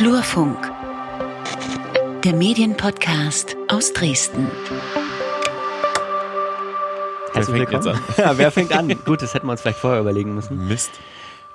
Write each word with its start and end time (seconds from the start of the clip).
Flurfunk, 0.00 0.56
der 2.24 2.32
Medienpodcast 2.32 3.54
aus 3.68 3.92
Dresden. 3.92 4.50
Herzlich 7.34 7.54
fängt 7.54 7.70
jetzt 7.70 7.84
willkommen. 7.84 8.00
Ja, 8.16 8.38
wer 8.38 8.50
fängt 8.50 8.72
an? 8.72 8.88
Gut, 9.04 9.20
das 9.20 9.34
hätten 9.34 9.46
wir 9.46 9.52
uns 9.52 9.60
vielleicht 9.60 9.78
vorher 9.78 10.00
überlegen 10.00 10.34
müssen. 10.34 10.66
Mist. 10.68 10.92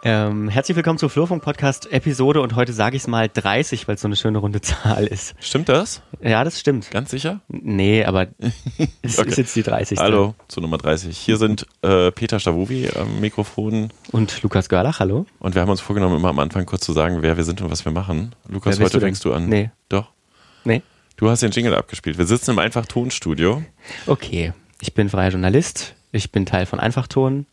Ähm, 0.07 0.49
herzlich 0.49 0.75
willkommen 0.75 0.99
zur 0.99 1.09
Flurfunk-Podcast-Episode 1.09 2.39
und 2.39 2.55
heute 2.55 2.73
sage 2.73 2.95
ich 2.95 3.01
es 3.01 3.07
mal 3.07 3.27
30, 3.27 3.87
weil 3.87 3.95
es 3.95 4.01
so 4.01 4.07
eine 4.07 4.15
schöne 4.15 4.37
runde 4.37 4.61
Zahl 4.61 5.07
ist. 5.07 5.33
Stimmt 5.39 5.67
das? 5.67 6.03
Ja, 6.21 6.43
das 6.43 6.59
stimmt. 6.59 6.91
Ganz 6.91 7.09
sicher? 7.09 7.41
Nee, 7.47 8.05
aber 8.05 8.27
es 9.01 9.17
Okay. 9.17 9.29
ist 9.29 9.37
jetzt 9.39 9.55
die 9.55 9.63
30. 9.63 9.97
Hallo 9.97 10.35
zu 10.47 10.61
Nummer 10.61 10.77
30. 10.77 11.17
Hier 11.17 11.37
sind 11.37 11.65
äh, 11.81 12.11
Peter 12.11 12.39
Stavovi 12.39 12.87
am 12.95 13.19
Mikrofon 13.19 13.89
Und 14.11 14.43
Lukas 14.43 14.69
Görlach, 14.69 14.99
hallo. 14.99 15.25
und 15.39 15.55
wir 15.55 15.63
haben 15.63 15.71
uns 15.71 15.81
vorgenommen, 15.81 16.17
immer 16.17 16.29
am 16.29 16.37
Anfang 16.37 16.67
kurz 16.67 16.85
zu 16.85 16.93
sagen, 16.93 17.23
wer 17.23 17.35
wir 17.35 17.43
sind 17.43 17.61
und 17.63 17.71
was 17.71 17.83
wir 17.83 17.91
machen. 17.91 18.35
Lukas, 18.47 18.79
heute 18.79 18.99
du 18.99 18.99
fängst 18.99 19.25
du 19.25 19.33
an. 19.33 19.49
Nee. 19.49 19.71
Doch. 19.89 20.11
Nee? 20.65 20.83
Du 21.17 21.31
hast 21.31 21.41
den 21.41 21.49
Jingle 21.49 21.73
abgespielt. 21.73 22.19
Wir 22.19 22.27
sitzen 22.27 22.51
im 22.51 22.59
Einfach-Tonstudio. 22.59 23.63
Okay. 24.05 24.53
Ich 24.81 24.93
bin 24.93 25.09
freier 25.09 25.31
Journalist. 25.31 25.95
Ich 26.11 26.31
bin 26.31 26.45
Teil 26.45 26.67
von 26.67 26.79
Einfachton. 26.79 27.47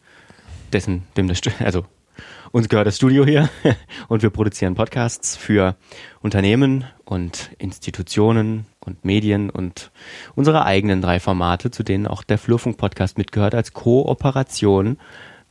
Dessen, 0.74 1.05
dem 1.16 1.28
das, 1.28 1.41
also 1.60 1.86
uns 2.52 2.68
gehört 2.68 2.86
das 2.86 2.96
Studio 2.96 3.24
hier 3.24 3.48
und 4.08 4.22
wir 4.22 4.30
produzieren 4.30 4.74
Podcasts 4.74 5.36
für 5.36 5.76
Unternehmen 6.20 6.84
und 7.04 7.50
Institutionen 7.58 8.66
und 8.80 9.04
Medien 9.04 9.50
und 9.50 9.90
unsere 10.34 10.64
eigenen 10.64 11.02
drei 11.02 11.20
Formate, 11.20 11.70
zu 11.70 11.82
denen 11.82 12.06
auch 12.06 12.22
der 12.22 12.38
Flurfunk-Podcast 12.38 13.18
mitgehört, 13.18 13.54
als 13.54 13.72
Kooperation 13.72 14.98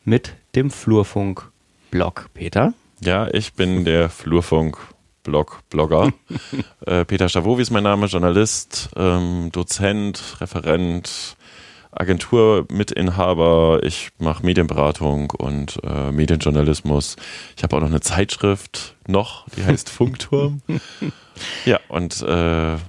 mit 0.03 0.33
dem 0.55 0.69
Flurfunk-Blog. 0.69 2.29
Peter? 2.33 2.73
Ja, 2.99 3.27
ich 3.33 3.53
bin 3.53 3.85
der 3.85 4.09
Flurfunk-Blog-Blogger. 4.09 6.11
äh, 6.85 7.05
Peter 7.05 7.29
Stavovi 7.29 7.61
ist 7.63 7.71
mein 7.71 7.83
Name, 7.83 8.07
Journalist, 8.07 8.89
ähm, 8.95 9.49
Dozent, 9.51 10.37
Referent, 10.39 11.35
Agenturmitinhaber. 11.91 13.81
Ich 13.83 14.09
mache 14.19 14.45
Medienberatung 14.45 15.31
und 15.31 15.79
äh, 15.83 16.11
Medienjournalismus. 16.11 17.15
Ich 17.57 17.63
habe 17.63 17.75
auch 17.75 17.81
noch 17.81 17.89
eine 17.89 18.01
Zeitschrift, 18.01 18.95
noch, 19.07 19.45
die 19.57 19.63
heißt 19.65 19.89
Funkturm. 19.91 20.61
ja, 21.65 21.79
und 21.89 22.21
äh, 22.21 22.25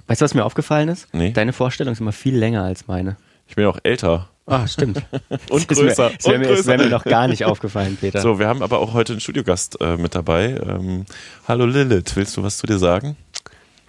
Weißt 0.06 0.20
du, 0.20 0.24
was 0.24 0.34
mir 0.34 0.44
aufgefallen 0.44 0.88
ist? 0.88 1.08
Nee. 1.12 1.32
Deine 1.32 1.52
Vorstellung 1.52 1.92
ist 1.92 2.00
immer 2.00 2.12
viel 2.12 2.36
länger 2.36 2.62
als 2.64 2.86
meine. 2.86 3.16
ich 3.48 3.56
bin 3.56 3.66
auch 3.66 3.78
älter. 3.82 4.28
Ah, 4.44 4.66
stimmt. 4.66 5.00
Und 5.50 5.68
größer. 5.68 6.10
Das 6.16 6.26
wäre 6.26 6.34
und 6.34 6.40
mir, 6.40 6.66
wär 6.66 6.78
mir 6.78 6.88
noch 6.90 7.04
gar 7.04 7.28
nicht 7.28 7.44
aufgefallen, 7.44 7.96
Peter. 8.00 8.20
So, 8.20 8.40
wir 8.40 8.48
haben 8.48 8.60
aber 8.60 8.80
auch 8.80 8.92
heute 8.92 9.12
einen 9.12 9.20
Studiogast 9.20 9.80
äh, 9.80 9.96
mit 9.96 10.16
dabei. 10.16 10.60
Ähm, 10.66 11.06
hallo 11.46 11.64
Lilith, 11.64 12.16
willst 12.16 12.36
du 12.36 12.42
was 12.42 12.58
zu 12.58 12.66
dir 12.66 12.78
sagen? 12.78 13.16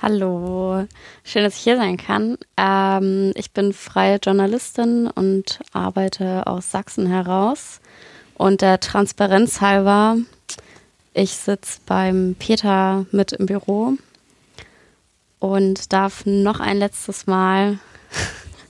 Hallo, 0.05 0.85
schön, 1.23 1.45
dass 1.45 1.55
ich 1.55 1.61
hier 1.61 1.77
sein 1.77 1.95
kann. 1.95 2.37
Ähm, 2.57 3.31
ich 3.35 3.51
bin 3.51 3.71
freie 3.71 4.17
Journalistin 4.17 5.07
und 5.07 5.61
arbeite 5.71 6.45
aus 6.45 6.71
Sachsen 6.71 7.07
heraus. 7.07 7.79
Und 8.33 8.59
der 8.59 8.81
Transparenz 8.81 9.61
halber, 9.61 10.17
ich 11.13 11.31
sitze 11.31 11.79
beim 11.85 12.35
Peter 12.37 13.05
mit 13.11 13.31
im 13.31 13.45
Büro 13.45 13.93
und 15.39 15.93
darf 15.93 16.25
noch 16.25 16.59
ein 16.59 16.79
letztes 16.79 17.25
Mal 17.25 17.79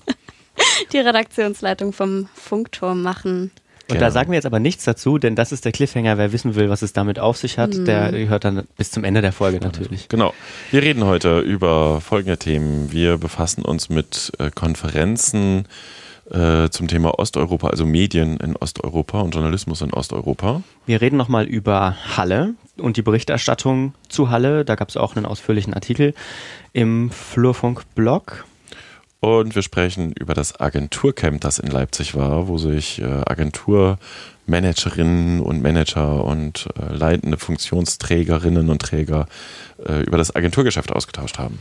die 0.93 0.99
Redaktionsleitung 0.99 1.93
vom 1.93 2.29
Funkturm 2.35 3.01
machen. 3.01 3.49
Und 3.89 3.95
Genau. 3.95 4.05
da 4.05 4.11
sagen 4.11 4.31
wir 4.31 4.35
jetzt 4.35 4.45
aber 4.45 4.59
nichts 4.59 4.85
dazu, 4.85 5.17
denn 5.17 5.35
das 5.35 5.51
ist 5.51 5.65
der 5.65 5.73
Cliffhanger. 5.73 6.17
Wer 6.17 6.31
wissen 6.31 6.55
will, 6.55 6.69
was 6.69 6.81
es 6.83 6.93
damit 6.93 7.19
auf 7.19 7.35
sich 7.37 7.57
hat, 7.57 7.75
der 7.85 8.11
hört 8.29 8.45
dann 8.45 8.63
bis 8.77 8.91
zum 8.91 9.03
Ende 9.03 9.21
der 9.21 9.33
Folge 9.33 9.59
natürlich. 9.59 10.07
Genau. 10.07 10.33
Wir 10.71 10.81
reden 10.81 11.03
heute 11.03 11.39
über 11.39 11.99
folgende 11.99 12.37
Themen. 12.37 12.93
Wir 12.93 13.17
befassen 13.17 13.63
uns 13.65 13.89
mit 13.89 14.31
äh, 14.39 14.51
Konferenzen 14.51 15.67
äh, 16.31 16.69
zum 16.69 16.87
Thema 16.87 17.19
Osteuropa, 17.19 17.67
also 17.67 17.85
Medien 17.85 18.37
in 18.37 18.55
Osteuropa 18.55 19.19
und 19.19 19.35
Journalismus 19.35 19.81
in 19.81 19.91
Osteuropa. 19.91 20.63
Wir 20.85 21.01
reden 21.01 21.17
nochmal 21.17 21.45
über 21.45 21.97
Halle 22.15 22.53
und 22.77 22.95
die 22.95 23.01
Berichterstattung 23.01 23.93
zu 24.07 24.29
Halle. 24.29 24.63
Da 24.63 24.75
gab 24.75 24.87
es 24.87 24.95
auch 24.95 25.17
einen 25.17 25.25
ausführlichen 25.25 25.73
Artikel 25.73 26.13
im 26.71 27.11
Flurfunk-Blog. 27.11 28.45
Und 29.23 29.55
wir 29.55 29.61
sprechen 29.61 30.11
über 30.11 30.33
das 30.33 30.59
Agenturcamp, 30.59 31.39
das 31.39 31.57
in 31.57 31.71
Leipzig 31.71 32.13
war, 32.13 32.49
wo 32.49 32.57
sich 32.57 33.01
äh, 33.01 33.05
Agenturmanagerinnen 33.05 35.39
und 35.39 35.61
Manager 35.61 36.25
und 36.25 36.67
äh, 36.77 36.93
leitende 36.93 37.37
Funktionsträgerinnen 37.37 38.69
und 38.69 38.81
Träger 38.81 39.27
äh, 39.87 40.01
über 40.03 40.17
das 40.17 40.35
Agenturgeschäft 40.35 40.91
ausgetauscht 40.91 41.37
haben. 41.37 41.59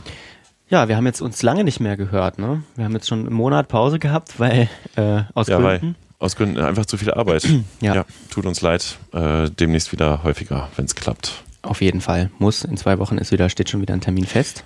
Ja, 0.67 0.89
wir 0.89 0.97
haben 0.97 1.05
jetzt 1.05 1.21
uns 1.21 1.41
lange 1.41 1.63
nicht 1.63 1.79
mehr 1.79 1.95
gehört. 1.95 2.37
Ne? 2.37 2.63
Wir 2.75 2.83
haben 2.83 2.95
jetzt 2.95 3.07
schon 3.07 3.27
einen 3.27 3.33
Monat 3.33 3.69
Pause 3.69 3.97
gehabt, 3.97 4.41
weil 4.41 4.67
äh, 4.97 5.21
aus 5.33 5.47
Ja, 5.47 5.63
weil 5.63 5.79
Gründen. 5.79 5.95
aus 6.19 6.35
Gründen 6.35 6.59
einfach 6.59 6.85
zu 6.85 6.97
viel 6.97 7.11
Arbeit. 7.11 7.47
Ja. 7.79 8.03
tut 8.29 8.45
uns 8.45 8.59
leid. 8.59 8.97
Äh, 9.13 9.49
demnächst 9.49 9.93
wieder 9.93 10.21
häufiger, 10.23 10.67
wenn 10.75 10.83
es 10.83 10.95
klappt. 10.95 11.41
Auf 11.61 11.81
jeden 11.81 12.01
Fall 12.01 12.29
muss. 12.39 12.65
In 12.65 12.75
zwei 12.75 12.99
Wochen 12.99 13.17
ist 13.17 13.31
wieder, 13.31 13.47
steht 13.47 13.69
schon 13.69 13.79
wieder 13.79 13.93
ein 13.93 14.01
Termin 14.01 14.25
fest. 14.25 14.65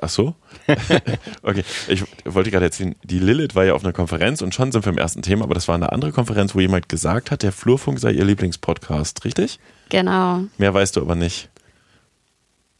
Ach 0.00 0.08
so? 0.08 0.34
okay, 1.42 1.64
ich 1.88 2.04
wollte 2.24 2.50
gerade 2.50 2.66
erzählen, 2.66 2.94
die 3.02 3.18
Lilith 3.18 3.54
war 3.54 3.64
ja 3.64 3.74
auf 3.74 3.84
einer 3.84 3.92
Konferenz 3.92 4.42
und 4.42 4.54
schon 4.54 4.70
sind 4.70 4.84
wir 4.84 4.92
im 4.92 4.98
ersten 4.98 5.22
Thema, 5.22 5.44
aber 5.44 5.54
das 5.54 5.66
war 5.68 5.74
eine 5.74 5.92
andere 5.92 6.12
Konferenz, 6.12 6.54
wo 6.54 6.60
jemand 6.60 6.88
gesagt 6.88 7.30
hat, 7.30 7.42
der 7.42 7.52
Flurfunk 7.52 7.98
sei 7.98 8.12
ihr 8.12 8.24
Lieblingspodcast, 8.24 9.24
richtig? 9.24 9.58
Genau. 9.88 10.42
Mehr 10.58 10.74
weißt 10.74 10.96
du 10.96 11.00
aber 11.00 11.14
nicht, 11.14 11.48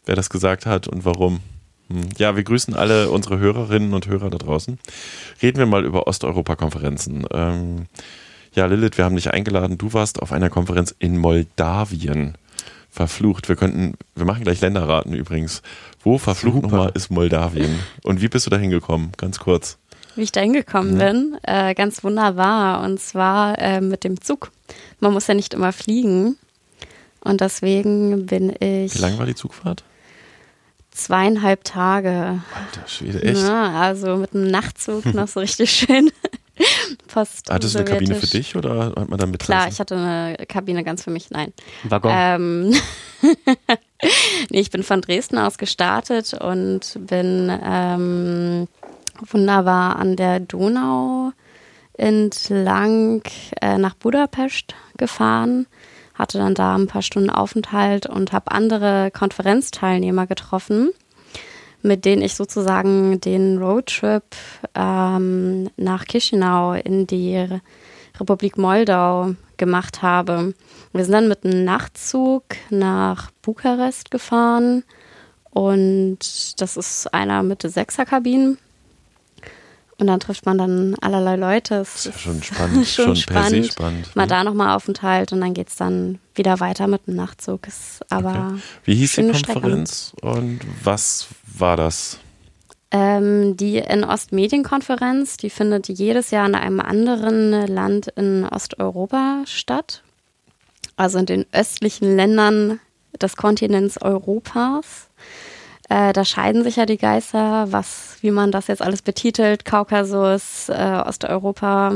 wer 0.05 0.17
das 0.17 0.31
gesagt 0.31 0.67
hat 0.67 0.87
und 0.89 1.05
warum. 1.05 1.41
Hm. 1.89 2.09
Ja, 2.19 2.37
wir 2.37 2.45
grüßen 2.45 2.75
alle 2.75 3.11
unsere 3.11 3.39
Hörerinnen 3.39 3.95
und 3.95 4.06
Hörer 4.06 4.31
da 4.31 4.39
draußen. 4.39 4.78
Reden 5.41 5.59
wir 5.59 5.67
mal 5.67 5.84
über 5.84 6.06
Osteuropa-Konferenzen. 6.06 7.27
Ähm, 7.33 7.87
ja, 8.55 8.67
Lilith, 8.67 8.99
wir 8.99 9.06
haben 9.06 9.17
dich 9.17 9.33
eingeladen. 9.33 9.78
Du 9.78 9.93
warst 9.93 10.21
auf 10.21 10.33
einer 10.33 10.51
Konferenz 10.51 10.95
in 10.99 11.17
Moldawien. 11.17 12.37
Verflucht. 12.93 13.49
Wir 13.49 13.56
könnten, 13.56 13.95
wir 14.15 14.27
machen 14.27 14.45
gleich 14.45 14.61
Länderraten 14.61 15.15
übrigens. 15.15 15.62
Wo 16.05 16.19
verflucht 16.19 16.63
nochmal 16.63 16.91
ist 16.95 17.11
Moldawien? 17.11 17.79
Und 18.03 18.21
wie 18.21 18.29
bist 18.29 18.47
du 18.47 18.51
da 18.51 18.57
hingekommen? 18.57 19.13
Ganz 19.17 19.39
kurz. 19.39 19.79
Wie 20.17 20.23
ich 20.23 20.33
da 20.33 20.41
hingekommen 20.41 20.99
bin, 20.99 21.39
äh, 21.43 21.75
ganz 21.75 22.05
wunderbar. 22.05 22.83
Und 22.85 23.01
zwar 23.01 23.59
äh, 23.59 23.81
mit 23.81 24.05
dem 24.05 24.21
Zug. 24.21 24.51
Man 25.01 25.13
muss 25.13 25.27
ja 25.29 25.35
nicht 25.35 25.55
immer 25.55 25.73
fliegen. 25.73 26.37
Und 27.21 27.41
deswegen 27.41 28.27
bin 28.27 28.51
ich 28.59 28.95
Wie 28.95 28.99
lang 29.01 29.19
war 29.19 29.27
die 29.27 29.35
Zugfahrt? 29.35 29.85
zweieinhalb 30.91 31.65
Tage. 31.65 32.43
Alter 32.55 32.87
Schwede, 32.87 33.23
echt? 33.23 33.41
Na, 33.43 33.81
also 33.81 34.17
mit 34.17 34.34
einem 34.34 34.51
Nachtzug 34.51 35.07
noch 35.15 35.29
so 35.29 35.41
richtig 35.41 35.71
schön. 35.89 36.11
Post. 37.09 37.51
Hattest 37.51 37.75
du 37.75 37.81
eine 37.81 37.91
Kabine 37.91 38.15
für 38.15 38.27
dich 38.27 38.57
oder 38.57 38.93
hat 38.97 39.09
man 39.09 39.19
da 39.19 39.27
mit 39.27 39.41
Klar, 39.41 39.69
ich 39.69 39.81
hatte 39.81 39.97
eine 39.97 40.47
Kabine 40.47 40.85
ganz 40.85 41.03
für 41.03 41.11
mich. 41.11 41.31
Nein. 41.31 41.53
Ein 41.85 41.91
Waggon. 41.91 42.13
Ähm, 42.15 42.75
nee, 44.51 44.61
ich 44.61 44.71
bin 44.71 44.83
von 44.83 45.01
Dresden 45.01 45.39
aus 45.39 45.59
gestartet 45.59 46.35
und 46.35 46.99
bin 47.01 47.51
ähm, 47.65 48.69
wunderbar 49.31 49.97
an 49.97 50.17
der 50.17 50.41
Donau 50.41 51.33
entlang 51.95 53.23
äh, 53.61 53.79
nach 53.79 53.95
Budapest 53.95 54.75
gefahren, 54.97 55.67
hatte 56.15 56.39
dann 56.39 56.55
da 56.55 56.75
ein 56.75 56.87
paar 56.87 57.03
Stunden 57.03 57.31
Aufenthalt 57.31 58.07
und 58.07 58.33
habe 58.33 58.51
andere 58.51 59.11
Konferenzteilnehmer 59.11 60.27
getroffen, 60.27 60.91
mit 61.82 62.04
denen 62.04 62.22
ich 62.22 62.34
sozusagen 62.34 63.20
den 63.20 63.59
Roadtrip 63.59 64.25
ähm, 64.75 65.69
nach 65.76 66.04
Chisinau 66.04 66.75
in 66.75 67.06
die 67.06 67.36
Re- 67.36 67.60
Republik 68.18 68.59
Moldau 68.59 69.34
gemacht 69.57 70.03
habe. 70.03 70.54
Wir 70.92 71.04
sind 71.04 71.15
dann 71.15 71.28
mit 71.28 71.45
einem 71.45 71.65
Nachtzug 71.65 72.45
nach 72.71 73.30
Bukarest 73.42 74.10
gefahren 74.10 74.84
und 75.51 76.18
das 76.60 76.77
ist 76.77 77.12
einer 77.12 77.42
mit 77.42 77.62
Sechserkabinen. 77.62 78.59
Und 80.03 80.09
dann 80.09 80.19
trifft 80.19 80.47
man 80.47 80.59
dann 80.59 80.97
allerlei 81.01 81.37
Leute. 81.37 81.77
Das 81.77 82.07
ist 82.07 82.19
schon 82.19 82.43
spannend, 82.43 82.84
schon, 82.89 83.15
schon, 83.15 83.33
per 83.33 83.45
se 83.45 83.51
spannend. 83.51 83.72
spannend. 83.72 84.16
Mal 84.16 84.25
ne? 84.25 84.28
da 84.31 84.43
nochmal 84.43 84.75
Aufenthalt 84.75 85.33
und 85.33 85.41
dann 85.41 85.54
geht 85.54 85.69
es 85.69 85.77
dann 85.77 86.19
wieder 86.34 86.59
weiter 86.59 86.89
mit 86.89 87.07
dem 87.07 87.15
Nachtzug. 87.15 87.69
Ist 87.69 88.01
aber 88.10 88.59
Wie 88.83 88.97
hieß 88.97 89.15
die 89.15 89.33
Strecke. 89.33 89.60
Konferenz 89.60 90.13
und 90.21 90.59
was 90.83 91.28
war 91.57 91.77
das? 91.77 92.19
Ähm, 92.91 93.57
die 93.57 93.78
in 93.78 94.03
Ostmedienkonferenz, 94.03 95.37
die 95.37 95.51
findet 95.51 95.89
jedes 95.89 96.33
Jahr 96.33 96.48
in 96.48 96.57
einem 96.57 96.81
anderen 96.81 97.53
Land 97.69 98.09
in 98.09 98.45
Osteuropa 98.45 99.45
statt. 99.47 100.03
Also 100.97 101.21
in 101.21 101.27
den 101.27 101.47
östlichen 101.53 102.16
Ländern 102.16 102.81
des 103.21 103.37
Kontinents 103.37 104.03
Europas. 104.03 105.10
Äh, 105.92 106.15
da 106.15 106.24
scheiden 106.24 106.65
sich 106.65 106.77
ja 106.77 106.86
die 106.86 106.97
Geister, 106.97 107.71
was, 107.71 108.16
wie 108.22 108.30
man 108.30 108.50
das 108.50 108.66
jetzt 108.68 108.80
alles 108.80 109.03
betitelt, 109.03 109.66
Kaukasus, 109.66 110.71
äh, 110.71 111.03
Osteuropa. 111.06 111.92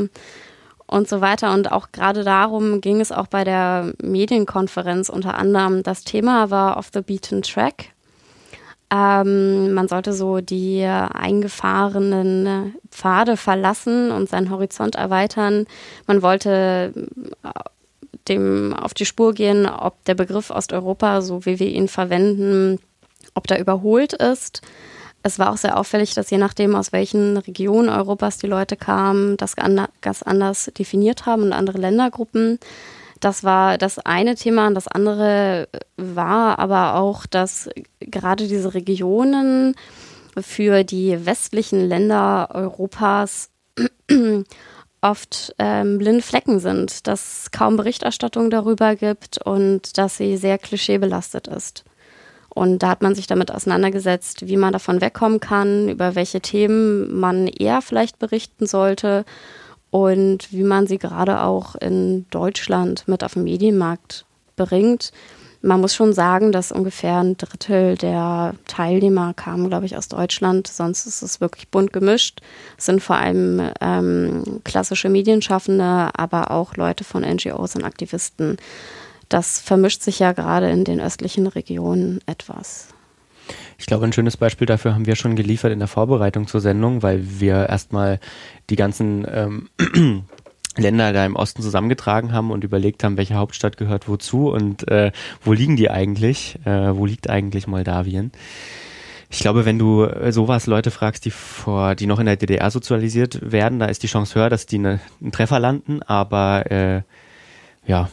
und 0.88 1.08
so 1.08 1.20
weiter. 1.20 1.52
Und 1.52 1.72
auch 1.72 1.88
gerade 1.93 2.22
darum 2.22 2.81
ging 2.81 3.00
es 3.00 3.10
auch 3.10 3.26
bei 3.26 3.43
der 3.43 3.93
Medienkonferenz 4.00 5.08
unter 5.08 5.37
anderem. 5.37 5.82
Das 5.82 6.04
Thema 6.04 6.50
war 6.50 6.76
Off 6.76 6.90
the 6.93 7.00
Beaten 7.00 7.43
Track. 7.43 7.87
Ähm, 8.90 9.72
man 9.72 9.88
sollte 9.88 10.12
so 10.12 10.40
die 10.40 10.84
eingefahrenen 10.84 12.76
Pfade 12.90 13.37
verlassen 13.37 14.12
und 14.12 14.28
seinen 14.28 14.50
Horizont 14.50 14.94
erweitern. 14.94 15.66
Man 16.06 16.22
wollte 16.22 16.92
äh, 17.42 17.49
dem 18.28 18.75
auf 18.75 18.94
die 18.94 19.06
Spur 19.06 19.32
gehen, 19.32 19.66
ob 19.66 20.04
der 20.04 20.14
Begriff 20.14 20.50
Osteuropa, 20.50 21.22
so 21.22 21.46
wie 21.46 21.58
wir 21.58 21.69
ihn 21.69 21.88
verwenden, 21.88 22.78
ob 23.37 23.47
der 23.47 23.61
überholt 23.61 24.12
ist. 24.12 24.62
Es 25.23 25.38
war 25.38 25.53
auch 25.53 25.56
sehr 25.56 25.79
auffällig, 25.79 26.15
dass 26.15 26.31
je 26.31 26.38
nachdem, 26.38 26.77
aus 26.77 26.93
welchen 26.93 27.37
Regionen 27.37 27.88
Europas 27.88 28.38
die 28.38 28.47
Leute 28.47 28.77
kamen, 28.77 29.37
das 29.37 29.56
ganz 29.56 30.23
anders 30.23 30.71
definiert 30.79 31.27
haben 31.27 31.43
und 31.43 31.53
andere 31.53 31.79
Ländergruppen. 31.79 32.61
Das 33.21 33.44
war 33.44 33.79
das 33.79 33.99
eine 33.99 34.37
Thema. 34.37 34.69
Und 34.69 34.75
das 34.75 34.88
andere 34.88 35.69
war 35.97 36.59
aber 36.59 36.94
auch, 36.94 37.27
dass 37.27 37.69
gerade 38.00 38.47
diese 38.47 38.75
Regionen 38.75 39.75
für 40.41 40.85
die 40.85 41.25
westlichen 41.25 41.88
Länder 41.88 42.50
Europas 42.53 43.50
oft 45.00 45.55
ähm, 45.59 45.99
blinde 45.99 46.23
Flecken 46.23 46.61
sind, 46.61 47.06
dass 47.06 47.43
es 47.43 47.50
kaum 47.50 47.77
Berichterstattung 47.77 48.50
darüber 48.50 48.97
gibt 48.97 49.38
und 49.38 49.99
dass 49.99 50.19
sie 50.19 50.37
sehr 50.37 50.59
klischeebelastet 50.59 51.49
ist. 51.49 51.85
Und 52.56 52.79
da 52.79 52.88
hat 52.88 53.03
man 53.03 53.14
sich 53.14 53.26
damit 53.26 53.53
auseinandergesetzt, 53.53 54.49
wie 54.49 54.56
man 54.56 54.73
davon 54.73 55.03
wegkommen 55.03 55.41
kann, 55.41 55.91
über 55.91 56.14
welche 56.14 56.41
Themen 56.41 57.20
man 57.20 57.49
eher 57.49 57.82
vielleicht 57.82 58.19
berichten 58.19 58.67
sollte 58.67 59.26
und 59.91 60.50
wie 60.53 60.62
man 60.62 60.87
sie 60.87 60.97
gerade 60.97 61.43
auch 61.43 61.75
in 61.75 62.25
Deutschland 62.31 63.06
mit 63.08 63.23
auf 63.23 63.35
den 63.35 63.44
Medienmarkt 63.44 64.25
bringt. 64.56 65.12
Man 65.61 65.82
muss 65.82 65.94
schon 65.94 66.14
sagen, 66.14 66.50
dass 66.50 66.73
ungefähr 66.73 67.19
ein 67.19 67.37
Drittel 67.37 67.99
der 67.99 68.55
Teilnehmer 68.67 69.35
kamen, 69.35 69.69
glaube 69.69 69.85
ich, 69.85 69.94
aus 69.94 70.09
Deutschland. 70.09 70.67
Sonst 70.67 71.05
ist 71.05 71.20
es 71.20 71.43
wirklich 71.43 71.69
bunt 71.69 71.93
gemischt. 71.93 72.41
Es 72.79 72.87
sind 72.87 73.02
vor 73.02 73.17
allem 73.17 73.70
ähm, 73.82 74.62
klassische 74.64 75.11
Medienschaffende, 75.11 76.09
aber 76.17 76.52
auch 76.52 76.76
Leute 76.76 77.05
von 77.05 77.23
NGOs 77.23 77.76
und 77.76 77.85
Aktivisten 77.85 78.56
das 79.28 79.61
vermischt 79.61 80.02
sich 80.02 80.19
ja 80.19 80.32
gerade 80.32 80.70
in 80.70 80.84
den 80.84 81.00
östlichen 81.00 81.46
Regionen 81.46 82.20
etwas. 82.26 82.88
Ich 83.78 83.87
glaube, 83.87 84.06
ein 84.06 84.12
schönes 84.12 84.37
Beispiel 84.37 84.67
dafür 84.67 84.94
haben 84.94 85.06
wir 85.06 85.17
schon 85.17 85.37
geliefert 85.37 85.73
in 85.73 85.78
der 85.78 85.88
Vorbereitung 85.88 86.46
zur 86.46 86.61
Sendung, 86.61 87.02
weil 87.02 87.40
wir 87.40 87.69
erstmal 87.69 88.20
die 88.70 88.76
ganzen 88.76 89.26
ähm, 89.31 89.69
Länder 90.76 91.12
da 91.12 91.25
im 91.25 91.37
Osten 91.37 91.62
zusammengetragen 91.62 92.32
haben 92.32 92.50
und 92.50 92.64
überlegt 92.64 93.05
haben, 93.05 93.17
welche 93.17 93.34
Hauptstadt 93.34 93.76
gehört 93.76 94.08
wozu 94.08 94.50
und 94.50 94.88
äh, 94.88 95.12
wo 95.43 95.52
liegen 95.52 95.76
die 95.76 95.90
eigentlich, 95.90 96.58
äh, 96.64 96.96
wo 96.96 97.06
liegt 97.06 97.31
eigentlich 97.31 97.67
Moldawien. 97.67 98.32
Ich 99.28 99.40
glaube, 99.40 99.64
wenn 99.64 99.78
du 99.78 100.05
äh, 100.05 100.32
sowas 100.32 100.67
Leute 100.67 100.90
fragst, 100.90 101.25
die 101.25 101.31
vor, 101.31 101.94
die 101.94 102.06
noch 102.06 102.19
in 102.19 102.26
der 102.26 102.37
DDR 102.37 102.70
sozialisiert 102.70 103.52
werden, 103.52 103.78
da 103.78 103.87
ist 103.87 104.02
die 104.02 104.06
Chance 104.06 104.34
höher, 104.37 104.50
dass 104.50 104.67
die 104.67 104.78
ne, 104.78 105.00
einen 105.20 105.32
Treffer 105.32 105.58
landen, 105.58 106.02
aber 106.02 106.70
äh, 106.70 107.02
ja, 107.87 108.08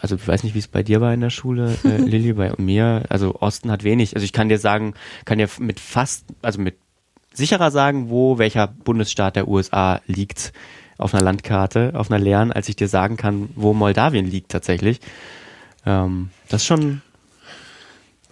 also 0.00 0.16
ich 0.16 0.26
weiß 0.26 0.42
nicht, 0.42 0.54
wie 0.54 0.60
es 0.60 0.68
bei 0.68 0.82
dir 0.82 1.00
war 1.00 1.12
in 1.12 1.20
der 1.20 1.30
Schule, 1.30 1.76
äh, 1.84 1.96
Lilly, 1.96 2.32
bei 2.32 2.52
mir, 2.58 3.04
also 3.08 3.36
Osten 3.40 3.70
hat 3.70 3.84
wenig. 3.84 4.14
Also 4.14 4.24
ich 4.24 4.32
kann 4.32 4.48
dir 4.48 4.58
sagen, 4.58 4.94
kann 5.24 5.38
dir 5.38 5.48
mit 5.58 5.80
fast, 5.80 6.26
also 6.42 6.60
mit 6.60 6.76
sicherer 7.32 7.70
sagen, 7.70 8.10
wo 8.10 8.38
welcher 8.38 8.66
Bundesstaat 8.66 9.36
der 9.36 9.48
USA 9.48 10.00
liegt 10.06 10.52
auf 10.98 11.14
einer 11.14 11.22
Landkarte, 11.22 11.92
auf 11.94 12.10
einer 12.10 12.22
leeren, 12.22 12.52
als 12.52 12.68
ich 12.68 12.76
dir 12.76 12.88
sagen 12.88 13.16
kann, 13.16 13.50
wo 13.54 13.72
Moldawien 13.74 14.26
liegt 14.26 14.50
tatsächlich. 14.50 15.00
Ähm, 15.84 16.30
das 16.48 16.62
ist 16.62 16.66
schon 16.66 17.02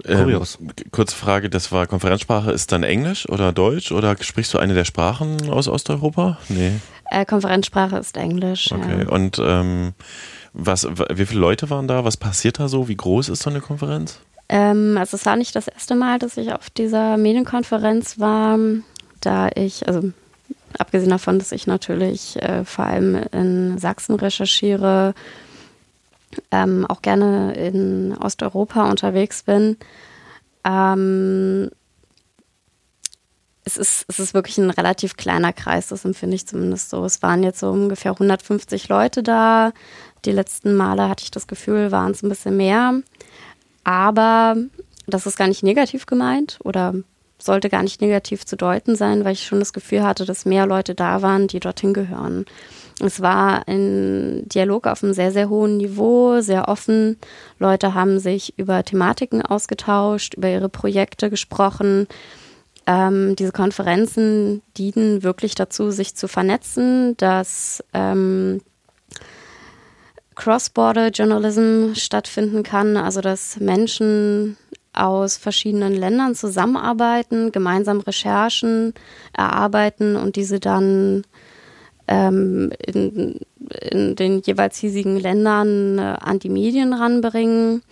ähm, 0.05 0.25
kurios. 0.25 0.59
Ähm, 0.61 0.71
kurze 0.91 1.17
Frage, 1.17 1.51
das 1.51 1.73
war 1.73 1.87
Konferenzsprache, 1.87 2.53
ist 2.53 2.73
dann 2.73 2.83
Englisch 2.83 3.29
oder 3.29 3.53
Deutsch 3.53 3.93
oder 3.93 4.17
sprichst 4.21 4.55
du 4.55 4.59
eine 4.59 4.75
der 4.75 4.85
Sprachen 4.85 5.51
aus 5.51 5.69
Osteuropa? 5.69 6.39
Nee. 6.49 6.73
Äh, 7.11 7.25
Konferenzsprache 7.25 7.97
ist 7.97 8.17
Englisch. 8.17 8.71
Okay, 8.73 9.03
ja. 9.03 9.09
und 9.09 9.41
ähm, 9.43 9.95
was, 10.53 10.87
wie 10.87 11.27
viele 11.27 11.41
Leute 11.41 11.71
waren 11.71 11.89
da? 11.89 12.05
Was 12.05 12.17
passiert 12.17 12.59
da 12.59 12.69
so? 12.69 12.89
Wie 12.89 12.97
groß 12.97 13.29
ist 13.29 13.43
so 13.43 13.51
eine 13.51 13.61
Konferenz? 13.61 14.21
Ähm, 14.49 14.97
also 14.99 15.17
es 15.17 15.27
war 15.27 15.37
nicht 15.37 15.55
das 15.55 15.69
erste 15.69 15.95
Mal, 15.95 16.19
dass 16.19 16.37
ich 16.37 16.53
auf 16.53 16.71
dieser 16.71 17.17
Medienkonferenz 17.17 18.19
war, 18.19 18.59
da 19.21 19.49
ich, 19.55 19.87
also 19.87 20.13
abgesehen 20.79 21.11
davon, 21.11 21.39
dass 21.39 21.53
ich 21.53 21.67
natürlich 21.67 22.41
äh, 22.43 22.65
vor 22.65 22.87
allem 22.87 23.15
in 23.33 23.79
Sachsen 23.79 24.17
recherchiere, 24.17 25.15
ähm, 26.51 26.85
auch 26.87 27.03
gerne 27.03 27.55
in 27.55 28.17
Osteuropa 28.17 28.91
unterwegs 28.91 29.45
bin. 29.45 29.77
Ähm, 30.65 31.71
es 33.65 33.77
ist, 33.77 34.05
es 34.09 34.19
ist 34.19 34.35
wirklich 34.35 34.59
ein 34.59 34.71
relativ 34.71 35.17
kleiner 35.17 35.53
Kreis, 35.53 35.89
das 35.89 36.05
empfinde 36.05 36.35
ich 36.35 36.47
zumindest 36.47 36.91
so. 36.91 37.05
Es 37.05 37.23
waren 37.23 37.43
jetzt 37.43 37.61
so 37.61 37.71
ungefähr 37.71 38.13
150 38.13 38.89
Leute 38.89 39.23
da. 39.23 39.73
Die 40.25 40.33
letzten 40.33 40.75
Male 40.75 41.09
hatte 41.09 41.25
ich 41.25 41.31
das 41.31 41.47
Gefühl, 41.47 41.93
waren 41.93 42.13
es 42.13 42.23
ein 42.23 42.29
bisschen 42.29 42.57
mehr. 42.57 43.01
Aber 43.85 44.57
das 45.07 45.27
ist 45.27 45.37
gar 45.37 45.49
nicht 45.49 45.63
negativ 45.63 46.07
gemeint 46.07 46.59
oder 46.63 46.95
sollte 47.43 47.69
gar 47.69 47.83
nicht 47.83 48.01
negativ 48.01 48.45
zu 48.45 48.57
deuten 48.57 48.97
sein, 48.97 49.25
weil 49.25 49.33
ich 49.33 49.47
schon 49.47 49.61
das 49.61 49.73
Gefühl 49.73 50.03
hatte, 50.03 50.25
dass 50.25 50.45
mehr 50.45 50.67
Leute 50.67 50.95
da 50.95 51.23
waren, 51.23 51.47
die 51.47 51.61
dorthin 51.61 51.95
gehören. 51.95 52.45
Es 53.03 53.23
war 53.23 53.67
ein 53.67 54.47
Dialog 54.49 54.87
auf 54.87 55.03
einem 55.03 55.15
sehr, 55.15 55.33
sehr 55.33 55.49
hohen 55.49 55.79
Niveau, 55.79 56.41
sehr 56.41 56.69
offen. 56.69 57.17
Leute 57.59 57.95
haben 57.95 58.19
sich 58.19 58.59
über 58.59 58.85
Thematiken 58.85 59.43
ausgetauscht, 59.43 60.35
über 60.35 60.51
ihre 60.51 60.69
Projekte 60.69 61.31
gesprochen. 61.31 62.07
Ähm, 62.87 63.37
diese 63.37 63.53
Konferenzen 63.53 64.63
dienen 64.77 65.23
wirklich 65.23 65.55
dazu, 65.55 65.91
sich 65.91 66.15
zu 66.15 66.29
vernetzen, 66.29 67.17
dass 67.17 67.83
ähm, 67.95 68.61
Cross-Border 70.41 71.09
Journalism 71.09 71.93
stattfinden 71.95 72.63
kann, 72.63 72.97
also 72.97 73.21
dass 73.21 73.61
Menschen 73.61 74.57
aus 74.95 75.37
verschiedenen 75.37 75.95
Ländern 75.95 76.35
zusammenarbeiten, 76.35 77.53
gemeinsam 77.53 78.01
Recherchen 78.01 78.95
erarbeiten 79.37 80.17
und 80.17 80.37
diese 80.37 80.59
dann 80.59 81.25
ähm, 82.09 82.73
in, 82.85 83.41
in, 83.91 84.17
den 84.17 84.41
jeweils 84.41 84.79
hiesigen 84.79 85.21
Ländern 85.21 85.99
äh, 85.99 86.17
an 86.19 86.39
die 86.39 86.49
Medien 86.49 86.95
ranbringen. 86.95 87.83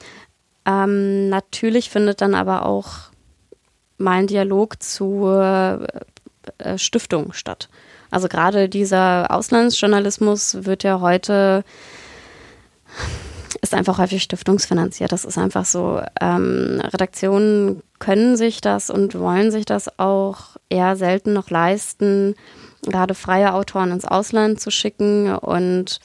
Ähm, 0.65 1.29
natürlich 1.29 1.91
findet 1.91 2.23
dann 2.23 2.35
aber 2.35 2.65
auch 2.65 3.11
mal 3.99 4.13
ein 4.13 4.27
Dialog 4.27 4.83
zur 4.83 5.87
äh, 6.57 6.79
Stiftung 6.79 7.35
statt. 7.35 7.69
Also 8.11 8.27
gerade 8.29 8.71
dieser 8.71 9.31
Auslandsjournalismus 9.31 10.65
wird 10.65 10.83
ja 10.83 11.01
heute 11.01 11.63
ist 13.61 13.75
einfach 13.75 13.99
häufig 13.99 14.23
stiftungsfinanziert. 14.23 15.13
Das 15.13 15.25
ist 15.25 15.39
einfach 15.39 15.65
so. 15.65 16.01
Ähm, 16.21 16.81
Redaktionen 16.85 17.83
können 17.99 18.37
sich 18.37 18.61
das 18.61 18.91
und 18.91 19.19
wollen 19.19 19.51
sich 19.51 19.65
das 19.65 19.99
auch 19.99 20.57
eher 20.69 20.97
selten 20.97 21.33
noch 21.33 21.51
leisten, 21.51 22.35
gerade 22.83 23.15
freie 23.15 23.55
Autoren 23.55 23.91
ins 23.91 24.05
Ausland 24.05 24.61
zu 24.61 24.71
schicken. 24.71 25.35
Und 25.35 26.01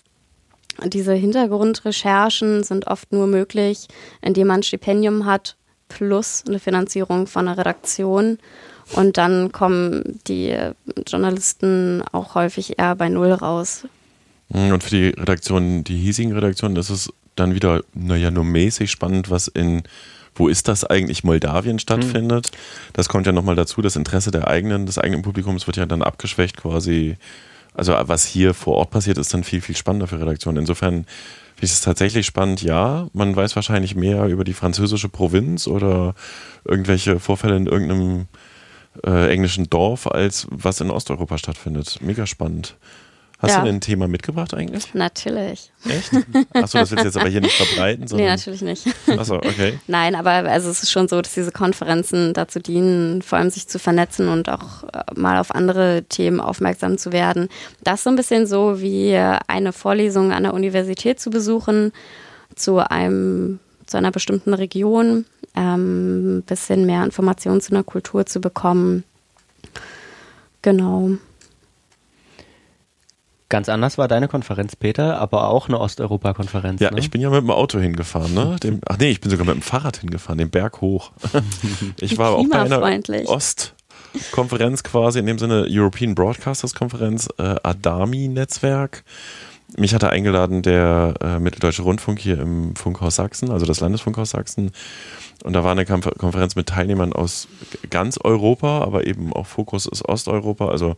diese 0.85 1.13
Hintergrundrecherchen 1.13 2.63
sind 2.63 2.87
oft 2.87 3.11
nur 3.11 3.27
möglich, 3.27 3.87
indem 4.21 4.47
man 4.47 4.61
ein 4.61 4.63
Stipendium 4.63 5.25
hat 5.25 5.55
plus 5.89 6.43
eine 6.47 6.59
Finanzierung 6.59 7.27
von 7.27 7.47
einer 7.47 7.57
Redaktion. 7.57 8.39
Und 8.95 9.17
dann 9.17 9.51
kommen 9.51 10.19
die 10.27 10.55
Journalisten 11.07 12.03
auch 12.11 12.35
häufig 12.35 12.79
eher 12.79 12.95
bei 12.95 13.09
Null 13.09 13.31
raus. 13.31 13.85
Und 14.49 14.83
für 14.83 14.89
die 14.89 15.07
Redaktion, 15.07 15.83
die 15.83 15.97
hiesigen 15.97 16.33
Redaktionen, 16.33 16.75
ist 16.77 16.89
es 16.89 17.11
dann 17.35 17.55
wieder, 17.55 17.81
naja, 17.93 18.31
nur 18.31 18.43
mäßig 18.43 18.91
spannend, 18.91 19.29
was 19.29 19.47
in, 19.47 19.83
wo 20.35 20.47
ist 20.47 20.67
das 20.67 20.83
eigentlich, 20.83 21.23
Moldawien 21.23 21.79
stattfindet. 21.79 22.51
Mhm. 22.51 22.91
Das 22.93 23.09
kommt 23.09 23.25
ja 23.25 23.31
nochmal 23.31 23.55
dazu, 23.55 23.81
das 23.81 23.95
Interesse 23.95 24.31
der 24.31 24.47
eigenen, 24.47 24.85
des 24.85 24.97
eigenen 24.97 25.23
Publikums 25.23 25.67
wird 25.67 25.77
ja 25.77 25.85
dann 25.85 26.03
abgeschwächt 26.03 26.57
quasi. 26.57 27.17
Also 27.73 27.93
was 27.93 28.25
hier 28.25 28.53
vor 28.53 28.75
Ort 28.75 28.91
passiert, 28.91 29.17
ist 29.17 29.33
dann 29.33 29.43
viel, 29.43 29.61
viel 29.61 29.75
spannender 29.75 30.07
für 30.07 30.19
Redaktionen. 30.19 30.59
Insofern 30.59 31.05
finde 31.55 31.65
ich 31.65 31.71
es 31.71 31.81
tatsächlich 31.81 32.27
spannend, 32.27 32.61
ja. 32.61 33.07
Man 33.13 33.35
weiß 33.35 33.55
wahrscheinlich 33.55 33.95
mehr 33.95 34.25
über 34.27 34.43
die 34.43 34.53
französische 34.53 35.09
Provinz 35.09 35.67
oder 35.67 36.13
irgendwelche 36.65 37.19
Vorfälle 37.19 37.57
in 37.57 37.65
irgendeinem 37.65 38.27
äh, 39.03 39.31
englischen 39.31 39.69
Dorf, 39.71 40.05
als 40.05 40.45
was 40.51 40.81
in 40.81 40.91
Osteuropa 40.91 41.39
stattfindet. 41.39 41.97
Mega 42.01 42.27
spannend. 42.27 42.75
Hast 43.43 43.51
Ja. 43.51 43.59
du 43.59 43.65
denn 43.65 43.75
ein 43.75 43.81
Thema 43.81 44.07
mitgebracht 44.07 44.53
eigentlich? 44.53 44.93
Natürlich. 44.93 45.69
Echt? 45.83 46.11
Achso, 46.53 46.77
das 46.77 46.91
willst 46.91 47.03
du 47.03 47.07
jetzt 47.07 47.17
aber 47.17 47.27
hier 47.27 47.41
nicht 47.41 47.55
verbreiten, 47.57 48.03
Nee, 48.03 48.07
sondern. 48.07 48.27
natürlich 48.29 48.61
nicht. 48.61 48.87
Achso, 49.07 49.35
okay. 49.35 49.79
Nein, 49.87 50.15
aber 50.15 50.31
also 50.31 50.69
es 50.69 50.81
ist 50.81 50.91
schon 50.91 51.09
so, 51.09 51.21
dass 51.21 51.33
diese 51.33 51.51
Konferenzen 51.51 52.33
dazu 52.33 52.59
dienen, 52.59 53.21
vor 53.21 53.37
allem 53.39 53.49
sich 53.49 53.67
zu 53.67 53.79
vernetzen 53.79 54.29
und 54.29 54.47
auch 54.47 54.83
äh, 54.93 55.03
mal 55.15 55.39
auf 55.39 55.53
andere 55.53 56.03
Themen 56.07 56.39
aufmerksam 56.39 56.97
zu 56.97 57.11
werden. 57.11 57.49
Das 57.83 57.95
ist 57.99 58.03
so 58.05 58.11
ein 58.11 58.15
bisschen 58.15 58.47
so 58.47 58.79
wie 58.81 59.13
eine 59.47 59.73
Vorlesung 59.73 60.31
an 60.31 60.43
der 60.43 60.53
Universität 60.53 61.19
zu 61.19 61.29
besuchen, 61.29 61.91
zu 62.55 62.79
einem, 62.79 63.59
zu 63.87 63.97
einer 63.97 64.11
bestimmten 64.11 64.53
Region, 64.53 65.25
ähm, 65.55 66.37
ein 66.37 66.41
bisschen 66.43 66.85
mehr 66.85 67.03
Informationen 67.03 67.59
zu 67.59 67.73
einer 67.73 67.83
Kultur 67.83 68.25
zu 68.25 68.39
bekommen. 68.39 69.03
Genau. 70.61 71.11
Ganz 73.53 73.69
anders 73.69 73.99
war 73.99 74.07
deine 74.07 74.27
Konferenz, 74.27 74.75
Peter, 74.75 75.19
aber 75.19 75.47
auch 75.47 75.67
eine 75.67 75.79
Osteuropa-Konferenz. 75.79 76.81
Ja, 76.81 76.89
ne? 76.89 76.97
ich 76.97 77.11
bin 77.11 77.21
ja 77.21 77.29
mit 77.29 77.43
dem 77.43 77.51
Auto 77.51 77.77
hingefahren, 77.77 78.33
ne? 78.33 78.55
Dem, 78.63 78.81
ach 78.83 78.97
nee, 78.97 79.11
ich 79.11 79.21
bin 79.21 79.29
sogar 79.29 79.45
mit 79.45 79.53
dem 79.53 79.61
Fahrrad 79.61 79.97
hingefahren, 79.97 80.39
den 80.39 80.49
Berg 80.49 80.81
hoch. 80.81 81.11
Ich 82.01 82.17
war 82.17 82.31
auch 82.31 82.43
bei 82.49 82.61
einer. 82.61 82.81
Ostkonferenz 83.27 84.81
quasi, 84.81 85.19
in 85.19 85.27
dem 85.27 85.37
Sinne 85.37 85.67
European 85.69 86.15
Broadcasters 86.15 86.73
Konferenz, 86.73 87.29
äh, 87.37 87.57
Adami-Netzwerk. 87.61 89.03
Mich 89.77 89.93
hatte 89.93 90.09
eingeladen 90.09 90.63
der 90.63 91.13
äh, 91.21 91.37
Mitteldeutsche 91.37 91.83
Rundfunk 91.83 92.17
hier 92.17 92.39
im 92.39 92.75
Funkhaus 92.75 93.17
Sachsen, 93.17 93.51
also 93.51 93.67
das 93.67 93.81
Landesfunkhaus 93.81 94.31
Sachsen. 94.31 94.71
Und 95.43 95.53
da 95.53 95.63
war 95.63 95.73
eine 95.73 95.85
Konfer- 95.85 96.17
Konferenz 96.17 96.55
mit 96.55 96.69
Teilnehmern 96.69 97.13
aus 97.13 97.47
ganz 97.91 98.17
Europa, 98.17 98.81
aber 98.81 99.05
eben 99.05 99.31
auch 99.31 99.45
Fokus 99.45 99.85
ist 99.85 100.03
Osteuropa, 100.09 100.69
also 100.69 100.95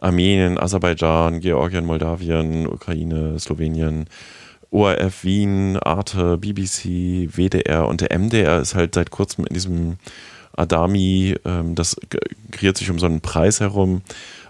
Armenien, 0.00 0.58
Aserbaidschan, 0.58 1.40
Georgien, 1.40 1.84
Moldawien, 1.84 2.66
Ukraine, 2.66 3.38
Slowenien, 3.38 4.06
ORF 4.70 5.24
Wien, 5.24 5.76
Arte, 5.78 6.38
BBC, 6.38 7.28
WDR 7.36 7.86
und 7.88 8.00
der 8.00 8.16
MDR 8.16 8.60
ist 8.60 8.74
halt 8.74 8.94
seit 8.94 9.10
kurzem 9.10 9.44
in 9.46 9.54
diesem 9.54 9.96
Adami, 10.56 11.36
ähm, 11.44 11.74
das 11.74 11.96
kreiert 12.50 12.76
sich 12.76 12.90
um 12.90 12.98
so 12.98 13.06
einen 13.06 13.20
Preis 13.20 13.60
herum, 13.60 14.02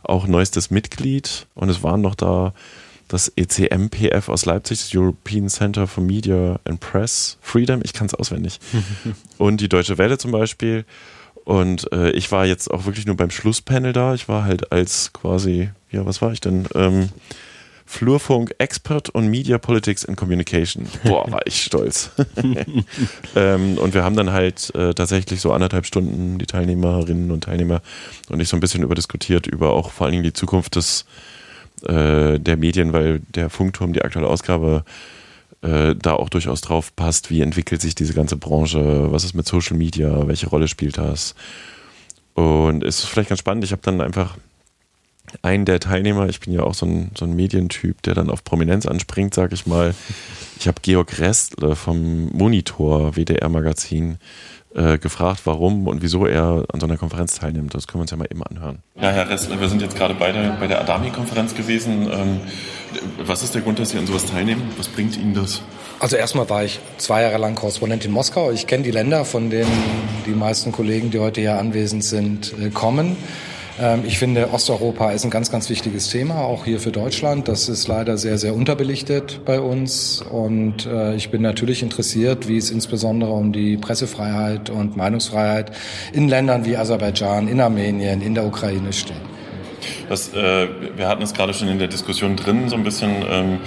auch 0.03 0.27
neuestes 0.27 0.71
Mitglied. 0.71 1.47
Und 1.55 1.69
es 1.69 1.83
waren 1.83 2.01
noch 2.01 2.15
da 2.15 2.53
das 3.09 3.33
ECMPF 3.35 4.29
aus 4.29 4.47
Leipzig, 4.47 4.79
das 4.79 4.95
European 4.95 5.49
Center 5.49 5.87
for 5.87 6.03
Media 6.03 6.61
and 6.65 6.79
Press 6.81 7.39
Freedom, 7.41 7.81
ich 7.83 7.93
kann 7.93 8.07
es 8.07 8.15
auswendig, 8.15 8.61
und 9.39 9.61
die 9.61 9.69
Deutsche 9.69 9.99
Welle 9.99 10.17
zum 10.17 10.31
Beispiel. 10.31 10.85
Und 11.51 11.93
äh, 11.93 12.13
ich 12.13 12.31
war 12.31 12.47
jetzt 12.47 12.71
auch 12.71 12.87
wirklich 12.87 13.07
nur 13.07 13.17
beim 13.17 13.33
Schlusspanel 13.33 13.93
da. 13.93 14.15
Ich 14.15 14.29
war 14.29 14.45
halt 14.45 14.71
als 14.71 15.13
quasi, 15.13 15.71
ja, 15.91 16.07
was 16.07 16.23
war 16.23 16.31
ich 16.31 16.41
denn? 16.41 16.69
Ähm, 16.77 17.09
Flurfunk 17.85 18.55
Expert 18.59 19.13
on 19.17 19.27
Media 19.27 19.59
Politics 19.59 20.07
and 20.07 20.17
Communication. 20.17 20.87
Boah, 21.03 21.29
war 21.29 21.45
ich 21.47 21.61
stolz. 21.61 22.13
ähm, 23.35 23.79
und 23.79 23.95
wir 23.95 24.05
haben 24.05 24.15
dann 24.15 24.31
halt 24.31 24.73
äh, 24.77 24.95
tatsächlich 24.95 25.41
so 25.41 25.53
anderthalb 25.53 25.87
Stunden 25.87 26.39
die 26.39 26.47
Teilnehmerinnen 26.47 27.33
und 27.33 27.43
Teilnehmer 27.43 27.83
und 28.29 28.39
ich 28.39 28.49
so 28.49 28.57
ein 28.57 28.61
bisschen 28.61 28.85
über 28.85 28.95
diskutiert, 28.95 29.49
über 29.49 29.73
auch 29.73 29.91
vor 29.91 30.05
allen 30.05 30.13
Dingen 30.13 30.23
die 30.23 30.33
Zukunft 30.33 30.77
des 30.77 31.05
äh, 31.83 32.39
der 32.39 32.59
Medien, 32.59 32.93
weil 32.93 33.23
der 33.35 33.51
Funkturm, 33.51 33.93
die 33.93 34.03
aktuelle 34.03 34.29
Ausgabe, 34.29 34.85
äh, 35.63 35.95
da 35.95 36.15
auch 36.15 36.29
durchaus 36.29 36.61
drauf 36.61 36.95
passt, 36.97 37.31
wie 37.31 37.43
entwickelt 37.43 37.81
sich 37.81 37.95
diese 37.95 38.15
ganze 38.15 38.37
Branche, 38.37 39.13
was 39.13 39.25
ist 39.25 39.35
mit 39.35 39.47
Social 39.47 39.77
Media, 39.77 40.27
welche 40.27 40.49
Rolle 40.49 40.69
spielt 40.69 40.99
das? 40.99 41.35
Und 42.35 42.85
es 42.85 43.01
ist 43.01 43.07
vielleicht 43.07 43.29
ganz 43.29 43.41
spannend, 43.41 43.65
ich 43.65 43.73
habe 43.73 43.83
dann 43.83 44.01
einfach 44.01 44.37
einen 45.43 45.65
der 45.65 45.81
Teilnehmer, 45.81 46.29
ich 46.29 46.41
bin 46.41 46.53
ja 46.53 46.63
auch 46.63 46.75
so 46.75 46.87
ein, 46.87 47.11
so 47.17 47.25
ein 47.25 47.35
Medientyp, 47.35 48.03
der 48.03 48.15
dann 48.15 48.31
auf 48.31 48.45
Prominenz 48.45 48.87
anspringt, 48.87 49.35
sag 49.35 49.53
ich 49.53 49.67
mal. 49.67 49.95
Ich 50.59 50.67
habe 50.67 50.81
Georg 50.83 51.19
Restle 51.19 51.77
vom 51.77 52.31
Monitor 52.33 53.17
WDR-Magazin 53.17 54.19
äh, 54.75 54.99
gefragt, 54.99 55.43
warum 55.45 55.89
und 55.89 56.03
wieso 56.03 56.27
er 56.27 56.65
an 56.73 56.81
so 56.81 56.87
einer 56.87 56.97
Konferenz 56.97 57.39
teilnimmt. 57.39 57.75
Das 57.75 57.87
können 57.87 58.01
wir 58.01 58.03
uns 58.03 58.11
ja 58.11 58.17
mal 58.17 58.29
eben 58.31 58.43
anhören. 58.43 58.79
Ja, 59.01 59.11
Herr 59.11 59.29
Ressler, 59.29 59.61
wir 59.61 59.69
sind 59.69 59.83
jetzt 59.83 59.97
gerade 59.97 60.15
beide 60.15 60.57
bei 60.61 60.67
der 60.67 60.81
Adami-Konferenz 60.81 61.55
gewesen. 61.55 62.09
Ähm, 62.13 62.41
was 63.25 63.43
ist 63.43 63.55
der 63.55 63.63
Grund, 63.63 63.79
dass 63.79 63.91
Sie 63.91 63.99
an 63.99 64.07
sowas 64.07 64.27
teilnehmen? 64.27 64.63
Was 64.77 64.89
bringt 64.89 65.17
Ihnen 65.17 65.35
das? 65.35 65.63
Also 65.99 66.17
erstmal 66.17 66.49
war 66.49 66.65
ich 66.65 66.81
zwei 66.99 67.23
Jahre 67.23 67.39
lang 67.39 67.55
Korrespondent 67.55 68.05
in 68.05 68.11
Moskau. 68.11 68.51
Ich 68.53 68.67
kenne 68.67 68.85
die 68.85 68.91
Länder, 68.91 69.25
von 69.25 69.51
denen 69.51 69.71
die 70.27 70.31
meisten 70.31 70.73
Kollegen, 70.73 71.11
die 71.11 71.19
heute 71.19 71.41
hier 71.41 71.59
anwesend 71.59 72.05
sind, 72.05 72.55
äh, 72.59 72.71
kommen. 72.71 73.17
Ähm, 73.81 74.03
Ich 74.05 74.19
finde, 74.19 74.53
Osteuropa 74.53 75.11
ist 75.11 75.25
ein 75.25 75.31
ganz, 75.31 75.51
ganz 75.51 75.71
wichtiges 75.71 76.11
Thema, 76.11 76.43
auch 76.43 76.65
hier 76.65 76.81
für 76.81 76.93
Deutschland. 76.93 77.49
Das 77.49 77.69
ist 77.69 77.89
leider 77.89 78.19
sehr, 78.19 78.37
sehr 78.37 78.55
unterbelichtet 78.55 79.41
bei 79.45 79.59
uns. 79.59 80.23
Und 80.23 80.87
äh, 80.87 81.15
ich 81.15 81.31
bin 81.31 81.41
natürlich 81.43 81.83
interessiert, 81.83 82.47
wie 82.47 82.59
es 82.59 82.71
insbesondere 82.71 83.31
um 83.33 83.53
die 83.53 83.77
Pressefreiheit 83.77 84.69
und 84.71 84.97
Meinungsfreiheit 84.97 85.73
in 86.13 86.29
Ländern 86.29 86.67
wie 86.67 86.77
Aserbaidschan, 86.77 87.49
in 87.49 87.61
Armenien, 87.61 88.21
in 88.21 88.35
der 88.35 88.45
Ukraine 88.45 88.93
steht. 88.93 89.17
Das, 90.09 90.35
äh, 90.35 90.69
wir 90.97 91.09
hatten 91.09 91.23
es 91.23 91.33
gerade 91.33 91.55
schon 91.55 91.69
in 91.69 91.79
der 91.79 91.89
Diskussion 91.89 92.37
drin, 92.37 92.69
so 92.69 92.77
ein 92.77 92.85
bisschen. 92.85 93.25
Ähm, 93.31 93.59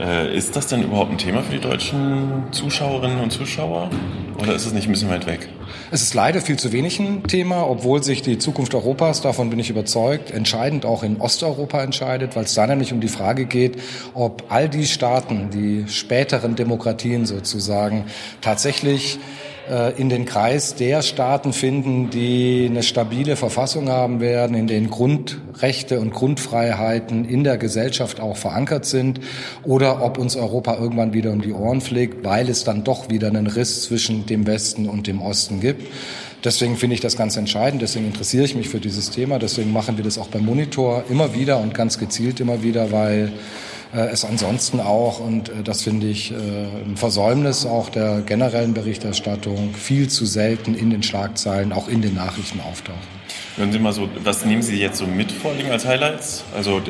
äh, 0.00 0.36
ist 0.36 0.56
das 0.56 0.66
denn 0.66 0.82
überhaupt 0.82 1.12
ein 1.12 1.18
Thema 1.18 1.42
für 1.42 1.52
die 1.52 1.60
deutschen 1.60 2.44
Zuschauerinnen 2.50 3.20
und 3.20 3.30
Zuschauer? 3.30 3.90
Oder 4.38 4.54
ist 4.54 4.66
es 4.66 4.72
nicht 4.72 4.86
ein 4.86 4.92
bisschen 4.92 5.10
weit 5.10 5.26
weg? 5.26 5.48
Es 5.90 6.02
ist 6.02 6.14
leider 6.14 6.40
viel 6.40 6.58
zu 6.58 6.72
wenig 6.72 6.98
ein 6.98 7.22
Thema, 7.24 7.68
obwohl 7.68 8.02
sich 8.02 8.22
die 8.22 8.38
Zukunft 8.38 8.74
Europas, 8.74 9.20
davon 9.20 9.50
bin 9.50 9.58
ich 9.58 9.70
überzeugt, 9.70 10.30
entscheidend 10.30 10.84
auch 10.84 11.02
in 11.02 11.20
Osteuropa 11.20 11.82
entscheidet, 11.82 12.34
weil 12.36 12.44
es 12.44 12.54
da 12.54 12.66
nämlich 12.66 12.92
um 12.92 13.00
die 13.00 13.08
Frage 13.08 13.46
geht, 13.46 13.80
ob 14.12 14.44
all 14.48 14.68
die 14.68 14.86
Staaten, 14.86 15.50
die 15.50 15.88
späteren 15.88 16.56
Demokratien 16.56 17.26
sozusagen, 17.26 18.06
tatsächlich 18.40 19.18
in 19.96 20.10
den 20.10 20.26
Kreis 20.26 20.74
der 20.74 21.00
Staaten 21.00 21.54
finden, 21.54 22.10
die 22.10 22.66
eine 22.68 22.82
stabile 22.82 23.36
Verfassung 23.36 23.88
haben 23.88 24.20
werden, 24.20 24.54
in 24.54 24.66
denen 24.66 24.90
Grundrechte 24.90 26.00
und 26.00 26.12
Grundfreiheiten 26.12 27.24
in 27.24 27.44
der 27.44 27.56
Gesellschaft 27.56 28.20
auch 28.20 28.36
verankert 28.36 28.84
sind, 28.84 29.20
oder 29.62 30.02
ob 30.02 30.18
uns 30.18 30.36
Europa 30.36 30.76
irgendwann 30.76 31.14
wieder 31.14 31.32
um 31.32 31.40
die 31.40 31.52
Ohren 31.52 31.80
fliegt, 31.80 32.24
weil 32.24 32.50
es 32.50 32.64
dann 32.64 32.84
doch 32.84 33.08
wieder 33.08 33.28
einen 33.28 33.46
Riss 33.46 33.84
zwischen 33.84 34.26
dem 34.26 34.46
Westen 34.46 34.86
und 34.86 35.06
dem 35.06 35.22
Osten 35.22 35.60
gibt. 35.60 35.86
Deswegen 36.44 36.76
finde 36.76 36.94
ich 36.94 37.00
das 37.00 37.16
ganz 37.16 37.38
entscheidend, 37.38 37.80
deswegen 37.80 38.06
interessiere 38.06 38.44
ich 38.44 38.54
mich 38.54 38.68
für 38.68 38.80
dieses 38.80 39.08
Thema, 39.10 39.38
deswegen 39.38 39.72
machen 39.72 39.96
wir 39.96 40.04
das 40.04 40.18
auch 40.18 40.28
beim 40.28 40.44
Monitor 40.44 41.04
immer 41.08 41.34
wieder 41.34 41.58
und 41.58 41.72
ganz 41.72 41.98
gezielt 41.98 42.38
immer 42.38 42.62
wieder, 42.62 42.92
weil 42.92 43.28
äh, 43.28 43.73
es 44.00 44.24
ansonsten 44.24 44.80
auch, 44.80 45.20
und 45.20 45.48
äh, 45.48 45.62
das 45.62 45.82
finde 45.82 46.08
ich 46.08 46.32
äh, 46.32 46.34
ein 46.34 46.96
Versäumnis 46.96 47.64
auch 47.66 47.88
der 47.88 48.22
generellen 48.22 48.74
Berichterstattung, 48.74 49.74
viel 49.74 50.08
zu 50.08 50.26
selten 50.26 50.74
in 50.74 50.90
den 50.90 51.02
Schlagzeilen, 51.02 51.72
auch 51.72 51.88
in 51.88 52.02
den 52.02 52.14
Nachrichten 52.14 52.60
auftaucht. 52.60 52.98
Hören 53.56 53.70
Sie 53.70 53.78
mal 53.78 53.92
so, 53.92 54.08
was 54.24 54.44
nehmen 54.44 54.62
Sie 54.62 54.76
jetzt 54.80 54.98
so 54.98 55.06
mit 55.06 55.30
vor 55.30 55.52
allem 55.52 55.70
als 55.70 55.86
Highlights? 55.86 56.44
Also 56.56 56.80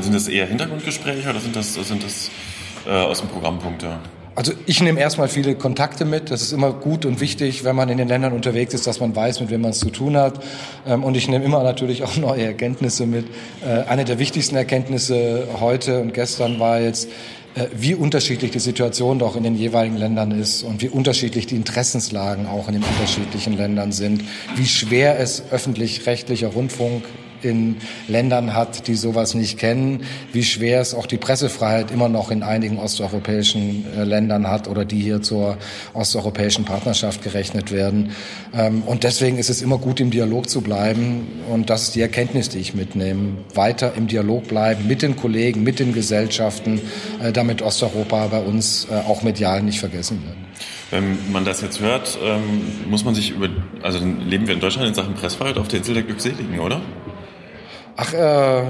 sind 0.00 0.14
das 0.14 0.26
eher 0.26 0.46
Hintergrundgespräche 0.46 1.30
oder 1.30 1.40
sind 1.40 1.54
das, 1.54 1.74
sind 1.74 2.02
das 2.02 2.30
äh, 2.86 2.90
aus 2.90 3.20
dem 3.20 3.28
Programmpunkte? 3.28 3.98
Also 4.36 4.52
ich 4.66 4.82
nehme 4.82 4.98
erstmal 4.98 5.28
viele 5.28 5.54
Kontakte 5.54 6.04
mit. 6.04 6.30
Das 6.30 6.42
ist 6.42 6.52
immer 6.52 6.72
gut 6.72 7.04
und 7.04 7.20
wichtig, 7.20 7.62
wenn 7.62 7.76
man 7.76 7.88
in 7.88 7.98
den 7.98 8.08
Ländern 8.08 8.32
unterwegs 8.32 8.74
ist, 8.74 8.86
dass 8.86 8.98
man 8.98 9.14
weiß, 9.14 9.40
mit 9.40 9.50
wem 9.50 9.60
man 9.60 9.70
es 9.70 9.78
zu 9.78 9.90
tun 9.90 10.16
hat. 10.16 10.40
Ähm, 10.86 11.04
Und 11.04 11.16
ich 11.16 11.28
nehme 11.28 11.44
immer 11.44 11.62
natürlich 11.62 12.02
auch 12.02 12.16
neue 12.28 12.42
Erkenntnisse 12.42 13.06
mit. 13.06 13.26
Äh, 13.64 13.88
Eine 13.88 14.04
der 14.04 14.18
wichtigsten 14.18 14.56
Erkenntnisse 14.56 15.46
heute 15.60 16.00
und 16.00 16.14
gestern 16.14 16.58
war 16.58 16.80
jetzt, 16.80 17.08
äh, 17.54 17.66
wie 17.76 17.94
unterschiedlich 17.94 18.50
die 18.50 18.58
Situation 18.58 19.20
doch 19.20 19.36
in 19.36 19.44
den 19.44 19.54
jeweiligen 19.54 19.96
Ländern 19.96 20.32
ist 20.32 20.64
und 20.64 20.82
wie 20.82 20.88
unterschiedlich 20.88 21.46
die 21.46 21.54
Interessenslagen 21.54 22.46
auch 22.46 22.66
in 22.66 22.74
den 22.74 22.82
unterschiedlichen 22.82 23.56
Ländern 23.56 23.92
sind, 23.92 24.24
wie 24.56 24.66
schwer 24.66 25.20
es 25.20 25.44
öffentlich-rechtlicher 25.52 26.48
Rundfunk 26.48 27.04
in 27.44 27.76
Ländern 28.08 28.54
hat, 28.54 28.86
die 28.86 28.94
sowas 28.94 29.34
nicht 29.34 29.58
kennen, 29.58 30.04
wie 30.32 30.44
schwer 30.44 30.80
es 30.80 30.94
auch 30.94 31.06
die 31.06 31.16
Pressefreiheit 31.16 31.90
immer 31.90 32.08
noch 32.08 32.30
in 32.30 32.42
einigen 32.42 32.78
osteuropäischen 32.78 33.84
äh, 33.96 34.04
Ländern 34.04 34.48
hat 34.48 34.68
oder 34.68 34.84
die 34.84 35.00
hier 35.00 35.22
zur 35.22 35.56
osteuropäischen 35.92 36.64
Partnerschaft 36.64 37.22
gerechnet 37.22 37.70
werden. 37.72 38.10
Ähm, 38.54 38.82
Und 38.86 39.04
deswegen 39.04 39.38
ist 39.38 39.50
es 39.50 39.62
immer 39.62 39.78
gut, 39.78 40.00
im 40.00 40.10
Dialog 40.10 40.48
zu 40.48 40.60
bleiben. 40.60 41.26
Und 41.50 41.70
das 41.70 41.82
ist 41.82 41.94
die 41.94 42.00
Erkenntnis, 42.00 42.48
die 42.48 42.58
ich 42.58 42.74
mitnehme. 42.74 43.38
Weiter 43.54 43.94
im 43.96 44.06
Dialog 44.06 44.48
bleiben 44.48 44.86
mit 44.86 45.02
den 45.02 45.16
Kollegen, 45.16 45.62
mit 45.62 45.78
den 45.78 45.92
Gesellschaften, 45.92 46.80
äh, 47.22 47.32
damit 47.32 47.62
Osteuropa 47.62 48.28
bei 48.28 48.40
uns 48.40 48.86
äh, 48.90 48.94
auch 48.94 49.22
medial 49.22 49.62
nicht 49.62 49.80
vergessen 49.80 50.22
wird. 50.24 50.36
Wenn 50.90 51.32
man 51.32 51.44
das 51.44 51.60
jetzt 51.60 51.80
hört, 51.80 52.18
ähm, 52.22 52.88
muss 52.88 53.04
man 53.04 53.14
sich 53.14 53.30
über, 53.30 53.48
also 53.82 53.98
leben 53.98 54.46
wir 54.46 54.54
in 54.54 54.60
Deutschland 54.60 54.86
in 54.86 54.94
Sachen 54.94 55.14
Pressfreiheit 55.14 55.58
auf 55.58 55.66
der 55.66 55.80
Insel 55.80 55.94
der 55.94 56.04
Glückseligen, 56.04 56.60
oder? 56.60 56.80
Ach, 57.96 58.12
äh, 58.12 58.62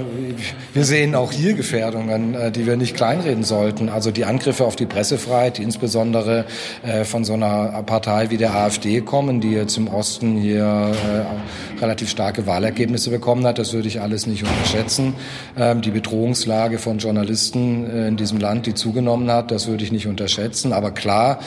wir 0.73 0.85
sehen 0.85 1.15
auch 1.15 1.31
hier 1.31 1.55
Gefährdungen, 1.55 2.35
äh, 2.35 2.51
die 2.51 2.67
wir 2.67 2.77
nicht 2.77 2.95
kleinreden 2.95 3.43
sollten. 3.43 3.89
Also 3.89 4.11
die 4.11 4.23
Angriffe 4.23 4.65
auf 4.65 4.75
die 4.75 4.85
Pressefreiheit, 4.85 5.57
die 5.57 5.63
insbesondere 5.63 6.45
äh, 6.83 7.05
von 7.05 7.25
so 7.25 7.33
einer 7.33 7.81
Partei 7.87 8.29
wie 8.29 8.37
der 8.37 8.53
AfD 8.53 9.01
kommen, 9.01 9.41
die 9.41 9.51
jetzt 9.51 9.77
im 9.77 9.87
Osten 9.87 10.37
hier 10.37 10.63
äh, 10.63 11.81
relativ 11.81 12.09
starke 12.09 12.45
Wahlergebnisse 12.45 13.09
bekommen 13.09 13.47
hat, 13.47 13.57
das 13.57 13.73
würde 13.73 13.87
ich 13.87 13.99
alles 13.99 14.27
nicht 14.27 14.43
unterschätzen. 14.43 15.15
Ähm, 15.57 15.81
die 15.81 15.91
Bedrohungslage 15.91 16.77
von 16.77 16.99
Journalisten 16.99 17.89
äh, 17.89 18.07
in 18.09 18.17
diesem 18.17 18.39
Land, 18.39 18.67
die 18.67 18.75
zugenommen 18.75 19.31
hat, 19.31 19.49
das 19.49 19.65
würde 19.65 19.83
ich 19.83 19.91
nicht 19.91 20.05
unterschätzen. 20.05 20.71
Aber 20.71 20.91
klar, 20.91 21.39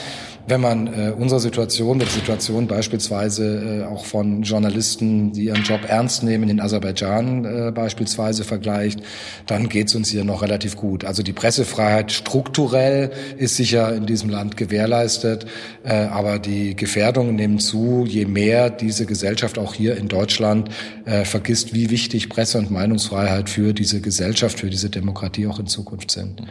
wenn 0.49 0.61
man 0.61 0.87
äh, 0.87 1.11
unsere 1.11 1.39
Situation 1.39 1.97
mit 1.97 2.09
Situation 2.09 2.67
beispielsweise 2.67 3.81
äh, 3.81 3.85
auch 3.85 4.05
von 4.05 4.41
Journalisten, 4.41 5.31
die 5.31 5.45
ihren 5.45 5.63
Job 5.63 5.81
ernst 5.87 6.23
nehmen, 6.23 6.49
in 6.49 6.59
Aserbaidschan 6.59 7.45
äh, 7.45 7.71
beispielsweise 7.71 8.43
vergleicht, 8.43 9.01
dann 9.45 9.69
geht 9.69 9.87
es 9.87 9.95
uns 9.95 10.09
hier 10.09 10.23
noch 10.23 10.41
relativ 10.41 10.75
gut. 10.75 11.05
Also 11.05 11.23
die 11.23 11.33
Pressefreiheit 11.33 12.11
strukturell 12.11 13.11
ist 13.37 13.57
sicher 13.57 13.93
in 13.93 14.05
diesem 14.05 14.29
Land 14.29 14.57
gewährleistet, 14.57 15.45
äh, 15.83 15.93
aber 15.93 16.39
die 16.39 16.75
Gefährdungen 16.75 17.35
nehmen 17.35 17.59
zu, 17.59 18.05
je 18.07 18.25
mehr 18.25 18.69
diese 18.69 19.05
Gesellschaft 19.05 19.57
auch 19.57 19.73
hier 19.73 19.97
in 19.97 20.07
Deutschland 20.07 20.69
äh, 21.05 21.25
vergisst, 21.25 21.73
wie 21.73 21.89
wichtig 21.89 22.29
Presse- 22.29 22.57
und 22.57 22.71
Meinungsfreiheit 22.71 23.49
für 23.49 23.73
diese 23.73 24.01
Gesellschaft, 24.01 24.59
für 24.59 24.69
diese 24.69 24.89
Demokratie 24.89 25.47
auch 25.47 25.59
in 25.59 25.67
Zukunft 25.67 26.11
sind. 26.11 26.41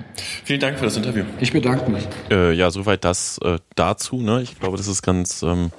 Vielen 0.45 0.61
Dank 0.61 0.78
für 0.78 0.85
das 0.85 0.97
Interview. 0.97 1.25
Ich 1.40 1.52
bedanke 1.52 1.90
mich. 1.90 2.07
Äh, 2.31 2.52
ja, 2.52 2.71
soweit 2.71 3.05
das 3.05 3.38
äh, 3.43 3.59
dazu. 3.88 4.21
Ne? 4.21 4.42
Ich 4.42 4.59
glaube, 4.59 4.76
das 4.76 4.87
ist 4.87 5.02
ganz 5.02 5.42
ähm, 5.42 5.71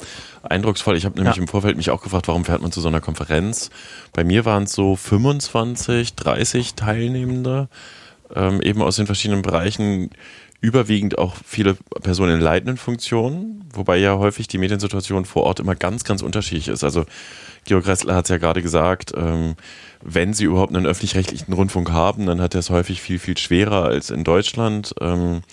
eindrucksvoll. 0.43 0.97
Ich 0.97 1.05
habe 1.05 1.15
nämlich 1.17 1.35
Ja. 1.37 1.41
im 1.41 1.47
Vorfeld 1.47 1.77
mich 1.77 1.89
auch 1.89 2.01
gefragt, 2.01 2.27
warum 2.27 2.45
fährt 2.45 2.61
man 2.61 2.71
zu 2.71 2.81
so 2.81 2.87
einer 2.87 3.01
Konferenz? 3.01 3.69
Bei 4.13 4.23
mir 4.23 4.45
waren 4.45 4.63
es 4.63 4.73
so 4.73 4.95
25, 4.95 6.15
30 6.15 6.75
Teilnehmende, 6.75 7.69
ähm, 8.35 8.61
eben 8.61 8.81
aus 8.81 8.95
den 8.97 9.05
verschiedenen 9.05 9.41
Bereichen, 9.41 10.09
überwiegend 10.61 11.17
auch 11.17 11.35
viele 11.45 11.75
Personen 12.03 12.35
in 12.35 12.41
leitenden 12.41 12.75
Funktionen, 12.77 13.63
wobei 13.73 13.95
ja 13.97 14.17
häufig 14.17 14.49
die 14.49 14.57
Mediensituation 14.57 15.23
vor 15.23 15.43
Ort 15.43 15.61
immer 15.61 15.73
ganz, 15.75 16.03
ganz 16.03 16.21
unterschiedlich 16.21 16.67
ist. 16.67 16.83
Also 16.83 17.05
Georg 17.63 17.87
Ressler 17.87 18.15
hat 18.15 18.25
es 18.25 18.29
ja 18.29 18.37
gerade 18.39 18.61
gesagt, 18.61 19.13
ähm, 19.15 19.55
wenn 20.03 20.33
sie 20.33 20.45
überhaupt 20.45 20.75
einen 20.75 20.85
öffentlich-rechtlichen 20.85 21.53
Rundfunk 21.53 21.91
haben, 21.91 22.25
dann 22.25 22.41
hat 22.41 22.55
er 22.55 22.59
es 22.59 22.69
häufig 22.69 23.01
viel, 23.01 23.19
viel 23.19 23.37
schwerer 23.37 23.85
als 23.85 24.09
in 24.09 24.23
Deutschland. 24.25 24.93
Ähm, 24.99 25.43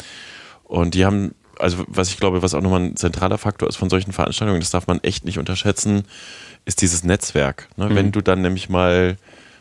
und 0.65 0.95
die 0.95 1.05
haben, 1.05 1.35
also 1.59 1.85
was 1.89 2.09
ich 2.09 2.19
glaube, 2.19 2.43
was 2.43 2.55
auch 2.55 2.61
nochmal 2.61 2.81
ein 2.81 2.97
zentraler 2.97 3.39
Faktor 3.39 3.69
ist 3.69 3.77
von 3.77 3.91
solchen 3.91 4.13
Veranstaltungen, 4.13 4.61
das 4.61 4.71
darf 4.71 4.87
man 4.87 5.01
echt 5.03 5.25
nicht 5.25 5.39
unterschätzen, 5.39 6.05
ist 6.65 6.83
dieses 6.83 7.05
Netzwerk. 7.05 7.69
Ne? 7.77 7.89
Wenn 7.95 8.13
du 8.13 8.21
dann 8.21 8.43
nämlich 8.43 8.69
mal, 8.69 9.17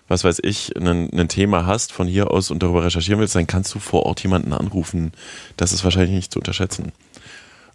was 0.08 0.24
weiß 0.24 0.40
ich, 0.44 0.75
ein, 0.75 1.10
ein 1.14 1.30
Thema 1.30 1.66
hast 1.66 1.92
von 1.92 2.08
hier 2.08 2.32
aus 2.32 2.52
und 2.52 2.64
darüber 2.64 2.84
recherchieren 2.84 3.20
willst, 3.20 3.36
dann 3.36 3.48
kannst 3.48 3.74
du 3.74 3.80
vor 3.80 4.06
Ort 4.06 4.22
jemanden 4.24 4.54
anrufen. 4.54 5.12
Das 5.58 5.72
ist 5.72 5.84
wahrscheinlich 5.84 6.16
nicht 6.16 6.32
zu 6.32 6.40
unterschätzen. 6.40 6.92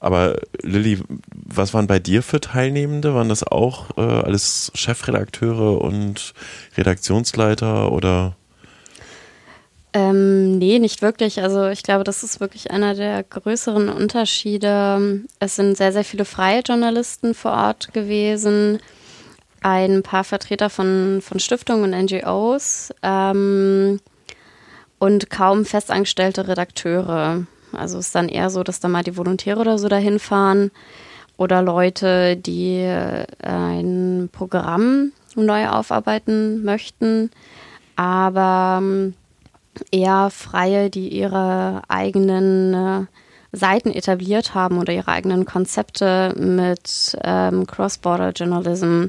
Aber 0.01 0.41
Lilly, 0.63 0.99
was 1.31 1.75
waren 1.75 1.87
bei 1.87 1.99
dir 1.99 2.23
für 2.23 2.41
Teilnehmende? 2.41 3.15
Waren 3.15 3.29
das 3.29 3.45
auch 3.45 3.97
äh, 3.99 4.01
alles 4.01 4.73
Chefredakteure 4.75 5.81
und 5.81 6.33
Redaktionsleiter 6.77 7.93
oder? 7.93 8.35
Ähm, 9.93 10.59
nee, 10.59 10.79
nicht 10.79 11.03
wirklich. 11.03 11.43
Also 11.43 11.69
ich 11.69 11.83
glaube, 11.83 12.05
das 12.05 12.23
ist 12.23 12.39
wirklich 12.39 12.71
einer 12.71 12.95
der 12.95 13.25
größeren 13.25 13.89
Unterschiede. 13.89 15.23
Es 15.41 15.57
sind 15.57 15.77
sehr, 15.77 15.93
sehr 15.93 16.05
viele 16.05 16.25
freie 16.25 16.61
Journalisten 16.61 17.35
vor 17.35 17.53
Ort 17.53 17.93
gewesen, 17.93 18.79
ein 19.63 20.03
paar 20.03 20.23
Vertreter 20.23 20.71
von, 20.71 21.21
von 21.23 21.41
Stiftungen 21.41 21.93
und 21.93 22.05
NGOs 22.05 22.95
ähm, 23.03 24.01
und 25.01 25.29
kaum 25.29 25.65
festangestellte 25.65 26.47
Redakteure. 26.47 27.47
Also 27.73 27.99
es 27.99 28.07
ist 28.07 28.15
dann 28.15 28.29
eher 28.29 28.51
so, 28.51 28.63
dass 28.63 28.81
da 28.81 28.89
mal 28.89 29.03
die 29.03 29.17
Volontäre 29.17 29.61
oder 29.61 29.79
so 29.79 29.89
dahin 29.89 30.21
fahren 30.21 30.71
oder 31.37 31.63
Leute, 31.63 32.37
die 32.37 32.77
äh, 32.77 33.27
ein 33.43 34.29
Programm 34.31 35.13
neu 35.35 35.69
aufarbeiten 35.69 36.63
möchten. 36.65 37.31
Aber 37.97 38.79
ähm, 38.83 39.15
eher 39.91 40.31
Freie, 40.31 40.91
die 40.91 41.09
ihre 41.09 41.83
eigenen 41.89 42.75
äh, 42.75 43.07
Seiten 43.53 43.91
etabliert 43.91 44.55
haben 44.55 44.79
oder 44.79 44.93
ihre 44.93 45.09
eigenen 45.09 45.45
Konzepte 45.45 46.35
mit 46.37 47.17
ähm, 47.25 47.67
Cross-Border 47.67 48.31
Journalism. 48.31 49.07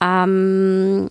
Ähm, 0.00 1.10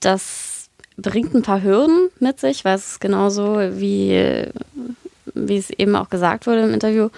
das 0.00 0.68
bringt 0.96 1.34
ein 1.34 1.42
paar 1.42 1.62
Hürden 1.62 2.10
mit 2.20 2.38
sich, 2.38 2.64
weil 2.64 2.76
es 2.76 2.92
ist 2.92 3.00
genauso 3.00 3.56
wie, 3.58 4.46
wie 5.34 5.56
es 5.56 5.70
eben 5.70 5.96
auch 5.96 6.10
gesagt 6.10 6.46
wurde 6.46 6.62
im 6.62 6.74
Interview. 6.74 7.08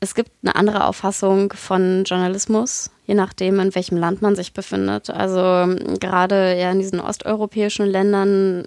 Es 0.00 0.14
gibt 0.14 0.30
eine 0.42 0.54
andere 0.56 0.84
Auffassung 0.84 1.52
von 1.54 2.04
Journalismus, 2.04 2.90
je 3.06 3.14
nachdem, 3.14 3.60
in 3.60 3.74
welchem 3.74 3.96
Land 3.96 4.20
man 4.20 4.36
sich 4.36 4.52
befindet. 4.52 5.10
Also 5.10 5.40
ähm, 5.40 5.98
gerade 6.00 6.56
ja 6.58 6.70
in 6.70 6.80
diesen 6.80 7.00
osteuropäischen 7.00 7.86
Ländern, 7.86 8.66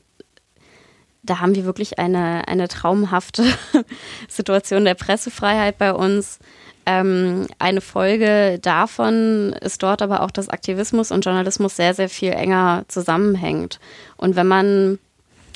da 1.24 1.40
haben 1.40 1.56
wir 1.56 1.66
wirklich 1.66 2.00
eine, 2.00 2.48
eine 2.48 2.68
traumhafte 2.68 3.44
Situation 4.28 4.86
der 4.86 4.96
Pressefreiheit 4.96 5.78
bei 5.78 5.94
uns. 5.94 6.40
Ähm, 6.86 7.48
eine 7.60 7.82
Folge 7.82 8.60
davon 8.60 9.54
ist 9.62 9.84
dort 9.84 10.02
aber 10.02 10.24
auch, 10.24 10.32
dass 10.32 10.50
Aktivismus 10.50 11.12
und 11.12 11.26
Journalismus 11.26 11.76
sehr, 11.76 11.94
sehr 11.94 12.10
viel 12.10 12.32
enger 12.32 12.86
zusammenhängt. 12.88 13.80
Und 14.16 14.38
wenn 14.38 14.48
man 14.48 15.00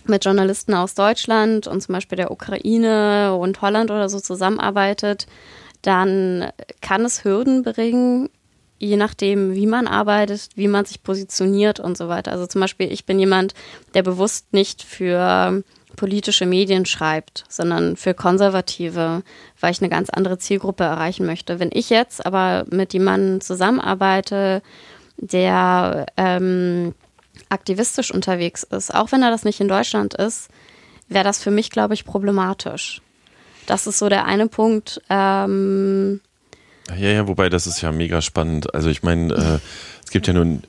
mit 0.05 0.25
Journalisten 0.25 0.73
aus 0.73 0.95
Deutschland 0.95 1.65
und 1.67 1.81
zum 1.81 1.93
Beispiel 1.93 2.17
der 2.17 2.31
Ukraine 2.31 3.35
und 3.35 3.61
Holland 3.61 3.89
oder 3.89 4.09
so 4.09 4.19
zusammenarbeitet, 4.19 5.27
dann 5.81 6.51
kann 6.81 7.05
es 7.05 7.23
Hürden 7.23 7.63
bringen, 7.63 8.29
je 8.83 8.97
nachdem, 8.97 9.55
wie 9.55 9.67
man 9.67 9.87
arbeitet, 9.87 10.49
wie 10.55 10.67
man 10.67 10.85
sich 10.85 11.03
positioniert 11.03 11.79
und 11.79 11.97
so 11.97 12.09
weiter. 12.09 12.31
Also 12.31 12.47
zum 12.47 12.61
Beispiel, 12.61 12.91
ich 12.91 13.05
bin 13.05 13.19
jemand, 13.19 13.53
der 13.93 14.03
bewusst 14.03 14.53
nicht 14.53 14.83
für 14.83 15.63
politische 15.95 16.45
Medien 16.45 16.85
schreibt, 16.85 17.45
sondern 17.49 17.95
für 17.95 18.13
Konservative, 18.13 19.21
weil 19.59 19.71
ich 19.71 19.81
eine 19.81 19.89
ganz 19.89 20.09
andere 20.09 20.37
Zielgruppe 20.37 20.83
erreichen 20.83 21.25
möchte. 21.25 21.59
Wenn 21.59 21.69
ich 21.71 21.89
jetzt 21.89 22.25
aber 22.25 22.65
mit 22.69 22.93
jemandem 22.93 23.41
zusammenarbeite, 23.41 24.61
der 25.17 26.07
ähm, 26.17 26.93
aktivistisch 27.49 28.11
unterwegs 28.11 28.63
ist, 28.63 28.93
auch 28.93 29.11
wenn 29.11 29.21
er 29.21 29.31
das 29.31 29.45
nicht 29.45 29.59
in 29.59 29.67
Deutschland 29.67 30.15
ist, 30.15 30.49
wäre 31.07 31.23
das 31.23 31.41
für 31.41 31.51
mich, 31.51 31.69
glaube 31.69 31.93
ich, 31.93 32.05
problematisch. 32.05 33.01
Das 33.67 33.87
ist 33.87 33.99
so 33.99 34.09
der 34.09 34.25
eine 34.25 34.47
Punkt. 34.47 35.01
Ähm, 35.09 36.21
Ja, 36.89 37.09
ja, 37.09 37.27
wobei 37.27 37.49
das 37.49 37.65
ist 37.65 37.81
ja 37.81 37.91
mega 37.91 38.21
spannend. 38.21 38.73
Also 38.73 38.89
ich 38.89 39.03
meine, 39.03 39.33
äh, 39.33 39.59
es 40.03 40.11
gibt 40.11 40.27
ja 40.27 40.33
nun, 40.33 40.63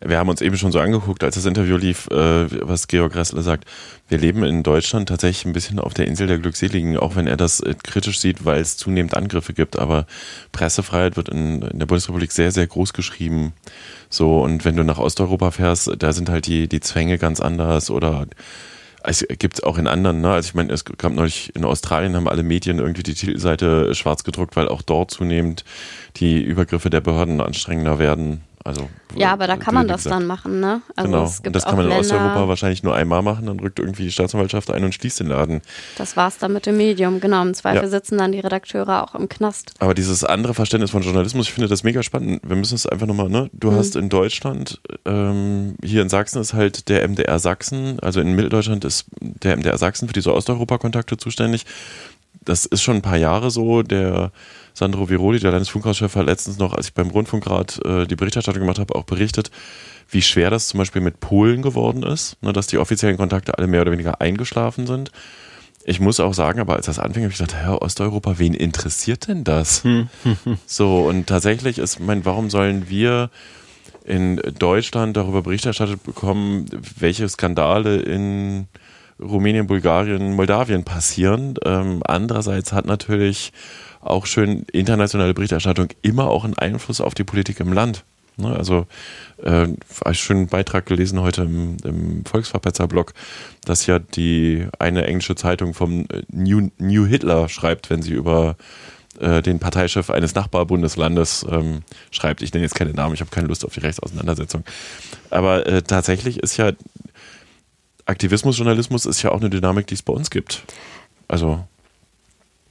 wir 0.00 0.18
haben 0.18 0.30
uns 0.30 0.40
eben 0.40 0.56
schon 0.56 0.72
so 0.72 0.80
angeguckt, 0.80 1.22
als 1.22 1.34
das 1.34 1.44
Interview 1.44 1.76
lief, 1.76 2.08
äh, 2.10 2.46
was 2.66 2.88
Georg 2.88 3.14
Ressler 3.14 3.42
sagt. 3.42 3.64
Wir 4.08 4.18
leben 4.18 4.44
in 4.44 4.62
Deutschland 4.62 5.08
tatsächlich 5.08 5.44
ein 5.44 5.52
bisschen 5.52 5.78
auf 5.78 5.92
der 5.92 6.06
Insel 6.06 6.26
der 6.26 6.38
Glückseligen, 6.38 6.96
auch 6.96 7.16
wenn 7.16 7.26
er 7.26 7.36
das 7.36 7.60
äh, 7.60 7.74
kritisch 7.82 8.18
sieht, 8.18 8.44
weil 8.46 8.60
es 8.60 8.78
zunehmend 8.78 9.14
Angriffe 9.14 9.52
gibt. 9.52 9.78
Aber 9.78 10.06
Pressefreiheit 10.52 11.16
wird 11.16 11.28
in, 11.28 11.62
in 11.62 11.78
der 11.78 11.86
Bundesrepublik 11.86 12.32
sehr, 12.32 12.50
sehr 12.50 12.66
groß 12.66 12.94
geschrieben. 12.94 13.52
So, 14.08 14.40
und 14.40 14.64
wenn 14.64 14.76
du 14.76 14.84
nach 14.84 14.98
Osteuropa 14.98 15.50
fährst, 15.50 15.90
da 15.98 16.12
sind 16.14 16.30
halt 16.30 16.46
die, 16.46 16.66
die 16.66 16.80
Zwänge 16.80 17.18
ganz 17.18 17.40
anders 17.40 17.90
oder 17.90 18.26
es 19.06 19.24
gibt 19.38 19.62
auch 19.64 19.78
in 19.78 19.86
anderen, 19.86 20.20
ne? 20.20 20.32
Also 20.32 20.48
ich 20.48 20.54
meine, 20.54 20.72
es 20.72 20.84
gab 20.84 21.12
neulich 21.12 21.54
in 21.54 21.64
Australien 21.64 22.16
haben 22.16 22.28
alle 22.28 22.42
Medien 22.42 22.78
irgendwie 22.78 23.04
die 23.04 23.14
Titelseite 23.14 23.94
schwarz 23.94 24.24
gedruckt, 24.24 24.56
weil 24.56 24.68
auch 24.68 24.82
dort 24.82 25.12
zunehmend 25.12 25.64
die 26.16 26.42
Übergriffe 26.42 26.90
der 26.90 27.00
Behörden 27.00 27.40
anstrengender 27.40 27.98
werden. 27.98 28.42
Also 28.66 28.88
ja, 29.14 29.32
aber 29.32 29.46
da 29.46 29.56
kann 29.56 29.72
man 29.74 29.86
das 29.86 30.02
gesagt. 30.04 30.20
dann 30.20 30.26
machen, 30.26 30.58
ne? 30.60 30.82
Also 30.96 31.08
genau. 31.10 31.32
Und 31.46 31.52
das 31.56 31.64
kann 31.64 31.76
man 31.76 31.84
in 31.86 31.90
Länder, 31.90 32.00
Osteuropa 32.00 32.48
wahrscheinlich 32.48 32.82
nur 32.82 32.94
einmal 32.94 33.22
machen, 33.22 33.46
dann 33.46 33.60
rückt 33.60 33.78
irgendwie 33.78 34.02
die 34.02 34.10
Staatsanwaltschaft 34.12 34.70
ein 34.70 34.82
und 34.84 34.92
schließt 34.92 35.20
den 35.20 35.28
Laden. 35.28 35.62
Das 35.96 36.16
war's 36.16 36.38
dann 36.38 36.52
mit 36.52 36.66
dem 36.66 36.76
Medium, 36.76 37.20
genau. 37.20 37.42
Im 37.42 37.54
Zweifel 37.54 37.84
Ja. 37.84 37.88
sitzen 37.88 38.18
dann 38.18 38.32
die 38.32 38.40
Redakteure 38.40 39.04
auch 39.04 39.14
im 39.14 39.28
Knast. 39.28 39.72
Aber 39.78 39.94
dieses 39.94 40.24
andere 40.24 40.52
Verständnis 40.52 40.90
von 40.90 41.02
Journalismus, 41.02 41.46
ich 41.46 41.52
finde 41.54 41.68
das 41.68 41.84
mega 41.84 42.02
spannend. 42.02 42.42
Wir 42.44 42.56
müssen 42.56 42.74
es 42.74 42.86
einfach 42.86 43.06
nochmal, 43.06 43.28
ne? 43.28 43.48
Du 43.52 43.70
Mhm. 43.70 43.76
hast 43.76 43.94
in 43.96 44.08
Deutschland, 44.08 44.80
ähm, 45.04 45.76
hier 45.82 46.02
in 46.02 46.08
Sachsen 46.08 46.40
ist 46.40 46.52
halt 46.52 46.88
der 46.88 47.04
MDR 47.08 47.38
Sachsen, 47.38 48.00
also 48.00 48.20
in 48.20 48.34
Mitteldeutschland 48.34 48.84
ist 48.84 49.06
der 49.20 49.52
MDR 49.56 49.78
Sachsen 49.78 50.08
für 50.08 50.14
diese 50.14 50.34
Osteuropa-Kontakte 50.34 51.16
zuständig. 51.16 51.64
Das 52.44 52.66
ist 52.66 52.82
schon 52.82 52.96
ein 52.96 53.02
paar 53.02 53.16
Jahre 53.16 53.50
so. 53.50 53.82
Der 53.82 54.30
Sandro 54.76 55.08
Viroli, 55.08 55.38
der 55.38 55.52
Landesfunkhauschef, 55.52 56.16
hat 56.16 56.26
letztens 56.26 56.58
noch, 56.58 56.74
als 56.74 56.88
ich 56.88 56.92
beim 56.92 57.08
Rundfunkrat 57.08 57.80
äh, 57.86 58.06
die 58.06 58.14
Berichterstattung 58.14 58.60
gemacht 58.60 58.78
habe, 58.78 58.94
auch 58.94 59.04
berichtet, 59.04 59.50
wie 60.10 60.20
schwer 60.20 60.50
das 60.50 60.68
zum 60.68 60.76
Beispiel 60.76 61.00
mit 61.00 61.18
Polen 61.18 61.62
geworden 61.62 62.02
ist, 62.02 62.36
ne, 62.42 62.52
dass 62.52 62.66
die 62.66 62.76
offiziellen 62.76 63.16
Kontakte 63.16 63.56
alle 63.56 63.68
mehr 63.68 63.80
oder 63.80 63.92
weniger 63.92 64.20
eingeschlafen 64.20 64.86
sind. 64.86 65.12
Ich 65.86 65.98
muss 65.98 66.20
auch 66.20 66.34
sagen, 66.34 66.60
aber 66.60 66.76
als 66.76 66.84
das 66.84 66.98
anfing, 66.98 67.22
habe 67.22 67.32
ich 67.32 67.38
gedacht, 67.38 67.54
Herr 67.54 67.80
Osteuropa, 67.80 68.38
wen 68.38 68.52
interessiert 68.52 69.28
denn 69.28 69.44
das? 69.44 69.82
so, 70.66 71.06
und 71.06 71.26
tatsächlich 71.26 71.78
ist, 71.78 71.98
mein, 71.98 72.26
warum 72.26 72.50
sollen 72.50 72.90
wir 72.90 73.30
in 74.04 74.36
Deutschland 74.58 75.16
darüber 75.16 75.40
Bericht 75.40 75.64
erstattet 75.64 76.04
bekommen, 76.04 76.66
welche 76.98 77.26
Skandale 77.30 77.96
in 77.96 78.68
Rumänien, 79.18 79.66
Bulgarien, 79.66 80.34
Moldawien 80.34 80.84
passieren. 80.84 81.54
Ähm, 81.64 82.02
andererseits 82.04 82.74
hat 82.74 82.84
natürlich 82.84 83.52
auch 84.10 84.26
schön 84.26 84.64
internationale 84.72 85.34
Berichterstattung 85.34 85.88
immer 86.02 86.28
auch 86.28 86.44
einen 86.44 86.58
Einfluss 86.58 87.00
auf 87.00 87.14
die 87.14 87.24
Politik 87.24 87.60
im 87.60 87.72
Land. 87.72 88.04
Ne? 88.36 88.54
Also 88.54 88.86
äh, 89.42 89.50
einen 89.50 90.14
schönen 90.14 90.46
Beitrag 90.48 90.86
gelesen 90.86 91.20
heute 91.20 91.42
im, 91.42 91.76
im 91.84 92.24
Volksverpetzer-Blog, 92.24 93.14
dass 93.64 93.86
ja 93.86 93.98
die 93.98 94.66
eine 94.78 95.06
englische 95.06 95.34
Zeitung 95.34 95.74
vom 95.74 96.06
äh, 96.10 96.22
New, 96.30 96.70
New 96.78 97.06
Hitler 97.06 97.48
schreibt, 97.48 97.90
wenn 97.90 98.02
sie 98.02 98.12
über 98.12 98.56
äh, 99.20 99.40
den 99.42 99.58
Parteichef 99.58 100.10
eines 100.10 100.34
Nachbarbundeslandes 100.34 101.46
ähm, 101.50 101.82
schreibt. 102.10 102.42
Ich 102.42 102.52
nenne 102.52 102.64
jetzt 102.64 102.74
keine 102.74 102.92
Namen, 102.92 103.14
ich 103.14 103.20
habe 103.20 103.30
keine 103.30 103.48
Lust 103.48 103.64
auf 103.64 103.72
die 103.72 103.80
Rechtsauseinandersetzung. 103.80 104.64
Aber 105.30 105.66
äh, 105.66 105.82
tatsächlich 105.82 106.38
ist 106.38 106.56
ja 106.58 106.72
Aktivismus, 108.04 108.58
Journalismus 108.58 109.06
ist 109.06 109.22
ja 109.22 109.32
auch 109.32 109.40
eine 109.40 109.50
Dynamik, 109.50 109.86
die 109.86 109.94
es 109.94 110.02
bei 110.02 110.12
uns 110.12 110.30
gibt. 110.30 110.64
Also. 111.28 111.66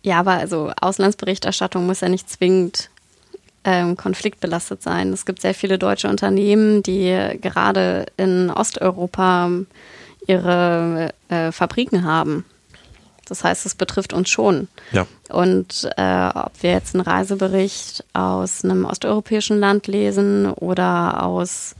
Ja, 0.05 0.19
aber 0.19 0.33
also 0.33 0.71
Auslandsberichterstattung 0.79 1.87
muss 1.87 2.01
ja 2.01 2.09
nicht 2.09 2.29
zwingend 2.29 2.91
ähm, 3.63 3.97
konfliktbelastet 3.97 4.83
sein. 4.83 5.11
Es 5.11 5.25
gibt 5.25 5.41
sehr 5.41 5.55
viele 5.55 5.79
deutsche 5.79 6.07
Unternehmen, 6.07 6.83
die 6.83 7.39
gerade 7.41 8.05
in 8.15 8.51
Osteuropa 8.51 9.49
ihre 10.27 11.09
äh, 11.29 11.51
Fabriken 11.51 12.03
haben. 12.03 12.45
Das 13.27 13.43
heißt, 13.43 13.65
es 13.65 13.73
betrifft 13.73 14.13
uns 14.13 14.29
schon. 14.29 14.67
Ja. 14.91 15.07
Und 15.29 15.89
äh, 15.97 16.29
ob 16.35 16.51
wir 16.61 16.69
jetzt 16.69 16.93
einen 16.93 17.01
Reisebericht 17.01 18.05
aus 18.13 18.63
einem 18.63 18.85
osteuropäischen 18.85 19.59
Land 19.59 19.87
lesen 19.87 20.51
oder 20.51 21.23
aus 21.23 21.73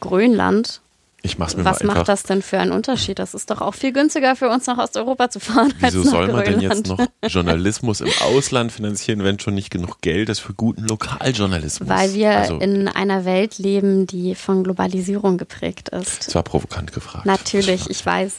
Grönland, 0.00 0.80
ich 1.22 1.38
mach's 1.38 1.56
mir 1.56 1.64
was 1.64 1.82
mal 1.82 1.94
macht 1.94 2.08
das 2.08 2.22
denn 2.22 2.40
für 2.40 2.58
einen 2.58 2.72
Unterschied? 2.72 3.18
Das 3.18 3.34
ist 3.34 3.50
doch 3.50 3.60
auch 3.60 3.74
viel 3.74 3.92
günstiger 3.92 4.36
für 4.36 4.48
uns 4.48 4.66
nach 4.66 4.78
Osteuropa 4.78 5.28
zu 5.28 5.38
fahren. 5.40 5.72
Wieso 5.80 6.02
soll 6.02 6.28
man 6.28 6.44
denn 6.44 6.58
Grönland. 6.58 6.88
jetzt 6.88 6.88
noch 6.88 7.06
Journalismus 7.28 8.00
im 8.00 8.10
Ausland 8.20 8.72
finanzieren, 8.72 9.22
wenn 9.22 9.38
schon 9.38 9.54
nicht 9.54 9.70
genug 9.70 10.00
Geld 10.00 10.28
ist 10.28 10.40
für 10.40 10.54
guten 10.54 10.86
Lokaljournalismus? 10.86 11.88
Weil 11.88 12.14
wir 12.14 12.30
also, 12.30 12.58
in 12.58 12.88
einer 12.88 13.24
Welt 13.24 13.58
leben, 13.58 14.06
die 14.06 14.34
von 14.34 14.64
Globalisierung 14.64 15.36
geprägt 15.36 15.90
ist. 15.90 16.26
das 16.26 16.34
war 16.34 16.42
provokant 16.42 16.92
gefragt. 16.92 17.26
Natürlich, 17.26 17.90
ich 17.90 18.04
weiß. 18.04 18.32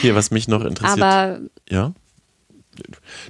Hier, 0.00 0.14
was 0.14 0.30
mich 0.30 0.48
noch 0.48 0.64
interessiert. 0.64 1.02
Aber 1.02 1.38
Ja? 1.68 1.92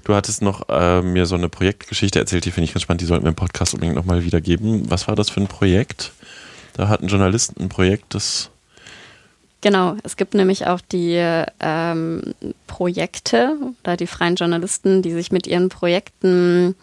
Du 0.05 0.15
hattest 0.15 0.41
noch 0.41 0.69
äh, 0.69 1.03
mir 1.03 1.27
so 1.27 1.35
eine 1.35 1.49
Projektgeschichte 1.49 2.19
erzählt, 2.19 2.45
die 2.45 2.53
finde 2.53 2.67
ich 2.67 2.75
ganz 2.75 2.83
spannend, 2.83 3.01
die 3.01 3.07
sollten 3.07 3.25
wir 3.25 3.31
im 3.31 3.35
Podcast 3.35 3.75
unbedingt 3.75 3.97
nochmal 3.97 4.25
wiedergeben. 4.25 4.89
Was 4.91 5.09
war 5.09 5.17
das 5.17 5.31
für 5.31 5.41
ein 5.41 5.49
Projekt? 5.49 6.13
Da 6.75 6.89
hatten 6.89 7.09
Journalisten 7.09 7.61
ein 7.61 7.69
Projekt, 7.69 8.15
das. 8.15 8.51
Genau, 9.63 9.97
es 10.03 10.17
gibt 10.17 10.35
nämlich 10.35 10.67
auch 10.67 10.81
die 10.81 11.23
ähm, 11.61 12.35
Projekte 12.67 13.57
oder 13.83 13.97
die 13.97 14.09
freien 14.09 14.35
Journalisten, 14.35 15.03
die 15.03 15.13
sich 15.13 15.31
mit 15.31 15.47
ihren 15.47 15.69
Projekten 15.69 16.75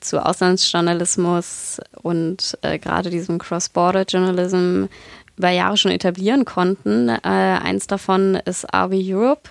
zu 0.00 0.24
Auslandsjournalismus 0.24 1.80
und 2.02 2.58
äh, 2.62 2.78
gerade 2.78 3.10
diesem 3.10 3.38
Cross-Border-Journalism 3.38 4.86
über 5.36 5.50
Jahre 5.50 5.76
schon 5.76 5.90
etablieren 5.90 6.46
konnten. 6.46 7.10
Äh, 7.10 7.18
eins 7.22 7.86
davon 7.86 8.36
ist 8.36 8.64
RV 8.74 8.92
Europe. 8.92 9.50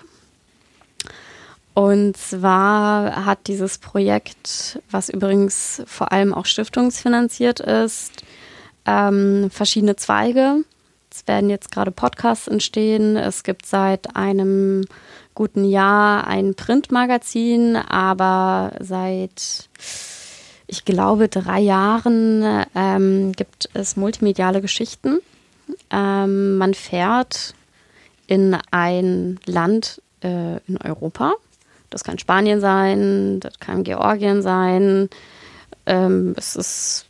Und 1.74 2.16
zwar 2.16 3.24
hat 3.24 3.46
dieses 3.46 3.78
Projekt, 3.78 4.80
was 4.90 5.08
übrigens 5.08 5.82
vor 5.86 6.10
allem 6.10 6.34
auch 6.34 6.46
stiftungsfinanziert 6.46 7.60
ist, 7.60 8.24
ähm, 8.84 9.48
verschiedene 9.50 9.94
Zweige. 9.94 10.64
Es 11.14 11.28
werden 11.28 11.48
jetzt 11.48 11.70
gerade 11.70 11.92
Podcasts 11.92 12.48
entstehen. 12.48 13.16
Es 13.16 13.44
gibt 13.44 13.66
seit 13.66 14.16
einem 14.16 14.84
guten 15.36 15.64
Jahr 15.64 16.26
ein 16.26 16.56
Printmagazin, 16.56 17.76
aber 17.76 18.72
seit, 18.80 19.68
ich 20.66 20.84
glaube, 20.84 21.28
drei 21.28 21.60
Jahren 21.60 22.64
ähm, 22.74 23.30
gibt 23.30 23.68
es 23.74 23.96
multimediale 23.96 24.60
Geschichten. 24.60 25.20
Ähm, 25.90 26.58
man 26.58 26.74
fährt 26.74 27.54
in 28.26 28.58
ein 28.72 29.38
Land 29.46 30.02
äh, 30.20 30.56
in 30.66 30.78
Europa. 30.82 31.34
Das 31.90 32.02
kann 32.02 32.18
Spanien 32.18 32.60
sein, 32.60 33.38
das 33.38 33.60
kann 33.60 33.84
Georgien 33.84 34.42
sein. 34.42 35.08
Ähm, 35.86 36.34
es 36.36 36.56
ist 36.56 37.06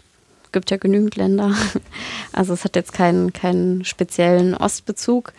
gibt 0.54 0.70
ja 0.70 0.78
genügend 0.78 1.16
Länder. 1.16 1.52
Also 2.32 2.52
es 2.54 2.64
hat 2.64 2.74
jetzt 2.74 2.92
keinen, 2.92 3.32
keinen 3.32 3.84
speziellen 3.84 4.54
Ostbezug. 4.54 5.32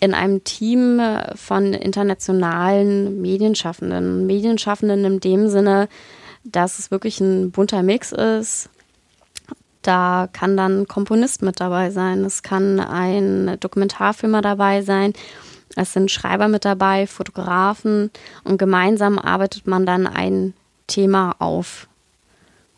In 0.00 0.12
einem 0.12 0.44
Team 0.44 1.00
von 1.34 1.72
internationalen 1.72 3.22
Medienschaffenden. 3.22 4.26
Medienschaffenden 4.26 5.04
in 5.04 5.20
dem 5.20 5.48
Sinne, 5.48 5.88
dass 6.44 6.78
es 6.78 6.90
wirklich 6.90 7.20
ein 7.20 7.52
bunter 7.52 7.82
Mix 7.82 8.12
ist. 8.12 8.68
Da 9.82 10.28
kann 10.32 10.56
dann 10.56 10.82
ein 10.82 10.88
Komponist 10.88 11.42
mit 11.42 11.60
dabei 11.60 11.90
sein, 11.90 12.24
es 12.24 12.42
kann 12.42 12.78
ein 12.78 13.56
Dokumentarfilmer 13.58 14.40
dabei 14.40 14.82
sein, 14.82 15.12
es 15.74 15.92
sind 15.92 16.10
Schreiber 16.10 16.46
mit 16.46 16.64
dabei, 16.64 17.08
Fotografen 17.08 18.10
und 18.44 18.58
gemeinsam 18.58 19.18
arbeitet 19.18 19.66
man 19.66 19.84
dann 19.84 20.06
ein 20.06 20.54
Thema 20.86 21.34
auf 21.40 21.88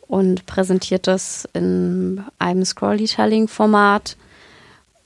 und 0.07 0.47
präsentiert 0.47 1.07
das 1.07 1.49
in 1.53 2.23
einem 2.39 2.65
Scrollytelling-Format 2.65 4.17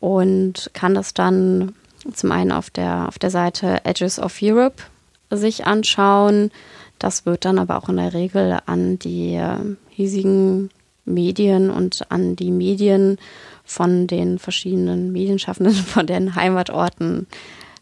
und 0.01 0.71
kann 0.75 0.95
das 0.95 1.15
dann 1.15 1.75
zum 2.13 2.33
einen 2.33 2.53
auf 2.53 2.71
der, 2.71 3.09
auf 3.09 3.19
der 3.19 3.31
Seite 3.31 3.85
Edges 3.85 4.19
of 4.19 4.39
Europe 4.43 4.83
sich 5.31 5.67
anschauen. 5.67 6.51
Das 6.99 7.27
wird 7.27 7.45
dann 7.45 7.59
aber 7.59 7.77
auch 7.77 7.89
in 7.89 7.97
der 7.97 8.15
Regel 8.15 8.59
an 8.67 8.99
die 8.99 9.35
äh, 9.35 9.59
hiesigen 9.91 10.71
Medien 11.05 11.71
und 11.71 12.11
an 12.11 12.37
die 12.37 12.51
Medien 12.51 13.19
von 13.65 14.07
den 14.07 14.39
verschiedenen 14.39 15.13
Medienschaffenden 15.13 15.75
von 15.75 16.07
den 16.07 16.35
Heimatorten 16.35 17.27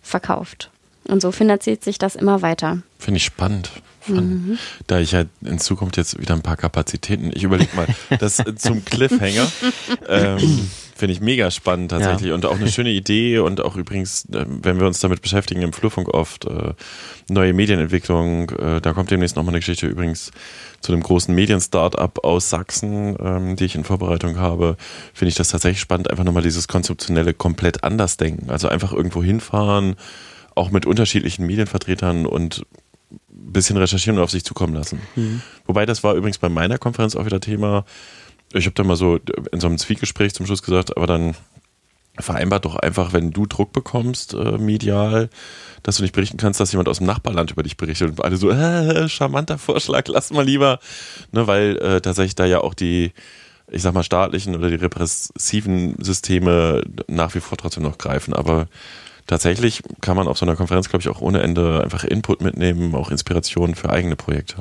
verkauft. 0.02 0.70
Und 1.04 1.22
so 1.22 1.30
finanziert 1.30 1.84
sich 1.84 1.98
das 1.98 2.16
immer 2.16 2.42
weiter. 2.42 2.82
Finde 2.98 3.18
ich 3.18 3.24
spannend. 3.24 3.70
Mhm. 4.08 4.58
Da 4.86 5.00
ich 5.00 5.12
ja 5.12 5.24
in 5.44 5.58
Zukunft 5.58 5.96
jetzt 5.96 6.20
wieder 6.20 6.34
ein 6.34 6.42
paar 6.42 6.56
Kapazitäten, 6.56 7.30
ich 7.34 7.44
überlege 7.44 7.74
mal, 7.76 7.86
das 8.18 8.42
zum 8.56 8.84
Cliffhanger 8.84 9.46
ähm, 10.08 10.68
finde 10.96 11.12
ich 11.12 11.20
mega 11.20 11.50
spannend 11.50 11.90
tatsächlich 11.90 12.28
ja. 12.28 12.34
und 12.34 12.46
auch 12.46 12.56
eine 12.56 12.70
schöne 12.70 12.90
Idee 12.90 13.38
und 13.38 13.60
auch 13.60 13.76
übrigens, 13.76 14.26
wenn 14.30 14.80
wir 14.80 14.86
uns 14.86 15.00
damit 15.00 15.20
beschäftigen 15.20 15.62
im 15.62 15.72
Flurfunk 15.72 16.08
oft, 16.08 16.46
äh, 16.46 16.72
neue 17.28 17.52
Medienentwicklung, 17.52 18.50
äh, 18.50 18.80
da 18.80 18.92
kommt 18.92 19.10
demnächst 19.10 19.36
nochmal 19.36 19.52
eine 19.52 19.60
Geschichte 19.60 19.86
übrigens 19.86 20.30
zu 20.80 20.92
einem 20.92 21.02
großen 21.02 21.34
Medien-Startup 21.34 22.24
aus 22.24 22.48
Sachsen, 22.48 23.16
ähm, 23.20 23.56
die 23.56 23.64
ich 23.64 23.74
in 23.74 23.84
Vorbereitung 23.84 24.38
habe, 24.38 24.76
finde 25.12 25.30
ich 25.30 25.34
das 25.34 25.48
tatsächlich 25.48 25.80
spannend, 25.80 26.10
einfach 26.10 26.24
nochmal 26.24 26.42
dieses 26.42 26.68
konzeptionelle 26.68 27.34
komplett 27.34 27.84
anders 27.84 28.16
denken. 28.16 28.50
Also 28.50 28.68
einfach 28.68 28.92
irgendwo 28.92 29.22
hinfahren, 29.22 29.96
auch 30.54 30.70
mit 30.70 30.86
unterschiedlichen 30.86 31.46
Medienvertretern 31.46 32.24
und 32.24 32.64
bisschen 33.56 33.76
recherchieren 33.76 34.18
und 34.18 34.24
auf 34.24 34.30
sich 34.30 34.44
zukommen 34.44 34.74
lassen. 34.74 35.00
Mhm. 35.16 35.42
Wobei 35.66 35.86
das 35.86 36.04
war 36.04 36.14
übrigens 36.14 36.38
bei 36.38 36.48
meiner 36.48 36.78
Konferenz 36.78 37.16
auch 37.16 37.24
wieder 37.24 37.40
Thema. 37.40 37.84
Ich 38.52 38.66
habe 38.66 38.74
da 38.74 38.84
mal 38.84 38.96
so 38.96 39.18
in 39.50 39.60
so 39.60 39.66
einem 39.66 39.78
Zwiegespräch 39.78 40.34
zum 40.34 40.46
Schluss 40.46 40.62
gesagt, 40.62 40.96
aber 40.96 41.06
dann 41.06 41.34
vereinbart 42.18 42.64
doch 42.64 42.76
einfach, 42.76 43.12
wenn 43.12 43.30
du 43.30 43.46
Druck 43.46 43.72
bekommst, 43.72 44.34
äh, 44.34 44.58
medial, 44.58 45.28
dass 45.82 45.96
du 45.96 46.02
nicht 46.02 46.14
berichten 46.14 46.38
kannst, 46.38 46.60
dass 46.60 46.72
jemand 46.72 46.88
aus 46.88 46.98
dem 46.98 47.06
Nachbarland 47.06 47.50
über 47.50 47.62
dich 47.62 47.76
berichtet 47.76 48.10
und 48.10 48.24
alle 48.24 48.36
so, 48.36 48.50
äh, 48.50 49.08
charmanter 49.08 49.58
Vorschlag, 49.58 50.04
lass 50.08 50.30
mal 50.30 50.44
lieber. 50.44 50.78
Ne, 51.32 51.46
weil 51.46 51.76
äh, 51.78 52.00
tatsächlich 52.00 52.34
da 52.34 52.46
ja 52.46 52.60
auch 52.60 52.74
die, 52.74 53.12
ich 53.70 53.82
sag 53.82 53.94
mal, 53.94 54.02
staatlichen 54.02 54.54
oder 54.54 54.70
die 54.70 54.76
repressiven 54.76 55.96
Systeme 56.02 56.82
nach 57.08 57.34
wie 57.34 57.40
vor 57.40 57.58
trotzdem 57.58 57.82
noch 57.82 57.98
greifen. 57.98 58.32
Aber 58.32 58.68
tatsächlich 59.26 59.82
kann 60.00 60.16
man 60.16 60.28
auf 60.28 60.38
so 60.38 60.46
einer 60.46 60.56
Konferenz, 60.56 60.88
glaube 60.88 61.02
ich, 61.02 61.08
auch 61.08 61.20
ohne 61.20 61.42
Ende 61.42 61.82
einfach 61.82 62.04
Input 62.04 62.40
mitnehmen, 62.40 62.94
auch 62.94 63.10
Inspirationen 63.10 63.74
für 63.74 63.90
eigene 63.90 64.16
Projekte. 64.16 64.56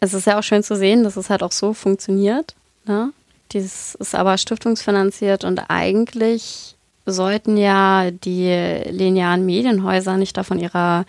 Es 0.00 0.14
ist 0.14 0.26
ja 0.26 0.38
auch 0.38 0.42
schön 0.42 0.62
zu 0.62 0.76
sehen, 0.76 1.04
dass 1.04 1.16
es 1.16 1.30
halt 1.30 1.42
auch 1.42 1.52
so 1.52 1.74
funktioniert. 1.74 2.54
Ne? 2.86 3.12
Dieses 3.52 3.94
ist 3.94 4.14
aber 4.14 4.36
stiftungsfinanziert 4.38 5.44
und 5.44 5.58
eigentlich 5.68 6.76
sollten 7.06 7.56
ja 7.56 8.10
die 8.10 8.50
linearen 8.90 9.44
Medienhäuser 9.44 10.16
nicht 10.16 10.36
davon 10.36 10.58
ihrer 10.58 11.04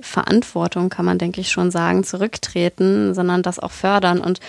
Verantwortung, 0.00 0.88
kann 0.88 1.04
man 1.04 1.18
denke 1.18 1.40
ich 1.40 1.50
schon 1.50 1.70
sagen, 1.70 2.04
zurücktreten, 2.04 3.14
sondern 3.14 3.42
das 3.42 3.58
auch 3.58 3.70
fördern. 3.70 4.20
Und 4.20 4.40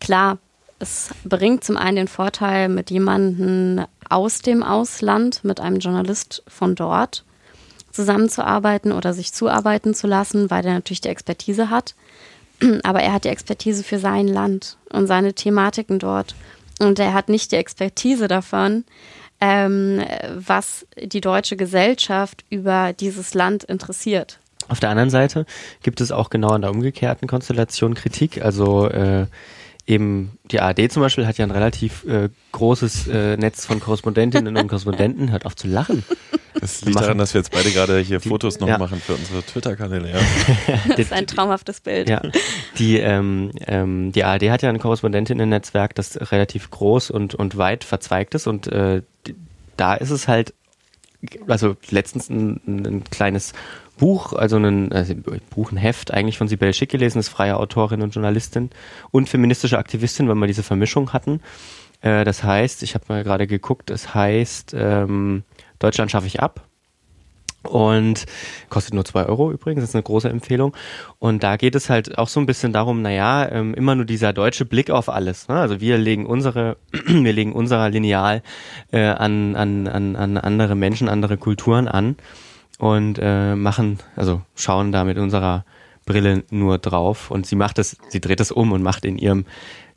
klar, 0.00 0.38
es 0.82 1.10
bringt 1.24 1.62
zum 1.64 1.76
einen 1.76 1.96
den 1.96 2.08
Vorteil, 2.08 2.68
mit 2.68 2.90
jemandem 2.90 3.86
aus 4.08 4.42
dem 4.42 4.62
Ausland, 4.62 5.44
mit 5.44 5.60
einem 5.60 5.78
Journalist 5.78 6.42
von 6.48 6.74
dort 6.74 7.24
zusammenzuarbeiten 7.92 8.90
oder 8.90 9.14
sich 9.14 9.32
zuarbeiten 9.32 9.94
zu 9.94 10.06
lassen, 10.06 10.50
weil 10.50 10.66
er 10.66 10.74
natürlich 10.74 11.00
die 11.00 11.08
Expertise 11.08 11.70
hat. 11.70 11.94
Aber 12.82 13.00
er 13.00 13.12
hat 13.12 13.24
die 13.24 13.28
Expertise 13.28 13.84
für 13.84 13.98
sein 13.98 14.26
Land 14.26 14.76
und 14.90 15.06
seine 15.06 15.34
Thematiken 15.34 15.98
dort. 15.98 16.34
und 16.80 16.98
er 16.98 17.14
hat 17.14 17.28
nicht 17.28 17.52
die 17.52 17.56
Expertise 17.56 18.26
davon, 18.26 18.84
ähm, 19.40 20.02
was 20.34 20.86
die 21.00 21.20
deutsche 21.20 21.56
Gesellschaft 21.56 22.44
über 22.50 22.92
dieses 22.92 23.34
Land 23.34 23.62
interessiert. 23.64 24.40
Auf 24.68 24.80
der 24.80 24.90
anderen 24.90 25.10
Seite 25.10 25.46
gibt 25.82 26.00
es 26.00 26.10
auch 26.12 26.30
genau 26.30 26.54
in 26.54 26.62
der 26.62 26.70
umgekehrten 26.70 27.28
Konstellation 27.28 27.94
Kritik. 27.94 28.42
Also 28.42 28.88
äh, 28.88 29.26
eben 29.86 30.38
die 30.44 30.60
ARD 30.60 30.90
zum 30.92 31.02
Beispiel 31.02 31.26
hat 31.26 31.38
ja 31.38 31.44
ein 31.44 31.50
relativ 31.50 32.04
äh, 32.04 32.28
großes 32.52 33.08
äh, 33.08 33.36
Netz 33.36 33.66
von 33.66 33.80
Korrespondentinnen 33.80 34.56
und 34.56 34.68
Korrespondenten. 34.68 35.32
Hört 35.32 35.46
auf 35.46 35.56
zu 35.56 35.66
lachen. 35.66 36.04
Das 36.60 36.82
liegt 36.82 37.00
daran, 37.00 37.18
dass 37.18 37.34
wir 37.34 37.40
jetzt 37.40 37.50
beide 37.50 37.70
gerade 37.70 37.98
hier 37.98 38.20
Fotos 38.20 38.60
noch 38.60 38.68
ja. 38.68 38.78
machen 38.78 39.00
für 39.00 39.14
unsere 39.14 39.42
Twitter-Kanäle. 39.42 40.12
Ja. 40.12 40.18
das 40.90 40.98
ist 40.98 41.12
ein 41.12 41.26
traumhaftes 41.26 41.80
Bild. 41.80 42.08
Ja. 42.08 42.22
Die, 42.78 42.98
ähm, 42.98 43.50
ähm, 43.66 44.12
die 44.12 44.22
ARD 44.22 44.50
hat 44.50 44.62
ja 44.62 44.68
ein 44.68 44.78
Korrespondentinnen-Netzwerk, 44.78 45.94
das 45.94 46.30
relativ 46.30 46.70
groß 46.70 47.10
und, 47.10 47.34
und 47.34 47.56
weit 47.56 47.84
verzweigt 47.84 48.34
ist 48.34 48.46
und 48.46 48.68
äh, 48.68 49.02
da 49.76 49.94
ist 49.94 50.10
es 50.10 50.28
halt 50.28 50.54
also 51.46 51.76
letztens 51.90 52.28
ein, 52.28 52.60
ein 52.66 53.04
kleines 53.04 53.52
Buch, 53.98 54.32
also 54.32 54.56
ein 54.56 54.92
also 54.92 55.14
Buch, 55.50 55.72
ein 55.72 55.76
Heft 55.76 56.12
eigentlich 56.12 56.38
von 56.38 56.48
Sibel 56.48 56.72
Schick 56.72 56.90
gelesen, 56.90 57.18
ist 57.18 57.28
freie 57.28 57.56
Autorin 57.56 58.02
und 58.02 58.14
Journalistin 58.14 58.70
und 59.10 59.28
feministische 59.28 59.78
Aktivistin, 59.78 60.28
weil 60.28 60.36
wir 60.36 60.46
diese 60.46 60.62
Vermischung 60.62 61.12
hatten. 61.12 61.40
Äh, 62.00 62.24
das 62.24 62.42
heißt, 62.42 62.82
ich 62.82 62.94
habe 62.94 63.04
mal 63.08 63.24
gerade 63.24 63.46
geguckt, 63.46 63.90
es 63.90 64.14
heißt 64.14 64.74
ähm, 64.78 65.44
Deutschland 65.78 66.10
schaffe 66.10 66.26
ich 66.26 66.40
ab 66.40 66.66
und 67.62 68.26
kostet 68.70 68.94
nur 68.94 69.04
zwei 69.04 69.24
Euro 69.26 69.52
übrigens, 69.52 69.82
das 69.82 69.90
ist 69.90 69.94
eine 69.94 70.02
große 70.02 70.28
Empfehlung. 70.28 70.74
Und 71.18 71.42
da 71.42 71.56
geht 71.56 71.74
es 71.74 71.90
halt 71.90 72.18
auch 72.18 72.28
so 72.28 72.40
ein 72.40 72.46
bisschen 72.46 72.72
darum, 72.72 73.02
naja, 73.02 73.48
ähm, 73.50 73.74
immer 73.74 73.94
nur 73.94 74.04
dieser 74.04 74.32
deutsche 74.32 74.64
Blick 74.64 74.90
auf 74.90 75.08
alles. 75.08 75.48
Ne? 75.48 75.54
Also 75.54 75.80
wir 75.80 75.98
legen 75.98 76.26
unsere, 76.26 76.76
wir 77.06 77.32
legen 77.32 77.52
unser 77.52 77.88
Lineal 77.88 78.42
äh, 78.90 79.04
an, 79.04 79.54
an, 79.54 79.86
an, 79.86 80.16
an 80.16 80.36
andere 80.38 80.74
Menschen, 80.74 81.08
andere 81.08 81.36
Kulturen 81.36 81.88
an 81.88 82.16
und 82.82 83.20
äh, 83.22 83.54
machen, 83.54 84.00
also 84.16 84.42
schauen 84.56 84.90
da 84.90 85.04
mit 85.04 85.16
unserer 85.16 85.64
Brille 86.04 86.42
nur 86.50 86.78
drauf. 86.78 87.30
Und 87.30 87.46
sie 87.46 87.54
macht 87.54 87.78
es, 87.78 87.96
sie 88.08 88.20
dreht 88.20 88.40
es 88.40 88.50
um 88.50 88.72
und 88.72 88.82
macht 88.82 89.04
in 89.04 89.18
ihrem 89.18 89.46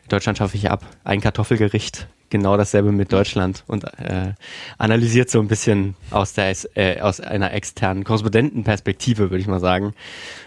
Deutschland 0.08 0.38
schaffe 0.38 0.56
ich 0.56 0.70
ab 0.70 0.86
ein 1.04 1.20
Kartoffelgericht 1.20 2.08
genau 2.30 2.58
dasselbe 2.58 2.92
mit 2.92 3.12
Deutschland 3.12 3.64
und 3.66 3.86
äh, 3.98 4.34
analysiert 4.78 5.32
so 5.32 5.40
ein 5.40 5.48
bisschen 5.48 5.96
aus, 6.12 6.34
der, 6.34 6.56
äh, 6.76 7.00
aus 7.00 7.20
einer 7.22 7.54
externen 7.54 8.04
Korrespondentenperspektive, 8.04 9.32
würde 9.32 9.40
ich 9.40 9.48
mal 9.48 9.60
sagen, 9.60 9.96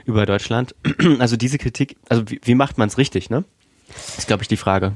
über 0.04 0.24
Deutschland. 0.24 0.76
Also 1.18 1.36
diese 1.36 1.58
Kritik, 1.58 1.96
also 2.08 2.22
wie, 2.30 2.40
wie 2.44 2.54
macht 2.54 2.78
man 2.78 2.86
es 2.86 2.98
richtig, 2.98 3.30
ne? 3.30 3.42
ist, 4.16 4.28
glaube 4.28 4.44
ich, 4.44 4.48
die 4.48 4.56
Frage. 4.56 4.92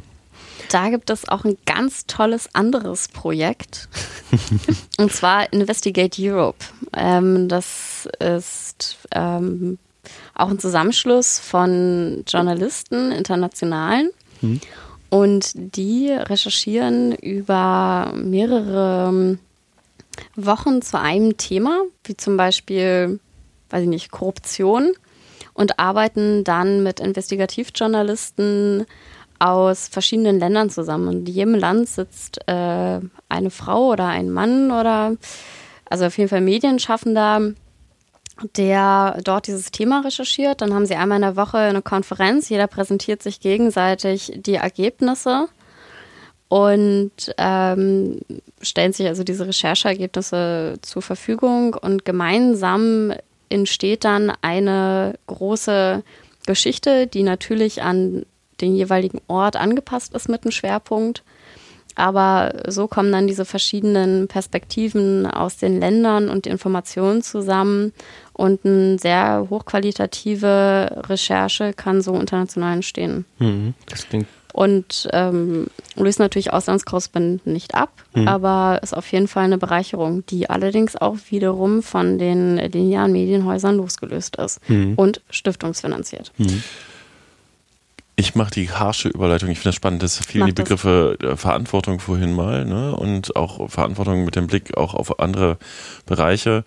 Da 0.71 0.91
gibt 0.91 1.11
es 1.11 1.29
auch 1.29 1.45
ein 1.45 1.57
ganz 1.67 2.07
tolles 2.07 2.55
anderes 2.55 3.09
Projekt. 3.09 3.89
und 4.99 5.13
zwar 5.13 5.53
Investigate 5.53 6.17
Europe. 6.19 6.65
Ähm, 6.95 7.49
das 7.49 8.09
ist 8.19 8.99
ähm, 9.13 9.79
auch 10.35 10.49
ein 10.49 10.59
Zusammenschluss 10.59 11.39
von 11.39 12.25
Journalisten, 12.27 13.13
internationalen. 13.13 14.11
Mhm. 14.41 14.61
Und 15.11 15.53
die 15.55 16.11
recherchieren 16.11 17.13
über 17.13 18.13
mehrere 18.17 19.39
Wochen 20.37 20.81
zu 20.81 20.99
einem 20.99 21.37
Thema, 21.37 21.83
wie 22.05 22.17
zum 22.17 22.37
Beispiel, 22.37 23.21
weiß 23.71 23.83
ich 23.83 23.89
nicht, 23.89 24.11
Korruption 24.11 24.93
und 25.55 25.79
arbeiten 25.79 26.45
dann 26.45 26.83
mit 26.83 27.01
Investigativjournalisten 27.01 28.87
aus 29.43 29.89
verschiedenen 29.89 30.39
Ländern 30.39 30.71
zusammen. 30.71 31.09
Und 31.09 31.29
in 31.29 31.35
jedem 31.35 31.55
Land 31.57 31.89
sitzt 31.89 32.39
äh, 32.47 33.01
eine 33.29 33.51
Frau 33.51 33.89
oder 33.89 34.07
ein 34.07 34.31
Mann 34.31 34.71
oder 34.71 35.17
also 35.91 36.07
auf 36.07 36.17
jeden 36.17 36.31
Fall 36.31 36.41
Medienschaffender 36.41 37.53
der 38.57 39.19
dort 39.23 39.47
dieses 39.47 39.71
Thema 39.71 40.01
recherchiert. 40.01 40.61
Dann 40.61 40.73
haben 40.73 40.87
sie 40.87 40.95
einmal 40.95 41.17
in 41.17 41.23
der 41.23 41.37
Woche 41.37 41.59
eine 41.59 41.83
Konferenz. 41.83 42.49
Jeder 42.49 42.67
präsentiert 42.67 43.23
sich 43.23 43.41
gegenseitig 43.41 44.33
die 44.37 44.55
Ergebnisse 44.55 45.49
und 46.49 47.13
ähm, 47.37 48.21
stellen 48.61 48.93
sich 48.93 49.07
also 49.07 49.23
diese 49.25 49.47
Rechercheergebnisse 49.47 50.79
zur 50.83 51.03
Verfügung 51.03 51.75
und 51.75 52.05
gemeinsam 52.05 53.13
entsteht 53.49 54.05
dann 54.05 54.33
eine 54.41 55.15
große 55.27 56.03
Geschichte, 56.47 57.07
die 57.07 57.23
natürlich 57.23 57.83
an 57.83 58.25
den 58.63 58.75
jeweiligen 58.75 59.21
Ort 59.29 59.57
angepasst 59.57 60.15
ist 60.15 60.29
mit 60.29 60.45
einem 60.45 60.53
Schwerpunkt. 60.53 61.23
Aber 61.95 62.63
so 62.69 62.87
kommen 62.87 63.13
dann 63.13 63.27
diese 63.27 63.45
verschiedenen 63.45 64.27
Perspektiven 64.27 65.27
aus 65.27 65.59
den 65.59 65.79
Ländern 65.79 66.31
und 66.31 66.47
Informationen 66.47 67.21
zusammen 67.21 67.93
und 68.33 68.65
eine 68.65 68.99
sehr 68.99 69.49
hochqualitative 69.51 71.03
Recherche 71.09 71.75
kann 71.75 72.01
so 72.01 72.15
international 72.15 72.77
entstehen. 72.77 73.27
Mhm, 73.39 73.75
das 73.91 74.09
klingt 74.09 74.27
und 74.53 75.09
ähm, 75.13 75.67
löst 75.97 76.19
natürlich 76.19 76.53
Auslandskorrespondenten 76.53 77.53
nicht 77.53 77.75
ab, 77.75 77.91
mhm. 78.15 78.29
aber 78.29 78.81
ist 78.83 78.95
auf 78.97 79.11
jeden 79.11 79.29
Fall 79.29 79.45
eine 79.45 79.59
Bereicherung, 79.59 80.25
die 80.27 80.51
allerdings 80.51 80.97
auch 80.97 81.17
wiederum 81.31 81.83
von 81.83 82.19
den 82.19 82.59
linearen 82.59 83.13
Medienhäusern 83.13 83.77
losgelöst 83.77 84.37
ist 84.37 84.61
mhm. 84.69 84.95
und 84.97 85.23
stiftungsfinanziert. 85.31 86.33
Ich 88.15 88.35
mache 88.35 88.51
die 88.51 88.71
harsche 88.71 89.09
Überleitung. 89.09 89.49
Ich 89.49 89.59
finde 89.59 89.71
das 89.71 89.77
spannend. 89.77 90.03
Das 90.03 90.19
fielen 90.19 90.47
die 90.47 90.53
Begriffe 90.53 91.17
das. 91.19 91.41
Verantwortung 91.41 91.99
vorhin 91.99 92.35
mal 92.35 92.65
ne? 92.65 92.95
und 92.95 93.37
auch 93.37 93.71
Verantwortung 93.71 94.25
mit 94.25 94.37
dem 94.37 94.47
Blick 94.47 94.77
auch 94.77 94.95
auf 94.95 95.19
andere 95.19 95.59
Bereiche. 96.05 96.65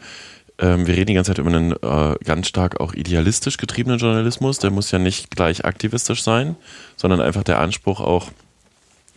Ähm, 0.57 0.87
wir 0.87 0.95
reden 0.95 1.07
die 1.07 1.13
ganze 1.13 1.31
Zeit 1.31 1.37
über 1.37 1.49
einen 1.49 1.73
äh, 1.73 2.15
ganz 2.23 2.47
stark 2.47 2.79
auch 2.79 2.93
idealistisch 2.93 3.57
getriebenen 3.57 3.99
Journalismus. 3.99 4.59
Der 4.59 4.71
muss 4.71 4.91
ja 4.91 4.99
nicht 4.99 5.31
gleich 5.35 5.65
aktivistisch 5.65 6.23
sein, 6.23 6.55
sondern 6.95 7.21
einfach 7.21 7.43
der 7.43 7.59
Anspruch 7.59 7.99
auch 7.99 8.31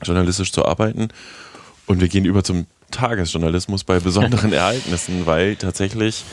journalistisch 0.02 0.52
zu 0.52 0.66
arbeiten. 0.66 1.08
Und 1.86 2.00
wir 2.00 2.08
gehen 2.08 2.24
über 2.24 2.44
zum 2.44 2.66
Tagesjournalismus 2.90 3.84
bei 3.84 4.00
besonderen 4.00 4.52
Ereignissen, 4.52 5.26
weil 5.26 5.56
tatsächlich 5.56 6.24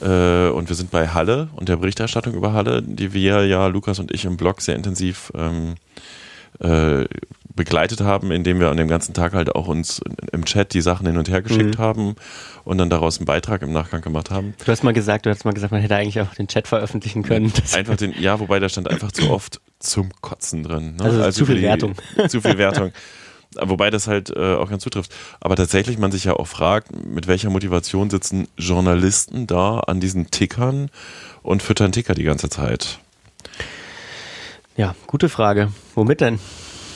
äh, 0.00 0.48
und 0.48 0.68
wir 0.68 0.76
sind 0.76 0.90
bei 0.90 1.08
Halle 1.08 1.48
und 1.54 1.68
der 1.68 1.76
Berichterstattung 1.76 2.34
über 2.34 2.52
Halle, 2.52 2.82
die 2.82 3.12
wir 3.12 3.46
ja, 3.46 3.66
Lukas 3.66 3.98
und 3.98 4.12
ich 4.12 4.24
im 4.24 4.36
Blog 4.36 4.60
sehr 4.60 4.76
intensiv 4.76 5.32
ähm, 5.34 5.74
äh, 6.60 7.04
begleitet 7.58 8.00
haben, 8.00 8.30
indem 8.30 8.60
wir 8.60 8.70
an 8.70 8.76
dem 8.76 8.88
ganzen 8.88 9.14
Tag 9.14 9.34
halt 9.34 9.54
auch 9.54 9.66
uns 9.66 10.00
im 10.32 10.44
Chat 10.44 10.72
die 10.74 10.80
Sachen 10.80 11.06
hin 11.06 11.18
und 11.18 11.28
her 11.28 11.42
geschickt 11.42 11.76
mhm. 11.76 11.82
haben 11.82 12.16
und 12.64 12.78
dann 12.78 12.88
daraus 12.88 13.18
einen 13.18 13.26
Beitrag 13.26 13.62
im 13.62 13.72
Nachgang 13.72 14.00
gemacht 14.00 14.30
haben. 14.30 14.54
Du 14.64 14.70
hast 14.70 14.84
mal 14.84 14.92
gesagt, 14.92 15.26
du 15.26 15.30
hast 15.30 15.44
mal 15.44 15.52
gesagt, 15.52 15.72
man 15.72 15.82
hätte 15.82 15.96
eigentlich 15.96 16.20
auch 16.20 16.32
den 16.34 16.46
Chat 16.46 16.68
veröffentlichen 16.68 17.24
können. 17.24 17.52
Einfach 17.74 17.96
den, 17.98 18.14
ja, 18.18 18.38
wobei 18.38 18.60
da 18.60 18.68
stand 18.68 18.88
einfach 18.88 19.10
zu 19.10 19.28
oft 19.30 19.60
zum 19.80 20.10
Kotzen 20.20 20.62
drin. 20.62 20.96
Ne? 20.96 21.04
Also, 21.04 21.22
also, 21.22 21.38
zu 21.40 21.46
viel 21.46 21.56
die, 21.56 21.62
Wertung. 21.62 21.94
Zu 22.28 22.40
viel 22.40 22.58
Wertung. 22.58 22.92
Wobei 23.62 23.90
das 23.90 24.06
halt 24.06 24.30
äh, 24.30 24.54
auch 24.54 24.70
ganz 24.70 24.82
zutrifft. 24.82 25.14
Aber 25.40 25.56
tatsächlich 25.56 25.98
man 25.98 26.12
sich 26.12 26.24
ja 26.24 26.34
auch 26.34 26.46
fragt, 26.46 26.94
mit 27.04 27.26
welcher 27.26 27.50
Motivation 27.50 28.10
sitzen 28.10 28.48
Journalisten 28.56 29.46
da 29.46 29.80
an 29.80 30.00
diesen 30.00 30.30
Tickern 30.30 30.90
und 31.42 31.62
füttern 31.62 31.92
Ticker 31.92 32.14
die 32.14 32.24
ganze 32.24 32.48
Zeit? 32.48 32.98
Ja, 34.76 34.94
gute 35.06 35.28
Frage. 35.28 35.72
Womit 35.94 36.20
denn? 36.20 36.38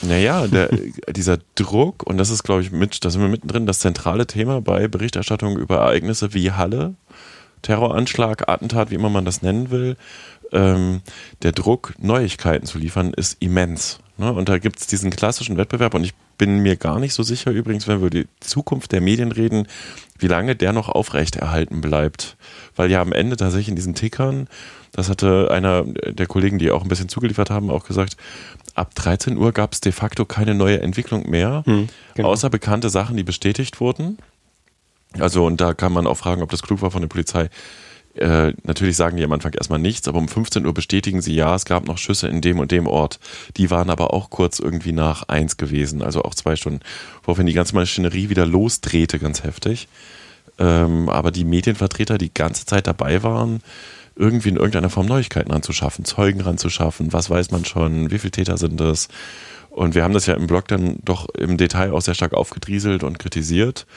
Naja, 0.01 0.47
der, 0.51 0.69
dieser 1.09 1.37
Druck, 1.55 2.03
und 2.03 2.17
das 2.17 2.29
ist, 2.29 2.43
glaube 2.43 2.61
ich, 2.61 2.71
mit, 2.71 3.03
da 3.03 3.09
sind 3.09 3.21
wir 3.21 3.29
mittendrin, 3.29 3.65
das 3.65 3.79
zentrale 3.79 4.27
Thema 4.27 4.61
bei 4.61 4.87
Berichterstattung 4.87 5.57
über 5.57 5.77
Ereignisse 5.77 6.33
wie 6.33 6.51
Halle, 6.51 6.95
Terroranschlag, 7.61 8.49
Attentat, 8.49 8.91
wie 8.91 8.95
immer 8.95 9.09
man 9.09 9.25
das 9.25 9.41
nennen 9.41 9.71
will. 9.71 9.95
Ähm, 10.51 11.01
der 11.41 11.51
Druck, 11.51 11.93
Neuigkeiten 11.97 12.65
zu 12.67 12.77
liefern, 12.77 13.13
ist 13.13 13.37
immens. 13.41 13.99
Ne? 14.17 14.31
Und 14.31 14.49
da 14.49 14.59
gibt 14.59 14.79
es 14.79 14.87
diesen 14.87 15.09
klassischen 15.09 15.57
Wettbewerb 15.57 15.93
und 15.95 16.03
ich 16.03 16.13
bin 16.37 16.59
mir 16.59 16.75
gar 16.75 16.99
nicht 16.99 17.13
so 17.13 17.23
sicher, 17.23 17.51
übrigens, 17.51 17.87
wenn 17.87 17.99
wir 17.99 18.07
über 18.07 18.09
die 18.09 18.27
Zukunft 18.39 18.91
der 18.91 19.01
Medien 19.01 19.31
reden, 19.31 19.67
wie 20.17 20.27
lange 20.27 20.55
der 20.55 20.73
noch 20.73 20.89
aufrechterhalten 20.89 21.81
bleibt. 21.81 22.37
Weil 22.75 22.91
ja 22.91 23.01
am 23.01 23.11
Ende 23.11 23.37
tatsächlich 23.37 23.69
in 23.69 23.75
diesen 23.75 23.95
Tickern, 23.95 24.47
das 24.91 25.09
hatte 25.09 25.49
einer 25.51 25.83
der 25.83 26.27
Kollegen, 26.27 26.59
die 26.59 26.71
auch 26.71 26.83
ein 26.83 26.89
bisschen 26.89 27.09
zugeliefert 27.09 27.49
haben, 27.49 27.69
auch 27.69 27.85
gesagt, 27.85 28.17
ab 28.75 28.95
13 28.95 29.37
Uhr 29.37 29.51
gab 29.51 29.73
es 29.73 29.81
de 29.81 29.91
facto 29.91 30.25
keine 30.25 30.55
neue 30.55 30.81
Entwicklung 30.81 31.29
mehr, 31.29 31.63
hm, 31.65 31.89
genau. 32.15 32.29
außer 32.29 32.49
bekannte 32.49 32.89
Sachen, 32.89 33.17
die 33.17 33.23
bestätigt 33.23 33.79
wurden. 33.79 34.17
Also, 35.19 35.45
und 35.45 35.61
da 35.61 35.73
kann 35.73 35.93
man 35.93 36.07
auch 36.07 36.17
fragen, 36.17 36.41
ob 36.41 36.49
das 36.49 36.63
klug 36.63 36.81
war 36.81 36.91
von 36.91 37.01
der 37.01 37.09
Polizei, 37.09 37.49
äh, 38.15 38.53
natürlich 38.63 38.95
sagen 38.95 39.17
die 39.17 39.23
am 39.23 39.31
Anfang 39.31 39.53
erstmal 39.53 39.79
nichts, 39.79 40.07
aber 40.07 40.19
um 40.19 40.27
15 40.27 40.65
Uhr 40.65 40.73
bestätigen 40.73 41.21
sie, 41.21 41.33
ja, 41.33 41.55
es 41.55 41.65
gab 41.65 41.87
noch 41.87 41.97
Schüsse 41.97 42.27
in 42.27 42.41
dem 42.41 42.59
und 42.59 42.71
dem 42.71 42.85
Ort. 42.85 43.19
Die 43.57 43.71
waren 43.71 43.89
aber 43.89 44.13
auch 44.13 44.29
kurz 44.29 44.59
irgendwie 44.59 44.91
nach 44.91 45.23
eins 45.23 45.57
gewesen, 45.57 46.01
also 46.01 46.23
auch 46.23 46.35
zwei 46.35 46.55
Stunden, 46.55 46.81
woraufhin 47.23 47.47
die 47.47 47.53
ganze 47.53 47.75
Maschinerie 47.75 48.29
wieder 48.29 48.45
losdrehte, 48.45 49.17
ganz 49.17 49.43
heftig. 49.43 49.87
Ähm, 50.59 51.09
aber 51.09 51.31
die 51.31 51.45
Medienvertreter 51.45 52.19
die 52.19 52.33
ganze 52.33 52.67
Zeit 52.67 52.85
dabei 52.85 53.23
waren, 53.23 53.61
irgendwie 54.15 54.49
in 54.49 54.57
irgendeiner 54.57 54.91
Form 54.91 55.07
Neuigkeiten 55.07 55.51
ranzuschaffen, 55.51 56.05
Zeugen 56.05 56.41
ranzuschaffen, 56.41 57.13
was 57.13 57.31
weiß 57.31 57.49
man 57.49 57.65
schon, 57.65 58.11
wie 58.11 58.19
viele 58.19 58.31
Täter 58.31 58.57
sind 58.57 58.79
das 58.79 59.07
Und 59.71 59.95
wir 59.95 60.03
haben 60.03 60.13
das 60.13 60.27
ja 60.27 60.35
im 60.35 60.45
Blog 60.45 60.67
dann 60.67 60.97
doch 61.03 61.29
im 61.29 61.57
Detail 61.57 61.91
auch 61.91 62.01
sehr 62.01 62.13
stark 62.13 62.33
aufgedrieselt 62.33 63.03
und 63.03 63.17
kritisiert 63.17 63.87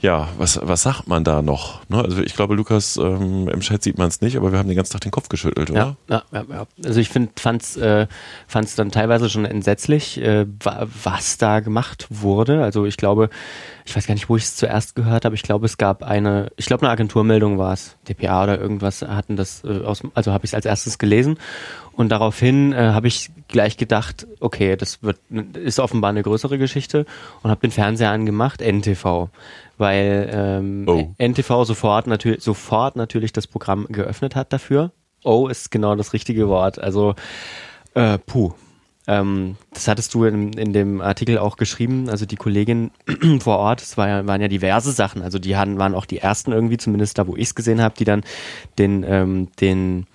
ja, 0.00 0.28
was, 0.38 0.58
was 0.62 0.82
sagt 0.82 1.08
man 1.08 1.24
da 1.24 1.42
noch? 1.42 1.86
Ne? 1.88 2.02
Also 2.02 2.22
ich 2.22 2.34
glaube, 2.34 2.54
Lukas, 2.54 2.96
ähm, 2.96 3.48
im 3.48 3.60
Chat 3.60 3.82
sieht 3.82 3.98
man 3.98 4.08
es 4.08 4.22
nicht, 4.22 4.36
aber 4.36 4.50
wir 4.50 4.58
haben 4.58 4.68
den 4.68 4.76
ganzen 4.76 4.92
Tag 4.92 5.02
den 5.02 5.10
Kopf 5.10 5.28
geschüttelt, 5.28 5.70
oder? 5.70 5.96
Ja, 6.08 6.22
ja, 6.32 6.44
ja. 6.48 6.66
Also 6.84 7.00
ich 7.00 7.10
finde, 7.10 7.32
fand's, 7.36 7.76
äh, 7.76 8.06
dann 8.76 8.90
teilweise 8.90 9.28
schon 9.28 9.44
entsetzlich, 9.44 10.20
äh, 10.20 10.46
was 11.04 11.36
da 11.36 11.60
gemacht 11.60 12.06
wurde. 12.08 12.62
Also 12.62 12.86
ich 12.86 12.96
glaube, 12.96 13.28
ich 13.84 13.94
weiß 13.94 14.06
gar 14.06 14.14
nicht, 14.14 14.28
wo 14.28 14.36
ich 14.36 14.44
es 14.44 14.56
zuerst 14.56 14.94
gehört 14.94 15.24
habe. 15.24 15.34
Ich 15.34 15.42
glaube, 15.42 15.66
es 15.66 15.76
gab 15.76 16.02
eine, 16.02 16.50
ich 16.56 16.66
glaube, 16.66 16.82
eine 16.82 16.92
Agenturmeldung 16.92 17.58
war 17.58 17.74
es, 17.74 17.96
DPA 18.08 18.44
oder 18.44 18.58
irgendwas 18.58 19.02
hatten 19.02 19.36
das 19.36 19.64
äh, 19.64 19.84
aus, 19.84 20.02
also 20.14 20.32
habe 20.32 20.44
ich 20.46 20.50
es 20.50 20.54
als 20.54 20.64
erstes 20.64 20.98
gelesen 20.98 21.36
und 21.92 22.08
daraufhin 22.08 22.72
äh, 22.72 22.92
habe 22.92 23.08
ich 23.08 23.30
gleich 23.48 23.76
gedacht, 23.76 24.26
okay, 24.40 24.76
das 24.76 25.02
wird 25.02 25.18
ist 25.54 25.78
offenbar 25.78 26.10
eine 26.10 26.22
größere 26.22 26.56
Geschichte 26.56 27.04
und 27.42 27.50
habe 27.50 27.60
den 27.60 27.70
Fernseher 27.70 28.10
angemacht, 28.10 28.62
NTV 28.62 29.28
weil 29.80 30.30
ähm, 30.32 30.84
oh. 30.86 31.14
NTV 31.18 31.64
sofort, 31.64 32.06
natürlich 32.06 32.42
sofort 32.42 32.94
natürlich 32.94 33.32
das 33.32 33.46
Programm 33.46 33.86
geöffnet 33.88 34.36
hat 34.36 34.52
dafür. 34.52 34.92
Oh 35.24 35.48
ist 35.48 35.70
genau 35.70 35.96
das 35.96 36.12
richtige 36.12 36.48
Wort. 36.48 36.78
Also 36.78 37.14
äh, 37.94 38.18
puh. 38.18 38.52
Ähm, 39.06 39.56
das 39.72 39.88
hattest 39.88 40.14
du 40.14 40.24
in, 40.24 40.52
in 40.52 40.72
dem 40.72 41.00
Artikel 41.00 41.38
auch 41.38 41.56
geschrieben. 41.56 42.08
Also 42.08 42.26
die 42.26 42.36
Kollegin 42.36 42.90
vor 43.40 43.58
Ort, 43.58 43.82
es 43.82 43.96
war 43.96 44.26
waren 44.26 44.40
ja 44.40 44.48
diverse 44.48 44.92
Sachen. 44.92 45.22
Also 45.22 45.38
die 45.38 45.56
hatten, 45.56 45.78
waren 45.78 45.94
auch 45.94 46.04
die 46.04 46.18
ersten 46.18 46.52
irgendwie, 46.52 46.76
zumindest 46.76 47.18
da, 47.18 47.26
wo 47.26 47.34
ich 47.34 47.48
es 47.48 47.54
gesehen 47.54 47.80
habe, 47.80 47.94
die 47.98 48.04
dann 48.04 48.22
den, 48.78 49.04
ähm, 49.08 49.48
den 49.60 50.06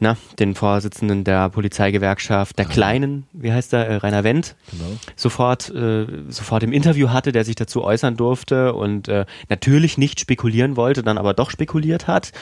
na, 0.00 0.16
den 0.38 0.54
Vorsitzenden 0.54 1.24
der 1.24 1.50
Polizeigewerkschaft, 1.50 2.58
der 2.58 2.64
Kleinen, 2.64 3.26
wie 3.32 3.52
heißt 3.52 3.74
der, 3.74 3.86
äh, 3.86 3.96
Rainer 3.96 4.24
Wendt, 4.24 4.56
genau. 4.70 4.96
sofort, 5.14 5.68
äh, 5.68 6.06
sofort 6.28 6.62
im 6.62 6.72
Interview 6.72 7.10
hatte, 7.10 7.32
der 7.32 7.44
sich 7.44 7.54
dazu 7.54 7.84
äußern 7.84 8.16
durfte 8.16 8.72
und 8.72 9.08
äh, 9.08 9.26
natürlich 9.50 9.98
nicht 9.98 10.18
spekulieren 10.18 10.76
wollte, 10.76 11.02
dann 11.02 11.18
aber 11.18 11.34
doch 11.34 11.50
spekuliert 11.50 12.06
hat. 12.06 12.32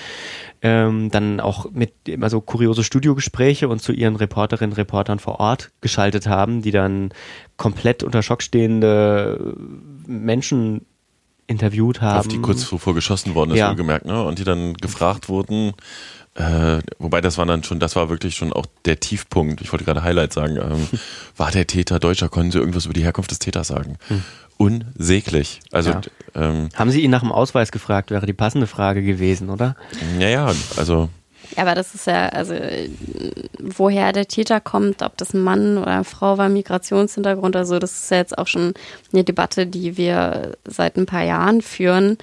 Ähm, 0.62 1.10
dann 1.10 1.40
auch 1.40 1.70
mit 1.72 1.92
immer 2.06 2.30
so 2.30 2.40
kuriose 2.40 2.84
Studiogespräche 2.84 3.68
und 3.68 3.82
zu 3.82 3.92
ihren 3.92 4.16
Reporterinnen 4.16 4.74
Reportern 4.74 5.18
vor 5.18 5.40
Ort 5.40 5.70
geschaltet 5.80 6.26
haben, 6.26 6.62
die 6.62 6.70
dann 6.70 7.10
komplett 7.56 8.02
unter 8.04 8.22
Schock 8.22 8.42
stehende 8.42 9.54
Menschen 10.06 10.86
interviewt 11.48 12.02
haben. 12.02 12.18
Auf 12.18 12.28
die 12.28 12.38
kurz 12.38 12.68
zuvor 12.68 12.94
geschossen 12.94 13.34
worden 13.34 13.52
ist, 13.52 13.58
ja. 13.58 13.70
wohlgemerkt, 13.70 14.04
ne? 14.04 14.22
Und 14.22 14.38
die 14.38 14.44
dann 14.44 14.74
gefragt 14.74 15.28
wurden, 15.28 15.72
äh, 16.38 16.78
wobei 16.98 17.20
das 17.20 17.36
war 17.36 17.46
dann 17.46 17.64
schon, 17.64 17.80
das 17.80 17.96
war 17.96 18.08
wirklich 18.08 18.36
schon 18.36 18.52
auch 18.52 18.66
der 18.84 19.00
Tiefpunkt. 19.00 19.60
Ich 19.60 19.72
wollte 19.72 19.84
gerade 19.84 20.04
Highlight 20.04 20.32
sagen. 20.32 20.56
Ähm, 20.56 20.88
war 21.36 21.50
der 21.50 21.66
Täter 21.66 21.98
Deutscher? 21.98 22.28
Konnten 22.28 22.52
Sie 22.52 22.58
irgendwas 22.58 22.84
über 22.84 22.94
die 22.94 23.02
Herkunft 23.02 23.32
des 23.32 23.40
Täters 23.40 23.68
sagen? 23.68 23.98
Hm. 24.06 24.22
Unsäglich. 24.56 25.60
Also 25.72 25.90
ja. 25.90 26.00
ähm, 26.34 26.68
haben 26.74 26.90
Sie 26.90 27.00
ihn 27.02 27.10
nach 27.10 27.20
dem 27.20 27.32
Ausweis 27.32 27.72
gefragt? 27.72 28.10
Wäre 28.10 28.26
die 28.26 28.32
passende 28.32 28.68
Frage 28.68 29.02
gewesen, 29.02 29.50
oder? 29.50 29.76
Ja, 30.18 30.28
ja. 30.28 30.52
Also 30.76 31.08
aber 31.56 31.74
das 31.74 31.94
ist 31.94 32.06
ja, 32.06 32.28
also 32.28 32.54
woher 33.58 34.12
der 34.12 34.28
Täter 34.28 34.60
kommt, 34.60 35.02
ob 35.02 35.16
das 35.16 35.32
ein 35.32 35.40
Mann 35.40 35.78
oder 35.78 35.88
eine 35.88 36.04
Frau 36.04 36.36
war, 36.36 36.48
Migrationshintergrund, 36.48 37.56
also 37.56 37.78
das 37.78 37.92
ist 37.92 38.10
ja 38.10 38.18
jetzt 38.18 38.36
auch 38.36 38.46
schon 38.46 38.74
eine 39.12 39.24
Debatte, 39.24 39.66
die 39.66 39.96
wir 39.96 40.56
seit 40.66 40.96
ein 40.96 41.06
paar 41.06 41.22
Jahren 41.22 41.62
führen, 41.62 42.18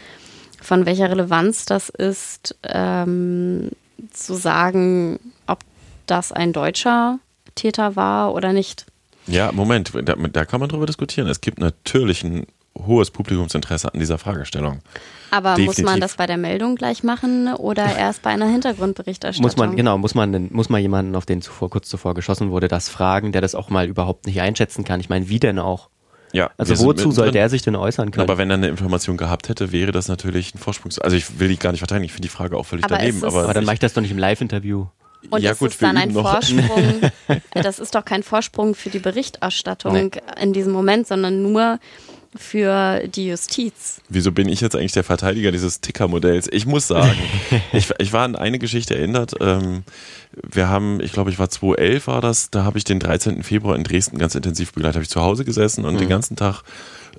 von 0.61 0.85
welcher 0.85 1.09
Relevanz 1.09 1.65
das 1.65 1.89
ist, 1.89 2.55
ähm, 2.63 3.71
zu 4.11 4.35
sagen, 4.35 5.19
ob 5.47 5.59
das 6.05 6.31
ein 6.31 6.53
deutscher 6.53 7.19
Täter 7.55 7.95
war 7.95 8.33
oder 8.33 8.53
nicht. 8.53 8.85
Ja, 9.27 9.51
Moment, 9.51 9.91
da, 10.03 10.15
da 10.15 10.45
kann 10.45 10.59
man 10.59 10.69
drüber 10.69 10.85
diskutieren. 10.85 11.27
Es 11.27 11.41
gibt 11.41 11.59
natürlich 11.59 12.23
ein 12.23 12.45
hohes 12.77 13.09
Publikumsinteresse 13.09 13.93
an 13.93 13.99
dieser 13.99 14.17
Fragestellung. 14.17 14.79
Aber 15.31 15.55
Definitiv. 15.55 15.83
muss 15.83 15.91
man 15.91 15.99
das 16.01 16.15
bei 16.15 16.27
der 16.27 16.37
Meldung 16.37 16.75
gleich 16.75 17.03
machen 17.03 17.53
oder 17.53 17.95
erst 17.95 18.21
bei 18.21 18.31
einer 18.31 18.47
Hintergrundberichterstattung? 18.47 19.43
Muss 19.43 19.57
man, 19.57 19.75
genau, 19.75 19.97
muss 19.97 20.13
man, 20.13 20.49
muss 20.51 20.69
man 20.69 20.81
jemanden, 20.81 21.15
auf 21.15 21.25
den 21.25 21.41
zuvor, 21.41 21.69
kurz 21.69 21.89
zuvor 21.89 22.13
geschossen 22.13 22.51
wurde, 22.51 22.67
das 22.67 22.89
fragen, 22.89 23.31
der 23.31 23.41
das 23.41 23.55
auch 23.55 23.69
mal 23.69 23.87
überhaupt 23.87 24.27
nicht 24.27 24.41
einschätzen 24.41 24.83
kann. 24.83 24.99
Ich 24.99 25.09
meine, 25.09 25.29
wie 25.29 25.39
denn 25.39 25.57
auch? 25.57 25.89
Ja, 26.35 26.51
also 26.57 26.77
wozu 26.79 27.11
soll 27.11 27.31
der 27.31 27.49
sich 27.49 27.61
denn 27.61 27.75
äußern 27.77 28.11
können? 28.11 28.29
Aber 28.29 28.37
wenn 28.37 28.49
er 28.49 28.55
eine 28.55 28.67
Information 28.67 29.15
gehabt 29.15 29.47
hätte, 29.47 29.71
wäre 29.71 29.93
das 29.93 30.09
natürlich 30.09 30.53
ein 30.53 30.57
Vorsprung. 30.57 30.91
Also 31.01 31.15
ich 31.15 31.39
will 31.39 31.47
die 31.47 31.57
gar 31.57 31.71
nicht 31.71 31.79
verteidigen, 31.79 32.05
ich 32.05 32.11
finde 32.11 32.27
die 32.27 32.33
Frage 32.33 32.57
auch 32.57 32.65
völlig 32.65 32.83
aber 32.83 32.97
daneben. 32.97 33.23
Aber, 33.23 33.43
aber, 33.43 33.53
dann 33.53 33.63
mache 33.63 33.75
ich 33.75 33.79
das 33.79 33.93
doch 33.93 34.01
nicht 34.01 34.11
im 34.11 34.17
Live-Interview. 34.17 34.87
Und 35.29 35.41
ja, 35.41 35.51
ist 35.51 35.59
gut, 35.59 35.71
es 35.71 35.77
dann 35.77 35.97
ein 35.97 36.11
Vorsprung? 36.11 37.01
das 37.53 37.79
ist 37.79 37.95
doch 37.95 38.03
kein 38.03 38.21
Vorsprung 38.21 38.75
für 38.75 38.89
die 38.89 38.99
Berichterstattung 38.99 39.93
nee. 39.93 40.11
in 40.41 40.51
diesem 40.51 40.73
Moment, 40.73 41.07
sondern 41.07 41.41
nur 41.41 41.79
für 42.37 43.07
die 43.07 43.27
Justiz. 43.27 44.01
Wieso 44.09 44.31
bin 44.31 44.49
ich 44.49 44.61
jetzt 44.61 44.75
eigentlich 44.75 44.91
der 44.91 45.03
Verteidiger 45.03 45.51
dieses 45.51 45.81
Ticker-Modells? 45.81 46.49
Ich 46.51 46.65
muss 46.65 46.87
sagen, 46.87 47.17
ich, 47.73 47.89
ich, 47.97 48.13
war 48.13 48.23
an 48.23 48.35
eine 48.35 48.59
Geschichte 48.59 48.95
erinnert. 48.95 49.33
Ähm, 49.39 49.83
wir 50.41 50.67
haben, 50.67 50.99
ich 51.01 51.11
glaube, 51.11 51.29
ich 51.29 51.39
war 51.39 51.49
2011 51.49 52.07
war 52.07 52.21
das, 52.21 52.49
da 52.49 52.63
habe 52.63 52.77
ich 52.77 52.83
den 52.83 52.99
13. 52.99 53.43
Februar 53.43 53.75
in 53.75 53.83
Dresden 53.83 54.17
ganz 54.17 54.35
intensiv 54.35 54.73
begleitet, 54.73 54.95
habe 54.95 55.03
ich 55.03 55.09
zu 55.09 55.21
Hause 55.21 55.45
gesessen 55.45 55.85
und 55.85 55.95
mhm. 55.95 55.99
den 55.99 56.09
ganzen 56.09 56.35
Tag 56.35 56.63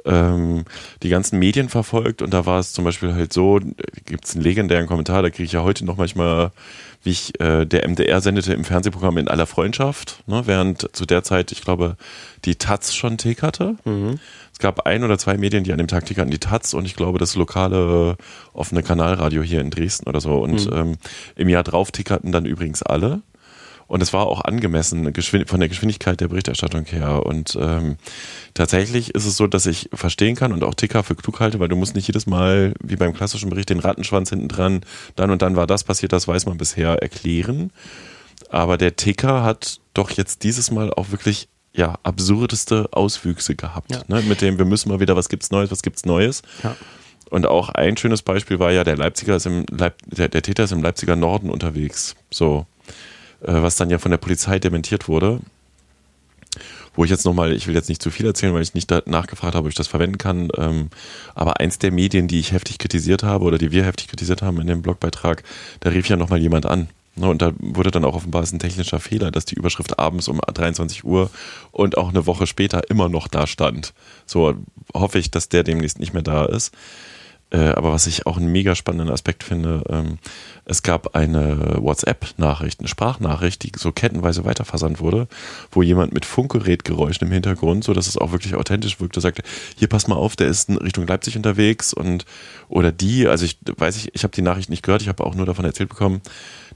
ähm, 0.04 0.64
die 1.02 1.08
ganzen 1.08 1.38
Medien 1.38 1.68
verfolgt 1.68 2.22
und 2.22 2.32
da 2.32 2.46
war 2.46 2.58
es 2.58 2.72
zum 2.72 2.84
Beispiel 2.84 3.14
halt 3.14 3.32
so, 3.32 3.60
gibt 4.04 4.24
es 4.24 4.34
einen 4.34 4.44
legendären 4.44 4.86
Kommentar, 4.86 5.22
da 5.22 5.30
kriege 5.30 5.44
ich 5.44 5.52
ja 5.52 5.62
heute 5.62 5.84
noch 5.84 5.96
manchmal, 5.96 6.52
wie 7.02 7.10
ich, 7.10 7.40
äh, 7.40 7.64
der 7.64 7.88
MDR 7.88 8.20
sendete 8.20 8.52
im 8.52 8.64
Fernsehprogramm 8.64 9.18
in 9.18 9.28
aller 9.28 9.46
Freundschaft, 9.46 10.22
ne, 10.26 10.42
während 10.46 10.94
zu 10.94 11.06
der 11.06 11.22
Zeit, 11.22 11.52
ich 11.52 11.62
glaube, 11.62 11.96
die 12.44 12.56
Taz 12.56 12.94
schon 12.94 13.18
Tick 13.18 13.42
hatte. 13.42 13.76
Mhm. 13.84 14.18
Es 14.52 14.58
gab 14.58 14.86
ein 14.86 15.04
oder 15.04 15.18
zwei 15.18 15.36
Medien, 15.36 15.64
die 15.64 15.72
an 15.72 15.78
dem 15.78 15.86
Tag 15.86 16.06
Tick 16.06 16.18
hatten, 16.18 16.30
die 16.30 16.38
Taz 16.38 16.72
und 16.72 16.86
ich 16.86 16.96
glaube 16.96 17.18
das 17.18 17.36
lokale 17.36 18.16
offene 18.54 18.82
Kanalradio 18.82 19.42
hier 19.42 19.60
in 19.60 19.68
Dresden 19.68 20.08
oder 20.08 20.20
so. 20.20 20.38
Und 20.38 20.70
mhm. 20.70 20.76
ähm, 20.76 20.96
im 21.34 21.48
Jahr 21.50 21.62
drauf 21.62 21.92
tickerten 21.92 22.32
dann 22.32 22.46
übrigens 22.46 22.82
alle. 22.82 23.20
Und 23.88 24.02
es 24.02 24.12
war 24.12 24.26
auch 24.26 24.40
angemessen 24.40 25.12
von 25.46 25.60
der 25.60 25.68
Geschwindigkeit 25.68 26.20
der 26.20 26.28
Berichterstattung 26.28 26.84
her. 26.86 27.24
Und 27.24 27.56
ähm, 27.60 27.96
tatsächlich 28.54 29.14
ist 29.14 29.26
es 29.26 29.36
so, 29.36 29.46
dass 29.46 29.66
ich 29.66 29.88
verstehen 29.92 30.34
kann 30.34 30.52
und 30.52 30.64
auch 30.64 30.74
Ticker 30.74 31.04
für 31.04 31.14
klug 31.14 31.38
halte, 31.40 31.60
weil 31.60 31.68
du 31.68 31.76
musst 31.76 31.94
nicht 31.94 32.08
jedes 32.08 32.26
Mal, 32.26 32.74
wie 32.82 32.96
beim 32.96 33.14
klassischen 33.14 33.48
Bericht, 33.48 33.70
den 33.70 33.78
Rattenschwanz 33.78 34.30
hinten 34.30 34.48
dran, 34.48 34.80
dann 35.14 35.30
und 35.30 35.42
dann 35.42 35.54
war 35.54 35.66
das 35.66 35.84
passiert, 35.84 36.12
das 36.12 36.26
weiß 36.26 36.46
man 36.46 36.58
bisher 36.58 37.00
erklären. 37.00 37.70
Aber 38.50 38.76
der 38.76 38.96
Ticker 38.96 39.42
hat 39.44 39.80
doch 39.94 40.10
jetzt 40.10 40.42
dieses 40.42 40.70
Mal 40.70 40.92
auch 40.92 41.10
wirklich 41.10 41.48
ja, 41.72 41.98
absurdeste 42.02 42.88
Auswüchse 42.92 43.54
gehabt. 43.54 43.92
Ja. 43.92 44.02
Ne? 44.08 44.22
Mit 44.22 44.40
dem, 44.40 44.58
wir 44.58 44.64
müssen 44.64 44.88
mal 44.88 45.00
wieder, 45.00 45.14
was 45.14 45.28
gibt's 45.28 45.50
Neues, 45.50 45.70
was 45.70 45.82
gibt's 45.82 46.04
Neues. 46.04 46.42
Ja. 46.62 46.76
Und 47.28 47.46
auch 47.46 47.68
ein 47.70 47.96
schönes 47.96 48.22
Beispiel 48.22 48.58
war 48.58 48.72
ja, 48.72 48.84
der 48.84 48.96
Leipziger 48.96 49.36
ist 49.36 49.46
im 49.46 49.66
Leip 49.70 49.96
der, 50.06 50.28
der 50.28 50.42
Täter 50.42 50.64
ist 50.64 50.72
im 50.72 50.82
Leipziger 50.82 51.16
Norden 51.16 51.50
unterwegs. 51.50 52.14
So. 52.30 52.66
Äh, 53.42 53.62
was 53.62 53.76
dann 53.76 53.90
ja 53.90 53.98
von 53.98 54.10
der 54.10 54.18
Polizei 54.18 54.58
dementiert 54.58 55.08
wurde. 55.08 55.40
Wo 56.94 57.04
ich 57.04 57.10
jetzt 57.10 57.26
nochmal, 57.26 57.52
ich 57.52 57.66
will 57.66 57.74
jetzt 57.74 57.90
nicht 57.90 58.00
zu 58.00 58.10
viel 58.10 58.24
erzählen, 58.24 58.54
weil 58.54 58.62
ich 58.62 58.72
nicht 58.72 58.90
nachgefragt 58.90 59.54
habe, 59.54 59.66
ob 59.66 59.70
ich 59.70 59.74
das 59.74 59.86
verwenden 59.86 60.16
kann. 60.16 60.48
Ähm, 60.56 60.88
aber 61.34 61.60
eins 61.60 61.78
der 61.78 61.90
Medien, 61.90 62.26
die 62.26 62.40
ich 62.40 62.52
heftig 62.52 62.78
kritisiert 62.78 63.22
habe 63.22 63.44
oder 63.44 63.58
die 63.58 63.70
wir 63.70 63.84
heftig 63.84 64.08
kritisiert 64.08 64.40
haben 64.40 64.60
in 64.60 64.66
dem 64.66 64.80
Blogbeitrag, 64.80 65.42
da 65.80 65.90
rief 65.90 66.08
ja 66.08 66.16
nochmal 66.16 66.40
jemand 66.40 66.64
an. 66.64 66.88
Ne, 67.18 67.28
und 67.30 67.40
da 67.40 67.52
wurde 67.58 67.90
dann 67.90 68.04
auch 68.04 68.14
offenbar 68.14 68.42
es 68.42 68.52
ein 68.52 68.58
technischer 68.58 69.00
Fehler, 69.00 69.30
dass 69.30 69.46
die 69.46 69.54
Überschrift 69.54 69.98
abends 69.98 70.28
um 70.28 70.38
23 70.38 71.04
Uhr 71.04 71.30
und 71.72 71.96
auch 71.96 72.10
eine 72.10 72.26
Woche 72.26 72.46
später 72.46 72.90
immer 72.90 73.08
noch 73.08 73.26
da 73.26 73.46
stand. 73.46 73.94
So 74.26 74.54
hoffe 74.94 75.18
ich, 75.18 75.30
dass 75.30 75.48
der 75.48 75.62
demnächst 75.64 75.98
nicht 75.98 76.12
mehr 76.12 76.22
da 76.22 76.44
ist. 76.44 76.74
Äh, 77.50 77.68
aber 77.68 77.92
was 77.92 78.08
ich 78.08 78.26
auch 78.26 78.36
einen 78.36 78.50
mega 78.50 78.74
spannenden 78.74 79.12
Aspekt 79.12 79.44
finde, 79.44 79.84
ähm, 79.88 80.18
es 80.64 80.82
gab 80.82 81.14
eine 81.14 81.76
WhatsApp-Nachricht, 81.78 82.80
eine 82.80 82.88
Sprachnachricht, 82.88 83.62
die 83.62 83.70
so 83.76 83.92
kettenweise 83.92 84.44
weiterversandt 84.44 84.98
wurde, 84.98 85.28
wo 85.70 85.82
jemand 85.82 86.12
mit 86.12 86.24
Funkgerätgeräuschen 86.24 87.28
im 87.28 87.32
Hintergrund, 87.32 87.84
so 87.84 87.94
dass 87.94 88.08
es 88.08 88.18
auch 88.18 88.32
wirklich 88.32 88.56
authentisch 88.56 88.98
wirkte, 88.98 89.20
sagte, 89.20 89.42
hier 89.76 89.88
pass 89.88 90.08
mal 90.08 90.16
auf, 90.16 90.34
der 90.34 90.48
ist 90.48 90.68
in 90.68 90.76
Richtung 90.76 91.06
Leipzig 91.06 91.36
unterwegs 91.36 91.94
und 91.94 92.24
oder 92.68 92.90
die, 92.90 93.28
also 93.28 93.44
ich 93.44 93.58
weiß 93.76 93.96
ich, 93.96 94.12
ich 94.12 94.24
habe 94.24 94.34
die 94.34 94.42
Nachricht 94.42 94.68
nicht 94.68 94.82
gehört, 94.82 95.02
ich 95.02 95.08
habe 95.08 95.24
auch 95.24 95.36
nur 95.36 95.46
davon 95.46 95.64
erzählt 95.64 95.88
bekommen, 95.88 96.22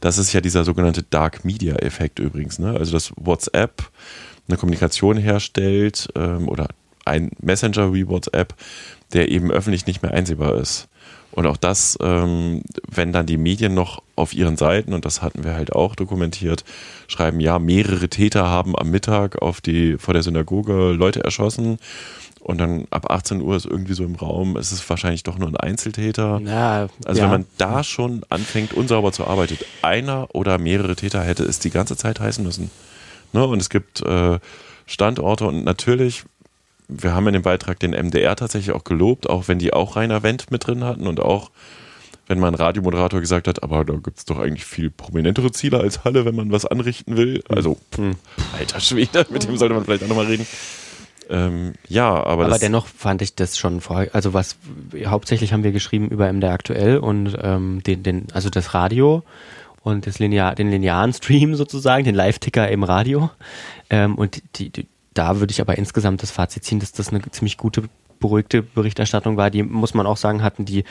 das 0.00 0.18
ist 0.18 0.32
ja 0.32 0.40
dieser 0.40 0.64
sogenannte 0.64 1.02
Dark 1.02 1.44
Media 1.44 1.74
Effekt 1.76 2.20
übrigens, 2.20 2.60
ne? 2.60 2.76
Also 2.78 2.92
dass 2.92 3.12
WhatsApp 3.16 3.90
eine 4.46 4.56
Kommunikation 4.56 5.16
herstellt 5.16 6.08
ähm, 6.14 6.48
oder 6.48 6.68
ein 7.04 7.30
Messenger 7.40 7.92
wie 7.92 8.06
WhatsApp, 8.06 8.54
der 9.12 9.30
eben 9.30 9.50
öffentlich 9.50 9.86
nicht 9.86 10.02
mehr 10.02 10.12
einsehbar 10.12 10.56
ist. 10.56 10.88
Und 11.32 11.46
auch 11.46 11.56
das, 11.56 11.96
ähm, 12.02 12.62
wenn 12.88 13.12
dann 13.12 13.26
die 13.26 13.36
Medien 13.36 13.72
noch 13.72 14.02
auf 14.16 14.34
ihren 14.34 14.56
Seiten, 14.56 14.92
und 14.92 15.04
das 15.04 15.22
hatten 15.22 15.44
wir 15.44 15.54
halt 15.54 15.72
auch 15.72 15.94
dokumentiert, 15.94 16.64
schreiben, 17.06 17.38
ja, 17.38 17.58
mehrere 17.58 18.08
Täter 18.08 18.48
haben 18.48 18.76
am 18.76 18.90
Mittag 18.90 19.40
auf 19.40 19.60
die, 19.60 19.96
vor 19.96 20.12
der 20.12 20.24
Synagoge 20.24 20.92
Leute 20.92 21.22
erschossen. 21.22 21.78
Und 22.40 22.58
dann 22.58 22.86
ab 22.90 23.10
18 23.10 23.42
Uhr 23.42 23.54
ist 23.54 23.66
irgendwie 23.66 23.92
so 23.92 24.02
im 24.02 24.14
Raum, 24.16 24.56
es 24.56 24.72
ist 24.72 24.88
wahrscheinlich 24.88 25.22
doch 25.22 25.38
nur 25.38 25.48
ein 25.48 25.56
Einzeltäter. 25.56 26.40
Ja, 26.44 26.88
also 27.04 27.20
ja. 27.20 27.24
wenn 27.24 27.30
man 27.30 27.46
da 27.58 27.84
schon 27.84 28.22
anfängt, 28.28 28.72
unsauber 28.72 29.12
zu 29.12 29.26
arbeiten, 29.26 29.58
einer 29.82 30.26
oder 30.34 30.58
mehrere 30.58 30.96
Täter 30.96 31.22
hätte 31.22 31.44
es 31.44 31.58
die 31.58 31.70
ganze 31.70 31.96
Zeit 31.96 32.18
heißen 32.18 32.42
müssen. 32.42 32.70
Ne? 33.32 33.46
Und 33.46 33.60
es 33.60 33.68
gibt 33.68 34.00
äh, 34.02 34.38
Standorte 34.86 35.46
und 35.46 35.64
natürlich, 35.64 36.24
wir 36.90 37.14
haben 37.14 37.26
in 37.28 37.34
dem 37.34 37.42
Beitrag 37.42 37.78
den 37.78 37.92
MDR 37.92 38.36
tatsächlich 38.36 38.74
auch 38.74 38.84
gelobt, 38.84 39.28
auch 39.28 39.48
wenn 39.48 39.58
die 39.58 39.72
auch 39.72 39.96
Rainer 39.96 40.22
Wendt 40.22 40.50
mit 40.50 40.66
drin 40.66 40.84
hatten 40.84 41.06
und 41.06 41.20
auch 41.20 41.50
wenn 42.26 42.38
mein 42.38 42.54
Radiomoderator 42.54 43.20
gesagt 43.20 43.48
hat, 43.48 43.62
aber 43.64 43.84
da 43.84 43.94
gibt 43.94 44.18
es 44.18 44.24
doch 44.24 44.38
eigentlich 44.38 44.64
viel 44.64 44.88
prominentere 44.90 45.50
Ziele 45.50 45.80
als 45.80 46.04
Halle, 46.04 46.24
wenn 46.24 46.36
man 46.36 46.52
was 46.52 46.64
anrichten 46.64 47.16
will. 47.16 47.42
Also, 47.48 47.76
Hm. 47.96 48.14
alter 48.56 48.78
Schwede, 48.78 49.26
mit 49.30 49.48
dem 49.48 49.56
sollte 49.56 49.74
man 49.74 49.84
vielleicht 49.84 50.04
auch 50.04 50.08
nochmal 50.08 50.26
reden. 50.26 50.46
Ähm, 51.28 51.74
ja, 51.88 52.08
aber, 52.08 52.44
Aber 52.44 52.48
das, 52.48 52.60
dennoch 52.60 52.86
fand 52.86 53.22
ich 53.22 53.34
das 53.34 53.58
schon 53.58 53.80
vor, 53.80 54.06
also 54.12 54.32
was, 54.32 54.56
hauptsächlich 55.06 55.52
haben 55.52 55.64
wir 55.64 55.72
geschrieben 55.72 56.08
über 56.08 56.32
MDR 56.32 56.52
aktuell 56.52 56.98
und 56.98 57.36
ähm, 57.40 57.82
den, 57.84 58.02
den, 58.02 58.26
also 58.32 58.48
das 58.50 58.74
Radio 58.74 59.22
und 59.82 60.06
das 60.06 60.18
linear, 60.18 60.54
den 60.54 60.70
linearen 60.70 61.12
Stream 61.12 61.54
sozusagen, 61.54 62.04
den 62.04 62.14
Live-Ticker 62.14 62.68
im 62.68 62.82
Radio. 62.84 63.30
Ähm, 63.90 64.16
und 64.16 64.42
die, 64.56 64.70
die, 64.70 64.86
da 65.20 65.38
würde 65.38 65.50
ich 65.50 65.60
aber 65.60 65.76
insgesamt 65.76 66.22
das 66.22 66.30
Fazit 66.30 66.64
ziehen, 66.64 66.80
dass 66.80 66.92
das 66.92 67.10
eine 67.10 67.20
ziemlich 67.30 67.58
gute, 67.58 67.82
beruhigte 68.20 68.62
Berichterstattung 68.62 69.36
war. 69.36 69.50
Die, 69.50 69.62
muss 69.62 69.92
man 69.92 70.06
auch 70.06 70.16
sagen, 70.16 70.42
hatten 70.42 70.64
die 70.64 70.84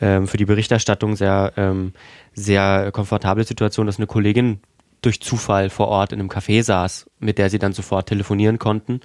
ähm, 0.00 0.28
für 0.28 0.36
die 0.36 0.44
Berichterstattung 0.44 1.16
sehr, 1.16 1.52
ähm, 1.56 1.92
sehr 2.32 2.92
komfortable 2.92 3.42
Situation, 3.42 3.86
dass 3.86 3.96
eine 3.96 4.06
Kollegin 4.06 4.60
durch 5.00 5.20
Zufall 5.20 5.68
vor 5.68 5.88
Ort 5.88 6.12
in 6.12 6.20
einem 6.20 6.28
Café 6.28 6.62
saß, 6.62 7.10
mit 7.18 7.38
der 7.38 7.50
sie 7.50 7.58
dann 7.58 7.72
sofort 7.72 8.08
telefonieren 8.08 8.60
konnten 8.60 9.00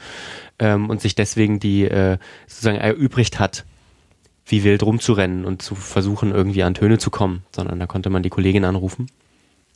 ähm, 0.59 0.91
und 0.91 1.01
sich 1.01 1.15
deswegen 1.15 1.59
die 1.59 1.86
äh, 1.86 2.19
sozusagen 2.45 2.78
erübrigt 2.78 3.39
hat, 3.39 3.65
wie 4.45 4.63
wild 4.63 4.84
rumzurennen 4.84 5.43
und 5.43 5.63
zu 5.63 5.73
versuchen, 5.73 6.32
irgendwie 6.32 6.61
an 6.61 6.75
Töne 6.75 6.99
zu 6.99 7.09
kommen, 7.09 7.43
sondern 7.51 7.80
da 7.80 7.88
konnte 7.88 8.11
man 8.11 8.21
die 8.21 8.30
Kollegin 8.30 8.63
anrufen. 8.63 9.07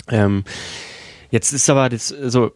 Ähm, 0.09 0.43
jetzt 1.31 1.53
ist 1.53 1.71
aber 1.71 1.89
das 1.89 2.09
so. 2.09 2.51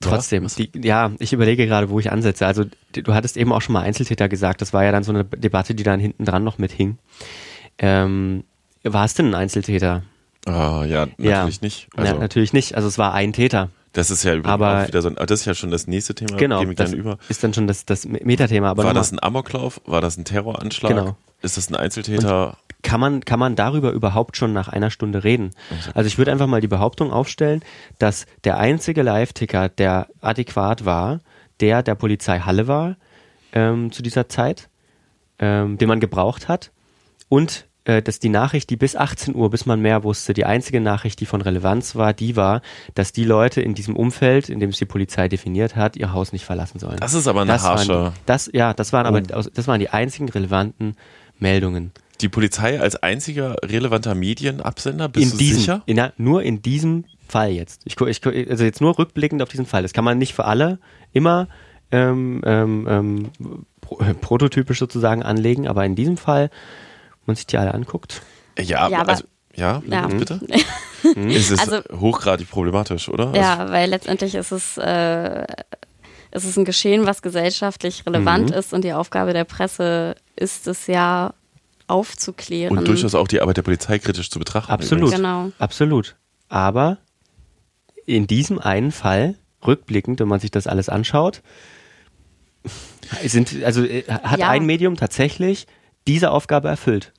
Trotzdem, 0.00 0.46
die, 0.56 0.70
ja, 0.82 1.12
ich 1.18 1.32
überlege 1.34 1.66
gerade, 1.66 1.90
wo 1.90 2.00
ich 2.00 2.10
ansetze. 2.10 2.46
Also, 2.46 2.64
die- 2.94 3.02
du 3.02 3.12
hattest 3.14 3.36
eben 3.36 3.52
auch 3.52 3.60
schon 3.60 3.74
mal 3.74 3.82
Einzeltäter 3.82 4.28
gesagt. 4.30 4.62
Das 4.62 4.72
war 4.72 4.82
ja 4.82 4.92
dann 4.92 5.02
so 5.04 5.12
eine 5.12 5.24
Debatte, 5.24 5.74
die 5.74 5.82
dann 5.82 6.00
hinten 6.00 6.24
dran 6.24 6.42
noch 6.42 6.56
mithing. 6.58 6.96
Ähm, 7.78 8.44
war 8.82 9.04
es 9.04 9.14
denn 9.14 9.26
ein 9.28 9.34
Einzeltäter? 9.34 10.02
ah, 10.46 10.84
ja, 10.86 11.06
natürlich 11.18 11.56
ja. 11.56 11.60
nicht. 11.60 11.88
Also, 11.96 12.18
natürlich 12.18 12.52
nicht. 12.54 12.74
Also, 12.76 12.88
es 12.88 12.96
war 12.96 13.12
ein 13.12 13.32
Täter. 13.34 13.68
das 13.92 14.10
ist 14.10 14.22
ja 14.24 14.32
übrigens 14.32 14.48
aber- 14.54 14.86
wieder 14.88 15.02
so 15.02 15.08
ein, 15.10 15.16
das 15.16 15.40
ist 15.40 15.44
ja 15.46 15.54
schon 15.54 15.70
das 15.70 15.86
nächste 15.86 16.14
Thema, 16.14 16.36
Genau, 16.38 16.60
gehen 16.60 16.70
wir 16.70 16.76
das 16.76 16.90
gerne 16.92 17.02
über. 17.02 17.18
ist 17.28 17.44
dann 17.44 17.52
schon 17.52 17.66
das, 17.66 17.84
das 17.84 18.06
Metathema. 18.06 18.70
Aber 18.70 18.84
War 18.84 18.94
das 18.94 19.12
ein 19.12 19.22
Amoklauf? 19.22 19.80
War 19.84 20.00
das 20.00 20.16
ein 20.16 20.24
Terroranschlag? 20.24 20.92
Genau. 20.92 21.16
Ist 21.42 21.56
das 21.58 21.68
ein 21.70 21.76
Einzeltäter? 21.76 22.56
Kann 22.82 23.00
man, 23.00 23.24
kann 23.24 23.38
man 23.38 23.56
darüber 23.56 23.90
überhaupt 23.92 24.36
schon 24.36 24.52
nach 24.52 24.68
einer 24.68 24.90
Stunde 24.90 25.22
reden? 25.24 25.50
Also 25.94 26.06
ich 26.06 26.18
würde 26.18 26.32
einfach 26.32 26.46
mal 26.46 26.60
die 26.60 26.68
Behauptung 26.68 27.10
aufstellen, 27.12 27.62
dass 27.98 28.26
der 28.44 28.58
einzige 28.58 29.02
Live-Ticker, 29.02 29.68
der 29.68 30.08
adäquat 30.20 30.84
war, 30.84 31.20
der 31.60 31.82
der 31.82 31.94
Polizei 31.94 32.40
Halle 32.40 32.68
war 32.68 32.96
ähm, 33.52 33.92
zu 33.92 34.02
dieser 34.02 34.28
Zeit, 34.28 34.68
ähm, 35.38 35.78
den 35.78 35.88
man 35.88 36.00
gebraucht 36.00 36.48
hat 36.48 36.70
und 37.28 37.66
äh, 37.84 38.02
dass 38.02 38.18
die 38.18 38.28
Nachricht, 38.28 38.68
die 38.70 38.76
bis 38.76 38.94
18 38.94 39.34
Uhr, 39.34 39.48
bis 39.50 39.64
man 39.66 39.80
mehr 39.80 40.04
wusste, 40.04 40.34
die 40.34 40.44
einzige 40.44 40.80
Nachricht, 40.82 41.18
die 41.20 41.26
von 41.26 41.40
Relevanz 41.40 41.96
war, 41.96 42.12
die 42.12 42.36
war, 42.36 42.60
dass 42.94 43.12
die 43.12 43.24
Leute 43.24 43.62
in 43.62 43.72
diesem 43.74 43.96
Umfeld, 43.96 44.50
in 44.50 44.60
dem 44.60 44.68
es 44.70 44.76
die 44.78 44.84
Polizei 44.84 45.28
definiert 45.28 45.76
hat, 45.76 45.96
ihr 45.96 46.12
Haus 46.12 46.32
nicht 46.32 46.44
verlassen 46.44 46.78
sollen. 46.78 46.98
Das 46.98 47.14
ist 47.14 47.26
aber 47.26 47.40
eine 47.42 47.52
das 47.52 47.62
harsche. 47.64 47.88
Waren 47.94 48.12
das, 48.26 48.50
ja, 48.52 48.74
das 48.74 48.92
waren 48.92 49.06
aber 49.06 49.22
aus- 49.34 49.50
das 49.52 49.66
waren 49.66 49.80
die 49.80 49.88
einzigen 49.88 50.28
relevanten 50.28 50.94
Meldungen. 51.38 51.92
Die 52.20 52.28
Polizei 52.28 52.80
als 52.80 52.96
einziger 52.96 53.56
relevanter 53.62 54.14
Medienabsender? 54.14 55.08
Bist 55.08 55.24
in 55.24 55.30
du 55.32 55.36
diesem, 55.38 55.58
sicher? 55.60 55.82
In, 55.86 56.02
nur 56.18 56.42
in 56.42 56.62
diesem 56.62 57.04
Fall 57.28 57.50
jetzt. 57.50 57.82
Ich, 57.84 57.98
ich, 58.00 58.26
also 58.50 58.64
jetzt 58.64 58.80
nur 58.80 58.98
rückblickend 58.98 59.42
auf 59.42 59.48
diesen 59.48 59.66
Fall. 59.66 59.82
Das 59.82 59.92
kann 59.92 60.04
man 60.04 60.18
nicht 60.18 60.34
für 60.34 60.44
alle 60.44 60.78
immer 61.12 61.48
ähm, 61.92 62.42
ähm, 62.44 62.86
ähm, 62.88 63.30
pro, 63.80 63.98
äh, 64.00 64.14
prototypisch 64.14 64.78
sozusagen 64.78 65.22
anlegen, 65.22 65.66
aber 65.66 65.84
in 65.84 65.94
diesem 65.96 66.16
Fall, 66.16 66.50
wenn 66.50 67.26
man 67.26 67.36
sich 67.36 67.46
die 67.46 67.56
alle 67.58 67.74
anguckt, 67.74 68.22
Ja, 68.58 68.88
Ja, 68.88 69.00
aber- 69.00 69.10
also, 69.10 69.24
ja, 69.56 69.82
Ja. 69.86 70.06
bitte? 70.06 70.40
Es 71.16 71.50
ist 71.50 71.58
Also- 71.60 71.82
hochgradig 71.98 72.50
problematisch, 72.50 73.08
oder? 73.08 73.28
Also, 73.28 73.40
Ja, 73.40 73.70
weil 73.70 73.88
letztendlich 73.88 74.34
ist 74.34 74.52
es, 74.52 74.76
äh, 74.76 75.46
es 76.30 76.44
ist 76.44 76.56
ein 76.58 76.64
Geschehen, 76.66 77.06
was 77.06 77.22
gesellschaftlich 77.22 78.04
relevant 78.06 78.50
ist 78.50 78.72
und 78.74 78.84
die 78.84 78.92
Aufgabe 78.92 79.32
der 79.32 79.44
Presse 79.44 80.14
ist 80.36 80.68
es 80.68 80.86
ja 80.86 81.32
aufzuklären. 81.90 82.76
und 82.78 82.86
durchaus 82.88 83.14
auch 83.14 83.28
die 83.28 83.40
Arbeit 83.40 83.56
der 83.58 83.62
Polizei 83.62 83.98
kritisch 83.98 84.30
zu 84.30 84.38
betrachten. 84.38 84.70
Absolut. 84.72 85.10
Genau. 85.12 85.50
absolut. 85.58 86.16
Aber 86.48 86.98
in 88.06 88.26
diesem 88.26 88.58
einen 88.58 88.92
Fall, 88.92 89.36
rückblickend, 89.66 90.20
wenn 90.20 90.28
man 90.28 90.40
sich 90.40 90.50
das 90.50 90.66
alles 90.66 90.88
anschaut, 90.88 91.42
sind, 93.24 93.62
also 93.64 93.84
äh, 93.84 94.04
hat 94.08 94.38
Ja. 94.40 94.50
ein 94.50 94.64
Medium 94.66 94.96
tatsächlich 94.96 95.66
diese 96.06 96.30
Aufgabe 96.30 96.68
erfüllt. 96.68 97.12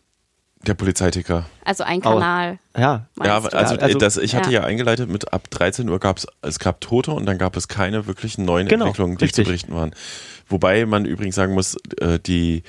Der 0.67 0.75
Polizeiticker. 0.75 1.45
Also 1.65 1.83
ein 1.83 2.01
Kanal. 2.01 2.59
Ja, 2.77 3.07
Ja, 3.23 3.39
du? 3.39 3.47
also, 3.57 3.75
Ja, 3.75 3.81
also- 3.81 3.97
das, 3.97 4.17
ich 4.17 4.35
hatte 4.35 4.51
ja. 4.51 4.61
ja. 4.61 4.67
eingeleitet 4.67 5.09
mit 5.09 5.33
ab 5.33 5.49
13 5.49 5.89
Uhr 5.89 5.99
gab 5.99 6.17
es, 6.17 6.27
es 6.43 6.59
gab 6.59 6.81
Tote 6.81 7.11
und 7.11 7.25
dann 7.25 7.39
gab 7.39 7.57
es 7.57 7.67
keine 7.67 8.05
wirklichen 8.05 8.45
neuen 8.45 8.67
Genau, 8.67 8.85
Entwicklungen, 8.85 9.17
die 9.17 9.23
richtig. 9.25 9.43
zu 9.45 9.49
berichten 9.49 9.73
waren. 9.73 9.95
Wobei 10.47 10.85
man 10.85 11.05
übrigens 11.05 11.33
sagen 11.35 11.53
muss, 11.55 11.77
äh, 11.99 12.19
die 12.19 12.61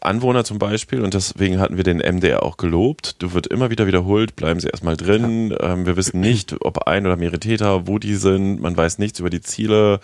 Anwohner 0.00 0.44
zum 0.44 0.58
Beispiel, 0.58 1.00
und 1.02 1.14
deswegen 1.14 1.58
hatten 1.58 1.76
wir 1.76 1.84
den 1.84 1.98
MDR 1.98 2.42
auch 2.42 2.56
gelobt, 2.56 3.16
du 3.22 3.32
wird 3.32 3.46
immer 3.46 3.70
wieder 3.70 3.86
wiederholt, 3.86 4.36
bleiben 4.36 4.60
sie 4.60 4.68
erstmal 4.68 4.96
drin, 4.96 5.54
ähm, 5.60 5.86
wir 5.86 5.96
wissen 5.96 6.20
nicht, 6.20 6.54
ob 6.62 6.86
ein 6.86 7.06
oder 7.06 7.16
mehrere 7.16 7.40
Täter, 7.40 7.86
wo 7.86 7.98
die 7.98 8.14
sind, 8.14 8.60
man 8.60 8.76
weiß 8.76 8.98
nichts 8.98 9.18
über 9.20 9.30
die 9.30 9.40
Ziele. 9.40 10.00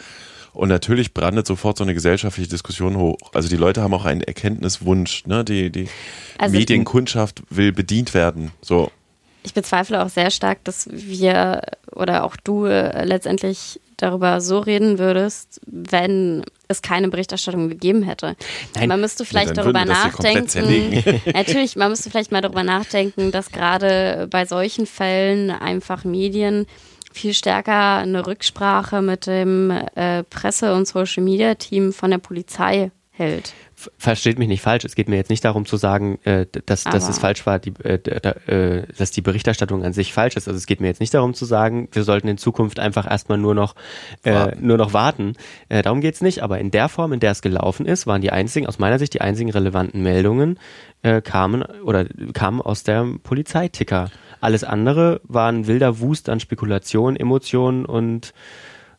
Und 0.53 0.71
natürlich 0.71 1.13
brandet 1.13 1.47
sofort 1.47 1.77
so 1.77 1.85
eine 1.85 1.93
gesellschaftliche 1.93 2.49
Diskussion 2.49 2.97
hoch. 2.97 3.19
Also 3.35 3.49
die 3.51 3.57
Leute 3.57 3.83
haben 3.83 3.93
auch 3.93 4.07
einen 4.07 4.23
Erkenntniswunsch, 4.23 5.27
ne? 5.27 5.45
Die, 5.45 5.71
die 5.71 5.89
Also- 6.39 6.57
Medienkundschaft 6.57 7.43
will 7.51 7.73
bedient 7.73 8.15
werden. 8.15 8.53
So. 8.63 8.91
Ich 9.43 9.53
bezweifle 9.53 10.03
auch 10.03 10.09
sehr 10.09 10.31
stark, 10.31 10.65
dass 10.65 10.89
wir 10.91 11.61
oder 11.93 12.25
auch 12.25 12.37
du 12.43 12.65
äh, 12.65 13.05
letztendlich 13.05 13.81
darüber 13.99 14.41
so 14.41 14.59
reden 14.59 14.99
würdest, 14.99 15.61
wenn 15.67 16.43
es 16.69 16.83
keine 16.83 17.09
Berichterstattung 17.09 17.69
gegeben 17.69 18.03
hätte. 18.03 18.37
Nein. 18.75 18.89
Man 18.89 19.01
müsste 19.01 19.25
vielleicht 19.25 19.57
darüber 19.57 19.85
nachdenken. 19.85 21.03
Natürlich, 21.33 21.77
man 21.77 21.91
müsste 21.91 22.11
vielleicht 22.11 22.33
mal 22.33 22.41
darüber 22.41 22.63
nachdenken, 22.63 23.31
dass 23.31 23.51
gerade 23.51 24.27
bei 24.31 24.45
solchen 24.47 24.87
Fällen 24.87 25.51
einfach 25.51 26.05
Medien 26.05 26.67
viel 27.13 27.35
stärker 27.35 27.97
eine 27.97 28.27
Rücksprache 28.27 29.01
mit 29.01 29.27
dem 29.27 29.71
äh, 29.71 30.23
Presse- 30.25 30.75
und 30.75 30.87
Social-Media-Team 30.87 31.93
von 31.93 32.11
der 32.11 32.19
Polizei 32.19 32.91
hält. 33.11 33.55
Versteht 33.99 34.39
mich 34.39 34.49
nicht 34.49 34.63
falsch. 34.63 34.87
Es 34.87 34.95
geht 34.95 35.09
mir 35.09 35.17
jetzt 35.17 35.29
nicht 35.29 35.45
darum 35.45 35.67
zu 35.67 35.77
sagen, 35.77 36.19
äh, 36.25 36.47
dass, 36.65 36.85
dass 36.85 37.11
es 37.11 37.19
falsch 37.19 37.45
war, 37.45 37.59
die, 37.59 37.75
äh, 37.85 37.97
äh, 37.99 38.87
dass 38.97 39.11
die 39.11 39.21
Berichterstattung 39.21 39.85
an 39.85 39.93
sich 39.93 40.15
falsch 40.15 40.37
ist. 40.37 40.49
Also 40.49 40.57
es 40.57 40.65
geht 40.65 40.81
mir 40.81 40.87
jetzt 40.87 41.01
nicht 41.01 41.13
darum 41.13 41.35
zu 41.35 41.45
sagen, 41.45 41.89
wir 41.93 42.03
sollten 42.03 42.27
in 42.27 42.39
Zukunft 42.39 42.81
einfach 42.81 43.09
erstmal 43.09 43.37
nur 43.37 43.55
noch 43.55 43.75
äh, 44.23 44.33
Warten. 44.33 44.67
nur 44.67 44.79
noch 44.79 44.95
warten. 44.95 45.35
Äh, 45.69 45.83
darum 45.83 46.01
geht's 46.01 46.23
nicht. 46.23 46.43
Aber 46.43 46.59
in 46.59 46.71
der 46.71 46.89
Form, 46.89 47.13
in 47.13 47.21
der 47.21 47.33
es 47.33 47.43
gelaufen 47.43 47.85
ist, 47.85 48.07
waren 48.07 48.23
die 48.23 48.33
einzigen, 48.33 48.67
aus 48.67 48.79
meiner 48.79 48.99
Sicht 48.99 49.13
die 49.13 49.21
einzigen 49.21 49.51
relevanten 49.51 50.03
Meldungen 50.03 50.59
äh, 51.03 51.21
kamen 51.21 51.63
oder 51.63 52.07
kamen 52.33 52.63
aus 52.63 52.83
der 52.83 53.07
Polizeiticker. 53.23 54.11
Alles 54.41 54.65
andere 54.65 55.21
war 55.25 55.53
ein 55.53 55.67
wilder 55.67 56.01
Wust 56.01 56.31
an 56.31 56.41
Spekulation, 56.41 57.15
Emotionen 57.15 57.85
und 57.85 58.33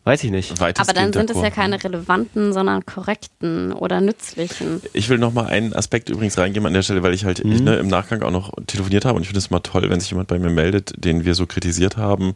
weiß 0.07 0.23
ich 0.23 0.31
nicht. 0.31 0.59
Aber 0.59 0.93
dann 0.93 1.13
sind 1.13 1.29
es 1.29 1.41
ja 1.41 1.49
keine 1.49 1.83
relevanten, 1.83 2.53
sondern 2.53 2.85
korrekten 2.85 3.73
oder 3.73 4.01
nützlichen. 4.01 4.81
Ich 4.93 5.09
will 5.09 5.17
noch 5.17 5.33
mal 5.33 5.45
einen 5.45 5.73
Aspekt 5.73 6.09
übrigens 6.09 6.37
reingeben 6.37 6.65
an 6.65 6.73
der 6.73 6.81
Stelle, 6.81 7.03
weil 7.03 7.13
ich 7.13 7.25
halt 7.25 7.39
ich, 7.39 7.61
ne, 7.61 7.75
im 7.75 7.87
Nachgang 7.87 8.23
auch 8.23 8.31
noch 8.31 8.53
telefoniert 8.65 9.05
habe 9.05 9.15
und 9.17 9.21
ich 9.21 9.27
finde 9.27 9.39
es 9.39 9.51
mal 9.51 9.59
toll, 9.59 9.89
wenn 9.89 9.99
sich 9.99 10.09
jemand 10.09 10.29
bei 10.29 10.39
mir 10.39 10.49
meldet, 10.49 10.93
den 11.03 11.25
wir 11.25 11.35
so 11.35 11.45
kritisiert 11.45 11.97
haben. 11.97 12.33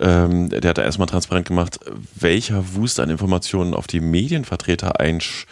Ähm, 0.00 0.48
der 0.48 0.70
hat 0.70 0.78
da 0.78 0.82
erstmal 0.82 1.08
transparent 1.08 1.46
gemacht, 1.46 1.78
welcher 2.14 2.74
Wust 2.74 3.00
an 3.00 3.10
Informationen 3.10 3.74
auf 3.74 3.86
die 3.86 4.00
Medienvertreter 4.00 5.00
einsch 5.00 5.46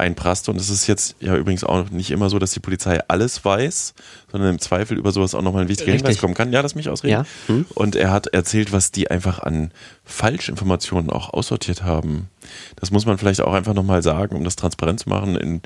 einprasste. 0.00 0.50
Und 0.50 0.56
es 0.60 0.70
ist 0.70 0.86
jetzt 0.86 1.14
ja 1.20 1.36
übrigens 1.36 1.62
auch 1.62 1.90
nicht 1.90 2.10
immer 2.10 2.28
so, 2.30 2.38
dass 2.38 2.50
die 2.50 2.60
Polizei 2.60 3.00
alles 3.08 3.44
weiß, 3.44 3.94
sondern 4.32 4.50
im 4.50 4.58
Zweifel 4.58 4.98
über 4.98 5.12
sowas 5.12 5.34
auch 5.34 5.42
nochmal 5.42 5.62
ein 5.62 5.68
wichtiger 5.68 5.92
Richtig. 5.92 6.08
Hinweis 6.08 6.20
kommen 6.20 6.34
kann. 6.34 6.52
Ja, 6.52 6.60
lass 6.60 6.74
mich 6.74 6.88
ausreden. 6.88 7.12
Ja. 7.12 7.24
Hm. 7.46 7.66
Und 7.74 7.96
er 7.96 8.10
hat 8.10 8.28
erzählt, 8.28 8.72
was 8.72 8.90
die 8.90 9.10
einfach 9.10 9.38
an 9.38 9.70
Falschinformationen 10.04 11.10
auch 11.10 11.32
aussortiert 11.32 11.84
haben. 11.84 12.28
Das 12.76 12.90
muss 12.90 13.06
man 13.06 13.18
vielleicht 13.18 13.40
auch 13.42 13.52
einfach 13.52 13.74
nochmal 13.74 14.02
sagen, 14.02 14.36
um 14.36 14.44
das 14.44 14.56
transparent 14.56 15.00
zu 15.00 15.08
machen, 15.08 15.36
in 15.36 15.62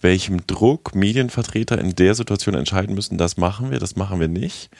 welchem 0.00 0.46
Druck 0.46 0.94
Medienvertreter 0.94 1.78
in 1.78 1.94
der 1.94 2.14
Situation 2.14 2.54
entscheiden 2.54 2.94
müssen, 2.94 3.18
das 3.18 3.36
machen 3.36 3.70
wir, 3.70 3.78
das 3.78 3.96
machen 3.96 4.20
wir 4.20 4.28
nicht. 4.28 4.70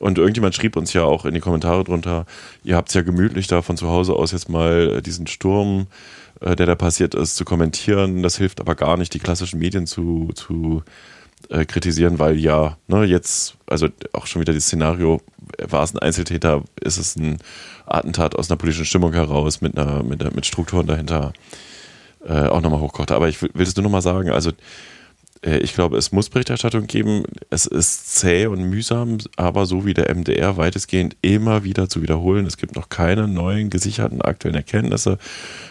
Und 0.00 0.18
irgendjemand 0.18 0.54
schrieb 0.54 0.76
uns 0.76 0.92
ja 0.94 1.04
auch 1.04 1.26
in 1.26 1.34
die 1.34 1.40
Kommentare 1.40 1.84
drunter, 1.84 2.26
ihr 2.64 2.76
habt 2.76 2.88
es 2.88 2.94
ja 2.94 3.02
gemütlich 3.02 3.46
da 3.46 3.62
von 3.62 3.76
zu 3.76 3.88
Hause 3.88 4.14
aus 4.14 4.32
jetzt 4.32 4.48
mal 4.48 4.96
äh, 4.96 5.02
diesen 5.02 5.26
Sturm, 5.26 5.86
äh, 6.42 6.56
der 6.56 6.66
da 6.66 6.74
passiert 6.74 7.14
ist, 7.14 7.36
zu 7.36 7.44
kommentieren. 7.44 8.22
Das 8.22 8.36
hilft 8.36 8.60
aber 8.60 8.74
gar 8.74 8.96
nicht, 8.96 9.14
die 9.14 9.18
klassischen 9.18 9.58
Medien 9.58 9.86
zu, 9.86 10.30
zu 10.34 10.82
äh, 11.48 11.64
kritisieren, 11.64 12.18
weil 12.18 12.38
ja, 12.38 12.76
ne, 12.88 13.04
jetzt, 13.04 13.56
also 13.66 13.88
auch 14.12 14.26
schon 14.26 14.40
wieder 14.40 14.52
das 14.52 14.64
Szenario, 14.64 15.20
war 15.58 15.82
es 15.82 15.94
ein 15.94 15.98
Einzeltäter, 15.98 16.62
ist 16.80 16.98
es 16.98 17.16
ein 17.16 17.38
Attentat 17.86 18.36
aus 18.36 18.50
einer 18.50 18.56
politischen 18.56 18.86
Stimmung 18.86 19.12
heraus 19.12 19.60
mit 19.60 19.76
einer, 19.76 20.02
mit, 20.02 20.34
mit 20.34 20.46
Strukturen 20.46 20.86
dahinter 20.86 21.32
äh, 22.26 22.46
auch 22.46 22.60
nochmal 22.60 22.80
hochkocht. 22.80 23.12
Aber 23.12 23.28
ich 23.28 23.42
will, 23.42 23.50
will 23.54 23.66
es 23.66 23.76
nur 23.76 23.84
nochmal 23.84 24.02
sagen, 24.02 24.30
also 24.30 24.50
äh, 24.50 24.54
ich 25.44 25.74
glaube, 25.74 25.96
es 25.96 26.12
muss 26.12 26.30
Berichterstattung 26.30 26.86
geben. 26.86 27.24
Es 27.50 27.66
ist 27.66 28.16
zäh 28.16 28.46
und 28.46 28.62
mühsam, 28.62 29.18
aber 29.36 29.66
so 29.66 29.84
wie 29.84 29.92
der 29.92 30.14
MDR 30.14 30.56
weitestgehend 30.56 31.16
immer 31.20 31.64
wieder 31.64 31.88
zu 31.88 32.00
wiederholen. 32.00 32.46
Es 32.46 32.56
gibt 32.56 32.76
noch 32.76 32.88
keine 32.88 33.26
neuen 33.26 33.68
gesicherten 33.68 34.22
aktuellen 34.22 34.54
Erkenntnisse. 34.54 35.18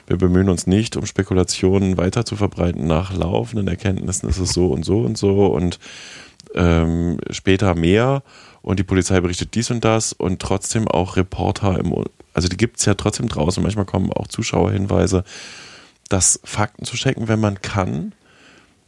Wir 0.07 0.17
bemühen 0.17 0.49
uns 0.49 0.67
nicht, 0.67 0.97
um 0.97 1.05
Spekulationen 1.05 1.97
weiter 1.97 2.25
zu 2.25 2.35
verbreiten. 2.35 2.85
Nach 2.85 3.15
laufenden 3.15 3.69
Erkenntnissen 3.69 4.27
ist 4.27 4.39
es 4.39 4.51
so 4.51 4.67
und 4.67 4.83
so 4.83 5.01
und 5.01 5.17
so 5.17 5.47
und 5.47 5.79
ähm, 6.53 7.19
später 7.29 7.73
mehr. 7.73 8.23
Und 8.61 8.77
die 8.77 8.83
Polizei 8.83 9.21
berichtet 9.21 9.55
dies 9.55 9.71
und 9.71 9.85
das 9.85 10.11
und 10.11 10.41
trotzdem 10.41 10.87
auch 10.89 11.15
Reporter 11.15 11.79
im, 11.79 11.95
also 12.33 12.49
die 12.49 12.57
gibt 12.57 12.79
es 12.79 12.85
ja 12.85 12.93
trotzdem 12.95 13.29
draußen. 13.29 13.63
Manchmal 13.63 13.85
kommen 13.85 14.11
auch 14.11 14.27
Zuschauerhinweise, 14.27 15.23
dass 16.09 16.41
Fakten 16.43 16.83
zu 16.83 16.97
checken, 16.97 17.29
wenn 17.29 17.39
man 17.39 17.61
kann 17.61 18.11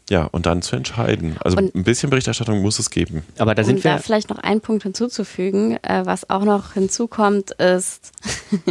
ja, 0.09 0.25
und 0.31 0.45
dann 0.45 0.61
zu 0.61 0.75
entscheiden. 0.75 1.37
Also 1.39 1.57
und 1.57 1.73
ein 1.75 1.83
bisschen 1.83 2.09
Berichterstattung 2.09 2.61
muss 2.61 2.79
es 2.79 2.89
geben. 2.89 3.23
Aber 3.37 3.55
da 3.55 3.63
sind 3.63 3.77
um 3.77 3.83
wir. 3.83 3.91
Da 3.91 3.97
vielleicht 3.99 4.29
noch 4.29 4.39
einen 4.39 4.61
Punkt 4.61 4.83
hinzuzufügen, 4.83 5.77
äh, 5.83 6.05
was 6.05 6.29
auch 6.29 6.43
noch 6.43 6.73
hinzukommt, 6.73 7.51
ist, 7.51 8.11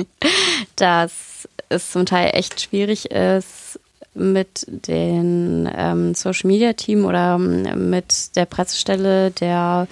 dass 0.77 1.49
es 1.69 1.91
zum 1.91 2.05
Teil 2.07 2.31
echt 2.35 2.61
schwierig 2.61 3.11
ist, 3.11 3.81
mit 4.15 4.67
den 4.69 5.71
ähm, 5.75 6.15
Social 6.15 6.49
Media 6.49 6.75
Team 6.75 7.07
oder 7.07 7.37
ähm, 7.37 7.89
mit 7.89 8.37
der 8.37 8.45
Pressestelle 8.45 9.31
der 9.31 9.89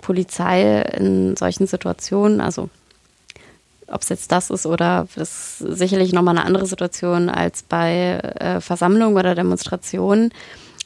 Polizei 0.00 0.82
in 0.82 1.36
solchen 1.36 1.66
Situationen, 1.66 2.40
also 2.40 2.70
ob 3.88 4.02
es 4.02 4.10
jetzt 4.10 4.30
das 4.30 4.50
ist 4.50 4.66
oder 4.66 5.08
das 5.16 5.60
ist 5.60 5.78
sicherlich 5.78 6.12
nochmal 6.12 6.36
eine 6.36 6.46
andere 6.46 6.66
Situation 6.66 7.28
als 7.28 7.62
bei 7.62 8.20
äh, 8.38 8.60
Versammlungen 8.60 9.16
oder 9.16 9.34
Demonstrationen 9.34 10.32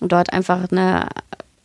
und 0.02 0.10
dort 0.10 0.32
einfach 0.32 0.70
eine 0.70 1.08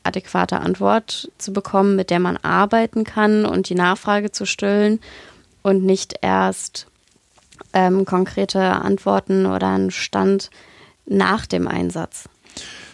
adäquate 0.03 0.59
Antwort 0.59 1.29
zu 1.39 1.51
bekommen, 1.51 1.95
mit 1.95 2.11
der 2.11 2.19
man 2.19 2.37
arbeiten 2.37 3.03
kann 3.03 3.45
und 3.45 3.67
die 3.67 3.75
Nachfrage 3.75 4.31
zu 4.31 4.45
stillen 4.45 5.01
und 5.63 5.83
nicht 5.83 6.19
erst 6.21 6.87
ähm, 7.73 8.05
konkrete 8.05 8.61
Antworten 8.61 9.47
oder 9.47 9.67
einen 9.67 9.91
Stand 9.91 10.51
nach 11.07 11.47
dem 11.47 11.67
Einsatz. 11.67 12.29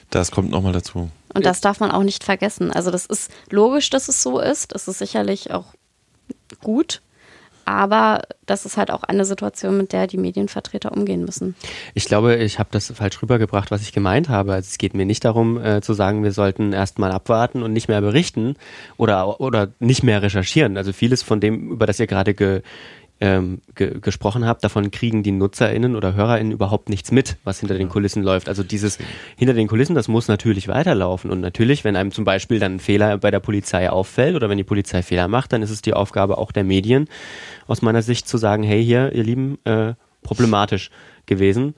Das 0.10 0.32
kommt 0.32 0.50
nochmal 0.50 0.74
dazu. 0.74 1.12
Und 1.34 1.46
das 1.46 1.60
darf 1.60 1.80
man 1.80 1.92
auch 1.92 2.04
nicht 2.04 2.24
vergessen. 2.24 2.72
Also 2.72 2.90
das 2.90 3.06
ist 3.06 3.30
logisch, 3.50 3.90
dass 3.90 4.08
es 4.08 4.24
so 4.24 4.40
ist. 4.40 4.74
Das 4.74 4.88
ist 4.88 5.00
sicherlich 5.00 5.52
auch 5.52 5.66
gut. 6.62 7.02
Aber 7.66 8.22
das 8.46 8.66
ist 8.66 8.78
halt 8.78 8.92
auch 8.92 9.04
eine 9.04 9.26
Situation, 9.26 9.78
mit 9.78 9.94
der 9.94 10.08
die 10.08 10.18
Medienvertreter 10.18 10.92
umgehen 10.92 11.26
müssen. 11.26 11.56
Ich 11.94 12.06
glaube, 12.06 12.36
ich 12.36 12.60
habe 12.60 12.70
das 12.72 12.92
falsch 12.92 13.22
rübergebracht, 13.22 13.72
was 13.72 13.82
ich 13.82 13.94
gemeint 13.94 14.30
habe. 14.30 14.54
Also 14.54 14.68
es 14.70 14.78
geht 14.78 14.94
mir 14.94 15.06
nicht 15.06 15.24
darum 15.26 15.64
äh, 15.64 15.82
zu 15.82 15.94
sagen, 15.94 16.24
wir 16.24 16.32
sollten 16.32 16.74
erstmal 16.74 17.12
abwarten 17.12 17.64
und 17.64 17.74
nicht 17.74 17.88
mehr 17.88 18.02
berichten 18.02 18.56
oder, 18.98 19.40
oder 19.40 19.70
nicht 19.80 20.04
mehr 20.04 20.22
recherchieren. 20.22 20.78
Also 20.78 20.94
vieles 20.94 21.24
von 21.24 21.40
dem, 21.40 21.72
über 21.72 21.86
das 21.86 22.00
ihr 22.00 22.08
gerade 22.08 22.34
ge, 22.34 22.62
ähm, 23.24 23.62
ge 23.74 24.02
gesprochen 24.02 24.46
habt, 24.46 24.66
davon 24.66 24.92
kriegen 24.92 25.24
die 25.24 25.32
NutzerInnen 25.32 25.96
oder 25.96 26.14
HörerInnen 26.14 26.52
überhaupt 26.52 26.90
nichts 26.90 27.10
mit, 27.10 27.38
was 27.46 27.62
hinter 27.62 27.78
den 27.78 27.88
Kulissen 27.88 28.22
läuft. 28.22 28.50
Also 28.50 28.64
dieses 28.64 28.98
hinter 29.38 29.54
den 29.54 29.70
Kulissen, 29.70 29.96
das 29.96 30.10
muss 30.10 30.28
natürlich 30.28 30.68
weiterlaufen. 30.68 31.32
Und 31.32 31.40
natürlich, 31.40 31.86
wenn 31.86 31.96
einem 31.96 32.12
zum 32.12 32.26
Beispiel 32.26 32.60
dann 32.60 32.76
ein 32.76 32.80
Fehler 32.82 33.18
bei 33.18 33.32
der 33.32 33.40
Polizei 33.40 33.90
auffällt 33.90 34.36
oder 34.36 34.50
wenn 34.50 34.58
die 34.58 34.66
Polizei 34.66 35.02
Fehler 35.02 35.30
macht, 35.30 35.54
dann 35.54 35.62
ist 35.62 35.70
es 35.70 35.82
die 35.82 35.94
Aufgabe 35.94 36.38
auch 36.38 36.52
der 36.52 36.66
Medien, 36.66 37.08
aus 37.66 37.82
meiner 37.82 38.02
Sicht 38.02 38.28
zu 38.28 38.38
sagen, 38.38 38.62
hey 38.62 38.84
hier, 38.84 39.14
ihr 39.14 39.24
Lieben, 39.24 39.58
äh, 39.64 39.94
problematisch 40.22 40.92
gewesen. 41.26 41.76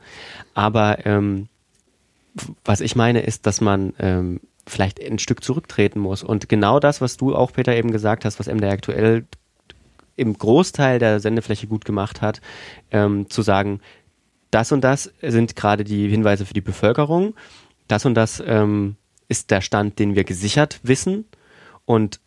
Aber 0.56 1.06
ähm, 1.06 1.48
was 2.64 2.82
ich 2.82 2.96
meine, 2.96 3.22
ist, 3.22 3.46
dass 3.46 3.62
man 3.62 3.94
ähm, 4.00 4.40
vielleicht 4.66 5.00
ein 5.00 5.20
Stück 5.20 5.44
zurücktreten 5.44 6.00
muss. 6.00 6.24
Und 6.24 6.50
genau 6.50 6.80
das, 6.80 7.02
was 7.02 7.18
du 7.18 7.36
auch, 7.36 7.54
Peter, 7.54 7.76
eben 7.76 7.92
gesagt 7.92 8.26
hast, 8.26 8.40
was 8.40 8.48
MDR 8.48 8.72
aktuell 8.72 9.26
im 10.16 10.38
Großteil 10.38 11.00
der 11.00 11.20
Sendefläche 11.20 11.68
gut 11.68 11.86
gemacht 11.86 12.22
hat, 12.22 12.42
ähm, 12.92 13.30
zu 13.30 13.42
sagen, 13.42 13.82
das 14.52 14.72
und 14.72 14.82
das 14.82 15.12
sind 15.22 15.56
gerade 15.56 15.84
die 15.84 16.08
Hinweise 16.08 16.46
für 16.46 16.54
die 16.54 16.62
Bevölkerung, 16.62 17.36
das 17.88 18.06
und 18.06 18.16
das 18.16 18.42
ähm, 18.46 18.96
ist 19.28 19.52
der 19.52 19.62
Stand, 19.62 20.00
den 20.00 20.16
wir 20.16 20.24
gesichert 20.24 20.80
wissen. 20.84 21.26
Und 21.86 22.20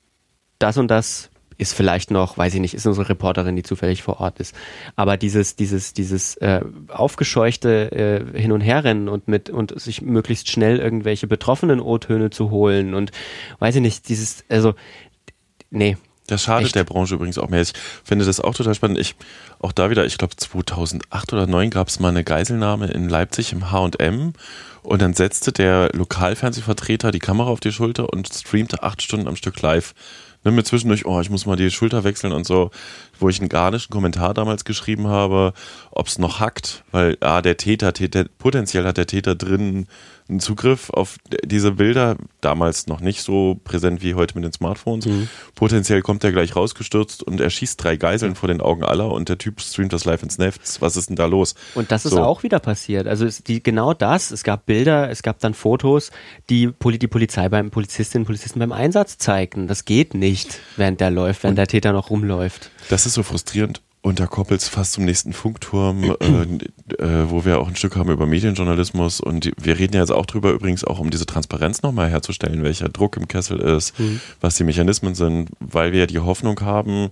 das 0.58 0.76
und 0.76 0.88
das 0.88 1.30
ist 1.56 1.72
vielleicht 1.74 2.12
noch, 2.12 2.38
weiß 2.38 2.54
ich 2.54 2.60
nicht, 2.60 2.74
ist 2.74 2.86
unsere 2.86 3.08
Reporterin, 3.08 3.56
die 3.56 3.64
zufällig 3.64 4.02
vor 4.02 4.20
Ort 4.20 4.38
ist. 4.38 4.54
Aber 4.94 5.16
dieses, 5.16 5.56
dieses, 5.56 5.92
dieses 5.92 6.36
äh, 6.36 6.60
aufgescheuchte 6.88 7.90
äh, 8.34 8.40
Hin- 8.40 8.52
und 8.52 8.60
Herrennen 8.60 9.08
und 9.08 9.26
mit 9.26 9.50
und 9.50 9.78
sich 9.78 10.00
möglichst 10.00 10.48
schnell 10.48 10.78
irgendwelche 10.78 11.26
betroffenen 11.26 11.80
O-Töne 11.80 12.30
zu 12.30 12.50
holen 12.50 12.94
und 12.94 13.10
weiß 13.58 13.74
ich 13.76 13.82
nicht, 13.82 14.08
dieses, 14.08 14.44
also 14.48 14.74
nee, 15.70 15.96
das 16.28 16.42
schadet 16.42 16.66
Echt? 16.66 16.74
der 16.76 16.84
Branche 16.84 17.14
übrigens 17.14 17.38
auch 17.38 17.48
mehr. 17.48 17.62
Ich 17.62 17.72
finde 18.04 18.24
das 18.24 18.38
auch 18.38 18.54
total 18.54 18.74
spannend. 18.74 18.98
Ich, 18.98 19.16
auch 19.58 19.72
da 19.72 19.90
wieder, 19.90 20.04
ich 20.04 20.18
glaube 20.18 20.36
2008 20.36 21.32
oder 21.32 21.42
2009 21.42 21.70
gab 21.70 21.88
es 21.88 22.00
mal 22.00 22.10
eine 22.10 22.22
Geiselnahme 22.22 22.86
in 22.86 23.08
Leipzig 23.08 23.52
im 23.52 23.70
H&M 23.70 24.34
und 24.82 25.02
dann 25.02 25.14
setzte 25.14 25.52
der 25.52 25.90
Lokalfernsehvertreter 25.94 27.10
die 27.10 27.18
Kamera 27.18 27.48
auf 27.48 27.60
die 27.60 27.72
Schulter 27.72 28.12
und 28.12 28.28
streamte 28.32 28.82
acht 28.82 29.02
Stunden 29.02 29.26
am 29.26 29.36
Stück 29.36 29.60
live. 29.60 29.94
Ne, 30.44 30.52
mit 30.52 30.66
zwischendurch, 30.66 31.04
oh, 31.04 31.20
ich 31.20 31.30
muss 31.30 31.46
mal 31.46 31.56
die 31.56 31.70
Schulter 31.70 32.04
wechseln 32.04 32.32
und 32.32 32.46
so, 32.46 32.70
wo 33.18 33.28
ich 33.28 33.40
einen 33.40 33.48
garnischen 33.48 33.90
Kommentar 33.90 34.34
damals 34.34 34.64
geschrieben 34.64 35.06
habe, 35.08 35.52
ob 35.90 36.06
es 36.06 36.18
noch 36.18 36.40
hackt, 36.40 36.84
weil 36.92 37.16
ah, 37.20 37.42
der 37.42 37.56
Täter, 37.56 37.92
Täter, 37.92 38.26
potenziell 38.38 38.84
hat 38.84 38.96
der 38.96 39.06
Täter 39.06 39.34
drin 39.34 39.86
einen 40.28 40.40
Zugriff 40.40 40.90
auf 40.90 41.16
diese 41.44 41.72
Bilder, 41.72 42.16
damals 42.40 42.86
noch 42.86 43.00
nicht 43.00 43.22
so 43.22 43.58
präsent 43.64 44.02
wie 44.02 44.14
heute 44.14 44.34
mit 44.34 44.44
den 44.44 44.52
Smartphones. 44.52 45.06
Mhm. 45.06 45.28
Potenziell 45.54 46.02
kommt 46.02 46.22
er 46.22 46.32
gleich 46.32 46.54
rausgestürzt 46.54 47.22
und 47.22 47.40
er 47.40 47.48
schießt 47.48 47.82
drei 47.82 47.96
Geiseln 47.96 48.34
vor 48.34 48.48
den 48.48 48.60
Augen 48.60 48.84
aller 48.84 49.10
und 49.10 49.28
der 49.30 49.38
Typ 49.38 49.60
streamt 49.60 49.92
das 49.92 50.04
live 50.04 50.22
ins 50.22 50.36
Netz. 50.36 50.80
Was 50.80 50.96
ist 50.96 51.08
denn 51.08 51.16
da 51.16 51.24
los? 51.24 51.54
Und 51.74 51.90
das 51.90 52.04
ist 52.04 52.12
so. 52.12 52.22
auch 52.22 52.42
wieder 52.42 52.58
passiert. 52.58 53.06
Also 53.06 53.26
die, 53.46 53.62
genau 53.62 53.94
das, 53.94 54.30
es 54.30 54.44
gab 54.44 54.66
Bilder, 54.66 55.08
es 55.10 55.22
gab 55.22 55.38
dann 55.40 55.54
Fotos, 55.54 56.10
die 56.50 56.72
die 56.84 57.08
Polizei 57.08 57.48
beim 57.48 57.70
Polizistinnen 57.70 58.22
und 58.22 58.26
Polizisten 58.26 58.58
beim 58.58 58.72
Einsatz 58.72 59.16
zeigten. 59.16 59.66
Das 59.66 59.86
geht 59.86 60.12
nicht, 60.12 60.60
während 60.76 61.00
der 61.00 61.10
läuft, 61.10 61.42
wenn 61.42 61.56
der 61.56 61.66
Täter 61.66 61.92
noch 61.92 62.10
rumläuft. 62.10 62.70
Das 62.90 63.06
ist 63.08 63.14
so 63.14 63.22
frustrierend. 63.22 63.82
Und 64.00 64.20
da 64.20 64.26
koppelt 64.26 64.60
es 64.60 64.68
fast 64.68 64.92
zum 64.92 65.04
nächsten 65.04 65.32
Funkturm, 65.32 66.04
äh, 66.04 67.02
äh, 67.02 67.30
wo 67.30 67.44
wir 67.44 67.58
auch 67.58 67.68
ein 67.68 67.74
Stück 67.74 67.96
haben 67.96 68.10
über 68.10 68.26
Medienjournalismus. 68.26 69.20
Und 69.20 69.50
wir 69.60 69.78
reden 69.78 69.94
ja 69.94 70.00
jetzt 70.00 70.12
auch 70.12 70.24
drüber, 70.24 70.52
übrigens 70.52 70.84
auch 70.84 71.00
um 71.00 71.10
diese 71.10 71.26
Transparenz 71.26 71.82
nochmal 71.82 72.08
herzustellen, 72.08 72.62
welcher 72.62 72.88
Druck 72.88 73.16
im 73.16 73.26
Kessel 73.26 73.58
ist, 73.58 73.98
mhm. 73.98 74.20
was 74.40 74.54
die 74.54 74.64
Mechanismen 74.64 75.14
sind, 75.14 75.50
weil 75.58 75.92
wir 75.92 76.00
ja 76.00 76.06
die 76.06 76.20
Hoffnung 76.20 76.60
haben, 76.60 77.10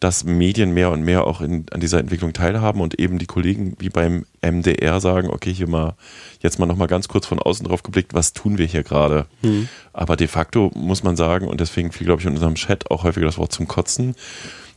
dass 0.00 0.22
Medien 0.22 0.72
mehr 0.72 0.90
und 0.90 1.02
mehr 1.02 1.26
auch 1.26 1.40
in, 1.40 1.66
an 1.72 1.80
dieser 1.80 1.98
Entwicklung 1.98 2.32
teilhaben 2.32 2.80
und 2.80 3.00
eben 3.00 3.18
die 3.18 3.26
Kollegen 3.26 3.74
wie 3.80 3.88
beim 3.88 4.26
MDR 4.42 5.00
sagen, 5.00 5.30
okay, 5.30 5.52
hier 5.52 5.66
mal, 5.66 5.96
jetzt 6.40 6.58
mal 6.60 6.66
nochmal 6.66 6.86
ganz 6.86 7.08
kurz 7.08 7.26
von 7.26 7.40
außen 7.40 7.66
drauf 7.66 7.82
geblickt, 7.82 8.14
was 8.14 8.32
tun 8.32 8.58
wir 8.58 8.66
hier 8.66 8.84
gerade? 8.84 9.26
Mhm. 9.42 9.68
Aber 9.92 10.16
de 10.16 10.28
facto 10.28 10.70
muss 10.74 11.02
man 11.02 11.16
sagen, 11.16 11.48
und 11.48 11.60
deswegen 11.60 11.90
fiel, 11.90 12.06
glaube 12.06 12.20
ich, 12.20 12.26
in 12.26 12.34
unserem 12.34 12.54
Chat 12.54 12.90
auch 12.90 13.02
häufiger 13.02 13.26
das 13.26 13.38
Wort 13.38 13.50
zum 13.50 13.66
Kotzen, 13.66 14.14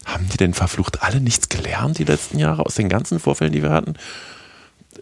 haben 0.05 0.27
die 0.29 0.37
denn 0.37 0.53
verflucht 0.53 1.03
alle 1.03 1.21
nichts 1.21 1.49
gelernt 1.49 1.97
die 1.99 2.03
letzten 2.03 2.39
Jahre 2.39 2.65
aus 2.65 2.75
den 2.75 2.89
ganzen 2.89 3.19
Vorfällen, 3.19 3.53
die 3.53 3.61
wir 3.61 3.71
hatten? 3.71 3.93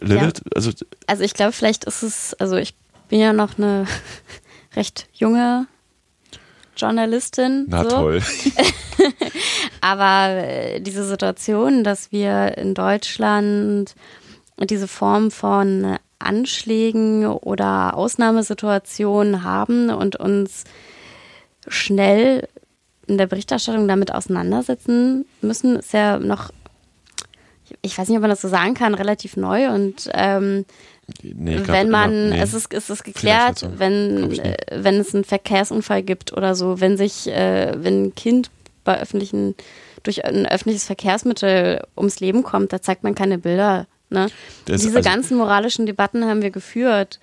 Lilith, 0.00 0.38
ja. 0.44 0.52
also, 0.54 0.70
also 1.06 1.22
ich 1.22 1.34
glaube, 1.34 1.52
vielleicht 1.52 1.84
ist 1.84 2.02
es, 2.02 2.34
also 2.34 2.56
ich 2.56 2.74
bin 3.08 3.20
ja 3.20 3.32
noch 3.32 3.58
eine 3.58 3.86
recht 4.76 5.08
junge 5.12 5.66
Journalistin. 6.76 7.66
Na 7.68 7.84
so. 7.84 7.90
toll. 7.90 8.22
Aber 9.80 10.28
äh, 10.28 10.80
diese 10.80 11.04
Situation, 11.04 11.84
dass 11.84 12.12
wir 12.12 12.56
in 12.58 12.74
Deutschland 12.74 13.94
diese 14.58 14.88
Form 14.88 15.30
von 15.30 15.96
Anschlägen 16.18 17.26
oder 17.26 17.94
Ausnahmesituationen 17.96 19.42
haben 19.42 19.90
und 19.90 20.16
uns 20.16 20.64
schnell 21.66 22.46
in 23.10 23.18
der 23.18 23.26
Berichterstattung 23.26 23.88
damit 23.88 24.14
auseinandersetzen 24.14 25.26
müssen, 25.42 25.76
ist 25.76 25.92
ja 25.92 26.18
noch, 26.18 26.50
ich 27.82 27.98
weiß 27.98 28.08
nicht, 28.08 28.16
ob 28.16 28.22
man 28.22 28.30
das 28.30 28.40
so 28.40 28.48
sagen 28.48 28.74
kann, 28.74 28.94
relativ 28.94 29.36
neu 29.36 29.68
und 29.70 30.08
ähm, 30.14 30.64
nee, 31.22 31.56
glaub, 31.56 31.68
wenn 31.68 31.90
man, 31.90 32.30
nee. 32.30 32.40
es 32.40 32.54
ist, 32.54 32.72
es 32.72 32.88
ist 32.88 33.02
geklärt, 33.02 33.68
wenn, 33.76 34.38
äh, 34.38 34.56
wenn 34.72 34.96
es 34.96 35.14
einen 35.14 35.24
Verkehrsunfall 35.24 36.02
gibt 36.02 36.32
oder 36.32 36.54
so, 36.54 36.80
wenn 36.80 36.96
sich, 36.96 37.26
äh, 37.26 37.74
wenn 37.76 38.04
ein 38.04 38.14
Kind 38.14 38.50
bei 38.84 39.00
öffentlichen, 39.00 39.56
durch 40.02 40.24
ein 40.24 40.46
öffentliches 40.46 40.84
Verkehrsmittel 40.84 41.82
ums 41.96 42.20
Leben 42.20 42.42
kommt, 42.42 42.72
da 42.72 42.80
zeigt 42.80 43.02
man 43.02 43.14
keine 43.14 43.38
Bilder. 43.38 43.86
Ne? 44.08 44.28
Diese 44.66 44.96
also 44.96 45.08
ganzen 45.08 45.36
moralischen 45.36 45.84
Debatten 45.84 46.24
haben 46.24 46.42
wir 46.42 46.50
geführt, 46.50 47.20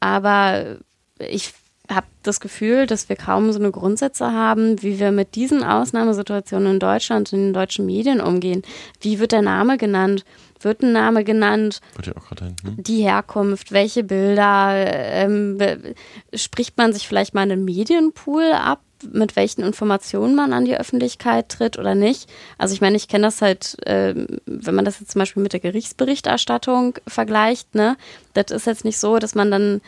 aber 0.00 0.78
ich 1.18 1.52
habe 1.90 2.06
das 2.22 2.40
Gefühl, 2.40 2.86
dass 2.86 3.08
wir 3.08 3.16
kaum 3.16 3.52
so 3.52 3.58
eine 3.58 3.70
Grundsätze 3.70 4.32
haben, 4.32 4.82
wie 4.82 4.98
wir 4.98 5.10
mit 5.10 5.34
diesen 5.34 5.64
Ausnahmesituationen 5.64 6.74
in 6.74 6.80
Deutschland 6.80 7.32
und 7.32 7.38
in 7.38 7.44
den 7.46 7.54
deutschen 7.54 7.86
Medien 7.86 8.20
umgehen. 8.20 8.62
Wie 9.00 9.18
wird 9.18 9.32
der 9.32 9.42
Name 9.42 9.78
genannt? 9.78 10.24
Wird 10.60 10.82
ein 10.82 10.92
Name 10.92 11.24
genannt? 11.24 11.80
Wird 11.94 12.08
ja 12.08 12.16
auch 12.16 12.26
gerade 12.26 12.46
hin. 12.46 12.56
Hm? 12.62 12.82
Die 12.82 13.02
Herkunft, 13.02 13.72
welche 13.72 14.04
Bilder? 14.04 14.72
Ähm, 14.74 15.58
spricht 16.34 16.76
man 16.76 16.92
sich 16.92 17.06
vielleicht 17.06 17.34
mal 17.34 17.42
einen 17.42 17.64
Medienpool 17.64 18.52
ab? 18.52 18.80
mit 19.12 19.36
welchen 19.36 19.62
Informationen 19.62 20.34
man 20.34 20.52
an 20.52 20.64
die 20.64 20.76
Öffentlichkeit 20.76 21.48
tritt 21.50 21.78
oder 21.78 21.94
nicht. 21.94 22.28
Also 22.58 22.74
ich 22.74 22.80
meine, 22.80 22.96
ich 22.96 23.06
kenne 23.06 23.28
das 23.28 23.40
halt, 23.40 23.76
ähm, 23.86 24.26
wenn 24.44 24.74
man 24.74 24.84
das 24.84 24.98
jetzt 24.98 25.12
zum 25.12 25.20
Beispiel 25.20 25.40
mit 25.40 25.52
der 25.52 25.60
Gerichtsberichterstattung 25.60 26.98
vergleicht, 27.06 27.76
ne, 27.76 27.96
das 28.34 28.50
ist 28.50 28.66
jetzt 28.66 28.84
nicht 28.84 28.98
so, 28.98 29.20
dass 29.20 29.36
man 29.36 29.52
dann 29.52 29.76
äh, 29.76 29.80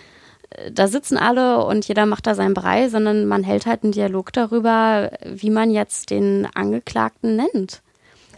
da 0.73 0.89
sitzen 0.89 1.17
alle 1.17 1.65
und 1.65 1.87
jeder 1.87 2.07
macht 2.07 2.27
da 2.27 2.35
seinen 2.35 2.55
Brei, 2.55 2.89
sondern 2.89 3.27
man 3.27 3.45
hält 3.45 3.67
halt 3.67 3.85
einen 3.85 3.93
Dialog 3.93 4.33
darüber, 4.33 5.11
wie 5.25 5.51
man 5.51 5.71
jetzt 5.71 6.11
den 6.11 6.49
Angeklagten 6.55 7.37
nennt 7.37 7.83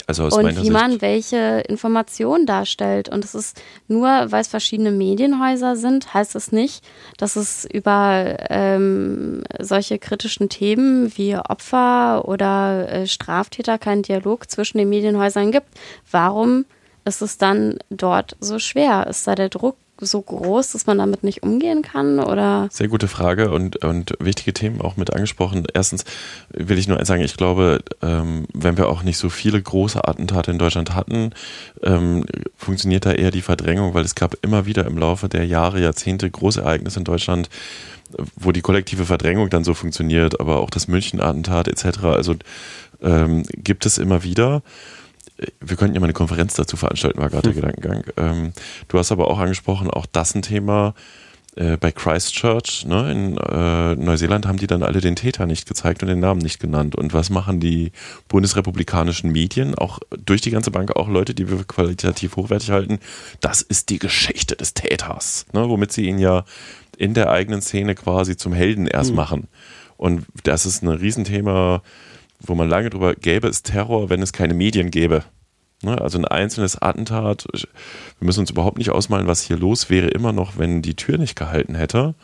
Also 0.07 0.25
aus 0.25 0.35
und 0.37 0.45
meiner 0.45 0.63
wie 0.63 0.71
man 0.71 0.91
Sicht. 0.93 1.03
welche 1.03 1.63
Informationen 1.69 2.45
darstellt. 2.45 3.09
Und 3.09 3.25
es 3.25 3.35
ist 3.35 3.63
nur, 3.89 4.09
weil 4.09 4.43
es 4.43 4.49
verschiedene 4.49 4.91
Medienhäuser 4.91 5.75
sind, 5.75 6.13
heißt 6.13 6.37
es 6.37 6.53
nicht, 6.53 6.85
dass 7.17 7.37
es 7.37 7.65
über 7.65 8.37
ähm, 8.51 9.43
solche 9.59 9.99
kritischen 9.99 10.51
Themen 10.51 11.17
wie 11.17 11.37
Opfer 11.37 12.29
oder 12.29 12.89
äh, 12.93 13.07
Straftäter 13.07 13.79
keinen 13.79 14.03
Dialog 14.03 14.51
zwischen 14.51 14.77
den 14.77 14.91
Medienhäusern 14.91 15.51
gibt. 15.51 15.69
Warum 16.11 16.67
ist 17.07 17.23
es 17.23 17.39
dann 17.39 17.79
dort 17.89 18.37
so 18.39 18.59
schwer? 18.59 19.07
Ist 19.07 19.27
da 19.27 19.35
der 19.35 19.49
Druck 19.49 19.77
so 20.07 20.21
groß, 20.21 20.73
dass 20.73 20.87
man 20.87 20.99
damit 20.99 21.25
nicht 21.25 21.43
umgehen 21.43 21.83
kann? 21.83 22.19
Oder 22.19 22.69
Sehr 22.71 22.89
gute 22.89 23.09
Frage 23.09 23.51
und, 23.51 23.85
und 23.85 24.15
wichtige 24.19 24.53
Themen 24.53 24.81
auch 24.81 24.97
mit 24.97 25.13
angesprochen. 25.13 25.67
Erstens 25.73 26.05
will 26.51 26.79
ich 26.79 26.89
nur 26.89 26.99
eins 26.99 27.09
sagen, 27.09 27.23
ich 27.23 27.37
glaube, 27.37 27.81
ähm, 28.03 28.47
wenn 28.53 28.77
wir 28.77 28.89
auch 28.89 29.03
nicht 29.03 29.19
so 29.19 29.29
viele 29.29 29.61
große 29.61 30.07
Attentate 30.07 30.51
in 30.51 30.59
Deutschland 30.59 30.95
hatten, 30.95 31.31
ähm, 31.83 32.25
funktioniert 32.57 33.07
da 33.07 33.13
eher 33.13 33.31
die 33.31 33.43
Verdrängung, 33.43 33.95
weil 33.95 34.05
es 34.05 34.15
gab 34.15 34.37
immer 34.43 34.67
wieder 34.67 34.87
im 34.87 34.99
Laufe 34.99 35.29
der 35.29 35.47
Jahre, 35.47 35.81
Jahrzehnte 35.81 36.31
Großereignisse 36.31 36.99
in 37.01 37.05
Deutschland, 37.05 37.49
wo 38.37 38.53
die 38.53 38.61
kollektive 38.61 39.05
Verdrängung 39.05 39.51
dann 39.51 39.65
so 39.65 39.75
funktioniert, 39.75 40.41
aber 40.41 40.61
auch 40.61 40.71
das 40.71 40.89
München-Attentat 40.89 41.69
etc. 41.69 42.05
Also 42.05 42.37
ähm, 43.03 43.45
gibt 43.57 43.87
es 43.87 43.99
immer 43.99 44.23
wieder. 44.23 44.63
Wir 45.61 45.77
könnten 45.77 45.95
ja 45.95 46.01
mal 46.01 46.07
eine 46.07 46.13
Konferenz 46.13 46.55
dazu 46.55 46.77
veranstalten, 46.77 47.21
war 47.21 47.31
gerade 47.31 47.53
der 47.53 47.55
Gedankengang. 47.63 48.05
Ähm, 48.17 48.53
du 48.89 48.99
hast 48.99 49.13
aber 49.13 49.29
auch 49.29 49.39
angesprochen, 49.39 49.91
auch 49.91 50.07
das 50.07 50.35
ein 50.35 50.43
Thema 50.43 50.95
äh, 51.55 51.77
bei 51.77 51.93
Christchurch 51.93 52.87
ne, 52.87 53.13
in 53.13 53.37
äh, 53.37 53.95
Neuseeland 53.95 54.47
haben 54.47 54.57
die 54.57 54.67
dann 54.67 54.83
alle 54.83 55.01
den 55.03 55.17
Täter 55.17 55.47
nicht 55.47 55.69
gezeigt 55.69 56.03
und 56.03 56.09
den 56.09 56.21
Namen 56.21 56.41
nicht 56.41 56.61
genannt. 56.61 56.95
Und 56.95 57.13
was 57.13 57.29
machen 57.29 57.61
die 57.61 57.93
bundesrepublikanischen 58.29 59.31
Medien, 59.31 59.75
auch 59.75 59.99
durch 60.25 60.41
die 60.41 60.51
ganze 60.51 60.71
Bank, 60.71 60.97
auch 60.97 61.09
Leute, 61.09 61.35
die 61.35 61.51
wir 61.51 61.59
für 61.59 61.65
qualitativ 61.65 62.37
hochwertig 62.37 62.71
halten? 62.71 63.01
Das 63.41 63.61
ist 63.61 63.91
die 63.91 63.99
Geschichte 63.99 64.57
des 64.57 64.73
Täters, 64.73 65.47
ne, 65.53 65.69
womit 65.69 65.93
sie 65.93 66.07
ihn 66.07 66.19
ja 66.19 66.45
in 66.97 67.13
der 67.13 67.31
eigenen 67.31 67.61
Szene 67.61 67.95
quasi 67.95 68.37
zum 68.37 68.55
Helden 68.55 68.87
erst 68.87 69.13
machen. 69.13 69.49
Und 69.99 70.25
das 70.45 70.67
ist 70.67 70.83
ein 70.83 70.89
Riesenthema, 70.89 71.83
wo 72.45 72.55
man 72.55 72.69
lange 72.69 72.91
drüber 72.91 73.15
gäbe 73.15 73.49
es 73.49 73.63
Terror, 73.63 74.11
wenn 74.11 74.23
es 74.23 74.33
keine 74.33 74.55
Medien 74.55 74.91
gäbe. 74.91 75.25
Ne, 75.83 76.01
Also 76.01 76.19
ein 76.19 76.25
einzelnes 76.25 76.81
Attentat, 76.81 77.47
wir 77.53 78.27
müssen 78.27 78.41
uns 78.41 78.51
überhaupt 78.51 78.79
nicht 78.79 78.91
ausmalen, 78.91 79.27
was 79.27 79.43
hier 79.43 79.57
los 79.57 79.91
wäre, 79.91 80.09
immer 80.09 80.33
noch, 80.33 80.57
wenn 80.59 80.81
die 80.81 80.95
Tür 80.95 81.19
nicht 81.19 81.35
gehalten 81.37 81.75
hätte. 81.75 82.15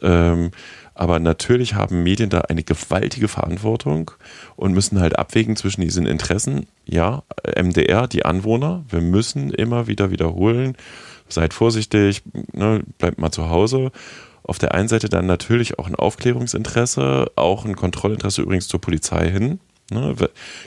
Ähm, 0.00 0.50
aber 0.94 1.18
natürlich 1.18 1.74
haben 1.74 2.04
Medien 2.04 2.30
da 2.30 2.42
eine 2.42 2.62
gewaltige 2.62 3.26
Verantwortung 3.26 4.12
und 4.54 4.72
müssen 4.72 5.00
halt 5.00 5.18
abwägen 5.18 5.56
zwischen 5.56 5.80
diesen 5.80 6.06
Interessen. 6.06 6.66
Ja, 6.84 7.24
MDR, 7.60 8.06
die 8.06 8.24
Anwohner, 8.24 8.84
wir 8.88 9.00
müssen 9.00 9.50
immer 9.50 9.88
wieder 9.88 10.12
wiederholen, 10.12 10.76
seid 11.28 11.52
vorsichtig, 11.52 12.22
ne, 12.52 12.82
bleibt 12.98 13.18
mal 13.18 13.32
zu 13.32 13.50
Hause. 13.50 13.90
Auf 14.46 14.58
der 14.58 14.74
einen 14.74 14.88
Seite 14.88 15.08
dann 15.08 15.26
natürlich 15.26 15.78
auch 15.78 15.86
ein 15.86 15.94
Aufklärungsinteresse, 15.94 17.32
auch 17.34 17.64
ein 17.64 17.76
Kontrollinteresse 17.76 18.42
übrigens 18.42 18.68
zur 18.68 18.80
Polizei 18.80 19.30
hin. 19.30 19.58
Ne, 19.90 20.14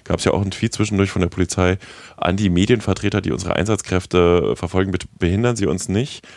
Gab 0.03 0.19
es 0.19 0.25
ja 0.25 0.33
auch 0.33 0.41
einen 0.41 0.51
Tweet 0.51 0.73
zwischendurch 0.73 1.11
von 1.11 1.21
der 1.21 1.29
Polizei 1.29 1.77
an 2.17 2.37
die 2.37 2.49
Medienvertreter, 2.49 3.21
die 3.21 3.31
unsere 3.31 3.55
Einsatzkräfte 3.55 4.55
verfolgen, 4.55 4.93
behindern 5.17 5.55
sie 5.55 5.65
uns 5.65 5.89
nicht, 5.89 6.27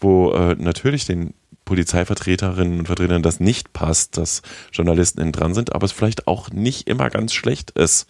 wo 0.00 0.32
äh, 0.32 0.54
natürlich 0.58 1.04
den 1.04 1.34
Polizeivertreterinnen 1.64 2.80
und 2.80 2.86
Vertretern 2.86 3.22
das 3.22 3.40
nicht 3.40 3.72
passt, 3.72 4.18
dass 4.18 4.42
Journalisten 4.72 5.20
innen 5.20 5.32
dran 5.32 5.54
sind, 5.54 5.74
aber 5.74 5.84
es 5.84 5.92
vielleicht 5.92 6.26
auch 6.26 6.50
nicht 6.50 6.88
immer 6.88 7.08
ganz 7.08 7.32
schlecht 7.32 7.70
ist, 7.72 8.06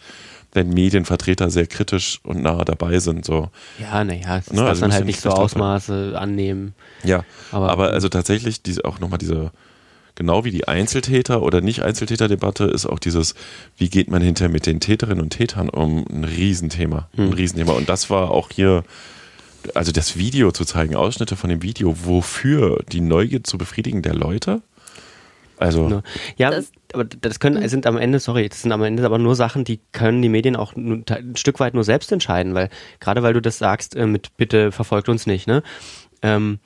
wenn 0.55 0.68
Medienvertreter 0.70 1.48
sehr 1.50 1.66
kritisch 1.66 2.20
und 2.24 2.42
nah 2.42 2.64
dabei 2.64 2.98
sind. 2.98 3.24
So. 3.24 3.48
Ja, 3.78 4.05
naja, 4.05 4.36
das 4.36 4.50
Ne, 4.50 4.57
darf 4.59 4.68
also 4.68 4.80
man 4.82 4.88
muss 4.90 4.94
halt 4.94 5.00
ja 5.00 5.07
nicht 5.07 5.20
so 5.20 5.30
Ausmaße 5.30 6.14
annehmen. 6.18 6.74
Ja, 7.05 7.24
Aber- 7.50 7.70
aber, 7.70 7.90
also 7.90 8.09
tatsächlich 8.09 8.62
diese, 8.62 8.84
auch 8.84 9.00
nochmal 9.00 9.18
diese, 9.18 9.50
genau 10.14 10.44
wie 10.44 10.50
die 10.50 10.68
Einzeltäter- 10.68 11.40
oder 11.42 11.62
Nicht-Einzeltäter-Debatte 11.62 12.64
ist 12.64 12.84
auch 12.84 12.98
dieses, 12.98 13.34
wie 13.78 13.88
geht 13.88 14.11
man 14.11 14.20
hinterher 14.20 14.53
mit 14.53 14.66
den 14.66 14.78
Täterinnen 14.80 15.22
und 15.22 15.30
Tätern 15.30 15.70
um, 15.70 16.05
ein 16.11 16.24
Riesenthema. 16.24 17.09
Ein 17.16 17.28
Hm. 17.28 17.32
Riesenthema. 17.32 17.72
Und 17.72 17.88
das 17.88 18.11
war 18.11 18.30
auch 18.30 18.50
hier, 18.53 18.84
also 19.74 19.90
das 19.90 20.18
Video 20.18 20.53
zu 20.53 20.66
zeigen, 20.66 20.96
Ausschnitte 20.96 21.34
von 21.36 21.48
dem 21.48 21.62
Video, 21.62 21.96
wofür 22.05 22.82
die 22.92 23.00
Neugier 23.00 23.42
zu 23.42 23.57
befriedigen 23.57 24.03
der 24.03 24.14
Leute. 24.14 24.61
Also? 25.57 26.03
Ja, 26.36 26.50
Das- 26.50 26.72
aber 26.93 27.05
das 27.05 27.40
können, 27.40 27.66
sind 27.68 27.86
am 27.86 27.97
Ende, 27.97 28.18
sorry, 28.18 28.49
das 28.49 28.62
sind 28.62 28.72
am 28.72 28.82
Ende 28.82 29.05
aber 29.05 29.18
nur 29.18 29.36
Sachen, 29.36 29.64
die 29.64 29.80
können 29.93 30.22
die 30.22 30.28
Medien 30.28 30.57
auch 30.57 30.74
nur, 30.76 31.03
ein 31.09 31.36
Stück 31.36 31.61
weit 31.61 31.74
nur 31.74 31.84
selbst 31.84 32.12
entscheiden, 32.12 32.55
weil 32.55 32.68
gerade 33.01 33.22
weil 33.22 33.32
du 33.34 33.40
das 33.43 33.59
sagst, 33.59 33.95
äh, 33.97 34.07
mit 34.07 34.36
bitte 34.36 34.72
verfolgt 34.72 35.09
uns 35.09 35.26
nicht, 35.26 35.47
ne? 35.47 35.62
Ähm, 36.22 36.59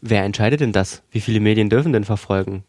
wer 0.00 0.24
entscheidet 0.24 0.60
denn 0.60 0.72
das? 0.72 1.02
Wie 1.10 1.20
viele 1.20 1.40
Medien 1.40 1.70
dürfen 1.70 1.92
denn 1.92 2.04
verfolgen? 2.04 2.64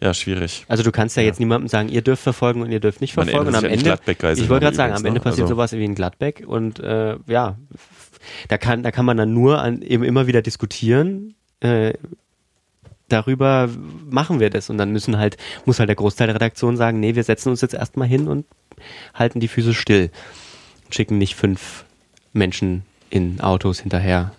ja, 0.00 0.12
schwierig. 0.12 0.64
Also 0.68 0.82
du 0.82 0.92
kannst 0.92 1.16
ja, 1.16 1.22
Ja. 1.22 1.28
jetzt 1.28 1.40
niemandem 1.40 1.68
sagen, 1.68 1.88
ihr 1.88 2.02
dürft 2.02 2.22
verfolgen 2.22 2.60
und 2.60 2.70
ihr 2.70 2.80
dürft 2.80 3.00
nicht 3.00 3.14
verfolgen. 3.14 3.48
Und 3.48 3.54
am 3.54 3.64
Ende, 3.64 3.84
Gladbeck-Geiselnahme 3.84 4.44
ich 4.44 4.50
wollte 4.50 4.64
gerade 4.64 4.76
sagen, 4.76 4.92
am 4.92 5.04
Ende 5.04 5.20
ne? 5.20 5.24
passiert 5.24 5.44
Also- 5.44 5.54
sowas 5.54 5.72
wie 5.72 5.84
in 5.84 5.94
Gladbeck 5.94 6.44
und 6.46 6.80
äh, 6.80 7.16
ja, 7.26 7.56
da 8.48 8.58
kann, 8.58 8.82
da 8.82 8.90
kann 8.90 9.04
man 9.06 9.16
dann 9.16 9.32
nur 9.32 9.60
an, 9.62 9.80
eben 9.82 10.04
immer 10.04 10.26
wieder 10.26 10.42
diskutieren. 10.42 11.34
Äh, 11.60 11.94
darüber 13.08 13.68
machen 14.10 14.40
wir 14.40 14.50
das 14.50 14.70
und 14.70 14.78
dann 14.78 14.90
müssen 14.92 15.18
halt 15.18 15.36
muss 15.64 15.78
halt 15.78 15.88
der 15.88 15.96
Großteil 15.96 16.26
der 16.28 16.36
Redaktion 16.36 16.76
sagen, 16.76 17.00
nee, 17.00 17.14
wir 17.14 17.24
setzen 17.24 17.50
uns 17.50 17.60
jetzt 17.60 17.74
erstmal 17.74 18.08
hin 18.08 18.28
und 18.28 18.46
halten 19.14 19.40
die 19.40 19.48
Füße 19.48 19.74
still 19.74 20.10
und 20.84 20.94
schicken 20.94 21.18
nicht 21.18 21.34
fünf 21.34 21.84
Menschen 22.32 22.82
in 23.10 23.40
Autos 23.40 23.80
hinterher. 23.80 24.32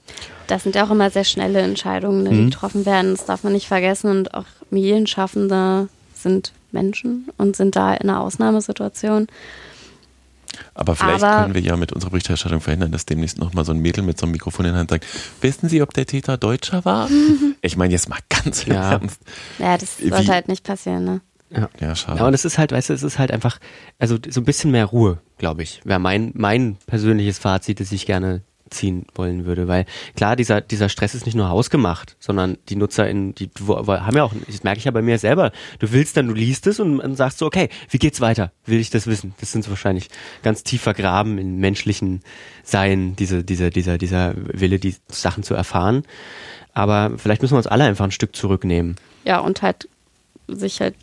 Das 0.48 0.64
sind 0.64 0.76
ja 0.76 0.86
auch 0.86 0.92
immer 0.92 1.10
sehr 1.10 1.24
schnelle 1.24 1.60
Entscheidungen, 1.62 2.24
ne, 2.24 2.30
die 2.30 2.36
Mhm. 2.36 2.50
getroffen 2.52 2.86
werden. 2.86 3.16
Das 3.16 3.26
darf 3.26 3.44
man 3.44 3.54
nicht 3.54 3.68
vergessen. 3.68 4.10
Und 4.12 4.34
auch 4.34 4.46
Medienschaffende 4.70 5.88
sind 6.14 6.52
Menschen 6.72 7.30
und 7.38 7.56
sind 7.56 7.76
da 7.76 7.94
in 7.94 8.10
einer 8.10 8.22
Ausnahmesituation. 8.22 9.28
Aber 10.74 10.96
vielleicht 10.96 11.24
Aber- 11.24 11.44
können 11.44 11.54
wir 11.54 11.62
ja 11.62 11.76
mit 11.78 11.92
unserer 11.94 12.12
Berichterstattung 12.12 12.62
verhindern, 12.62 12.92
dass 12.92 13.06
demnächst 13.06 13.38
nochmal 13.38 13.66
so 13.66 13.72
ein 13.72 13.80
Mädel 13.80 14.04
mit 14.04 14.18
so 14.20 14.26
einem 14.26 14.32
Mikrofon 14.34 14.66
in 14.66 14.72
der 14.74 14.80
Hand 14.80 14.90
sagt, 14.90 15.06
wissen 15.42 15.70
Sie, 15.70 15.82
ob 15.82 15.94
der 15.94 16.06
Täter 16.06 16.38
Deutscher 16.38 16.84
war? 16.86 17.10
ich 17.62 17.78
meine 17.78 17.94
jetzt 17.94 18.10
mal 18.10 18.20
ganz 18.30 18.64
im 18.64 18.74
Ja. 18.74 18.92
Ernst. 18.94 19.22
Ja, 19.60 19.78
das 19.78 20.00
Wie- 20.02 20.10
sollte 20.10 20.32
halt 20.34 20.48
nicht 20.48 20.64
passieren. 20.64 21.04
Ne? 21.06 21.22
Ja, 21.80 21.96
schade. 21.96 22.20
Ja, 22.20 22.28
und 22.28 22.34
es 22.34 22.44
ist 22.44 22.58
halt, 22.58 22.72
weißt 22.72 22.90
du, 22.90 22.94
es 22.94 23.04
ist 23.04 23.18
halt 23.20 23.32
einfach, 23.32 23.60
also 24.00 24.18
so 24.30 24.42
ein 24.42 24.46
bisschen 24.46 24.72
mehr 24.72 24.86
Ruhe, 24.86 25.20
glaube 25.38 25.64
ich, 25.64 25.80
wäre 25.86 26.00
mein, 26.00 26.32
mein 26.34 26.76
persönliches 26.88 27.38
Fazit, 27.40 27.80
das 27.80 27.92
ich 27.92 28.06
gerne 28.06 28.42
ziehen 28.70 29.06
wollen 29.14 29.46
würde, 29.46 29.68
weil 29.68 29.86
klar, 30.16 30.36
dieser, 30.36 30.62
dieser 30.62 30.90
Stress 30.90 31.16
ist 31.16 31.26
nicht 31.26 31.36
nur 31.36 31.50
hausgemacht, 31.50 32.16
sondern 32.20 32.58
die 32.70 32.76
Nutzer 32.76 33.08
in, 33.08 33.36
die 33.36 33.50
haben 33.60 34.16
ja 34.16 34.24
auch, 34.24 34.34
das 34.48 34.64
merke 34.64 34.80
ich 34.80 34.86
ja 34.86 34.92
bei 34.92 35.02
mir 35.02 35.18
selber, 35.20 35.52
du 35.80 35.92
willst 35.92 36.18
dann, 36.18 36.28
du 36.28 36.34
liest 36.34 36.68
es 36.68 36.80
und, 36.80 37.00
und 37.00 37.16
sagst 37.16 37.38
so, 37.38 37.46
okay, 37.46 37.70
wie 37.90 38.00
geht's 38.00 38.22
weiter? 38.22 38.52
Will 38.66 38.80
ich 38.80 38.90
das 38.90 39.08
wissen? 39.08 39.36
Das 39.40 39.52
sind 39.52 39.70
wahrscheinlich 39.70 40.10
ganz 40.44 40.64
tief 40.64 40.82
vergraben 40.82 41.38
im 41.38 41.58
menschlichen 41.60 42.22
Sein, 42.64 43.16
diese, 43.16 43.44
diese, 43.44 43.70
dieser, 43.70 43.98
dieser 43.98 44.34
Wille, 44.36 44.80
die 44.80 44.96
Sachen 45.10 45.44
zu 45.44 45.54
erfahren. 45.54 46.04
Aber 46.74 47.14
vielleicht 47.18 47.42
müssen 47.42 47.54
wir 47.54 47.58
uns 47.58 47.68
alle 47.68 47.86
einfach 47.86 48.06
ein 48.06 48.12
Stück 48.12 48.36
zurücknehmen. 48.36 48.96
Ja, 49.24 49.40
und 49.40 49.62
halt 49.62 49.88
sich 50.48 50.82
halt, 50.82 50.96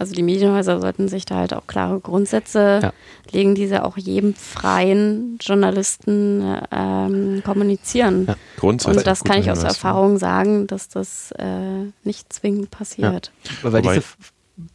also 0.00 0.14
die 0.14 0.22
Medienhäuser 0.22 0.80
sollten 0.80 1.08
sich 1.08 1.24
da 1.26 1.36
halt 1.36 1.52
auch 1.54 1.66
klare 1.66 2.00
Grundsätze 2.00 2.80
Ja. 2.82 2.92
legen, 3.30 3.54
die 3.54 3.66
sie 3.68 3.82
auch 3.82 3.96
jedem 3.96 4.34
freien 4.34 5.38
Journalisten 5.40 6.42
ähm, 6.72 7.42
kommunizieren. 7.44 8.24
Ja. 8.26 8.36
Grundsätzlich 8.58 8.96
Und 8.98 9.06
das 9.06 9.22
kann 9.24 9.38
ich 9.40 9.50
aus 9.50 9.58
Hinweis. 9.58 9.74
Erfahrung 9.76 10.18
sagen, 10.18 10.66
dass 10.66 10.88
das 10.88 11.32
äh, 11.32 11.84
nicht 12.04 12.32
zwingend 12.32 12.70
passiert. 12.70 13.30
Weil 13.62 13.72
Wobei- 13.72 13.94
diese, 13.94 14.04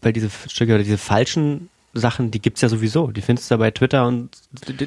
weil 0.01 0.13
diese 0.13 0.29
Stücke 0.47 0.75
oder 0.75 0.83
diese 0.83 0.97
falschen 0.97 1.69
Sachen, 1.93 2.29
die 2.29 2.41
gibt's 2.41 2.61
ja 2.61 2.67
sowieso. 2.69 3.07
Die 3.07 3.21
findest 3.21 3.49
du 3.49 3.53
ja 3.55 3.57
bei 3.57 3.71
Twitter 3.71 4.05
und 4.07 4.29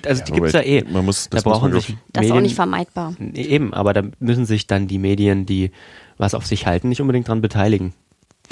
also 0.07 0.25
die 0.25 0.33
gibt's 0.33 0.53
ja 0.53 0.61
wobei, 0.61 0.67
eh. 0.67 0.85
Man 0.91 1.05
muss, 1.05 1.29
da 1.31 1.37
das 1.39 1.45
muss 1.45 1.55
brauchen 1.55 1.71
man, 1.73 1.81
sich 1.81 1.87
glaub 1.89 1.99
Das 2.13 2.25
ist 2.25 2.31
auch 2.31 2.35
Medien 2.35 2.43
nicht 2.43 2.55
vermeidbar. 2.55 3.15
eben, 3.35 3.73
aber 3.75 3.93
da 3.95 4.03
müssen 4.21 4.45
sich 4.47 4.67
dann 4.67 4.89
die 4.89 4.99
Medien, 4.99 5.47
die 5.47 5.71
was 6.19 6.35
auf 6.35 6.47
sich 6.47 6.67
halten, 6.67 6.89
nicht 6.91 7.01
unbedingt 7.01 7.27
dran 7.29 7.41
beteiligen. 7.41 7.95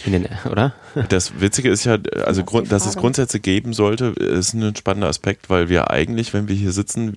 In 0.04 0.12
den, 0.12 0.28
oder? 0.50 0.74
Das 1.08 1.40
Witzige 1.40 1.70
ist 1.70 1.84
ja, 1.84 1.96
also 2.24 2.42
Das 2.42 2.62
ist 2.62 2.72
dass 2.72 2.86
es. 2.86 2.96
Grundsätze 2.96 3.40
geben 3.40 3.72
sollte, 3.72 4.06
ist 4.06 4.52
ein 4.52 4.76
spannender 4.76 5.08
Aspekt, 5.08 5.48
weil 5.48 5.68
wir 5.70 5.90
eigentlich, 5.90 6.34
wenn 6.34 6.48
wir 6.48 6.54
hier 6.54 6.70
sitzen, 6.72 7.16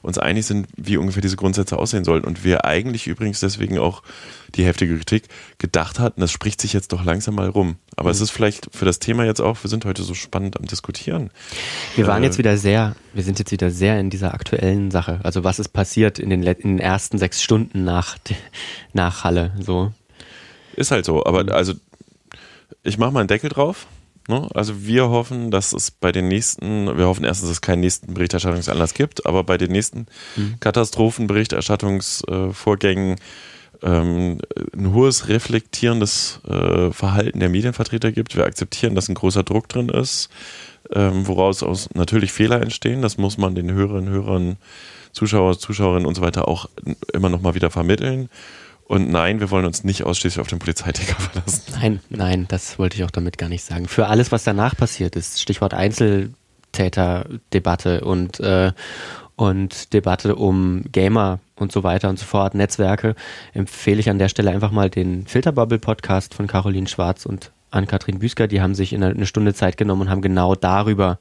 uns 0.00 0.16
einig 0.16 0.46
sind, 0.46 0.68
wie 0.76 0.96
ungefähr 0.96 1.22
diese 1.22 1.36
Grundsätze 1.36 1.76
aussehen 1.76 2.04
sollten. 2.04 2.26
Und 2.28 2.44
wir 2.44 2.64
eigentlich 2.64 3.08
übrigens 3.08 3.40
deswegen 3.40 3.78
auch 3.78 4.02
die 4.54 4.64
heftige 4.64 4.96
Kritik 4.96 5.24
gedacht 5.58 5.98
hatten, 5.98 6.20
das 6.20 6.30
spricht 6.30 6.60
sich 6.60 6.72
jetzt 6.72 6.92
doch 6.92 7.04
langsam 7.04 7.34
mal 7.34 7.48
rum. 7.48 7.76
Aber 7.96 8.10
Mhm. 8.10 8.14
es 8.14 8.20
ist 8.20 8.30
vielleicht 8.30 8.68
für 8.74 8.84
das 8.84 9.00
Thema 9.00 9.24
jetzt 9.24 9.40
auch, 9.40 9.62
wir 9.62 9.68
sind 9.68 9.84
heute 9.84 10.02
so 10.04 10.14
spannend 10.14 10.56
am 10.58 10.66
Diskutieren. 10.66 11.30
Wir 11.96 12.06
waren 12.06 12.22
Äh, 12.22 12.26
jetzt 12.26 12.38
wieder 12.38 12.56
sehr, 12.56 12.94
wir 13.12 13.24
sind 13.24 13.38
jetzt 13.40 13.50
wieder 13.52 13.70
sehr 13.70 13.98
in 13.98 14.08
dieser 14.08 14.34
aktuellen 14.34 14.90
Sache. 14.92 15.18
Also 15.24 15.42
was 15.44 15.58
ist 15.58 15.70
passiert 15.70 16.18
in 16.20 16.30
den, 16.30 16.42
in 16.44 16.76
den 16.76 16.78
ersten 16.78 17.18
sechs 17.18 17.42
Stunden 17.42 17.82
nach, 17.84 18.16
nach 18.92 19.24
Halle, 19.24 19.52
so. 19.60 19.92
Ist 20.76 20.92
halt 20.92 21.04
so, 21.04 21.24
aber 21.26 21.52
also 21.52 21.74
ich 22.82 22.98
mache 22.98 23.12
mal 23.12 23.20
einen 23.20 23.28
Deckel 23.28 23.50
drauf. 23.50 23.86
Ne? 24.28 24.48
Also 24.54 24.84
wir 24.84 25.08
hoffen, 25.08 25.50
dass 25.50 25.72
es 25.72 25.90
bei 25.90 26.12
den 26.12 26.28
nächsten, 26.28 26.96
wir 26.96 27.06
hoffen 27.06 27.24
erstens, 27.24 27.48
dass 27.48 27.56
es 27.56 27.62
keinen 27.62 27.80
nächsten 27.80 28.14
Berichterstattungsanlass 28.14 28.94
gibt, 28.94 29.26
aber 29.26 29.42
bei 29.44 29.58
den 29.58 29.72
nächsten 29.72 30.06
Katastrophenberichterstattungsvorgängen 30.60 33.16
ähm, 33.82 34.38
ein 34.74 34.92
hohes 34.92 35.28
reflektierendes 35.28 36.40
äh, 36.46 36.90
Verhalten 36.90 37.40
der 37.40 37.48
Medienvertreter 37.48 38.12
gibt. 38.12 38.36
Wir 38.36 38.44
akzeptieren, 38.44 38.94
dass 38.94 39.08
ein 39.08 39.14
großer 39.14 39.42
Druck 39.42 39.68
drin 39.68 39.88
ist, 39.88 40.28
ähm, 40.92 41.26
woraus 41.26 41.62
aus 41.62 41.88
natürlich 41.94 42.32
Fehler 42.32 42.60
entstehen. 42.60 43.02
Das 43.02 43.18
muss 43.18 43.38
man 43.38 43.54
den 43.54 43.72
Hörerinnen, 43.72 44.10
Hörern, 44.10 44.56
Zuschauer, 45.12 45.58
Zuschauerinnen 45.58 46.06
und 46.06 46.14
so 46.14 46.22
weiter 46.22 46.46
auch 46.46 46.68
immer 47.12 47.30
noch 47.30 47.40
mal 47.40 47.54
wieder 47.54 47.70
vermitteln. 47.70 48.28
Und 48.90 49.08
nein, 49.08 49.38
wir 49.38 49.52
wollen 49.52 49.66
uns 49.66 49.84
nicht 49.84 50.02
ausschließlich 50.02 50.40
auf 50.40 50.48
den 50.48 50.58
Polizeiticker 50.58 51.14
verlassen. 51.20 51.62
Nein, 51.80 52.00
nein, 52.08 52.46
das 52.48 52.76
wollte 52.76 52.96
ich 52.96 53.04
auch 53.04 53.12
damit 53.12 53.38
gar 53.38 53.48
nicht 53.48 53.62
sagen. 53.62 53.86
Für 53.86 54.08
alles, 54.08 54.32
was 54.32 54.42
danach 54.42 54.76
passiert 54.76 55.14
ist, 55.14 55.40
Stichwort 55.40 55.74
Einzeltäterdebatte 55.74 58.00
und, 58.00 58.40
äh, 58.40 58.72
und 59.36 59.92
Debatte 59.92 60.34
um 60.34 60.82
Gamer 60.90 61.38
und 61.54 61.70
so 61.70 61.84
weiter 61.84 62.08
und 62.08 62.18
so 62.18 62.24
fort, 62.24 62.56
Netzwerke, 62.56 63.14
empfehle 63.54 64.00
ich 64.00 64.10
an 64.10 64.18
der 64.18 64.28
Stelle 64.28 64.50
einfach 64.50 64.72
mal 64.72 64.90
den 64.90 65.24
Filterbubble-Podcast 65.24 66.34
von 66.34 66.48
Caroline 66.48 66.88
Schwarz 66.88 67.26
und 67.26 67.52
Ann-Kathrin 67.70 68.18
Büsker. 68.18 68.48
Die 68.48 68.60
haben 68.60 68.74
sich 68.74 68.92
in 68.92 69.04
eine 69.04 69.26
Stunde 69.26 69.54
Zeit 69.54 69.76
genommen 69.76 70.00
und 70.00 70.10
haben 70.10 70.20
genau 70.20 70.56
darüber 70.56 71.20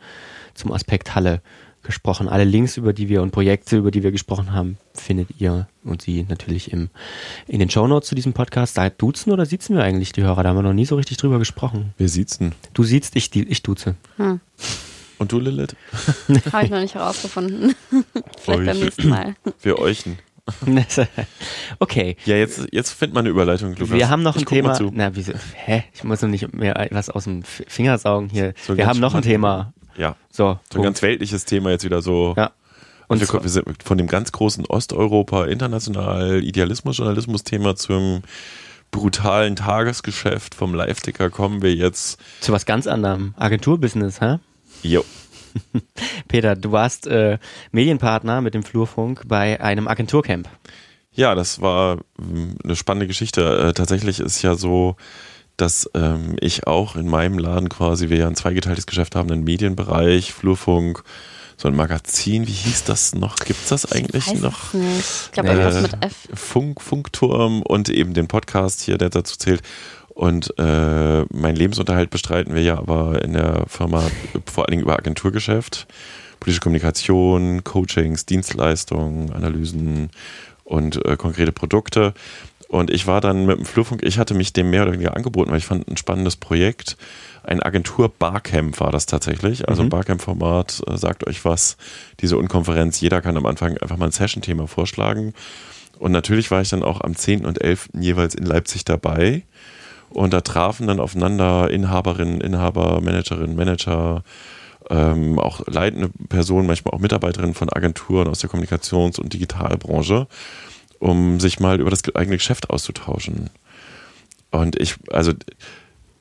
zum 0.55 0.71
Aspekt 0.71 1.13
Halle 1.13 1.43
gesprochen. 1.89 2.29
Alle 2.29 2.43
Links, 2.43 2.77
über 2.77 2.93
die 2.93 3.09
wir 3.09 3.23
und 3.23 3.31
Projekte, 3.31 3.77
über 3.77 3.89
die 3.89 4.03
wir 4.03 4.11
gesprochen 4.11 4.53
haben, 4.53 4.77
findet 4.93 5.29
ihr 5.39 5.67
und 5.83 6.03
sie 6.03 6.23
natürlich 6.29 6.71
im, 6.71 6.89
in 7.47 7.59
den 7.59 7.69
Shownotes 7.71 8.07
zu 8.09 8.15
diesem 8.15 8.33
Podcast. 8.33 8.77
Da 8.77 8.89
duzen 8.91 9.31
oder 9.31 9.45
sitzen 9.47 9.75
wir 9.75 9.83
eigentlich 9.83 10.11
die 10.11 10.21
Hörer? 10.21 10.43
Da 10.43 10.49
haben 10.49 10.57
wir 10.57 10.61
noch 10.61 10.73
nie 10.73 10.85
so 10.85 10.95
richtig 10.95 11.17
drüber 11.17 11.39
gesprochen. 11.39 11.93
Wir 11.97 12.07
siezen. 12.07 12.53
Du 12.75 12.83
siehst, 12.83 13.15
ich, 13.15 13.35
ich 13.35 13.63
duze. 13.63 13.95
Und 15.17 15.31
du, 15.31 15.39
Lilith? 15.39 15.75
Habe 16.53 16.65
ich 16.65 16.71
noch 16.71 16.79
nicht 16.79 16.93
herausgefunden. 16.93 17.73
Vielleicht 18.39 18.65
beim 18.65 18.67
Euch. 18.67 18.79
nächsten 18.83 19.09
Mal. 19.09 19.35
Wir 19.61 19.79
euchen. 19.79 20.19
okay. 21.79 22.17
Ja, 22.25 22.35
jetzt, 22.35 22.67
jetzt 22.71 22.91
findet 22.91 23.13
man 23.15 23.23
eine 23.23 23.29
Überleitung, 23.29 23.75
Lukas. 23.75 23.91
Wir 23.91 24.09
haben 24.09 24.23
noch 24.23 24.35
ein 24.35 24.39
Ich 24.39 24.45
mal 24.45 24.55
Thema. 24.55 24.73
zu. 24.73 24.91
Na, 24.93 25.15
wieso? 25.15 25.33
Hä? 25.53 25.83
Ich 25.93 26.03
muss 26.03 26.21
noch 26.21 26.29
nicht 26.29 26.53
mehr 26.53 26.87
was 26.91 27.09
aus 27.09 27.25
dem 27.25 27.43
Finger 27.43 27.97
saugen 27.97 28.29
hier. 28.29 28.53
So 28.65 28.77
wir 28.77 28.87
haben 28.87 28.99
noch 28.99 29.13
ein 29.13 29.21
spannend. 29.23 29.25
Thema. 29.25 29.73
Ja, 29.99 30.15
So. 30.31 30.57
so 30.71 30.79
ein 30.79 30.83
ganz 30.83 31.01
weltliches 31.01 31.43
Thema 31.45 31.71
jetzt 31.71 31.83
wieder 31.83 32.01
so. 32.01 32.33
ja. 32.37 32.51
Und 33.09 33.19
wir, 33.21 33.41
wir 33.43 33.49
sind 33.49 33.83
von 33.83 33.97
dem 33.97 34.05
ganz 34.07 34.31
großen 34.31 34.65
Osteuropa, 34.67 35.45
international 35.45 36.43
Idealismus, 36.43 36.97
Journalismus-Thema 36.99 37.75
zum 37.75 38.21
brutalen 38.91 39.55
Tagesgeschäft 39.55 40.53
vom 40.55 40.73
Live-Ticker 40.75 41.29
kommen 41.31 41.61
wir 41.63 41.73
jetzt. 41.73 42.19
zu 42.39 42.51
was 42.53 42.65
ganz 42.67 42.85
anderem. 42.87 43.33
Agenturbusiness, 43.37 44.21
hä? 44.21 44.37
Jo. 44.83 45.03
Peter, 46.27 46.55
du 46.55 46.71
warst 46.71 47.07
äh, 47.07 47.39
Medienpartner 47.71 48.41
mit 48.41 48.53
dem 48.53 48.63
Flurfunk 48.63 49.23
bei 49.27 49.59
einem 49.59 49.87
Agenturcamp. 49.87 50.47
Ja, 51.11 51.33
das 51.35 51.61
war 51.61 51.97
ähm, 52.19 52.55
eine 52.63 52.75
spannende 52.75 53.07
Geschichte. 53.07 53.69
Äh, 53.69 53.73
tatsächlich 53.73 54.19
ist 54.19 54.41
ja 54.43 54.53
so, 54.55 54.95
dass 55.61 55.89
ähm, 55.93 56.35
ich 56.39 56.67
auch 56.67 56.95
in 56.95 57.07
meinem 57.07 57.37
Laden 57.37 57.69
quasi, 57.69 58.09
wir 58.09 58.17
ja 58.17 58.27
ein 58.27 58.35
zweigeteiltes 58.35 58.85
Geschäft 58.85 59.15
haben, 59.15 59.31
einen 59.31 59.43
Medienbereich, 59.43 60.33
Flurfunk, 60.33 61.03
so 61.57 61.67
ein 61.67 61.75
Magazin, 61.75 62.47
wie 62.47 62.53
hieß 62.53 62.85
das 62.85 63.13
noch? 63.13 63.35
Gibt's 63.35 63.67
das 63.67 63.91
eigentlich 63.91 64.27
Weiß 64.27 64.39
noch? 64.39 64.73
es. 64.73 65.25
Ich 65.25 65.31
glaube, 65.33 65.49
Äh, 65.49 65.53
irgendwas 65.53 65.81
mit 65.81 66.05
F. 66.05 66.15
Funk, 66.33 66.81
Funkturm 66.81 67.61
und 67.61 67.89
eben 67.89 68.13
den 68.13 68.27
Podcast 68.27 68.81
hier, 68.81 68.97
der 68.97 69.09
dazu 69.09 69.37
zählt. 69.37 69.61
Und 70.07 70.53
äh, 70.57 71.21
mein 71.33 71.55
Lebensunterhalt 71.55 72.09
bestreiten 72.09 72.53
wir 72.53 72.61
ja 72.61 72.77
aber 72.77 73.23
in 73.23 73.33
der 73.33 73.65
Firma 73.67 74.03
vor 74.45 74.65
allen 74.65 74.71
Dingen 74.71 74.83
über 74.83 74.97
Agenturgeschäft, 74.97 75.87
politische 76.39 76.61
Kommunikation, 76.61 77.63
Coachings, 77.63 78.25
Dienstleistungen, 78.25 79.33
Analysen 79.33 80.11
und 80.63 81.03
äh, 81.05 81.17
konkrete 81.17 81.51
Produkte. 81.51 82.13
Und 82.69 82.91
ich 82.91 83.07
war 83.07 83.19
dann 83.19 83.47
mit 83.47 83.57
dem 83.57 83.65
Flurfunk, 83.65 84.03
ich 84.03 84.19
hatte 84.19 84.35
mich 84.35 84.53
dem 84.53 84.69
mehr 84.69 84.83
oder 84.83 84.93
weniger 84.93 85.17
angeboten, 85.17 85.49
weil 85.49 85.57
ich 85.57 85.65
fand 85.65 85.87
ein 85.87 85.97
spannendes 85.97 86.35
Projekt. 86.35 86.97
Ein 87.43 87.63
Agentur-Barcamp 87.63 88.79
war 88.79 88.91
das 88.91 89.07
tatsächlich. 89.07 89.67
Also 89.67 89.81
ein 89.81 89.89
Barcamp-Format, 89.89 90.83
äh, 90.85 90.95
sagt 90.95 91.25
euch 91.25 91.43
was, 91.43 91.77
diese 92.19 92.37
Unkonferenz, 92.37 93.01
jeder 93.01 93.21
kann 93.21 93.35
am 93.37 93.47
Anfang 93.47 93.75
einfach 93.79 93.97
mal 93.97 94.05
ein 94.05 94.11
Session-Thema 94.11 94.67
vorschlagen. 94.67 95.33
Und 95.97 96.11
natürlich 96.11 96.51
war 96.51 96.61
ich 96.61 96.69
dann 96.69 96.83
auch 96.83 97.01
am 97.01 97.15
10. 97.15 97.47
und 97.47 97.59
11. 97.59 97.89
jeweils 97.99 98.35
in 98.35 98.45
Leipzig 98.45 98.85
dabei. 98.85 99.41
Und 100.11 100.31
da 100.33 100.41
trafen 100.41 100.85
dann 100.85 100.99
aufeinander 100.99 101.71
Inhaberinnen, 101.71 102.39
Inhaber, 102.39 103.01
Managerinnen, 103.01 103.55
Manager, 103.55 104.23
ähm, 104.91 105.39
auch 105.39 105.65
leitende 105.65 106.09
Personen, 106.29 106.67
manchmal 106.67 106.93
auch 106.93 106.99
Mitarbeiterinnen 106.99 107.55
von 107.55 107.69
Agenturen 107.69 108.27
aus 108.27 108.39
der 108.39 108.49
Kommunikations- 108.49 109.19
und 109.19 109.33
Digitalbranche, 109.33 110.27
um 110.99 111.39
sich 111.39 111.59
mal 111.59 111.79
über 111.79 111.89
das 111.89 112.03
eigene 112.15 112.37
Geschäft 112.37 112.69
auszutauschen. 112.69 113.49
Und 114.51 114.79
ich, 114.79 114.95
also, 115.11 115.33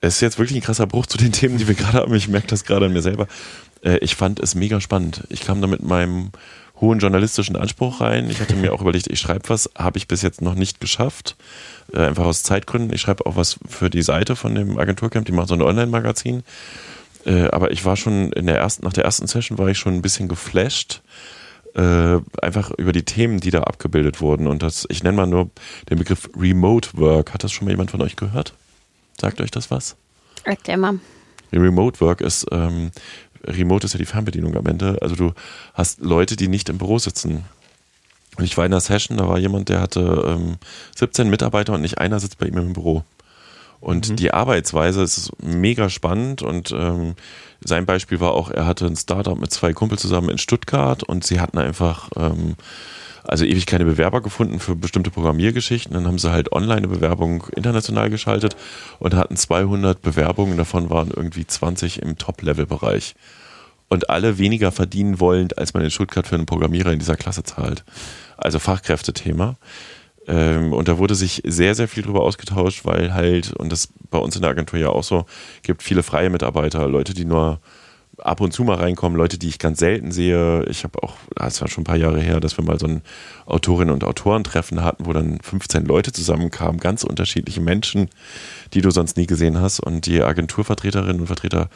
es 0.01 0.17
ist 0.17 0.21
jetzt 0.21 0.39
wirklich 0.39 0.59
ein 0.59 0.63
krasser 0.63 0.87
Bruch 0.87 1.07
zu 1.07 1.19
den 1.19 1.33
Themen, 1.33 1.59
die 1.59 1.69
wir 1.69 1.75
gerade 1.75 1.99
haben. 1.99 2.15
Ich 2.15 2.29
merke 2.29 2.47
das 2.47 2.65
gerade 2.65 2.87
an 2.87 2.93
mir 2.93 3.03
selber. 3.03 3.27
Äh, 3.83 3.99
ich 3.99 4.17
fand 4.17 4.41
es 4.41 4.55
mega 4.55 4.81
spannend. 4.81 5.25
Ich 5.29 5.41
kam 5.41 5.61
da 5.61 5.67
mit 5.67 5.83
meinem 5.83 6.31
hohen 6.81 7.01
journalistischen 7.01 7.57
Anspruch 7.57 8.01
rein. 8.01 8.31
Ich 8.31 8.41
hatte 8.41 8.55
mir 8.55 8.73
auch 8.73 8.81
überlegt, 8.81 9.09
ich 9.09 9.19
schreibe 9.19 9.49
was, 9.49 9.69
habe 9.77 9.99
ich 9.99 10.07
bis 10.07 10.23
jetzt 10.23 10.41
noch 10.41 10.55
nicht 10.55 10.81
geschafft. 10.81 11.37
Äh, 11.93 12.07
einfach 12.07 12.25
aus 12.25 12.43
Zeitgründen. 12.43 12.93
Ich 12.93 13.01
schreibe 13.01 13.27
auch 13.27 13.37
was 13.37 13.59
für 13.69 13.91
die 13.91 14.03
Seite 14.03 14.37
von 14.37 14.55
dem 14.55 14.79
Agenturcamp, 14.79 15.27
die 15.27 15.33
machen 15.33 15.49
so 15.49 15.55
ein 15.55 15.63
Online-Magazin. 15.63 16.45
Äh, 17.25 17.49
aber 17.49 17.73
ich 17.73 17.85
war 17.85 17.97
schon 17.97 18.33
in 18.33 18.47
der 18.47 18.59
ersten, 18.59 18.85
nach 18.85 18.93
der 18.93 19.05
ersten 19.05 19.27
Session 19.27 19.59
war 19.59 19.69
ich 19.69 19.79
schon 19.79 19.95
ein 19.95 20.03
bisschen 20.03 20.29
geflasht. 20.29 21.03
Äh, 21.79 22.21
einfach 22.43 22.73
über 22.73 22.91
die 22.91 23.05
Themen, 23.05 23.39
die 23.39 23.53
da 23.53 23.63
abgebildet 23.63 24.21
wurden. 24.21 24.49
Und 24.49 24.65
das, 24.65 24.85
ich 24.89 25.05
nenne 25.05 25.17
mal 25.17 25.29
nur 25.29 25.49
den 25.89 25.99
Begriff 25.99 26.29
Remote 26.37 26.89
Work. 26.95 27.33
Hat 27.33 27.45
das 27.45 27.53
schon 27.53 27.67
mal 27.67 27.71
jemand 27.71 27.93
von 27.93 28.03
euch 28.03 28.17
gehört? 28.17 28.53
Sagt 29.21 29.41
euch 29.41 29.53
das 29.53 29.71
was? 29.71 29.95
Erklär 30.43 30.77
mal. 30.77 30.99
Remote 31.53 32.01
Work 32.01 32.21
ist, 32.21 32.47
ähm, 32.51 32.91
Remote 33.47 33.87
ist 33.87 33.93
ja 33.93 33.99
die 33.99 34.07
Fernbedienung 34.07 34.57
am 34.57 34.67
Ende. 34.67 34.99
Also 35.03 35.15
du 35.15 35.33
hast 35.73 36.01
Leute, 36.01 36.35
die 36.35 36.49
nicht 36.49 36.69
im 36.69 36.79
Büro 36.79 36.99
sitzen. 36.99 37.45
Und 38.37 38.45
ich 38.45 38.57
war 38.57 38.67
in 38.67 38.73
einer 38.73 38.81
Session, 38.81 39.17
da 39.17 39.29
war 39.29 39.39
jemand, 39.39 39.69
der 39.69 39.81
hatte 39.81 40.25
ähm, 40.27 40.57
17 40.97 41.31
Mitarbeiter 41.31 41.75
und 41.75 41.83
nicht 41.83 41.99
einer 41.99 42.19
sitzt 42.19 42.39
bei 42.39 42.47
ihm 42.47 42.59
im 42.59 42.73
Büro. 42.73 43.05
Und 43.81 44.19
die 44.19 44.33
Arbeitsweise 44.33 45.03
ist 45.03 45.31
mega 45.43 45.89
spannend 45.89 46.43
und 46.43 46.73
ähm, 46.73 47.15
sein 47.61 47.87
Beispiel 47.87 48.21
war 48.21 48.33
auch, 48.33 48.51
er 48.51 48.67
hatte 48.67 48.87
ein 48.87 48.97
Startup 48.97 49.39
mit 49.39 49.53
zwei 49.53 49.73
Kumpels 49.73 50.03
zusammen 50.03 50.31
in 50.31 50.39
Stuttgart 50.39 51.03
und 51.03 51.25
sie 51.25 51.41
hatten 51.41 51.59
einfach 51.59 52.11
ähm, 52.17 52.57
also 53.29 53.45
ewig 53.45 53.67
keine 53.67 53.85
Bewerber 53.85 54.21
gefunden 54.23 54.59
für 54.59 54.75
bestimmte 54.75 55.11
Programmiergeschichten. 55.11 55.93
Dann 55.93 56.07
haben 56.07 56.19
sie 56.19 56.33
halt 56.33 56.53
online 56.53 56.79
eine 56.79 56.89
Bewerbung 56.89 57.45
international 57.55 58.11
geschaltet 58.11 58.57
und 58.99 59.15
hatten 59.15 59.37
200 59.37 60.01
Bewerbungen, 60.01 60.57
davon 60.57 60.89
waren 60.91 61.11
irgendwie 61.15 61.47
20 61.47 62.03
im 62.03 62.17
Top-Level-Bereich. 62.17 63.15
Und 63.91 64.11
alle 64.11 64.39
weniger 64.39 64.73
verdienen 64.73 65.21
wollend, 65.21 65.57
als 65.59 65.73
man 65.73 65.83
in 65.83 65.91
Stuttgart 65.91 66.27
für 66.27 66.35
einen 66.35 66.47
Programmierer 66.47 66.93
in 66.93 66.99
dieser 66.99 67.17
Klasse 67.17 67.43
zahlt. 67.43 67.85
Also 68.37 68.59
Fachkräftethema. 68.59 69.57
Ähm, 70.29 70.73
und 70.73 70.89
da 70.89 70.99
wurde 70.99 71.15
sich 71.15 71.43
sehr, 71.47 71.75
sehr 71.75 71.89
viel 71.89 72.03
drüber 72.03 72.23
ausgetauscht, 72.23 72.85
weil 72.85 73.15
halt, 73.15 73.53
und 73.55 73.73
das 73.73 73.89
bei 74.11 74.19
uns 74.19 74.37
in 74.37 74.43
der 74.43 74.51
Agentur 74.51 74.79
ja 74.79 74.91
auch 74.91 75.03
so, 75.03 75.25
gibt 75.63 75.83
viele 75.83 76.03
freie 76.03 76.31
Mitarbeiter, 76.31 76.87
Leute, 76.87 77.15
die 77.15 77.25
nur 77.25 77.61
ab 78.19 78.41
und 78.41 78.53
zu 78.53 78.65
mal 78.65 78.77
reinkommen, 78.77 79.17
Leute, 79.17 79.39
die 79.39 79.49
ich 79.49 79.59
ganz 79.59 79.79
selten 79.79 80.11
sehe. 80.11 80.65
Ich 80.67 80.85
habe 80.85 81.03
auch, 81.03 81.15
es 81.37 81.61
war 81.61 81.69
schon 81.69 81.83
ein 81.83 81.85
paar 81.85 81.97
Jahre 81.97 82.21
her, 82.21 82.41
dass 82.41 82.59
wir 82.59 82.65
mal 82.65 82.79
so 82.79 82.87
ein 82.87 83.03
Autorinnen- 83.47 83.93
und 83.93 84.05
Autorentreffen 84.05 84.83
hatten, 84.83 85.07
wo 85.07 85.13
dann 85.13 85.41
15 85.41 85.87
Leute 85.87 86.13
zusammenkamen, 86.13 86.81
ganz 86.81 87.05
unterschiedliche 87.05 87.61
Menschen, 87.61 88.09
die 88.75 88.81
du 88.81 88.91
sonst 88.91 89.17
nie 89.17 89.27
gesehen 89.27 89.61
hast. 89.61 89.81
Und 89.81 90.07
die 90.07 90.23
Agenturvertreterinnen 90.23 91.21
und 91.21 91.27
Vertreter 91.27 91.71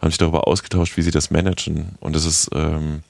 haben 0.00 0.10
sich 0.10 0.18
darüber 0.18 0.48
ausgetauscht, 0.48 0.96
wie 0.96 1.02
sie 1.02 1.12
das 1.12 1.30
managen. 1.30 1.96
Und 2.00 2.16
es 2.16 2.26
ist, 2.26 2.50
ähm, 2.54 3.02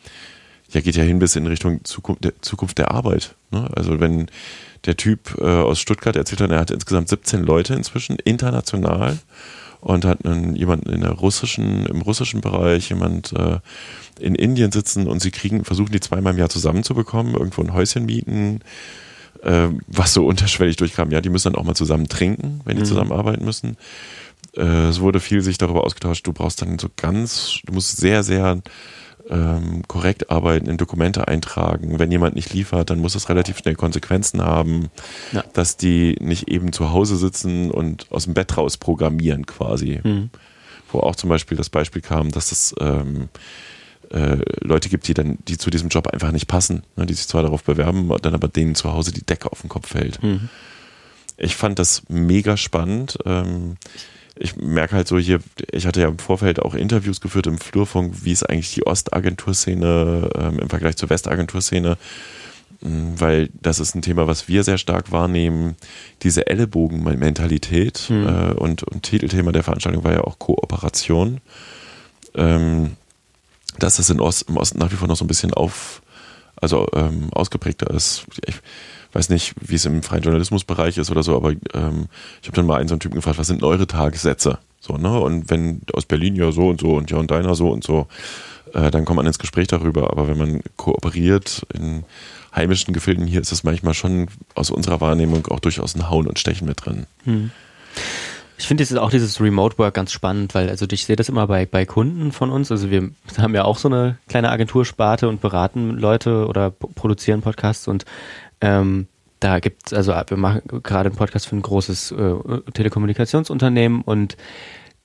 ja, 0.70 0.80
geht 0.80 0.96
ja 0.96 1.04
hin 1.04 1.18
bis 1.18 1.36
in 1.36 1.46
Richtung 1.46 1.84
Zukunft 1.84 2.24
der, 2.24 2.40
Zukunft 2.42 2.78
der 2.78 2.90
Arbeit. 2.90 3.34
Ne? 3.50 3.68
Also 3.74 3.98
wenn 4.00 4.26
der 4.86 4.96
Typ 4.96 5.36
äh, 5.40 5.44
aus 5.44 5.78
Stuttgart 5.80 6.16
erzählt 6.16 6.40
hat, 6.40 6.50
er 6.50 6.60
hat 6.60 6.70
insgesamt 6.70 7.08
17 7.08 7.42
Leute 7.42 7.74
inzwischen, 7.74 8.16
international 8.16 9.18
und 9.80 10.04
hat 10.04 10.24
einen, 10.24 10.56
jemanden 10.56 10.90
in 10.90 11.02
der 11.02 11.10
russischen, 11.12 11.86
im 11.86 12.00
russischen 12.02 12.40
Bereich, 12.40 12.88
jemand 12.90 13.32
äh, 13.32 13.58
in 14.18 14.34
Indien 14.34 14.72
sitzen 14.72 15.06
und 15.06 15.20
sie 15.20 15.30
kriegen, 15.30 15.64
versuchen 15.64 15.92
die 15.92 16.00
zweimal 16.00 16.32
im 16.32 16.38
Jahr 16.38 16.48
zusammenzubekommen, 16.48 17.34
irgendwo 17.34 17.62
ein 17.62 17.72
Häuschen 17.74 18.06
mieten, 18.06 18.60
äh, 19.42 19.68
was 19.86 20.14
so 20.14 20.26
unterschwellig 20.26 20.76
durchkam. 20.76 21.10
Ja, 21.10 21.20
die 21.20 21.28
müssen 21.28 21.52
dann 21.52 21.60
auch 21.60 21.66
mal 21.66 21.74
zusammen 21.74 22.08
trinken, 22.08 22.60
wenn 22.64 22.76
die 22.76 22.82
Mhm. 22.82 22.86
zusammenarbeiten 22.86 23.44
müssen. 23.44 23.76
Äh, 24.56 24.88
es 24.88 25.00
wurde 25.00 25.20
viel 25.20 25.40
sich 25.42 25.58
darüber 25.58 25.84
ausgetauscht, 25.84 26.26
du 26.26 26.32
brauchst 26.32 26.62
dann 26.62 26.78
so 26.78 26.88
ganz, 26.96 27.58
du 27.66 27.72
musst 27.74 27.96
sehr, 27.96 28.22
sehr 28.22 28.62
ähm, 29.30 29.82
korrekt 29.88 30.30
arbeiten, 30.30 30.68
in 30.68 30.76
Dokumente 30.76 31.28
eintragen. 31.28 31.98
Wenn 31.98 32.10
jemand 32.12 32.34
nicht 32.34 32.52
liefert, 32.52 32.90
dann 32.90 32.98
muss 33.00 33.14
das 33.14 33.28
relativ 33.28 33.58
schnell 33.58 33.74
Konsequenzen 33.74 34.42
haben, 34.42 34.90
Ja. 35.32 35.42
dass 35.54 35.76
die 35.76 36.16
nicht 36.20 36.48
eben 36.48 36.72
zu 36.72 36.90
Hause 36.92 37.16
sitzen 37.16 37.70
und 37.70 38.06
aus 38.10 38.24
dem 38.24 38.34
Bett 38.34 38.56
raus 38.56 38.76
programmieren 38.76 39.46
quasi. 39.46 40.00
Mhm. 40.02 40.30
Wo 40.92 41.00
auch 41.00 41.16
zum 41.16 41.30
Beispiel 41.30 41.56
das 41.56 41.70
Beispiel 41.70 42.02
kam, 42.02 42.30
dass 42.30 42.52
es 42.52 42.74
ähm, 42.80 43.28
äh, 44.10 44.36
Leute 44.60 44.88
gibt, 44.90 45.08
die 45.08 45.14
dann, 45.14 45.38
die 45.48 45.56
zu 45.58 45.70
diesem 45.70 45.88
Job 45.88 46.06
einfach 46.08 46.30
nicht 46.30 46.46
passen, 46.46 46.82
ne, 46.96 47.06
die 47.06 47.14
sich 47.14 47.26
zwar 47.26 47.42
darauf 47.42 47.64
bewerben, 47.64 48.10
dann 48.22 48.34
aber 48.34 48.48
denen 48.48 48.74
zu 48.74 48.92
Hause 48.92 49.12
die 49.12 49.24
Decke 49.24 49.50
auf 49.50 49.62
den 49.62 49.70
Kopf 49.70 49.88
fällt. 49.88 50.22
Mhm. 50.22 50.48
Ich 51.36 51.56
fand 51.56 51.78
das 51.80 52.02
mega 52.08 52.56
spannend. 52.56 53.18
Ähm, 53.24 53.76
ich 53.96 54.13
merke 54.56 54.96
halt 54.96 55.08
so 55.08 55.18
hier, 55.18 55.40
ich 55.70 55.86
hatte 55.86 56.00
ja 56.00 56.08
im 56.08 56.18
Vorfeld 56.18 56.60
auch 56.60 56.74
Interviews 56.74 57.20
geführt 57.20 57.46
im 57.46 57.58
Flurfunk, 57.58 58.24
wie 58.24 58.32
ist 58.32 58.48
eigentlich 58.48 58.74
die 58.74 58.86
Ostagenturszene 58.86 60.30
ähm, 60.36 60.58
im 60.58 60.68
Vergleich 60.68 60.96
zur 60.96 61.10
Westagenturszene, 61.10 61.96
Mm, 62.84 63.14
weil 63.18 63.48
das 63.60 63.80
ist 63.80 63.94
ein 63.94 64.02
Thema, 64.02 64.26
was 64.26 64.46
wir 64.46 64.62
sehr 64.62 64.78
stark 64.78 65.10
wahrnehmen, 65.10 65.76
diese 66.22 66.46
Ellenbogenmentalität 66.46 68.06
Mhm. 68.10 68.26
äh, 68.28 68.52
und, 68.52 68.82
und 68.82 69.02
Titelthema 69.02 69.52
der 69.52 69.62
Veranstaltung 69.62 70.04
war 70.04 70.12
ja 70.12 70.20
auch 70.20 70.38
Kooperation. 70.38 71.40
Ähm, 72.34 72.96
dass 73.78 73.98
in 74.10 74.20
Ost, 74.20 74.48
im 74.48 74.56
Osten 74.56 74.78
nach 74.78 74.92
wie 74.92 74.96
vor 74.96 75.08
noch 75.08 75.16
so 75.16 75.24
ein 75.24 75.28
bisschen 75.28 75.52
auf, 75.54 76.02
also 76.56 76.86
ähm, 76.94 77.28
ausgeprägter 77.32 77.90
ist. 77.90 78.26
Ich 78.46 78.54
weiß 79.14 79.28
nicht, 79.28 79.54
wie 79.60 79.76
es 79.76 79.84
im 79.86 80.02
freien 80.02 80.22
Journalismusbereich 80.22 80.98
ist 80.98 81.10
oder 81.10 81.22
so, 81.22 81.36
aber 81.36 81.52
ähm, 81.72 82.06
ich 82.42 82.48
habe 82.48 82.56
dann 82.56 82.66
mal 82.66 82.78
einen 82.78 82.88
so 82.88 82.94
einen 82.94 83.00
Typen 83.00 83.16
gefragt, 83.16 83.38
was 83.38 83.46
sind 83.46 83.62
denn 83.62 83.68
eure 83.68 83.86
Tagessätze? 83.86 84.58
So, 84.80 84.96
ne? 84.96 85.18
Und 85.18 85.50
wenn 85.50 85.80
aus 85.92 86.04
Berlin 86.04 86.36
ja 86.36 86.52
so 86.52 86.68
und 86.68 86.80
so 86.80 86.94
und 86.94 87.10
ja 87.10 87.16
und 87.16 87.30
deiner 87.30 87.54
so 87.54 87.70
und 87.70 87.84
so, 87.84 88.06
äh, 88.74 88.90
dann 88.90 89.04
kommt 89.04 89.16
man 89.16 89.26
ins 89.26 89.38
Gespräch 89.38 89.68
darüber. 89.68 90.10
Aber 90.10 90.28
wenn 90.28 90.36
man 90.36 90.60
kooperiert 90.76 91.66
in 91.72 92.04
heimischen 92.54 92.92
Gefilden 92.92 93.26
hier, 93.26 93.40
ist 93.40 93.52
es 93.52 93.64
manchmal 93.64 93.94
schon 93.94 94.28
aus 94.54 94.70
unserer 94.70 95.00
Wahrnehmung 95.00 95.46
auch 95.46 95.60
durchaus 95.60 95.94
ein 95.94 96.10
Hauen 96.10 96.26
und 96.26 96.38
Stechen 96.38 96.66
mit 96.66 96.84
drin. 96.84 97.06
Ich 98.56 98.66
finde 98.66 99.02
auch 99.02 99.10
dieses 99.10 99.40
Remote 99.40 99.78
Work 99.78 99.94
ganz 99.94 100.12
spannend, 100.12 100.54
weil 100.54 100.70
also 100.70 100.86
ich 100.90 101.06
sehe 101.06 101.16
das 101.16 101.28
immer 101.28 101.46
bei, 101.46 101.66
bei 101.66 101.84
Kunden 101.84 102.30
von 102.30 102.50
uns. 102.50 102.70
Also 102.70 102.90
wir 102.90 103.10
haben 103.36 103.54
ja 103.54 103.64
auch 103.64 103.78
so 103.78 103.88
eine 103.88 104.18
kleine 104.28 104.50
Agentursparte 104.50 105.28
und 105.28 105.40
beraten 105.40 105.90
Leute 105.90 106.46
oder 106.46 106.70
produzieren 106.70 107.42
Podcasts 107.42 107.88
und 107.88 108.04
ähm, 108.60 109.08
da 109.40 109.58
gibt 109.58 109.86
es, 109.86 109.92
also 109.92 110.12
wir 110.12 110.36
machen 110.36 110.62
gerade 110.82 111.08
einen 111.08 111.16
Podcast 111.16 111.48
für 111.48 111.56
ein 111.56 111.62
großes 111.62 112.12
äh, 112.12 112.34
Telekommunikationsunternehmen 112.72 114.02
und 114.02 114.36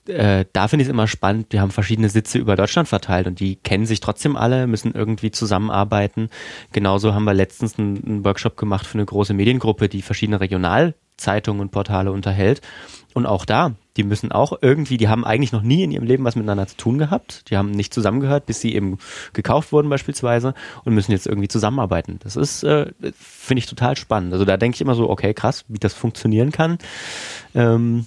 äh, 0.07 0.45
da 0.53 0.67
finde 0.67 0.83
ich 0.83 0.87
es 0.87 0.93
immer 0.93 1.07
spannend, 1.07 1.51
die 1.51 1.59
haben 1.59 1.71
verschiedene 1.71 2.09
Sitze 2.09 2.37
über 2.37 2.55
Deutschland 2.55 2.87
verteilt 2.87 3.27
und 3.27 3.39
die 3.39 3.57
kennen 3.57 3.85
sich 3.85 3.99
trotzdem 3.99 4.35
alle, 4.35 4.65
müssen 4.67 4.93
irgendwie 4.93 5.31
zusammenarbeiten. 5.31 6.29
Genauso 6.71 7.13
haben 7.13 7.25
wir 7.25 7.33
letztens 7.33 7.77
einen 7.77 8.23
Workshop 8.25 8.57
gemacht 8.57 8.87
für 8.87 8.97
eine 8.97 9.05
große 9.05 9.33
Mediengruppe, 9.33 9.89
die 9.89 10.01
verschiedene 10.01 10.39
Regionalzeitungen 10.39 11.61
und 11.61 11.71
Portale 11.71 12.11
unterhält. 12.11 12.61
Und 13.13 13.25
auch 13.25 13.45
da, 13.45 13.73
die 13.97 14.03
müssen 14.03 14.31
auch 14.31 14.59
irgendwie, 14.61 14.97
die 14.97 15.07
haben 15.07 15.25
eigentlich 15.25 15.51
noch 15.51 15.63
nie 15.63 15.83
in 15.83 15.91
ihrem 15.91 16.05
Leben 16.05 16.23
was 16.23 16.35
miteinander 16.35 16.67
zu 16.67 16.77
tun 16.77 16.97
gehabt. 16.99 17.49
Die 17.49 17.57
haben 17.57 17.71
nicht 17.71 17.93
zusammengehört, 17.93 18.45
bis 18.45 18.61
sie 18.61 18.75
eben 18.75 18.97
gekauft 19.33 19.71
wurden 19.71 19.89
beispielsweise 19.89 20.53
und 20.85 20.93
müssen 20.93 21.11
jetzt 21.11 21.27
irgendwie 21.27 21.47
zusammenarbeiten. 21.47 22.19
Das 22.23 22.35
ist, 22.35 22.63
äh, 22.63 22.91
finde 23.17 23.59
ich 23.59 23.65
total 23.65 23.97
spannend. 23.97 24.33
Also 24.33 24.45
da 24.45 24.57
denke 24.57 24.75
ich 24.75 24.81
immer 24.81 24.95
so, 24.95 25.09
okay, 25.09 25.33
krass, 25.33 25.65
wie 25.67 25.79
das 25.79 25.93
funktionieren 25.93 26.51
kann. 26.51 26.77
Ähm, 27.55 28.05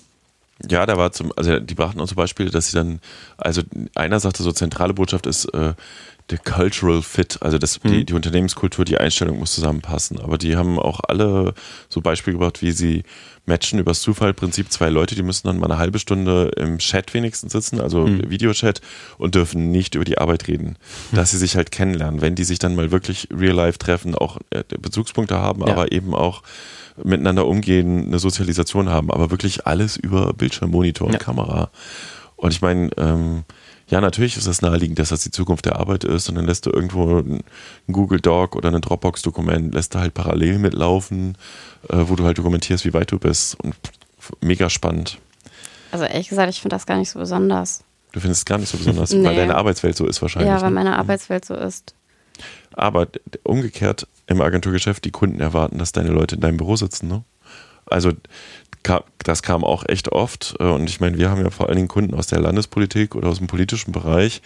Ja, 0.71 0.87
da 0.87 0.97
war 0.97 1.11
zum, 1.11 1.33
also 1.37 1.59
die 1.59 1.75
brachten 1.75 1.99
uns 2.01 2.11
zum 2.11 2.17
Beispiel, 2.17 2.49
dass 2.49 2.69
sie 2.69 2.77
dann, 2.77 3.01
also 3.37 3.63
einer 3.97 4.21
sagte 4.21 4.45
so, 4.45 4.53
zentrale 4.53 4.95
Botschaft 4.95 5.27
ist 5.27 5.47
äh, 5.47 5.75
der 6.33 6.39
Cultural 6.39 7.03
Fit, 7.03 7.39
also 7.43 7.59
das, 7.59 7.79
die, 7.85 8.05
die 8.07 8.15
Unternehmenskultur, 8.15 8.85
die 8.85 8.99
Einstellung 8.99 9.39
muss 9.39 9.55
zusammenpassen. 9.55 10.19
Aber 10.19 10.39
die 10.39 10.57
haben 10.57 10.79
auch 10.79 11.01
alle 11.07 11.53
so 11.89 12.01
Beispiele 12.01 12.37
gebracht, 12.39 12.63
wie 12.63 12.73
sie 12.73 13.03
matchen 13.45 13.79
übers 13.79 14.01
Zufallprinzip 14.01 14.73
zwei 14.73 14.89
Leute, 14.89 15.15
die 15.15 15.23
müssen 15.23 15.47
dann 15.49 15.59
mal 15.59 15.67
eine 15.71 15.79
halbe 15.79 15.99
Stunde 15.99 16.51
im 16.57 16.79
Chat 16.79 17.13
wenigstens 17.13 17.53
sitzen, 17.53 17.81
also 17.81 18.07
Videochat 18.07 18.81
und 19.19 19.35
dürfen 19.35 19.71
nicht 19.71 19.95
über 19.95 20.05
die 20.05 20.17
Arbeit 20.19 20.49
reden, 20.49 20.77
dass 21.13 21.33
sie 21.33 21.39
sich 21.39 21.55
halt 21.57 21.71
kennenlernen. 21.71 22.21
Wenn 22.21 22.35
die 22.35 22.45
sich 22.45 22.59
dann 22.59 22.75
mal 22.77 22.91
wirklich 22.93 23.29
real 23.31 23.55
life 23.55 23.79
treffen, 23.79 24.15
auch 24.15 24.39
äh, 24.51 24.63
Bezugspunkte 24.81 25.37
haben, 25.39 25.61
Ja. 25.67 25.73
aber 25.73 25.93
eben 25.93 26.15
auch 26.15 26.43
miteinander 27.03 27.47
umgehen, 27.47 28.07
eine 28.07 28.19
Sozialisation 28.19 28.89
haben, 28.89 29.11
aber 29.11 29.31
wirklich 29.31 29.67
alles 29.67 29.97
über 29.97 30.33
Bildschirm, 30.33 30.71
Monitor 30.71 31.09
und 31.09 31.15
Ja. 31.15 31.19
Kamera. 31.19 31.71
Und 32.37 32.53
ich 32.53 32.61
meine, 32.63 32.91
ähm, 32.97 33.45
ja, 33.93 34.01
natürlich 34.01 34.39
ist 34.39 34.47
das 34.47 34.63
naheliegend, 34.63 34.99
dass 34.99 35.11
das 35.11 35.23
die 35.23 35.31
Zukunft 35.31 35.67
der 35.67 35.77
Arbeit 35.77 36.03
ist 36.05 36.27
und 36.31 36.37
dann 36.37 36.47
lässt 36.47 36.65
du 36.65 36.71
irgendwo 36.71 37.19
ein 37.19 37.45
Google 37.89 38.21
Doc 38.21 38.57
oder 38.57 38.73
ein 38.73 38.81
Dropbox-Dokument, 38.81 39.75
lässt 39.75 39.95
du 39.95 39.99
halt 39.99 40.15
parallel 40.15 40.59
mitlaufen, 40.59 41.37
äh, 41.91 41.99
wo 41.99 42.17
du 42.17 42.25
halt 42.25 42.39
dokumentierst, 42.39 42.87
wie 42.87 42.95
weit 42.95 43.13
du 43.13 43.19
bist 43.19 43.61
und 43.63 43.75
mega 44.41 44.71
spannend. 44.71 45.19
Also 45.91 46.07
ehrlich 46.07 46.31
gesagt, 46.31 46.49
ich 46.49 46.63
finde 46.63 46.75
das 46.75 46.87
gar 46.87 46.97
nicht 46.97 47.11
so 47.11 47.19
besonders. 47.19 47.85
Du 48.13 48.21
findest 48.21 48.41
es 48.41 48.45
gar 48.47 48.57
nicht 48.57 48.71
so 48.71 48.79
besonders, 48.79 49.13
Nee. 49.13 49.25
weil 49.27 49.37
deine 49.37 49.57
Arbeitswelt 49.57 49.95
so 49.95 50.07
ist 50.07 50.23
wahrscheinlich. 50.23 50.49
ja, 50.51 50.63
weil 50.63 50.71
ne? 50.71 50.75
meine 50.77 50.97
Arbeitswelt 50.97 51.45
so 51.45 51.55
ist. 51.55 51.95
Aber 52.73 53.09
umgekehrt 53.43 54.09
im 54.27 54.41
Agenturgeschäft, 54.41 55.05
die 55.05 55.11
Kunden 55.11 55.41
erwarten, 55.41 55.77
dass 55.77 55.93
deine 55.93 56.09
Leute 56.09 56.37
in 56.37 56.41
deinem 56.41 56.57
Büro 56.57 56.77
sitzen. 56.77 57.09
Ne? 57.09 57.25
Also 57.85 58.13
ka- 58.83 59.05
das 59.25 59.43
kam 59.43 59.65
auch 59.65 59.85
echt 59.89 60.11
oft. 60.11 60.55
äh, 60.61 60.65
Und 60.65 60.89
ich 60.89 61.01
meine, 61.01 61.19
wir 61.19 61.31
haben 61.31 61.43
ja 61.43 61.51
vor 61.51 61.67
allen 61.69 61.77
Dingen 61.77 61.89
Kunden 61.89 62.15
aus 62.15 62.27
der 62.27 62.41
Landespolitik 62.41 63.15
oder 63.15 63.29
aus 63.29 63.39
dem 63.39 63.47
politischen 63.47 63.93
Bereich. 63.93 64.43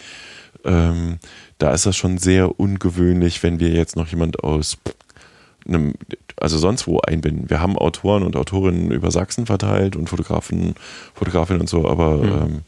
Ähm, 0.65 1.19
da 1.59 1.71
ist 1.73 1.85
das 1.85 1.95
schon 1.95 2.17
sehr 2.17 2.59
ungewöhnlich, 2.59 3.43
wenn 3.43 3.59
wir 3.59 3.69
jetzt 3.69 3.95
noch 3.95 4.07
jemand 4.07 4.43
aus 4.43 4.77
einem, 5.67 5.93
also 6.37 6.57
sonst 6.57 6.87
wo 6.87 6.99
einbinden. 6.99 7.49
Wir 7.49 7.59
haben 7.59 7.77
Autoren 7.77 8.23
und 8.23 8.35
Autorinnen 8.35 8.91
über 8.91 9.11
Sachsen 9.11 9.45
verteilt 9.45 9.95
und 9.95 10.09
Fotografen, 10.09 10.75
Fotografinnen 11.13 11.61
und 11.61 11.67
so, 11.69 11.87
aber 11.87 12.21
ähm, 12.23 12.61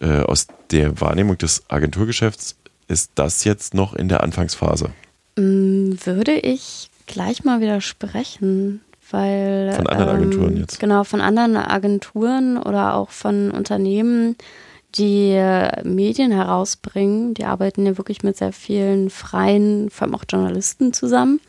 äh, 0.00 0.20
aus 0.22 0.46
der 0.70 1.00
Wahrnehmung 1.00 1.38
des 1.38 1.62
Agenturgeschäfts 1.68 2.56
ist 2.88 3.12
das 3.14 3.44
jetzt 3.44 3.74
noch 3.74 3.94
in 3.94 4.08
der 4.08 4.22
Anfangsphase. 4.22 4.90
Mm, 5.36 5.92
Würde 6.04 6.32
ich 6.38 6.90
gleich 7.06 7.44
mal 7.44 7.60
widersprechen, 7.60 8.80
weil. 9.12 9.72
Von 9.74 9.86
anderen 9.86 10.16
Agenturen 10.16 10.56
jetzt. 10.56 10.80
Genau, 10.80 11.04
von 11.04 11.20
anderen 11.20 11.56
Agenturen 11.56 12.58
oder 12.58 12.94
auch 12.94 13.10
von 13.10 13.50
Unternehmen, 13.50 14.36
die 14.94 15.40
Medien 15.84 16.32
herausbringen. 16.32 17.34
Die 17.34 17.44
arbeiten 17.44 17.86
ja 17.86 17.96
wirklich 17.96 18.22
mit 18.22 18.36
sehr 18.36 18.52
vielen 18.52 19.10
freien, 19.10 19.90
vor 19.90 20.06
allem 20.06 20.14
auch 20.14 20.24
Journalisten 20.28 20.92
zusammen. 20.92 21.40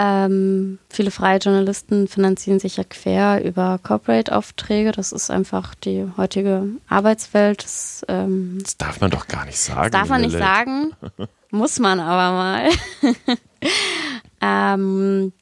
Ähm, 0.00 0.78
viele 0.88 1.10
freie 1.10 1.38
Journalisten 1.40 2.06
finanzieren 2.06 2.60
sich 2.60 2.76
ja 2.76 2.84
quer 2.84 3.44
über 3.44 3.80
Corporate-Aufträge. 3.82 4.92
Das 4.92 5.10
ist 5.10 5.28
einfach 5.28 5.74
die 5.74 6.06
heutige 6.16 6.68
Arbeitswelt. 6.88 7.64
Das, 7.64 8.04
ähm, 8.06 8.58
Das 8.62 8.76
darf 8.76 9.00
man 9.00 9.10
doch 9.10 9.26
gar 9.26 9.44
nicht 9.44 9.58
sagen. 9.58 9.90
das 9.90 10.00
darf 10.00 10.08
man 10.08 10.20
nicht 10.20 10.34
Lilith. 10.34 10.46
sagen, 10.46 10.92
muss 11.50 11.80
man 11.80 11.98
aber 11.98 12.36
mal. 12.36 12.68
ähm, 14.40 15.32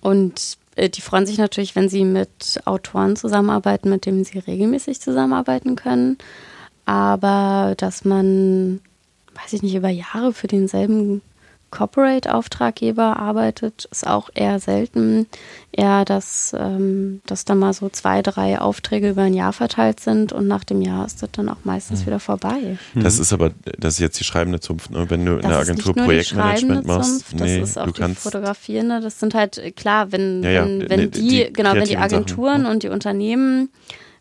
und 0.00 0.58
äh, 0.76 0.88
die 0.88 1.00
freuen 1.00 1.26
sich 1.26 1.38
natürlich, 1.38 1.74
wenn 1.76 1.88
sie 1.88 2.04
mit 2.04 2.60
Autoren 2.64 3.16
zusammenarbeiten, 3.16 3.90
mit 3.90 4.06
denen 4.06 4.24
sie 4.24 4.38
regelmäßig 4.38 5.00
zusammenarbeiten 5.00 5.76
können. 5.76 6.18
Aber 6.84 7.74
dass 7.76 8.04
man, 8.04 8.80
weiß 9.34 9.52
ich 9.54 9.62
nicht, 9.62 9.74
über 9.74 9.88
Jahre 9.88 10.32
für 10.32 10.46
denselben 10.46 11.22
Corporate-Auftraggeber 11.76 13.18
arbeitet, 13.18 13.86
ist 13.90 14.06
auch 14.06 14.30
eher 14.34 14.58
selten. 14.60 15.26
Eher, 15.72 16.04
dass, 16.06 16.54
ähm, 16.58 17.20
dass 17.26 17.44
da 17.44 17.54
mal 17.54 17.72
so 17.74 17.90
zwei, 17.90 18.22
drei 18.22 18.58
Aufträge 18.58 19.10
über 19.10 19.22
ein 19.22 19.34
Jahr 19.34 19.52
verteilt 19.52 20.00
sind 20.00 20.32
und 20.32 20.48
nach 20.48 20.64
dem 20.64 20.80
Jahr 20.80 21.04
ist 21.04 21.22
das 21.22 21.30
dann 21.32 21.50
auch 21.50 21.58
meistens 21.64 22.06
wieder 22.06 22.18
vorbei. 22.18 22.78
Das 22.94 23.18
ist 23.18 23.32
aber, 23.34 23.50
das 23.78 23.94
ist 23.94 24.00
jetzt 24.00 24.18
die 24.18 24.24
schreibende 24.24 24.58
Zunft, 24.60 24.90
ne? 24.90 25.04
wenn 25.10 25.26
du 25.26 25.34
in 25.34 25.42
der 25.42 25.50
ist 25.60 25.68
Agentur 25.68 25.74
nicht 25.74 25.86
nur 25.86 25.94
die 25.94 26.00
Projektmanagement 26.06 26.86
machst. 26.86 27.10
Zunft, 27.28 27.34
nee, 27.44 27.60
das 27.60 27.70
ist 27.70 27.78
auch 27.78 27.84
du 27.86 27.92
die 27.92 28.00
kannst. 28.00 28.22
Fotografierende. 28.22 29.00
Das 29.00 29.20
sind 29.20 29.34
halt, 29.34 29.58
äh, 29.58 29.70
klar, 29.70 30.12
wenn, 30.12 30.42
Ja, 30.42 30.50
ja, 30.50 30.62
wenn, 30.64 30.78
nee, 30.78 30.86
wenn 30.88 31.00
die- 31.10 31.20
die, 31.20 31.28
die 31.46 31.52
genau, 31.52 31.74
wenn 31.74 31.84
die 31.84 31.94
kreativen 31.94 32.08
Sachen, 32.10 32.14
Agenturen 32.24 32.62
ne? 32.62 32.70
und 32.70 32.82
die 32.82 32.88
Unternehmen 32.88 33.68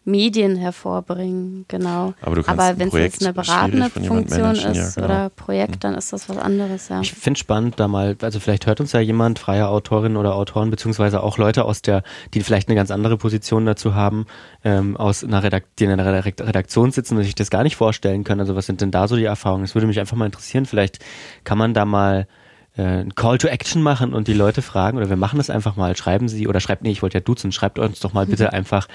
Medien 0.06 0.56
hervorbringen, 0.56 1.66
genau. 1.68 2.14
Aber, 2.22 2.47
Aber 2.47 2.78
wenn 2.78 2.89
es 2.89 2.93
jetzt 2.93 3.24
eine 3.24 3.34
beratende 3.34 3.89
Funktion 3.89 4.28
managen, 4.28 4.74
ja, 4.76 4.84
ist 4.84 4.95
genau. 4.95 5.08
oder 5.08 5.30
Projekt, 5.30 5.84
dann 5.84 5.95
ist 5.95 6.14
das 6.14 6.30
was 6.30 6.38
anderes, 6.38 6.89
ja. 6.89 7.01
Ich 7.01 7.12
finde 7.12 7.39
spannend, 7.39 7.80
da 7.80 7.88
mal, 7.88 8.16
also 8.22 8.39
vielleicht 8.39 8.68
hört 8.68 8.80
uns 8.80 8.91
ja 8.91 8.99
jemand, 8.99 9.39
freie 9.39 9.68
Autorinnen 9.68 10.16
oder 10.16 10.36
Autoren, 10.36 10.70
beziehungsweise 10.70 11.24
auch 11.24 11.39
Leute 11.39 11.66
aus 11.66 11.82
der, 11.82 12.03
die 12.36 12.41
vielleicht 12.41 12.70
eine 12.70 12.76
ganz 12.76 12.91
andere 12.91 13.18
Position 13.18 13.66
dazu 13.66 13.95
haben, 13.95 14.28
ähm, 14.64 14.95
aus 14.95 15.24
einer 15.24 15.41
Redakt 15.41 15.80
die 15.80 15.86
in 15.86 15.91
einer 15.91 16.06
Redakt 16.06 16.39
Redaktion 16.39 16.91
sitzen 16.91 17.18
und 17.18 17.24
sich 17.24 17.36
das 17.36 17.49
gar 17.49 17.64
nicht 17.64 17.76
vorstellen 17.76 18.24
können. 18.24 18.39
Also 18.39 18.56
was 18.56 18.68
sind 18.68 18.82
denn 18.82 18.91
da 18.91 19.08
so 19.08 19.16
die 19.16 19.26
Erfahrungen? 19.26 19.64
Das 19.64 19.74
würde 19.74 19.88
mich 19.88 19.99
einfach 19.99 20.16
mal 20.16 20.28
interessieren. 20.28 20.66
Vielleicht 20.66 20.99
kann 21.43 21.58
man 21.58 21.74
da 21.74 21.86
mal 21.86 22.28
äh, 22.78 23.01
ein 23.01 23.15
Call 23.15 23.38
to 23.38 23.47
Action 23.47 23.82
machen 23.82 24.13
und 24.13 24.28
die 24.28 24.34
Leute 24.34 24.61
fragen, 24.61 24.97
oder 24.97 25.09
wir 25.09 25.15
machen 25.15 25.38
das 25.38 25.49
einfach 25.49 25.76
mal, 25.76 25.95
schreiben 25.95 26.28
sie, 26.28 26.47
oder 26.47 26.59
schreibt, 26.59 26.84
nee, 26.84 26.91
ich 26.91 27.01
wollte 27.01 27.17
ja 27.17 27.21
duzen, 27.21 27.51
schreibt 27.51 27.80
uns 27.80 27.99
doch 27.99 28.13
mal 28.13 28.26
bitte 28.36 28.53
einfach 28.53 28.88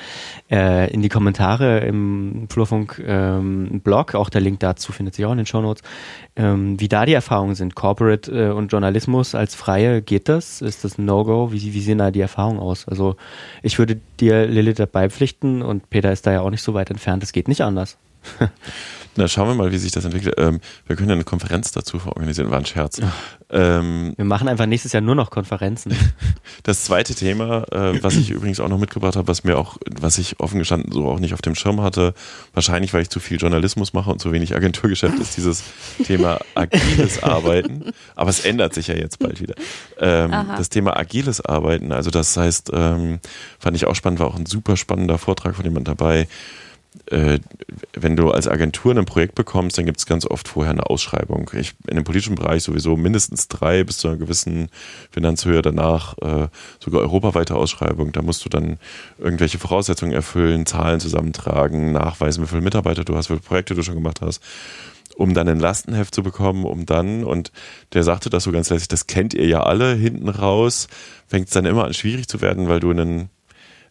äh, 0.51 0.93
in 0.93 1.03
die 1.03 1.09
Kommentare 1.09 1.81
im 1.81 2.47
Flurfunk 2.51 3.03
ähm, 3.07 3.81
Blog, 3.83 4.15
auch 4.15 4.31
der 4.31 4.41
Link 4.41 4.61
dazu 4.61 4.93
findet 4.93 5.15
sich 5.15 5.25
auch 5.25 5.33
in 5.33 5.39
den 5.39 5.47
Shownotes, 5.47 5.83
ähm, 6.37 6.79
wie 6.81 6.89
da 6.89 7.07
die 7.07 7.15
Erfahrungen 7.15 7.55
sind. 7.55 7.75
Corporate 7.75 8.31
äh, 8.31 8.51
und 8.51 8.73
Journalismus 8.73 9.35
als 9.35 9.55
Freie, 9.55 10.03
geht 10.03 10.29
das? 10.29 10.61
Ist 10.61 10.85
das 10.85 10.99
ein 10.99 11.05
No-Go? 11.05 11.53
Wie, 11.53 11.75
wie 11.75 11.81
sehen 11.81 11.99
da 11.99 12.11
die 12.11 12.21
Erfahrungen 12.21 12.59
aus? 12.59 12.87
Also 12.87 13.17
ich 13.63 13.79
würde 13.79 14.01
dir, 14.21 14.47
Lilith, 14.47 14.79
dabei 14.79 15.09
pflichten 15.09 15.63
und 15.63 15.91
Peter 15.91 16.13
ist 16.13 16.27
da 16.27 16.33
ja 16.33 16.41
auch 16.41 16.51
nicht 16.51 16.63
so 16.63 16.75
weit 16.75 16.91
entfernt, 16.91 17.23
es 17.23 17.33
geht 17.33 17.49
nicht 17.49 17.63
anders. 17.63 17.97
Na, 19.17 19.27
schauen 19.27 19.49
wir 19.49 19.55
mal, 19.55 19.73
wie 19.73 19.79
sich 19.79 19.91
das 19.93 20.05
entwickelt. 20.05 20.35
Ähm, 20.39 20.61
wir 20.87 20.97
können 20.97 21.09
ja 21.09 21.15
eine 21.15 21.25
Konferenz 21.25 21.73
dazu 21.73 21.99
organisieren, 22.05 22.51
war 22.51 22.59
ein 22.59 22.67
Scherz. 22.67 23.01
Ähm, 23.51 24.15
Wir 24.17 24.25
machen 24.25 24.47
einfach 24.49 24.67
nächstes 24.67 24.93
Jahr 24.93 25.01
nur 25.01 25.15
noch 25.15 25.31
Konferenzen. 25.31 25.93
Das 26.65 26.85
zweite 26.85 27.15
Thema, 27.15 27.65
äh, 27.73 28.03
was 28.03 28.17
ich 28.17 28.31
übrigens 28.31 28.61
auch 28.61 28.69
noch 28.69 28.79
mitgebracht 28.79 29.17
habe, 29.17 29.29
was 29.29 29.45
mir 29.45 29.57
auch, 29.57 29.79
was 29.89 30.19
ich 30.19 30.41
offen 30.41 30.59
gestanden 30.59 30.93
so 30.93 31.09
auch 31.09 31.19
nicht 31.19 31.33
auf 31.33 31.41
dem 31.41 31.55
Schirm 31.55 31.81
hatte, 31.81 32.13
wahrscheinlich 32.53 32.93
weil 32.93 33.03
ich 33.03 33.09
zu 33.09 33.19
viel 33.19 33.39
Journalismus 33.39 33.93
mache 33.93 34.11
und 34.11 34.21
zu 34.21 34.33
wenig 34.33 34.55
Agenturgeschäft, 34.55 35.19
ist 35.19 35.37
dieses 35.37 35.63
Thema 36.05 36.41
agiles 36.55 37.23
Arbeiten. 37.23 37.93
Aber 38.15 38.31
es 38.31 38.45
ändert 38.45 38.75
sich 38.75 38.89
ja 38.89 38.95
jetzt 38.95 39.21
bald 39.21 39.41
wieder. 39.41 39.55
Ähm, 39.99 40.33
das 40.57 40.69
Thema 40.69 40.97
agiles 40.97 41.41
Arbeiten, 41.41 41.93
also 41.93 42.11
das 42.11 42.37
heißt, 42.37 42.71
ähm, 42.75 43.21
fand 43.59 43.77
ich 43.77 43.87
auch 43.87 43.95
spannend, 43.95 44.21
war 44.21 44.27
auch 44.27 44.37
ein 44.37 44.47
super 44.47 44.77
spannender 44.77 45.19
Vortrag 45.19 45.55
von 45.55 45.65
jemand 45.65 45.89
dabei. 45.89 46.29
Äh, 47.07 47.39
wenn 47.93 48.17
du 48.17 48.31
als 48.31 48.49
Agentur 48.49 48.97
ein 48.97 49.05
Projekt 49.05 49.35
bekommst, 49.35 49.79
dann 49.79 49.87
gibt 49.87 49.99
es 49.99 50.07
ganz 50.07 50.27
oft 50.27 50.49
vorher 50.49 50.73
eine 50.73 50.87
Ausschreibung. 50.87 51.51
Ich, 51.55 51.75
in 51.87 51.97
dem 51.97 52.05
politischen 52.05 52.35
Bereich 52.35 52.65
sowieso 52.65 52.97
mindestens 52.97 53.49
drei 53.49 53.85
bis 53.85 53.99
zu 53.99 54.09
einer 54.09 54.17
gewissen 54.17 54.69
Finanzhöhe, 55.11 55.63
danach 55.63 56.19
äh, 56.19 56.49
sogar 56.81 57.03
europaweite 57.03 57.55
Ausschreibung. 57.55 58.13
Da 58.13 58.23
musst 58.23 58.45
du 58.45 58.49
dann 58.49 58.79
irgendwelche 59.19 59.59
Voraussetzungen 59.59 60.13
erfüllen, 60.13 60.67
Zahlen 60.67 61.01
zusammentragen, 61.01 61.93
nachweisen, 61.93 62.43
wie 62.43 62.49
viele 62.49 62.63
Mitarbeiter 62.63 63.05
du 63.05 63.17
hast, 63.17 63.31
wie 63.31 63.35
viele 63.35 63.47
Projekte 63.47 63.75
du 63.75 63.83
schon 63.83 63.95
gemacht 63.95 64.21
hast 64.21 64.43
um 65.17 65.35
dann 65.35 65.49
ein 65.49 65.61
Lastenheft 65.61 66.15
zu 66.15 66.23
bekommen, 66.23 66.65
um 66.65 66.87
dann, 66.87 67.25
und 67.25 67.53
der 67.93 68.05
sagte 68.05 68.31
das 68.31 68.45
so 68.45 68.53
ganz 68.53 68.71
lässig, 68.71 68.89
das 68.89 69.07
kennt 69.07 69.35
ihr 69.35 69.47
ja 69.47 69.63
alle, 69.63 69.95
hinten 69.95 70.31
raus 70.31 70.89
fängt 71.27 71.49
es 71.49 71.53
dann 71.53 71.67
immer 71.67 71.85
an 71.85 71.93
schwierig 71.93 72.27
zu 72.27 72.41
werden, 72.41 72.69
weil 72.69 72.81
du 72.81 72.91
einen 72.91 73.29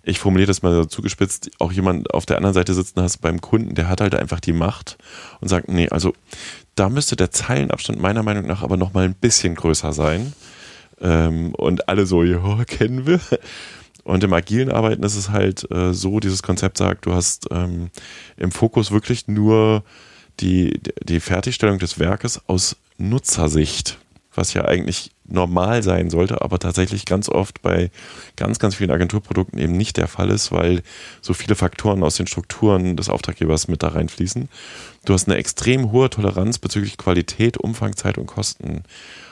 ich 0.09 0.19
formuliere 0.19 0.47
das 0.47 0.61
mal 0.61 0.73
so 0.73 0.85
zugespitzt, 0.85 1.51
auch 1.59 1.71
jemand 1.71 2.13
auf 2.13 2.25
der 2.25 2.37
anderen 2.37 2.53
Seite 2.53 2.73
sitzen 2.73 3.01
hast 3.01 3.19
beim 3.19 3.41
Kunden, 3.41 3.75
der 3.75 3.87
hat 3.87 4.01
halt 4.01 4.15
einfach 4.15 4.39
die 4.39 4.53
Macht 4.53 4.97
und 5.39 5.47
sagt, 5.47 5.69
nee, 5.69 5.89
also 5.89 6.13
da 6.75 6.89
müsste 6.89 7.15
der 7.15 7.31
Zeilenabstand 7.31 7.99
meiner 7.99 8.23
Meinung 8.23 8.45
nach 8.47 8.63
aber 8.63 8.77
noch 8.77 8.93
mal 8.93 9.05
ein 9.05 9.13
bisschen 9.13 9.55
größer 9.55 9.93
sein. 9.93 10.33
Ähm, 11.01 11.53
und 11.55 11.87
alle 11.87 12.05
so, 12.05 12.23
ja, 12.23 12.63
kennen 12.65 13.05
wir. 13.05 13.19
Und 14.03 14.23
im 14.23 14.33
agilen 14.33 14.71
Arbeiten 14.71 15.03
ist 15.03 15.15
es 15.15 15.29
halt 15.29 15.69
äh, 15.71 15.93
so, 15.93 16.19
dieses 16.19 16.41
Konzept 16.41 16.77
sagt, 16.77 17.05
du 17.05 17.13
hast 17.13 17.47
ähm, 17.51 17.89
im 18.37 18.51
Fokus 18.51 18.91
wirklich 18.91 19.27
nur 19.27 19.83
die, 20.39 20.79
die 21.03 21.19
Fertigstellung 21.19 21.79
des 21.79 21.99
Werkes 21.99 22.41
aus 22.47 22.75
Nutzersicht, 22.97 23.97
was 24.33 24.53
ja 24.53 24.65
eigentlich 24.65 25.11
normal 25.31 25.83
sein 25.83 26.09
sollte, 26.09 26.41
aber 26.41 26.59
tatsächlich 26.59 27.05
ganz 27.05 27.29
oft 27.29 27.61
bei 27.61 27.91
ganz, 28.35 28.59
ganz 28.59 28.75
vielen 28.75 28.91
Agenturprodukten 28.91 29.59
eben 29.59 29.73
nicht 29.73 29.97
der 29.97 30.07
Fall 30.07 30.29
ist, 30.29 30.51
weil 30.51 30.81
so 31.21 31.33
viele 31.33 31.55
Faktoren 31.55 32.03
aus 32.03 32.15
den 32.15 32.27
Strukturen 32.27 32.95
des 32.95 33.09
Auftraggebers 33.09 33.67
mit 33.67 33.83
da 33.83 33.89
reinfließen. 33.89 34.49
Du 35.05 35.13
hast 35.13 35.27
eine 35.27 35.37
extrem 35.37 35.91
hohe 35.91 36.09
Toleranz 36.09 36.59
bezüglich 36.59 36.97
Qualität, 36.97 37.57
Umfang, 37.57 37.95
Zeit 37.95 38.17
und 38.17 38.27
Kosten. 38.27 38.83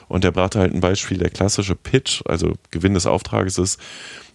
Und 0.08 0.24
der 0.24 0.30
brachte 0.30 0.58
halt 0.58 0.72
ein 0.72 0.80
Beispiel, 0.80 1.18
der 1.18 1.30
klassische 1.30 1.74
Pitch, 1.74 2.22
also 2.24 2.54
Gewinn 2.70 2.94
des 2.94 3.06
Auftrages 3.06 3.58
ist, 3.58 3.78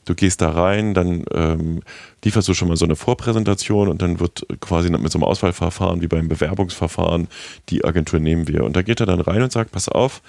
du 0.06 0.16
gehst 0.16 0.42
da 0.42 0.50
rein, 0.52 0.94
dann 0.94 1.24
ähm, 1.34 1.82
lieferst 2.24 2.48
du 2.48 2.54
schon 2.54 2.68
mal 2.68 2.78
so 2.78 2.86
eine 2.86 2.96
Vorpräsentation 2.96 3.88
und 3.88 4.02
dann 4.02 4.20
wird 4.20 4.46
quasi 4.60 4.90
mit 4.90 5.12
so 5.12 5.18
einem 5.18 5.24
Auswahlverfahren 5.24 6.02
wie 6.02 6.08
beim 6.08 6.28
Bewerbungsverfahren, 6.28 7.28
die 7.70 7.84
Agentur 7.84 8.20
nehmen 8.20 8.48
wir. 8.48 8.64
Und 8.64 8.76
da 8.76 8.82
geht 8.82 9.00
er 9.00 9.06
dann 9.06 9.22
rein 9.22 9.42
und 9.42 9.52
sagt, 9.52 9.72
pass 9.72 9.90
auf, 9.90 10.22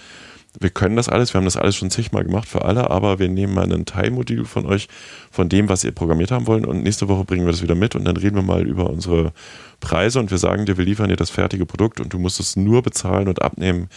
wir 0.58 0.70
können 0.70 0.96
das 0.96 1.08
alles, 1.08 1.34
wir 1.34 1.38
haben 1.38 1.44
das 1.44 1.56
alles 1.56 1.76
schon 1.76 1.90
zigmal 1.90 2.24
gemacht 2.24 2.48
für 2.48 2.64
alle, 2.64 2.90
aber 2.90 3.18
wir 3.18 3.28
nehmen 3.28 3.54
mal 3.54 3.70
ein 3.72 3.86
Teilmodul 3.86 4.44
von 4.44 4.66
euch, 4.66 4.88
von 5.30 5.48
dem, 5.48 5.68
was 5.68 5.84
ihr 5.84 5.92
programmiert 5.92 6.30
haben 6.30 6.46
wollt 6.46 6.66
und 6.66 6.82
nächste 6.82 7.08
Woche 7.08 7.24
bringen 7.24 7.44
wir 7.44 7.52
das 7.52 7.62
wieder 7.62 7.74
mit 7.74 7.94
und 7.94 8.04
dann 8.04 8.16
reden 8.16 8.36
wir 8.36 8.42
mal 8.42 8.66
über 8.66 8.90
unsere 8.90 9.32
Preise 9.80 10.20
und 10.20 10.30
wir 10.30 10.38
sagen 10.38 10.66
dir, 10.66 10.78
wir 10.78 10.84
liefern 10.84 11.08
dir 11.08 11.16
das 11.16 11.30
fertige 11.30 11.66
Produkt 11.66 12.00
und 12.00 12.12
du 12.12 12.18
musst 12.18 12.40
es 12.40 12.56
nur 12.56 12.82
bezahlen 12.82 13.28
und 13.28 13.42
abnehmen, 13.42 13.88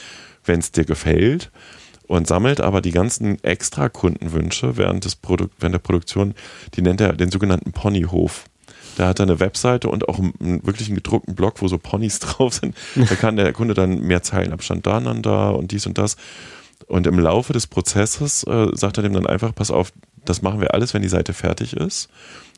wenn 0.45 0.59
es 0.59 0.71
dir 0.71 0.85
gefällt 0.85 1.51
und 2.07 2.27
sammelt 2.27 2.61
aber 2.61 2.81
die 2.81 2.91
ganzen 2.91 3.43
extra 3.43 3.89
Kundenwünsche 3.89 4.77
während, 4.77 5.05
des 5.05 5.15
Produk 5.15 5.51
während 5.59 5.75
der 5.75 5.79
Produktion, 5.79 6.33
die 6.73 6.81
nennt 6.81 7.01
er 7.01 7.13
den 7.13 7.29
sogenannten 7.29 7.71
Ponyhof. 7.71 8.45
Da 8.97 9.07
hat 9.07 9.19
er 9.19 9.23
eine 9.27 9.39
Webseite 9.39 9.89
und 9.89 10.09
auch 10.09 10.17
einen, 10.17 10.65
wirklich 10.65 10.87
einen 10.87 10.95
gedruckten 10.95 11.35
Blog, 11.35 11.61
wo 11.61 11.67
so 11.67 11.77
Ponys 11.77 12.17
drauf 12.19 12.55
sind. 12.55 12.75
Da 12.95 13.13
kann 13.13 13.35
der 13.35 13.53
Kunde 13.53 13.75
dann 13.75 14.01
mehr 14.01 14.23
Zeilenabstand 14.23 14.87
da 14.87 14.97
und 14.97 15.23
da 15.23 15.51
und 15.51 15.71
dies 15.71 15.85
und 15.85 15.99
das. 15.99 16.17
Und 16.87 17.05
im 17.05 17.19
Laufe 17.19 17.53
des 17.53 17.67
Prozesses 17.67 18.43
äh, 18.45 18.69
sagt 18.73 18.97
er 18.97 19.03
dem 19.03 19.13
dann 19.13 19.27
einfach, 19.27 19.53
pass 19.53 19.69
auf, 19.69 19.93
das 20.25 20.41
machen 20.41 20.61
wir 20.61 20.73
alles, 20.73 20.95
wenn 20.95 21.03
die 21.03 21.09
Seite 21.09 21.33
fertig 21.33 21.73
ist. 21.73 22.09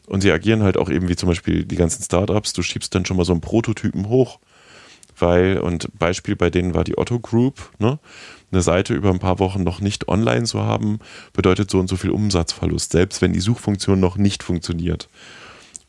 Und 0.07 0.21
sie 0.21 0.31
agieren 0.31 0.63
halt 0.63 0.77
auch 0.77 0.89
eben 0.89 1.09
wie 1.09 1.17
zum 1.17 1.27
Beispiel 1.27 1.65
die 1.65 1.75
ganzen 1.75 2.03
Startups. 2.03 2.53
Du 2.53 2.61
schiebst 2.61 2.95
dann 2.95 3.05
schon 3.05 3.17
mal 3.17 3.25
so 3.25 3.33
einen 3.33 3.41
Prototypen 3.41 4.07
hoch. 4.07 4.39
Weil, 5.17 5.57
und 5.57 5.89
Beispiel 5.99 6.37
bei 6.37 6.49
denen 6.49 6.73
war 6.73 6.85
die 6.85 6.97
Otto 6.97 7.19
Group, 7.19 7.69
ne? 7.79 7.99
Eine 8.51 8.61
Seite 8.61 8.93
über 8.93 9.09
ein 9.09 9.19
paar 9.19 9.39
Wochen 9.39 9.63
noch 9.63 9.81
nicht 9.81 10.07
online 10.07 10.45
zu 10.45 10.61
haben, 10.61 10.99
bedeutet 11.33 11.69
so 11.69 11.79
und 11.79 11.89
so 11.89 11.97
viel 11.97 12.11
Umsatzverlust, 12.11 12.93
selbst 12.93 13.21
wenn 13.21 13.33
die 13.33 13.41
Suchfunktion 13.41 13.99
noch 13.99 14.15
nicht 14.15 14.41
funktioniert. 14.41 15.09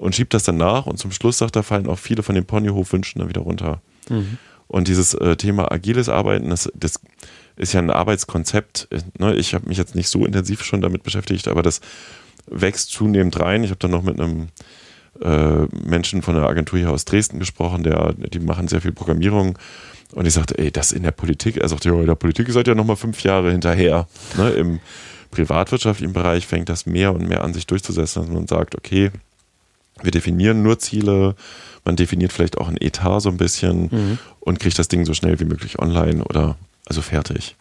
Und 0.01 0.14
schiebt 0.14 0.32
das 0.32 0.44
dann 0.44 0.57
nach 0.57 0.86
und 0.86 0.98
zum 0.98 1.12
Schluss 1.12 1.36
sagt 1.36 1.57
er, 1.57 1.62
fallen 1.62 1.86
auch 1.86 1.98
viele 1.98 2.22
von 2.22 2.34
den 2.34 2.46
Ponyhof-Wünschen 2.46 3.18
dann 3.18 3.28
wieder 3.28 3.42
runter. 3.42 3.82
Und 4.66 4.88
dieses 4.88 5.12
äh, 5.12 5.36
Thema 5.36 5.70
agiles 5.70 6.09
Arbeiten, 6.09 6.48
das, 6.48 6.72
das 6.74 7.01
ist 7.57 7.74
ja 7.74 7.80
ein 7.80 7.90
Arbeitskonzept. 7.90 8.88
äh, 8.90 9.01
Ne? 9.18 9.34
Ich 9.34 9.53
habe 9.53 9.68
mich 9.68 9.76
jetzt 9.76 9.94
nicht 9.94 10.09
so 10.09 10.24
intensiv 10.24 10.64
schon 10.64 10.80
damit 10.80 11.03
beschäftigt, 11.03 11.48
aber 11.48 11.62
das 11.62 11.82
wächst 12.46 12.90
zunehmend 12.92 13.38
rein. 13.40 13.62
Ich 13.62 13.68
habe 13.68 13.78
dann 13.78 13.90
noch 13.90 14.03
mit 14.03 14.18
einem 14.18 14.48
äh, 15.20 15.66
Menschen 15.86 16.22
von 16.22 16.34
der 16.34 16.44
Agentur 16.44 16.78
hier 16.78 16.90
aus 16.90 17.05
Dresden 17.05 17.38
gesprochen, 17.38 17.82
der, 17.82 18.14
die 18.14 18.40
machen 18.40 18.68
sehr 18.68 18.80
viel 18.80 18.92
Programmierung. 18.92 19.59
Und 20.12 20.26
ich 20.26 20.32
sagte, 20.32 20.57
ey, 20.57 20.70
das 20.70 20.92
in 20.92 21.03
der 21.03 21.11
Politik, 21.11 21.59
er 21.59 21.68
sagte, 21.68 21.90
ja, 21.90 22.01
in 22.01 22.07
der 22.07 22.14
Politik 22.14 22.51
seid 22.51 22.68
ihr 22.68 22.74
noch 22.74 22.86
mal 22.86 22.96
fünf 22.96 23.22
Jahre 23.22 23.53
hinterher. 23.53 24.09
Ne? 24.38 24.48
Im 24.51 24.80
privatwirtschaftlichen 25.30 26.14
Bereich 26.14 26.46
fängt 26.46 26.70
das 26.70 26.86
mehr 26.86 27.12
und 27.12 27.28
mehr 27.28 27.44
an, 27.44 27.53
sich 27.53 27.66
durchzusetzen, 27.66 28.22
dass 28.22 28.32
man 28.32 28.46
sagt, 28.46 28.74
okay, 28.78 29.11
wir 30.03 30.11
definieren 30.11 30.62
nur 30.62 30.78
Ziele, 30.78 31.34
man 31.84 31.97
definiert 31.97 32.32
vielleicht 32.32 32.59
auch 32.59 32.68
ein 32.68 32.80
Etat 32.80 33.20
so 33.20 33.28
ein 33.28 33.36
bisschen 33.36 34.18
und 34.41 34.61
kriegt 34.61 34.78
das 34.78 34.88
Ding 34.88 35.05
so 35.05 35.14
schnell 35.14 35.41
wie 35.41 35.45
möglich 35.45 35.78
online 35.78 36.24
oder 36.24 36.57
also 36.86 37.03
fertig. 37.03 37.57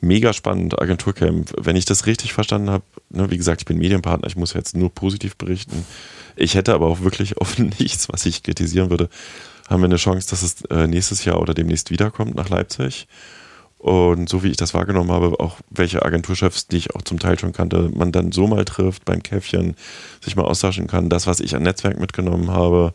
Mega 0.00 0.32
spannend, 0.32 0.80
Agenturcamp. 0.80 1.52
Wenn 1.58 1.76
ich 1.76 1.86
das 1.86 2.06
richtig 2.06 2.32
verstanden 2.32 2.70
habe, 2.70 2.84
ne, 3.10 3.30
wie 3.30 3.38
gesagt, 3.38 3.62
ich 3.62 3.66
bin 3.66 3.78
Medienpartner, 3.78 4.28
ich 4.28 4.36
muss 4.36 4.52
jetzt 4.52 4.76
nur 4.76 4.90
positiv 4.94 5.36
berichten. 5.36 5.86
Ich 6.36 6.54
hätte 6.54 6.74
aber 6.74 6.86
auch 6.86 7.00
wirklich 7.00 7.38
auf 7.38 7.58
nichts, 7.80 8.08
was 8.10 8.26
ich 8.26 8.42
kritisieren 8.42 8.90
würde, 8.90 9.08
haben 9.68 9.80
wir 9.80 9.86
eine 9.86 9.96
Chance, 9.96 10.28
dass 10.30 10.42
es 10.42 10.62
äh, 10.66 10.86
nächstes 10.86 11.24
Jahr 11.24 11.40
oder 11.40 11.54
demnächst 11.54 11.90
wiederkommt 11.90 12.34
nach 12.34 12.48
Leipzig. 12.50 13.08
Und 13.86 14.28
so 14.28 14.42
wie 14.42 14.48
ich 14.48 14.56
das 14.56 14.74
wahrgenommen 14.74 15.12
habe, 15.12 15.38
auch 15.38 15.58
welche 15.70 16.04
Agenturchefs, 16.04 16.66
die 16.66 16.78
ich 16.78 16.96
auch 16.96 17.02
zum 17.02 17.20
Teil 17.20 17.38
schon 17.38 17.52
kannte, 17.52 17.88
man 17.94 18.10
dann 18.10 18.32
so 18.32 18.48
mal 18.48 18.64
trifft 18.64 19.04
beim 19.04 19.22
Käffchen, 19.22 19.76
sich 20.20 20.34
mal 20.34 20.42
austauschen 20.42 20.88
kann. 20.88 21.08
Das, 21.08 21.28
was 21.28 21.38
ich 21.38 21.54
an 21.54 21.62
Netzwerk 21.62 22.00
mitgenommen 22.00 22.50
habe, 22.50 22.94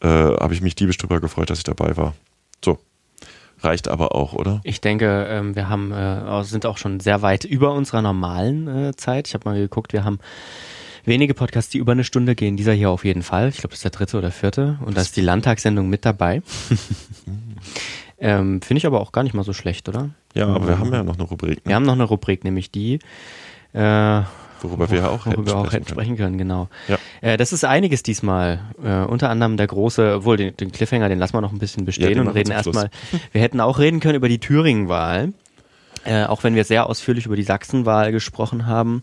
äh, 0.00 0.08
habe 0.08 0.52
ich 0.52 0.62
mich 0.62 0.74
diebisch 0.74 0.98
drüber 0.98 1.20
gefreut, 1.20 1.48
dass 1.48 1.58
ich 1.58 1.64
dabei 1.64 1.96
war. 1.96 2.12
So. 2.64 2.80
Reicht 3.60 3.86
aber 3.86 4.16
auch, 4.16 4.32
oder? 4.32 4.60
Ich 4.64 4.80
denke, 4.80 5.28
ähm, 5.30 5.54
wir 5.54 5.68
haben, 5.68 5.92
äh, 5.92 6.42
sind 6.42 6.66
auch 6.66 6.78
schon 6.78 6.98
sehr 6.98 7.22
weit 7.22 7.44
über 7.44 7.72
unserer 7.72 8.02
normalen 8.02 8.66
äh, 8.66 8.96
Zeit. 8.96 9.28
Ich 9.28 9.34
habe 9.34 9.48
mal 9.48 9.56
geguckt, 9.56 9.92
wir 9.92 10.02
haben 10.02 10.18
wenige 11.04 11.34
Podcasts, 11.34 11.70
die 11.70 11.78
über 11.78 11.92
eine 11.92 12.02
Stunde 12.02 12.34
gehen. 12.34 12.56
Dieser 12.56 12.72
hier 12.72 12.90
auf 12.90 13.04
jeden 13.04 13.22
Fall. 13.22 13.50
Ich 13.50 13.58
glaube, 13.58 13.68
das 13.68 13.78
ist 13.78 13.84
der 13.84 13.92
dritte 13.92 14.18
oder 14.18 14.32
vierte. 14.32 14.76
Und 14.84 14.96
da 14.96 15.02
ist 15.02 15.16
die 15.16 15.20
Landtagssendung 15.20 15.88
mit 15.88 16.04
dabei. 16.04 16.42
ähm, 18.18 18.62
Finde 18.62 18.78
ich 18.78 18.86
aber 18.86 19.00
auch 19.00 19.12
gar 19.12 19.22
nicht 19.22 19.34
mal 19.34 19.44
so 19.44 19.52
schlecht, 19.52 19.88
oder? 19.88 20.10
Ja, 20.34 20.46
aber 20.48 20.68
wir 20.68 20.78
haben 20.78 20.92
ja 20.92 21.02
noch 21.02 21.14
eine 21.14 21.24
Rubrik. 21.24 21.58
Ne? 21.64 21.70
Wir 21.70 21.74
haben 21.74 21.84
noch 21.84 21.94
eine 21.94 22.04
Rubrik, 22.04 22.44
nämlich 22.44 22.70
die, 22.70 22.98
äh, 23.72 24.22
worüber 24.62 24.90
wir 24.90 25.10
auch 25.10 25.26
worüber 25.26 25.56
auch 25.56 25.66
sprechen 25.66 25.82
hätten 25.82 25.88
sprechen 25.88 26.16
können, 26.16 26.38
genau. 26.38 26.68
Ja. 26.88 26.98
Äh, 27.20 27.36
das 27.36 27.52
ist 27.52 27.64
einiges 27.64 28.02
diesmal. 28.02 28.60
Äh, 28.82 29.04
unter 29.04 29.30
anderem 29.30 29.56
der 29.56 29.66
große, 29.66 30.16
obwohl 30.16 30.36
den, 30.36 30.56
den 30.56 30.72
Cliffhanger, 30.72 31.08
den 31.08 31.18
lassen 31.18 31.34
wir 31.34 31.40
noch 31.40 31.52
ein 31.52 31.58
bisschen 31.58 31.82
Ja, 31.82 31.86
bestehen 31.86 32.08
den 32.14 32.20
und 32.20 32.28
reden 32.28 32.52
erstmal. 32.52 32.90
Wir 33.32 33.40
hätten 33.40 33.60
auch 33.60 33.78
reden 33.78 34.00
können 34.00 34.14
über 34.14 34.28
die 34.28 34.38
Thüringen-Wahl, 34.38 35.32
äh, 36.04 36.24
auch 36.24 36.44
wenn 36.44 36.54
wir 36.54 36.64
sehr 36.64 36.88
ausführlich 36.88 37.26
über 37.26 37.36
die 37.36 37.42
Sachsen-Wahl 37.42 38.12
gesprochen 38.12 38.66
haben. 38.66 39.02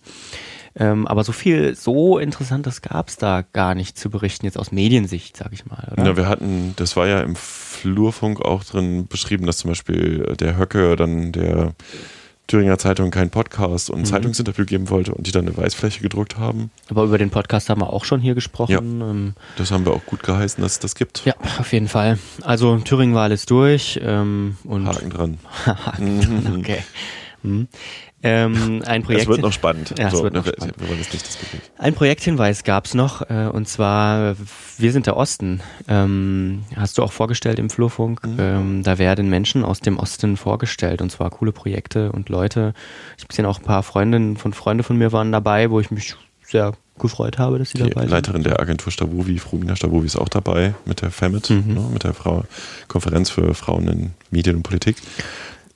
Ähm, 0.76 1.06
aber 1.08 1.24
so 1.24 1.32
viel, 1.32 1.76
so 1.76 2.18
interessantes 2.18 2.82
gab 2.82 3.08
es 3.10 3.18
da 3.18 3.44
gar 3.54 3.76
nicht 3.76 3.98
zu 3.98 4.10
berichten, 4.10 4.46
jetzt 4.46 4.58
aus 4.58 4.72
Mediensicht, 4.72 5.38
sag 5.38 5.54
ich 5.54 5.66
mal, 5.68 5.88
oder? 5.92 6.04
Ja, 6.06 6.18
wir 6.18 6.28
hatten, 6.28 6.74
das 6.78 6.96
war 6.96 7.08
ja 7.08 7.22
im 7.22 7.36
Flurfunk 7.36 8.42
auch 8.42 8.64
drin 8.64 9.06
beschrieben, 9.08 9.46
dass 9.46 9.58
zum 9.58 9.70
Beispiel 9.70 10.36
der 10.40 10.58
Höcke 10.58 10.96
dann 10.96 11.32
der 11.32 11.74
Thüringer 12.48 12.78
Zeitung 12.78 13.10
keinen 13.12 13.30
Podcast 13.30 13.90
Mhm. 13.90 13.94
und 13.96 14.02
ein 14.02 14.06
Zeitungsinterview 14.06 14.66
geben 14.66 14.90
wollte 14.90 15.14
und 15.14 15.28
die 15.28 15.32
dann 15.32 15.48
eine 15.48 15.56
Weißfläche 15.56 16.02
gedruckt 16.02 16.38
haben. 16.38 16.72
aber 16.90 17.04
über 17.04 17.18
den 17.18 17.30
Podcast 17.30 17.70
haben 17.70 17.80
wir 17.82 17.94
auch 17.94 18.04
schon 18.04 18.20
hier 18.20 18.34
gesprochen. 18.36 19.02
Ähm, 19.02 19.34
Das 19.58 19.72
haben 19.72 19.86
wir 19.86 19.94
auch 19.94 20.06
gut 20.06 20.24
geheißen, 20.24 20.62
dass 20.62 20.74
es 20.74 20.80
das 20.80 20.96
gibt. 20.96 21.24
ja, 21.24 21.36
auf 21.60 21.72
jeden 21.72 21.88
Fall. 21.88 22.18
Also 22.42 22.78
Thüringen-Wahl 22.80 23.32
ist 23.32 23.50
durch 23.50 24.00
ähm, 24.04 24.58
und 24.66 24.88
Haken 24.88 25.10
dran. 25.10 25.38
Haken, 25.66 26.58
okay. 26.60 26.80
Hm. 27.44 27.68
Ähm, 28.24 28.82
ein 28.86 29.04
Projekt. 29.04 29.24
Es 29.24 29.28
wird 29.28 29.42
noch 29.42 29.52
spannend. 29.52 29.94
Ja, 30.00 30.08
es 30.08 30.14
so, 30.14 30.24
wird 30.24 30.34
noch 30.34 30.46
wir, 30.46 30.54
spannend. 30.54 30.76
wir 30.80 30.88
wollen 30.88 31.00
jetzt 31.00 31.12
nicht 31.14 31.26
diskutieren. 31.28 31.62
Ein 31.78 31.94
Projekthinweis 31.94 32.64
gab's 32.64 32.94
noch, 32.94 33.22
äh, 33.30 33.50
und 33.52 33.68
zwar 33.68 34.36
Wir 34.78 34.92
sind 34.94 35.06
der 35.08 35.18
Osten. 35.18 35.60
Ähm, 35.90 36.64
hast 36.76 36.98
du 36.98 37.04
auch 37.04 37.12
vorgestellt 37.12 37.60
im 37.60 37.70
Flurfunk. 37.70 38.26
Mhm. 38.26 38.36
Ähm, 38.40 38.84
da 38.84 38.98
werden 38.98 39.30
Menschen 39.30 39.66
aus 39.66 39.82
dem 39.82 40.00
Osten 40.00 40.38
vorgestellt, 40.38 41.02
und 41.02 41.12
zwar 41.12 41.30
coole 41.32 41.52
Projekte 41.52 42.12
und 42.14 42.30
Leute. 42.30 42.74
Ich 43.18 43.24
habe 43.24 43.28
gesehen, 43.28 43.46
auch 43.46 43.60
ein 43.60 43.66
paar 43.66 43.84
Freundinnen 43.84 44.38
von 44.38 44.54
Freunde 44.54 44.84
von 44.84 44.98
mir 44.98 45.12
waren 45.12 45.32
dabei, 45.32 45.70
wo 45.70 45.80
ich 45.82 45.92
mich 45.92 46.16
sehr 46.46 46.74
gefreut 47.00 47.40
habe, 47.40 47.58
dass 47.58 47.72
sie 47.72 47.80
Die 47.80 47.90
dabei 47.90 48.02
sind. 48.02 48.12
Leiterin 48.12 48.44
der 48.44 48.60
Agentur 48.60 48.92
Stabovi, 48.92 49.40
Frumina 49.40 49.76
Stabovi, 49.76 50.06
ist 50.06 50.16
auch 50.16 50.30
dabei 50.30 50.76
mit 50.86 51.02
der 51.02 51.10
FEMIT, 51.12 51.50
Mhm. 51.50 51.74
ne, 51.74 51.80
mit 51.92 52.04
der 52.04 52.14
Frau 52.14 52.44
Konferenz 52.88 53.32
für 53.32 53.54
Frauen 53.56 53.88
in 53.88 54.12
Medien 54.32 54.58
und 54.58 54.64
Politik. 54.64 54.98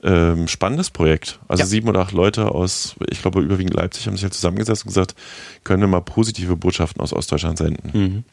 Ähm, 0.03 0.47
spannendes 0.47 0.91
Projekt. 0.91 1.39
Also 1.47 1.61
Ja. 1.61 1.67
sieben 1.67 1.89
oder 1.89 2.01
acht 2.01 2.11
Leute 2.11 2.51
aus, 2.51 2.95
ich 3.09 3.21
glaube 3.21 3.41
überwiegend 3.41 3.73
Leipzig, 3.73 4.05
haben 4.05 4.15
sich 4.15 4.23
halt 4.23 4.33
zusammengesetzt 4.35 4.83
und 4.85 4.89
gesagt, 4.89 5.15
können 5.63 5.81
wir 5.81 5.87
mal 5.87 6.01
positive 6.01 6.55
Botschaften 6.55 7.01
aus 7.01 7.13
Ostdeutschland 7.13 7.57
senden. 7.57 7.89
Mhm. 7.99 8.23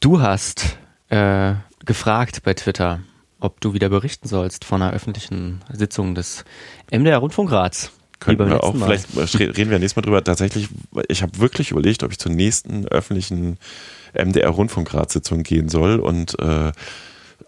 Du 0.00 0.20
hast 0.20 0.78
äh, 1.08 1.54
gefragt 1.84 2.42
bei 2.44 2.54
Twitter, 2.54 3.00
ob 3.40 3.60
du 3.60 3.74
wieder 3.74 3.88
berichten 3.88 4.28
sollst 4.28 4.64
von 4.64 4.80
einer 4.80 4.92
öffentlichen 4.92 5.62
Sitzung 5.72 6.14
des 6.14 6.44
MDR 6.92 7.18
Rundfunkrats. 7.18 7.90
Beim 8.24 8.38
wir 8.38 8.64
auch, 8.64 8.74
Mal. 8.74 8.98
vielleicht 8.98 9.38
reden 9.38 9.70
wir 9.70 9.78
nächstes 9.78 9.94
Mal 9.96 10.02
drüber. 10.02 10.24
Tatsächlich, 10.24 10.68
ich 11.08 11.22
habe 11.22 11.38
wirklich 11.38 11.70
überlegt, 11.70 12.02
ob 12.02 12.10
ich 12.10 12.18
zur 12.18 12.32
nächsten 12.32 12.86
öffentlichen 12.88 13.58
MDR-Rundfunkratssitzung 14.12 15.42
gehen 15.44 15.68
soll 15.68 16.00
und 16.00 16.38
äh, 16.40 16.72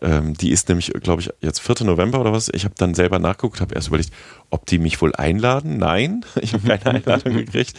ähm, 0.02 0.34
die 0.34 0.50
ist 0.50 0.68
nämlich, 0.68 0.92
glaube 1.02 1.22
ich, 1.22 1.30
jetzt 1.40 1.60
4. 1.60 1.84
November 1.84 2.20
oder 2.20 2.32
was. 2.32 2.48
Ich 2.52 2.64
habe 2.64 2.74
dann 2.76 2.94
selber 2.94 3.18
nachgeguckt, 3.18 3.60
habe 3.60 3.74
erst 3.74 3.88
überlegt, 3.88 4.12
ob 4.48 4.66
die 4.66 4.78
mich 4.78 5.00
wohl 5.02 5.14
einladen. 5.14 5.76
Nein, 5.76 6.24
ich 6.40 6.54
habe 6.54 6.66
keine 6.78 6.98
Einladung 7.06 7.34
gekriegt. 7.34 7.74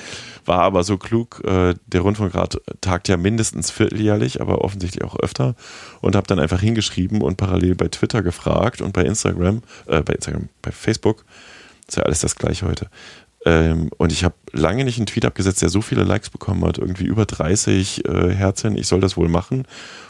War 0.46 0.60
aber 0.60 0.84
so 0.84 0.98
klug, 0.98 1.42
äh, 1.46 1.76
der 1.88 2.02
Rundfunkrat 2.02 2.62
tagt 2.82 3.08
ja 3.08 3.18
mindestens 3.18 3.72
vierteljährlich, 3.72 4.42
aber 4.42 4.64
offensichtlich 4.64 5.04
auch 5.04 5.16
öfter. 5.20 5.56
Und 6.02 6.16
habe 6.16 6.28
dann 6.28 6.40
einfach 6.40 6.62
hingeschrieben 6.62 7.22
und 7.22 7.38
parallel 7.38 7.76
bei 7.76 7.88
Twitter 7.88 8.22
gefragt 8.22 8.82
und 8.82 8.94
bei 8.94 9.04
Instagram, 9.04 9.64
äh, 9.88 10.02
bei 10.02 10.14
Instagram, 10.14 10.50
bei 10.62 10.72
Facebook. 10.72 11.26
Ist 11.88 11.98
ja 11.98 12.04
alles 12.04 12.22
das 12.22 12.36
gleiche 12.36 12.68
heute. 12.68 12.88
Ähm, 13.44 13.90
und 13.98 14.12
ich 14.12 14.24
habe 14.24 14.36
lange 14.52 14.84
nicht 14.86 14.98
einen 14.98 15.08
Tweet 15.08 15.26
abgesetzt, 15.26 15.62
der 15.62 15.70
so 15.70 15.82
viele 15.82 16.04
Likes 16.04 16.30
bekommen 16.30 16.64
hat, 16.64 16.78
irgendwie 16.78 17.06
über 17.06 17.26
30 17.26 18.06
äh, 18.06 18.30
Herzchen, 18.34 18.78
ich 18.78 18.88
soll 18.88 19.02
das 19.02 19.18
wohl 19.18 19.30
machen. 19.30 19.66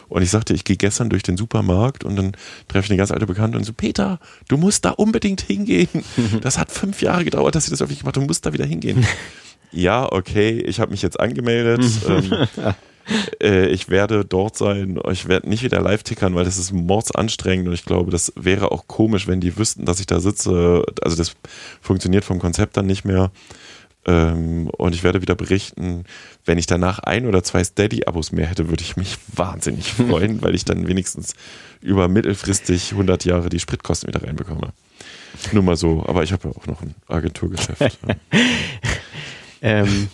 Und 0.08 0.20
ich 0.20 0.30
sagte, 0.30 0.52
ich 0.52 0.64
gehe 0.64 0.76
gestern 0.76 1.08
durch 1.08 1.22
den 1.22 1.38
Supermarkt 1.38 2.04
und 2.04 2.16
dann 2.16 2.32
treffe 2.68 2.84
ich 2.84 2.90
eine 2.90 2.98
ganz 2.98 3.10
alte 3.10 3.26
Bekannte 3.26 3.56
und 3.56 3.64
so, 3.64 3.72
Peter, 3.72 4.20
du 4.48 4.58
musst 4.58 4.84
da 4.84 4.90
unbedingt 4.90 5.40
hingehen. 5.40 5.88
Das 6.42 6.58
hat 6.58 6.70
fünf 6.70 7.00
Jahre 7.00 7.24
gedauert, 7.24 7.54
dass 7.54 7.64
sie 7.64 7.70
das 7.70 7.80
öffentlich 7.80 8.00
gemacht 8.00 8.16
haben, 8.16 8.24
du 8.24 8.28
musst 8.28 8.44
da 8.44 8.52
wieder 8.52 8.66
hingehen. 8.66 9.06
ja, 9.72 10.10
okay, 10.10 10.60
ich 10.60 10.80
habe 10.80 10.90
mich 10.90 11.00
jetzt 11.00 11.18
angemeldet. 11.18 11.82
ähm, 12.08 12.46
äh, 13.42 13.66
ich 13.66 13.88
werde 13.88 14.24
dort 14.24 14.56
sein. 14.56 14.98
Ich 15.10 15.28
werde 15.28 15.48
nicht 15.48 15.62
wieder 15.62 15.80
live 15.80 16.02
tickern, 16.02 16.34
weil 16.34 16.44
das 16.44 16.58
ist 16.58 16.72
mordsanstrengend 16.72 17.68
und 17.68 17.74
ich 17.74 17.84
glaube, 17.84 18.10
das 18.10 18.32
wäre 18.36 18.72
auch 18.72 18.86
komisch, 18.86 19.26
wenn 19.26 19.40
die 19.40 19.56
wüssten, 19.56 19.84
dass 19.84 20.00
ich 20.00 20.06
da 20.06 20.20
sitze. 20.20 20.84
Also 21.02 21.16
das 21.16 21.34
funktioniert 21.80 22.24
vom 22.24 22.38
Konzept 22.38 22.76
dann 22.76 22.86
nicht 22.86 23.04
mehr. 23.04 23.30
Ähm, 24.04 24.68
und 24.76 24.94
ich 24.94 25.04
werde 25.04 25.22
wieder 25.22 25.36
berichten, 25.36 26.04
wenn 26.44 26.58
ich 26.58 26.66
danach 26.66 26.98
ein 26.98 27.26
oder 27.26 27.44
zwei 27.44 27.62
Steady-Abos 27.62 28.32
mehr 28.32 28.46
hätte, 28.46 28.68
würde 28.68 28.82
ich 28.82 28.96
mich 28.96 29.16
wahnsinnig 29.28 29.92
freuen, 29.92 30.42
weil 30.42 30.54
ich 30.56 30.64
dann 30.64 30.88
wenigstens 30.88 31.34
über 31.80 32.08
mittelfristig 32.08 32.92
100 32.92 33.24
Jahre 33.24 33.48
die 33.48 33.60
Spritkosten 33.60 34.08
wieder 34.08 34.26
reinbekomme. 34.26 34.72
Nur 35.52 35.62
mal 35.62 35.76
so, 35.76 36.04
aber 36.06 36.24
ich 36.24 36.32
habe 36.32 36.48
ja 36.48 36.54
auch 36.54 36.66
noch 36.66 36.82
ein 36.82 36.94
Agenturgeschäft. 37.08 37.98
Ähm, 39.62 40.08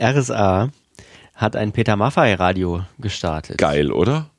RSA 0.00 0.70
hat 1.42 1.56
ein 1.56 1.72
Peter 1.72 1.96
Maffei 1.96 2.34
Radio 2.34 2.84
gestartet. 2.98 3.58
Geil, 3.58 3.92
oder? 3.92 4.30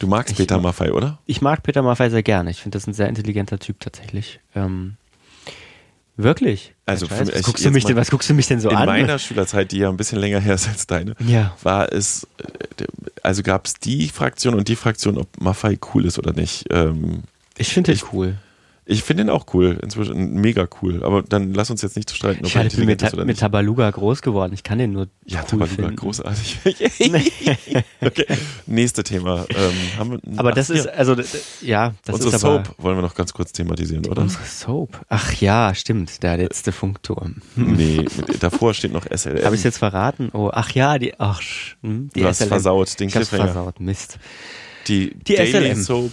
Du 0.00 0.06
magst 0.08 0.32
Ich 0.32 0.38
Peter 0.38 0.58
Maffei, 0.58 0.92
oder? 0.92 1.18
Ich 1.26 1.40
mag 1.42 1.62
Peter 1.62 1.82
Maffei 1.82 2.08
sehr 2.10 2.22
gerne. 2.22 2.50
Ich 2.50 2.60
finde 2.62 2.76
das 2.76 2.86
ein 2.86 2.94
sehr 2.94 3.08
intelligenter 3.08 3.58
Typ 3.58 3.78
tatsächlich. 3.80 4.40
Ähm, 4.56 4.96
wirklich. 6.16 6.74
Also 6.86 7.06
für- 7.06 7.20
was, 7.28 7.42
guckst 7.42 7.70
mich 7.70 7.84
denn, 7.84 7.96
was 7.96 8.10
guckst 8.10 8.28
du 8.30 8.34
mich 8.34 8.46
denn 8.46 8.60
so 8.60 8.70
in 8.70 8.76
an? 8.76 8.86
meiner 8.86 9.18
Schülerzeit, 9.18 9.72
die 9.72 9.78
ja 9.78 9.88
ein 9.88 9.96
bisschen 9.96 10.18
länger 10.18 10.40
her 10.40 10.54
ist 10.54 10.68
als 10.68 10.86
deine, 10.86 11.14
Ja. 11.20 11.54
war 11.62 11.92
es, 11.92 12.26
äh, 12.38 12.84
also 13.22 13.42
gab 13.42 13.66
es 13.66 13.74
die 13.74 14.08
Fraktion 14.08 14.54
und 14.54 14.68
die 14.68 14.76
Fraktion, 14.76 15.18
ob 15.18 15.28
Maffei 15.40 15.78
cool 15.94 16.06
ist 16.06 16.18
oder 16.18 16.32
nicht. 16.32 16.66
Ähm, 16.70 17.22
ich 17.56 17.68
finde 17.68 17.92
den 17.94 18.02
cool. 18.12 18.34
Ich 18.86 19.02
finde 19.02 19.22
ihn 19.24 19.30
auch 19.30 19.46
cool, 19.54 19.78
inzwischen 19.82 20.34
mega 20.34 20.68
cool. 20.82 21.02
Aber 21.04 21.22
dann 21.22 21.54
lass 21.54 21.70
uns 21.70 21.80
jetzt 21.82 21.96
nicht 21.96 22.10
streiten, 22.10 22.40
ob 22.40 22.46
Ich 22.46 22.56
er 22.56 22.64
bin 22.64 22.84
mit, 22.86 23.02
ist 23.02 23.14
oder 23.14 23.22
mit 23.22 23.28
nicht. 23.28 23.40
Tabaluga 23.40 23.90
groß 23.90 24.20
geworden. 24.22 24.52
Ich 24.52 24.62
kann 24.62 24.78
den 24.78 24.92
nur 24.92 25.08
Ja, 25.24 25.40
cool 25.40 25.46
Tabaluga, 25.60 25.74
finden. 25.74 25.96
großartig. 25.96 26.58
okay, 28.00 28.26
nächste 28.66 29.02
Thema. 29.02 29.46
Ähm, 29.50 29.72
haben 29.98 30.10
wir, 30.12 30.38
Aber 30.38 30.50
ach, 30.50 30.54
das 30.54 30.70
ist, 30.70 30.86
also, 30.88 31.14
ja, 31.62 31.94
das 32.04 32.14
unsere 32.16 32.36
ist 32.36 32.44
aber... 32.44 32.64
Soap 32.64 32.74
wollen 32.78 32.96
wir 32.98 33.02
noch 33.02 33.14
ganz 33.14 33.32
kurz 33.32 33.52
thematisieren, 33.52 34.06
oder? 34.06 34.22
Unsere 34.22 34.44
Soap. 34.44 35.00
Ach 35.08 35.32
ja, 35.34 35.74
stimmt. 35.74 36.22
Der 36.22 36.36
letzte 36.36 36.72
Funkturm. 36.72 37.36
Nee, 37.56 38.04
mit, 38.16 38.42
davor 38.42 38.74
steht 38.74 38.92
noch 38.92 39.06
SLM. 39.12 39.44
Habe 39.44 39.54
ich 39.56 39.64
jetzt 39.64 39.78
verraten? 39.78 40.30
Oh, 40.32 40.50
ach 40.52 40.70
ja, 40.72 40.98
die, 40.98 41.18
ach, 41.18 41.40
hm, 41.82 42.10
die 42.14 42.20
Du 42.20 42.26
hast 42.26 42.38
SLM. 42.38 42.48
versaut, 42.48 43.00
den 43.00 43.08
Ich 43.08 43.14
Cliffhanger. 43.14 43.44
versaut, 43.46 43.80
Mist. 43.80 44.18
Die, 44.88 45.14
Die 45.14 45.34
Daily 45.36 45.50
SLM. 45.70 45.82
Soap, 45.82 46.12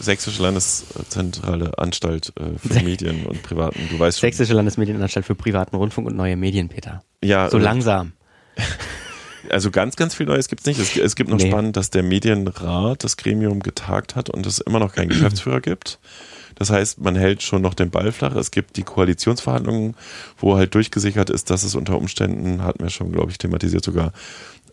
Sächsische 0.00 0.42
Landeszentrale 0.42 1.76
Anstalt 1.78 2.32
äh, 2.38 2.58
für 2.58 2.82
Medien 2.82 3.26
und 3.26 3.42
Privaten. 3.42 3.80
Du 3.90 3.98
weißt 3.98 4.18
schon. 4.18 4.28
Sächsische 4.28 4.54
Landesmedienanstalt 4.54 5.26
für 5.26 5.34
privaten 5.34 5.76
Rundfunk 5.76 6.06
und 6.08 6.16
neue 6.16 6.36
Medien, 6.36 6.68
Peter. 6.68 7.02
Ja, 7.22 7.50
So 7.50 7.58
langsam. 7.58 8.12
Also 9.48 9.70
ganz, 9.70 9.96
ganz 9.96 10.14
viel 10.14 10.26
Neues 10.26 10.48
gibt 10.48 10.60
es 10.60 10.66
nicht. 10.66 10.78
Es, 10.78 10.96
es 10.96 11.16
gibt 11.16 11.28
noch 11.30 11.38
Nee. 11.38 11.48
spannend, 11.48 11.76
dass 11.76 11.90
der 11.90 12.02
Medienrat, 12.04 13.02
das 13.02 13.16
Gremium, 13.16 13.60
getagt 13.60 14.14
hat 14.14 14.28
und 14.30 14.46
es 14.46 14.58
immer 14.60 14.78
noch 14.78 14.92
keinen 14.94 15.08
Geschäftsführer 15.08 15.60
gibt. 15.60 15.98
Das 16.56 16.70
heißt, 16.70 17.00
man 17.00 17.16
hält 17.16 17.42
schon 17.42 17.62
noch 17.62 17.72
den 17.74 17.90
Ball 17.90 18.12
flach. 18.12 18.36
Es 18.36 18.50
gibt 18.50 18.76
die 18.76 18.82
Koalitionsverhandlungen, 18.82 19.96
wo 20.36 20.56
halt 20.56 20.74
durchgesichert 20.74 21.30
ist, 21.30 21.48
dass 21.50 21.62
es 21.64 21.74
unter 21.74 21.96
Umständen, 21.96 22.62
hatten 22.62 22.82
wir 22.82 22.90
schon, 22.90 23.10
glaube 23.12 23.30
ich, 23.32 23.38
thematisiert 23.38 23.82
sogar, 23.82 24.12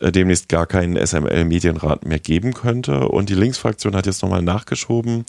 demnächst 0.01 0.49
gar 0.49 0.65
keinen 0.67 0.95
SML-Medienrat 0.97 2.05
mehr 2.05 2.19
geben 2.19 2.53
könnte. 2.53 3.07
Und 3.09 3.29
die 3.29 3.35
Linksfraktion 3.35 3.95
hat 3.95 4.05
jetzt 4.05 4.21
nochmal 4.21 4.41
nachgeschoben. 4.41 5.25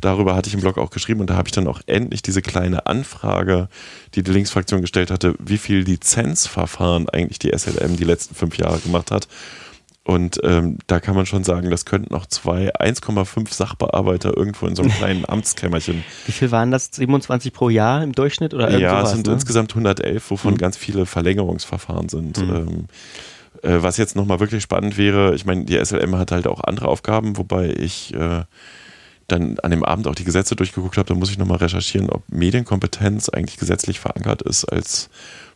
Darüber 0.00 0.34
hatte 0.34 0.48
ich 0.48 0.54
im 0.54 0.60
Blog 0.60 0.76
auch 0.78 0.90
geschrieben 0.90 1.20
und 1.20 1.30
da 1.30 1.36
habe 1.36 1.48
ich 1.48 1.52
dann 1.52 1.68
auch 1.68 1.80
endlich 1.86 2.20
diese 2.22 2.42
kleine 2.42 2.86
Anfrage, 2.86 3.68
die 4.14 4.22
die 4.22 4.32
Linksfraktion 4.32 4.80
gestellt 4.80 5.10
hatte, 5.10 5.34
wie 5.38 5.56
viel 5.58 5.78
Lizenzverfahren 5.78 7.08
eigentlich 7.08 7.38
die 7.38 7.56
SLM 7.56 7.96
die 7.96 8.04
letzten 8.04 8.34
fünf 8.34 8.56
Jahre 8.58 8.78
gemacht 8.80 9.10
hat. 9.10 9.28
Und 10.06 10.38
ähm, 10.44 10.76
da 10.86 11.00
kann 11.00 11.14
man 11.14 11.24
schon 11.24 11.44
sagen, 11.44 11.70
das 11.70 11.86
könnten 11.86 12.12
noch 12.12 12.26
zwei 12.26 12.74
1,5 12.74 13.54
Sachbearbeiter 13.54 14.36
irgendwo 14.36 14.66
in 14.66 14.76
so 14.76 14.82
einem 14.82 14.92
kleinen 14.98 15.26
Amtskämmerchen. 15.26 16.04
Wie 16.26 16.32
viel 16.32 16.50
waren 16.50 16.70
das? 16.70 16.90
27 16.92 17.54
pro 17.54 17.70
Jahr 17.70 18.02
im 18.02 18.12
Durchschnitt 18.12 18.52
oder 18.52 18.76
Ja, 18.78 19.02
es 19.02 19.12
sind 19.12 19.26
ne? 19.26 19.32
insgesamt 19.32 19.70
111, 19.72 20.30
wovon 20.30 20.52
Mhm. 20.54 20.58
ganz 20.58 20.76
viele 20.76 21.06
Verlängerungsverfahren 21.06 22.10
sind. 22.10 22.36
Mhm. 22.36 22.54
Ähm, 22.54 22.84
äh, 23.64 23.82
was 23.82 23.96
jetzt 23.96 24.16
nochmal 24.16 24.40
wirklich 24.40 24.62
spannend 24.62 24.96
wäre, 24.98 25.34
ich 25.34 25.44
meine, 25.44 25.64
die 25.64 25.82
SLM 25.82 26.16
hat 26.16 26.32
halt 26.32 26.46
auch 26.46 26.60
andere 26.60 26.88
Aufgaben, 26.88 27.36
wobei 27.36 27.70
ich 27.70 28.14
äh, 28.14 28.42
dann 29.28 29.58
an 29.60 29.70
dem 29.70 29.84
Abend 29.84 30.06
auch 30.06 30.14
die 30.14 30.24
Gesetze 30.24 30.54
durchgeguckt 30.54 30.98
habe, 30.98 31.08
da 31.08 31.14
muss 31.14 31.30
ich 31.30 31.38
nochmal 31.38 31.58
recherchieren, 31.58 32.10
ob 32.10 32.22
Medienkompetenz 32.28 33.28
eigentlich 33.28 33.58
gesetzlich 33.58 34.00
verankert 34.00 34.42
ist 34.42 34.64
als 34.64 35.08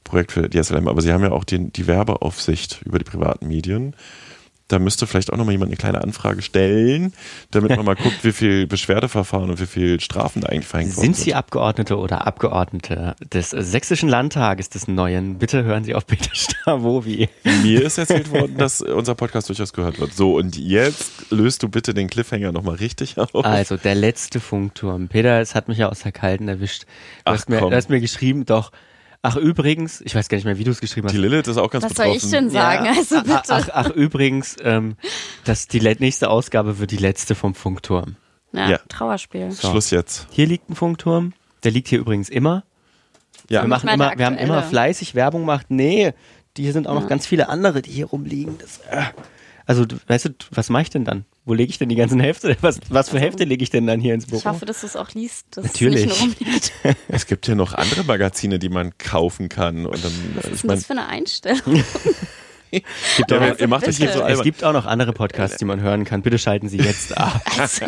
Projekt 0.05 0.33
für 0.33 0.49
die 0.49 0.63
SLM. 0.63 0.89
Aber 0.89 1.03
sie 1.03 1.13
haben 1.13 1.23
ja 1.23 1.33
auch 1.33 1.45
den, 1.45 1.73
die 1.73 1.87
Werbeaufsicht 1.87 2.83
über 2.85 2.99
die 2.99 3.05
privaten 3.05 3.47
Medien. 3.47 3.95
Da 4.69 4.79
müsste 4.79 5.07
vielleicht 5.07 5.33
auch 5.33 5.39
nochmal 5.39 5.53
jemand 5.53 5.71
eine 5.71 5.77
kleine 5.77 6.03
Anfrage 6.03 6.43
stellen, 6.43 7.15
damit 7.51 7.75
man 7.75 7.87
mal 7.87 7.97
guckt, 8.03 8.23
wie 8.23 8.33
viel 8.33 8.67
Beschwerdeverfahren 8.67 9.49
und 9.49 9.61
wie 9.61 9.67
viel 9.67 9.99
Strafen 9.99 10.43
da 10.43 10.49
eigentlich 10.49 10.67
verhängt 10.67 10.95
worden 10.97 11.05
Sind 11.07 11.17
Sie 11.17 11.35
Abgeordnete 11.35 11.97
oder 11.97 12.27
Abgeordnete 12.27 13.17
des 13.33 13.51
Sächsischen 13.51 14.11
Landtages 14.11 14.69
des 14.69 14.87
Neuen? 14.87 15.39
Bitte 15.39 15.65
hören 15.65 15.85
Sie 15.85 15.95
auf 15.95 16.07
Peter 16.07 16.35
Stavovi. 16.35 17.31
Mir 17.63 17.85
ist 17.85 17.97
erzählt 17.97 18.31
worden, 18.31 18.59
dass 18.59 18.83
unser 18.83 19.15
Podcast 19.15 19.49
durchaus 19.49 19.73
gehört 19.73 19.99
wird. 19.99 20.13
So, 20.13 20.37
und 20.37 20.57
jetzt 20.59 21.31
löst 21.31 21.63
du 21.63 21.69
bitte 21.69 21.95
den 21.95 22.09
Cliffhanger 22.09 22.53
nochmal 22.53 22.77
richtig 22.77 23.17
auf. 23.19 23.45
Also, 23.45 23.79
der 23.79 23.95
letzte 23.95 24.39
Funkturm. 24.39 25.09
Peter, 25.09 25.41
es 25.41 25.55
hat 25.55 25.69
mich 25.69 25.79
ja 25.79 25.89
aus 25.89 26.01
der 26.01 26.13
Kalten 26.13 26.47
erwischt. 26.47 26.83
Du, 26.83 26.89
Ach, 27.25 27.33
hast, 27.33 27.49
mir, 27.49 27.61
du 27.61 27.71
hast 27.71 27.89
mir 27.89 28.01
geschrieben, 28.01 28.45
doch. 28.45 28.71
Ach, 29.23 29.37
übrigens, 29.37 30.01
ich 30.01 30.15
weiß 30.15 30.29
gar 30.29 30.37
nicht 30.37 30.45
mehr, 30.45 30.59
wie 30.59 30.65
du 30.65 30.71
es 30.71 30.81
geschrieben 30.81 31.07
hast. 31.09 31.13
Die 31.13 31.19
Lilith 31.19 31.49
ist 31.49 31.57
auch 31.57 31.71
ganz 31.71 31.85
Was 31.85 31.95
soll 31.95 32.07
betroffen. 32.07 32.25
ich 32.27 32.31
denn 32.31 32.51
sagen? 32.51 32.85
Ja. 32.87 32.93
Also 32.93 33.17
Ach, 33.17 33.23
bitte. 33.25 33.43
ach, 33.49 33.69
ach, 33.73 33.91
übrigens, 33.91 34.57
ähm, 34.63 34.97
dass 35.45 35.67
die 35.67 35.81
nächste 35.81 36.31
Ausgabe 36.31 36.79
wird 36.79 36.93
die 36.93 36.97
letzte 36.99 37.35
vom 37.35 37.55
Funkturm. 37.55 38.17
Ja, 38.53 38.71
Ja. 38.71 38.79
Trauerspiel. 38.89 39.51
Schluss 39.53 39.91
jetzt. 39.91 40.29
Hier 40.31 40.47
liegt 40.47 40.71
ein 40.71 40.75
Funkturm. 40.77 41.33
Der 41.65 41.73
liegt 41.73 41.89
hier 41.89 41.99
übrigens 41.99 42.29
immer. 42.29 42.63
Ja, 43.49 43.63
wir 43.63 43.69
machen 43.69 43.89
immer, 43.89 44.13
wir 44.17 44.27
haben 44.27 44.37
immer 44.39 44.63
fleißig 44.63 45.15
Werbung 45.15 45.43
gemacht. 45.43 45.67
Nee, 45.69 46.13
hier 46.57 46.73
sind 46.73 46.87
auch 46.87 46.95
noch 46.95 47.09
ganz 47.09 47.27
viele 47.27 47.49
andere, 47.49 47.83
die 47.83 47.91
hier 47.91 48.07
rumliegen. 48.07 48.57
Das, 48.59 48.79
äh. 48.91 49.05
Also, 49.69 49.85
weißt 50.07 50.25
du, 50.25 50.31
was 50.51 50.71
mache 50.71 50.85
ich 50.85 50.91
denn 50.91 51.05
dann? 51.05 51.27
Wo 51.45 51.53
lege 51.53 51.69
ich 51.69 51.77
denn 51.77 51.91
die 51.91 51.95
ganzen 51.95 52.21
Hälfte? 52.21 52.57
Was, 52.63 52.81
was 52.89 53.11
für 53.11 53.21
Hälfte 53.21 53.45
lege 53.45 53.63
ich 53.63 53.69
denn 53.69 53.87
dann 53.87 54.01
hier 54.01 54.15
ins 54.15 54.25
Büro? 54.25 54.39
Ich 54.39 54.47
hoffe, 54.47 54.65
dass 54.65 54.81
du 54.81 54.87
es 54.87 54.97
auch 54.97 55.11
liest, 55.13 55.45
dass 55.51 55.67
Natürlich. 55.67 56.07
es 56.07 56.07
nicht 56.07 56.39
nur 56.39 56.47
rumliegt. 56.47 56.73
es 57.09 57.27
gibt 57.27 57.45
hier 57.45 57.55
noch 57.55 57.75
andere 57.75 58.03
Magazine, 58.05 58.59
die 58.59 58.71
man 58.71 58.97
kaufen 58.97 59.51
kann. 59.51 59.85
Und 59.85 60.03
dann, 60.03 60.13
Was 60.37 60.47
ich 60.47 60.53
ist 60.53 60.63
denn 60.63 60.69
mein, 60.69 60.77
das 60.79 60.87
für 60.87 60.93
eine 60.95 61.07
Einstellung? 61.09 61.85
gibt 62.71 63.31
ja, 63.31 63.55
ihr 63.55 63.69
macht 63.69 63.87
euch 63.87 63.99
hier 63.99 64.11
so 64.11 64.23
es 64.23 64.43
gibt 64.43 64.65
auch 64.65 64.73
noch 64.73 64.87
andere 64.87 65.13
Podcasts, 65.13 65.59
die 65.59 65.67
man 65.67 65.83
hören 65.83 66.05
kann. 66.05 66.23
Bitte 66.23 66.39
schalten 66.39 66.71
Sie 66.71 66.79
jetzt 66.79 67.17
ab. 67.17 67.43
Also, 67.59 67.87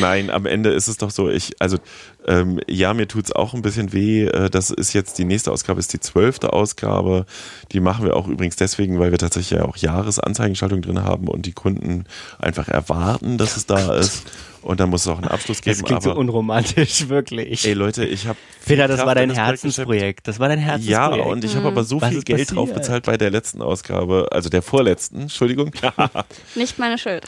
Nein, 0.00 0.30
am 0.30 0.44
Ende 0.44 0.70
ist 0.70 0.86
es 0.86 0.98
doch 0.98 1.10
so, 1.10 1.30
ich, 1.30 1.52
also 1.60 1.78
ähm, 2.26 2.60
ja, 2.68 2.92
mir 2.94 3.08
tut's 3.08 3.32
auch 3.32 3.54
ein 3.54 3.62
bisschen 3.62 3.92
weh. 3.92 4.24
Äh, 4.26 4.50
das 4.50 4.70
ist 4.70 4.92
jetzt 4.92 5.18
die 5.18 5.24
nächste 5.24 5.52
Ausgabe, 5.52 5.80
ist 5.80 5.92
die 5.92 6.00
zwölfte 6.00 6.52
Ausgabe. 6.52 7.26
Die 7.72 7.80
machen 7.80 8.04
wir 8.04 8.16
auch 8.16 8.28
übrigens 8.28 8.56
deswegen, 8.56 8.98
weil 8.98 9.10
wir 9.10 9.18
tatsächlich 9.18 9.58
ja 9.58 9.64
auch 9.64 9.76
Jahresanzeigenschaltung 9.76 10.82
drin 10.82 11.02
haben 11.02 11.28
und 11.28 11.46
die 11.46 11.52
Kunden 11.52 12.04
einfach 12.38 12.68
erwarten, 12.68 13.38
dass 13.38 13.56
es 13.56 13.66
da 13.66 13.94
ist. 13.96 14.24
Und 14.62 14.80
dann 14.80 14.90
muss 14.90 15.02
es 15.02 15.06
auch 15.08 15.18
einen 15.18 15.28
Abschluss 15.28 15.60
Das 15.60 15.76
geben. 15.76 15.86
klingt 15.86 16.02
so 16.02 16.10
aber 16.10 16.18
unromantisch, 16.18 17.08
wirklich. 17.08 17.64
ey 17.64 17.72
Leute, 17.74 18.04
ich 18.04 18.26
habe 18.26 18.36
Peter, 18.64 18.88
das 18.88 19.06
war 19.06 19.14
dein 19.14 19.30
Herzensprojekt. 19.30 20.26
Das 20.26 20.40
war 20.40 20.48
dein 20.48 20.58
Ja, 20.58 20.64
Herzensprojekt. 20.64 21.26
und 21.28 21.44
ich 21.44 21.54
habe 21.54 21.68
aber 21.68 21.84
so 21.84 22.00
Was 22.00 22.08
viel 22.10 22.22
Geld 22.22 22.40
passiert? 22.40 22.56
drauf 22.58 22.74
bezahlt 22.74 23.04
bei 23.04 23.16
der 23.16 23.30
letzten 23.30 23.62
Ausgabe, 23.62 24.26
also 24.32 24.48
der 24.48 24.62
vorletzten, 24.62 25.20
Entschuldigung. 25.22 25.70
nicht 26.56 26.80
meine 26.80 26.98
Schuld. 26.98 27.22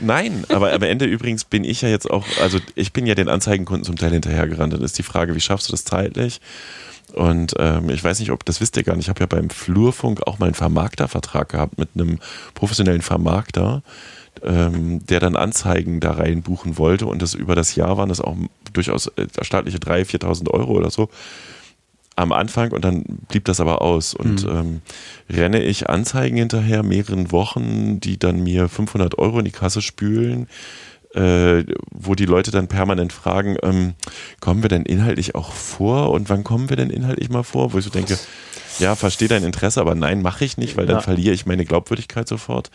Nein, 0.00 0.44
aber 0.48 0.72
am 0.72 0.82
Ende 0.82 1.04
übrigens 1.04 1.44
bin 1.44 1.62
ich 1.64 1.82
ja 1.82 1.90
jetzt 1.90 2.10
auch, 2.10 2.24
also 2.40 2.58
ich 2.74 2.94
bin 2.94 3.04
ja 3.04 3.14
den 3.14 3.28
Anzeigenkunden 3.28 3.84
zum 3.84 3.96
Teil 3.96 4.12
hinterhergerannt. 4.22 4.72
Dann 4.72 4.82
ist 4.82 4.98
die 4.98 5.02
Frage, 5.02 5.34
wie 5.34 5.40
schaffst 5.40 5.68
du 5.68 5.72
das 5.72 5.84
zeitlich? 5.84 6.40
Und 7.12 7.54
ähm, 7.58 7.90
ich 7.90 8.02
weiß 8.02 8.20
nicht, 8.20 8.30
ob 8.30 8.44
das 8.44 8.60
wisst 8.60 8.76
ihr 8.76 8.84
gar 8.84 8.96
nicht. 8.96 9.04
Ich 9.04 9.10
habe 9.10 9.20
ja 9.20 9.26
beim 9.26 9.50
Flurfunk 9.50 10.26
auch 10.26 10.38
mal 10.38 10.46
einen 10.46 10.54
Vermarktervertrag 10.54 11.50
gehabt 11.50 11.78
mit 11.78 11.90
einem 11.94 12.18
professionellen 12.54 13.02
Vermarkter, 13.02 13.82
ähm, 14.42 15.04
der 15.06 15.20
dann 15.20 15.36
Anzeigen 15.36 16.00
da 16.00 16.12
rein 16.12 16.42
buchen 16.42 16.78
wollte. 16.78 17.06
Und 17.06 17.20
das 17.20 17.34
über 17.34 17.54
das 17.54 17.74
Jahr 17.74 17.98
waren 17.98 18.08
das 18.08 18.20
auch 18.20 18.36
durchaus 18.72 19.08
äh, 19.08 19.26
staatliche 19.42 19.78
3.000, 19.78 20.22
4.000 20.22 20.50
Euro 20.50 20.72
oder 20.72 20.90
so 20.90 21.10
am 22.14 22.32
Anfang 22.32 22.72
und 22.72 22.84
dann 22.84 23.04
blieb 23.28 23.44
das 23.46 23.60
aber 23.60 23.82
aus. 23.82 24.14
Und 24.14 24.44
ähm, 24.44 24.82
renne 25.30 25.62
ich 25.62 25.88
Anzeigen 25.88 26.36
hinterher, 26.36 26.82
mehreren 26.82 27.32
Wochen, 27.32 28.00
die 28.00 28.18
dann 28.18 28.42
mir 28.42 28.68
500 28.68 29.18
Euro 29.18 29.38
in 29.38 29.44
die 29.44 29.50
Kasse 29.50 29.82
spülen, 29.82 30.46
äh, 31.14 31.64
wo 31.90 32.14
die 32.14 32.24
Leute 32.26 32.50
dann 32.50 32.68
permanent 32.68 33.12
fragen, 33.12 33.56
ähm, 33.62 33.94
kommen 34.40 34.62
wir 34.62 34.68
denn 34.68 34.84
inhaltlich 34.84 35.34
auch 35.34 35.52
vor 35.52 36.10
und 36.10 36.30
wann 36.30 36.44
kommen 36.44 36.70
wir 36.70 36.76
denn 36.76 36.90
inhaltlich 36.90 37.28
mal 37.28 37.42
vor? 37.42 37.72
Wo 37.72 37.78
ich 37.78 37.84
so 37.84 37.90
denke, 37.90 38.18
ja, 38.78 38.94
verstehe 38.96 39.28
dein 39.28 39.44
Interesse, 39.44 39.80
aber 39.80 39.94
nein, 39.94 40.22
mache 40.22 40.44
ich 40.44 40.56
nicht, 40.56 40.76
weil 40.76 40.86
dann 40.86 40.96
Ja. 40.96 41.02
verliere 41.02 41.34
ich 41.34 41.44
meine 41.46 41.64
Glaubwürdigkeit 41.64 42.26
sofort. 42.28 42.70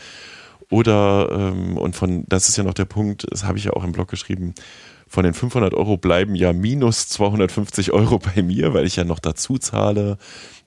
Oder, 0.69 1.29
ähm, 1.31 1.77
und 1.77 1.95
von, 1.95 2.25
das 2.27 2.49
ist 2.49 2.57
ja 2.57 2.63
noch 2.63 2.73
der 2.73 2.85
Punkt, 2.85 3.25
das 3.31 3.43
habe 3.45 3.57
ich 3.57 3.63
ja 3.63 3.73
auch 3.73 3.83
im 3.83 3.93
Blog 3.93 4.09
geschrieben, 4.09 4.53
von 5.07 5.23
den 5.23 5.33
500 5.33 5.73
Euro 5.73 5.95
bleiben 5.95 6.35
ja 6.35 6.51
minus 6.51 7.07
250 7.07 7.93
Euro 7.93 8.19
bei 8.35 8.41
mir, 8.43 8.73
weil 8.73 8.85
ich 8.85 8.97
ja 8.97 9.05
noch 9.05 9.19
dazu 9.19 9.57
zahle, 9.57 10.17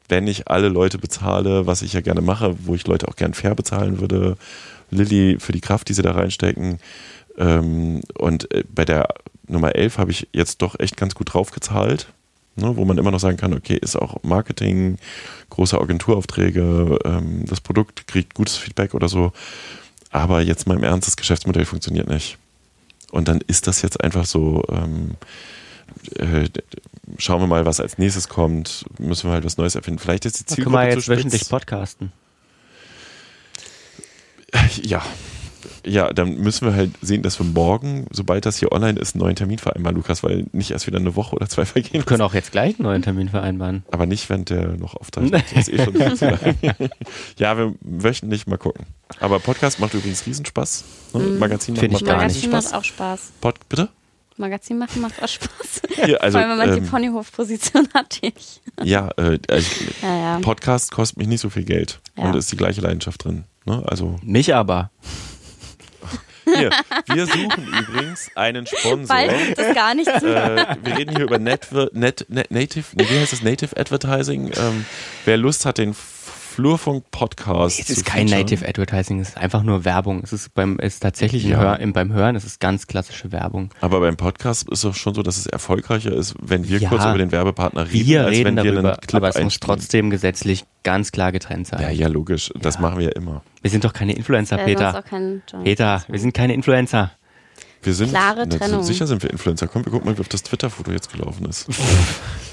wenn 0.09 0.27
ich 0.27 0.49
alle 0.49 0.69
Leute 0.69 0.99
bezahle, 0.99 1.67
was 1.67 1.83
ich 1.83 1.93
ja 1.93 2.01
gerne 2.01 2.23
mache, 2.23 2.57
wo 2.65 2.75
ich 2.75 2.87
Leute 2.87 3.07
auch 3.07 3.15
gern 3.17 3.35
fair 3.35 3.55
bezahlen 3.55 4.01
würde. 4.01 4.37
Lilly 4.91 5.37
für 5.39 5.53
die 5.53 5.61
Kraft, 5.61 5.89
die 5.89 5.93
sie 5.93 6.03
da 6.03 6.13
reinstecken. 6.13 6.81
Ähm, 7.41 8.03
und 8.19 8.53
äh, 8.53 8.65
bei 8.73 8.85
der 8.85 9.09
Nummer 9.49 9.75
11 9.75 9.99
habe 9.99 10.11
ich 10.13 10.29
jetzt 10.33 10.63
doch 10.63 10.79
echt 10.79 10.97
ganz 10.97 11.15
gut 11.15 11.33
drauf 11.33 11.51
gezahlt, 11.51 12.13
ne, 12.55 12.77
wo 12.77 12.85
man 12.85 12.99
immer 12.99 13.11
noch 13.11 13.19
sagen 13.19 13.39
kann, 13.39 13.55
okay, 13.55 13.79
ist 13.81 13.97
auch 13.97 14.23
Marketing, 14.23 14.99
große 15.49 15.81
Agenturaufträge, 15.81 16.99
ähm, 17.05 17.47
das 17.47 17.61
Produkt 17.61 18.07
kriegt 18.07 18.35
gutes 18.35 18.57
Feedback 18.57 18.95
oder 18.95 19.09
so. 19.09 19.33
Aber 20.11 20.43
jetzt 20.43 20.67
mal 20.67 20.77
im 20.77 20.83
Ernst, 20.83 21.09
das 21.09 21.17
Geschäftsmodell 21.17 21.65
funktioniert 21.65 22.09
nicht. 22.09 22.37
Und 23.11 23.27
dann 23.27 23.41
ist 23.47 23.67
das 23.67 23.81
jetzt 23.83 24.03
einfach 24.03 24.27
so, 24.27 24.63
ähm, 24.71 25.17
äh, 26.17 26.49
schauen 27.17 27.41
wir 27.41 27.47
mal, 27.47 27.65
was 27.65 27.81
als 27.81 27.97
nächstes 27.97 28.29
kommt. 28.29 28.85
Müssen 28.99 29.29
wir 29.29 29.35
halt 29.35 29.45
was 29.45 29.57
Neues 29.57 29.75
erfinden. 29.75 29.99
Vielleicht 29.99 30.27
ist 30.27 30.41
die 30.41 30.45
Da 30.45 30.55
können 30.57 30.73
wir 30.73 30.81
Zielgruppe 30.81 30.95
jetzt 30.95 31.05
zu 31.07 31.13
wöchentlich 31.13 31.49
podcasten. 31.49 32.13
Ja. 34.83 35.03
Ja, 35.85 36.13
dann 36.13 36.37
müssen 36.39 36.67
wir 36.67 36.75
halt 36.75 36.91
sehen, 37.03 37.23
dass 37.23 37.39
wir 37.39 37.47
morgen, 37.47 38.07
sobald 38.11 38.47
das 38.47 38.59
hier 38.59 38.73
online 38.73 38.99
ist, 38.99 39.15
einen 39.15 39.23
neuen 39.23 39.37
Termin 39.37 39.59
vereinbaren, 39.59 39.97
Lukas, 39.97 40.23
weil 40.23 40.47
nicht 40.53 40.71
erst 40.71 40.87
wieder 40.87 40.99
eine 40.99 41.17
Woche 41.17 41.35
oder 41.37 41.49
zwei 41.49 41.65
vergehen. 41.65 41.93
Wir 41.95 42.03
können 42.03 42.23
auch 42.23 42.35
jetzt 42.35 42.53
gleich 42.53 42.79
einen 42.79 42.85
neuen 42.89 43.03
Termin 43.03 43.29
vereinbaren. 43.29 43.85
Aber 43.91 44.07
nicht, 44.07 44.29
wenn 44.31 44.45
der 44.45 44.77
noch 44.77 44.95
auftaucht. 44.95 45.33
Das 45.33 45.53
ist 45.53 45.69
eh 45.69 45.85
schon 45.85 45.95
viel 45.95 46.15
zu 46.17 46.27
lang. 46.31 46.57
ja, 47.39 47.57
wir 47.57 47.75
wöchentlich 47.81 48.47
mal 48.47 48.59
gucken. 48.59 48.87
Aber 49.21 49.39
Podcast 49.41 49.81
macht 49.81 49.95
übrigens 49.95 50.27
Riesenspaß. 50.27 50.85
Ne? 51.15 51.21
Magazin 51.39 51.77
Find 51.77 51.93
ich 51.95 52.01
macht 52.03 52.03
nicht. 52.03 52.43
nicht 52.43 52.51
Magazin 52.51 52.51
macht 52.51 52.75
auch 52.75 52.85
Spaß. 52.85 53.21
Pod, 53.41 53.55
bitte? 53.69 53.89
Magazin 54.37 54.79
machen 54.79 55.03
macht 55.03 55.23
auch 55.23 55.29
Spaß. 55.29 55.83
Hier, 56.07 56.23
also, 56.23 56.39
Vor 56.39 56.47
allem, 56.49 56.59
wenn 56.59 56.67
man 56.69 56.77
ähm, 56.79 56.85
die 56.85 56.91
Ponyhof-Position 56.91 57.89
hat. 57.95 58.19
ich- 58.23 58.63
Ja, 58.83 59.11
äh, 59.19 59.39
also, 59.49 59.69
Ja, 60.03 60.17
ja. 60.17 60.39
Podcast 60.41 60.91
kostet 60.93 61.19
mich 61.19 61.27
nicht 61.29 61.41
so 61.41 61.51
viel 61.51 61.65
Geld. 61.65 62.01
Ja. 62.17 62.25
Und 62.25 62.33
da 62.33 62.39
ist 62.39 62.51
die 62.51 62.57
gleiche 62.57 62.81
Leidenschaft 62.81 63.25
drin. 63.25 63.45
Ne? 63.67 63.83
Also 63.87 64.17
Mich 64.23 64.55
aber. 64.55 64.91
Hier, 66.57 66.71
wir 67.07 67.27
suchen 67.27 67.67
übrigens 67.79 68.31
einen 68.35 68.67
Sponsor. 68.67 69.07
Bald 69.17 69.47
gibt 69.47 69.59
es 69.59 69.75
gar 69.75 69.95
nichts. 69.95 70.11
äh, 70.23 70.77
wir 70.83 70.97
reden 70.97 71.17
hier 71.17 71.25
über 71.25 71.37
Netwer- 71.39 71.91
Net, 71.93 72.27
Net, 72.29 72.51
Native, 72.51 72.85
nee, 72.95 73.05
wie 73.09 73.19
heißt 73.19 73.33
das? 73.33 73.43
Native 73.43 73.77
Advertising. 73.77 74.51
Ähm, 74.57 74.85
wer 75.25 75.37
Lust 75.37 75.67
hat, 75.67 75.79
den 75.79 75.95
Flurfunk-Podcast 76.61 77.81
Es 77.81 77.87
zu 77.87 77.93
ist 77.95 78.05
kein 78.05 78.29
featuren. 78.29 78.41
Native 78.43 78.69
Advertising, 78.69 79.21
es 79.21 79.31
ist 79.31 79.39
einfach 79.39 79.63
nur 79.63 79.85
Werbung. 79.87 80.21
Es 80.23 80.33
ist 80.33 80.53
beim, 80.55 80.79
es 80.79 80.95
ist 80.95 81.01
tatsächlich 81.01 81.45
im 81.47 81.53
Ja. 81.53 81.59
Hör, 81.59 81.81
im, 81.81 81.93
beim 81.95 82.13
Hören, 82.13 82.37
es 82.37 82.45
ist 82.45 82.61
ganz 82.61 82.87
klassische 82.87 83.33
Werbung. 83.33 83.71
Aber 83.81 84.01
beim 84.01 84.17
Podcast 84.17 84.69
ist 84.69 84.85
es 84.85 84.97
schon 84.99 85.15
so, 85.15 85.23
dass 85.23 85.39
es 85.39 85.47
erfolgreicher 85.47 86.13
ist, 86.13 86.35
wenn 86.41 86.69
wir 86.69 86.79
Ja. 86.79 86.89
kurz 86.91 87.03
über 87.05 87.17
den 87.19 87.33
Werbepartner 87.33 87.87
reden, 87.91 88.07
Wir 88.07 88.21
als 88.27 88.31
reden 88.37 88.57
wenn 88.57 88.65
wir 88.65 88.73
darüber, 88.73 88.89
einen 88.93 89.01
Clip 89.01 89.15
aber 89.23 89.29
es 89.31 89.43
muss 89.43 89.59
trotzdem 89.59 90.11
gesetzlich 90.11 90.65
ganz 90.83 91.13
klar 91.13 91.33
getrennt 91.33 91.67
sein. 91.67 91.81
Ja, 91.81 91.91
ja, 91.91 92.09
logisch. 92.09 92.53
Das 92.61 92.75
Ja. 92.75 92.81
machen 92.83 92.99
wir 92.99 93.07
ja 93.07 93.13
immer. 93.13 93.43
Wir 93.63 93.71
sind 93.71 93.85
doch 93.85 93.93
keine 93.95 94.13
Influencer, 94.15 94.57
Ja, 94.59 94.65
sonst 94.65 94.75
Peter. 94.77 94.99
auch 94.99 95.05
kein 95.05 95.43
Joint. 95.51 95.65
Peter, 95.65 96.05
wir 96.09 96.19
sind 96.21 96.35
keine 96.35 96.53
Influencer. 96.55 97.13
Wir 97.83 97.95
sind 97.95 98.11
Klare 98.11 98.47
na, 98.47 98.59
Trennung. 98.59 98.83
sicher 98.83 99.07
sind 99.07 99.23
wir 99.23 99.31
Influencer. 99.31 99.67
Komm, 99.67 99.87
wir 99.87 99.93
gucken 99.93 100.11
mal, 100.11 100.17
wie 100.17 100.21
auf 100.21 100.29
das 100.29 100.43
Twitter-Foto 100.43 100.93
jetzt 100.93 101.11
gelaufen 101.11 101.47
ist. 101.47 101.67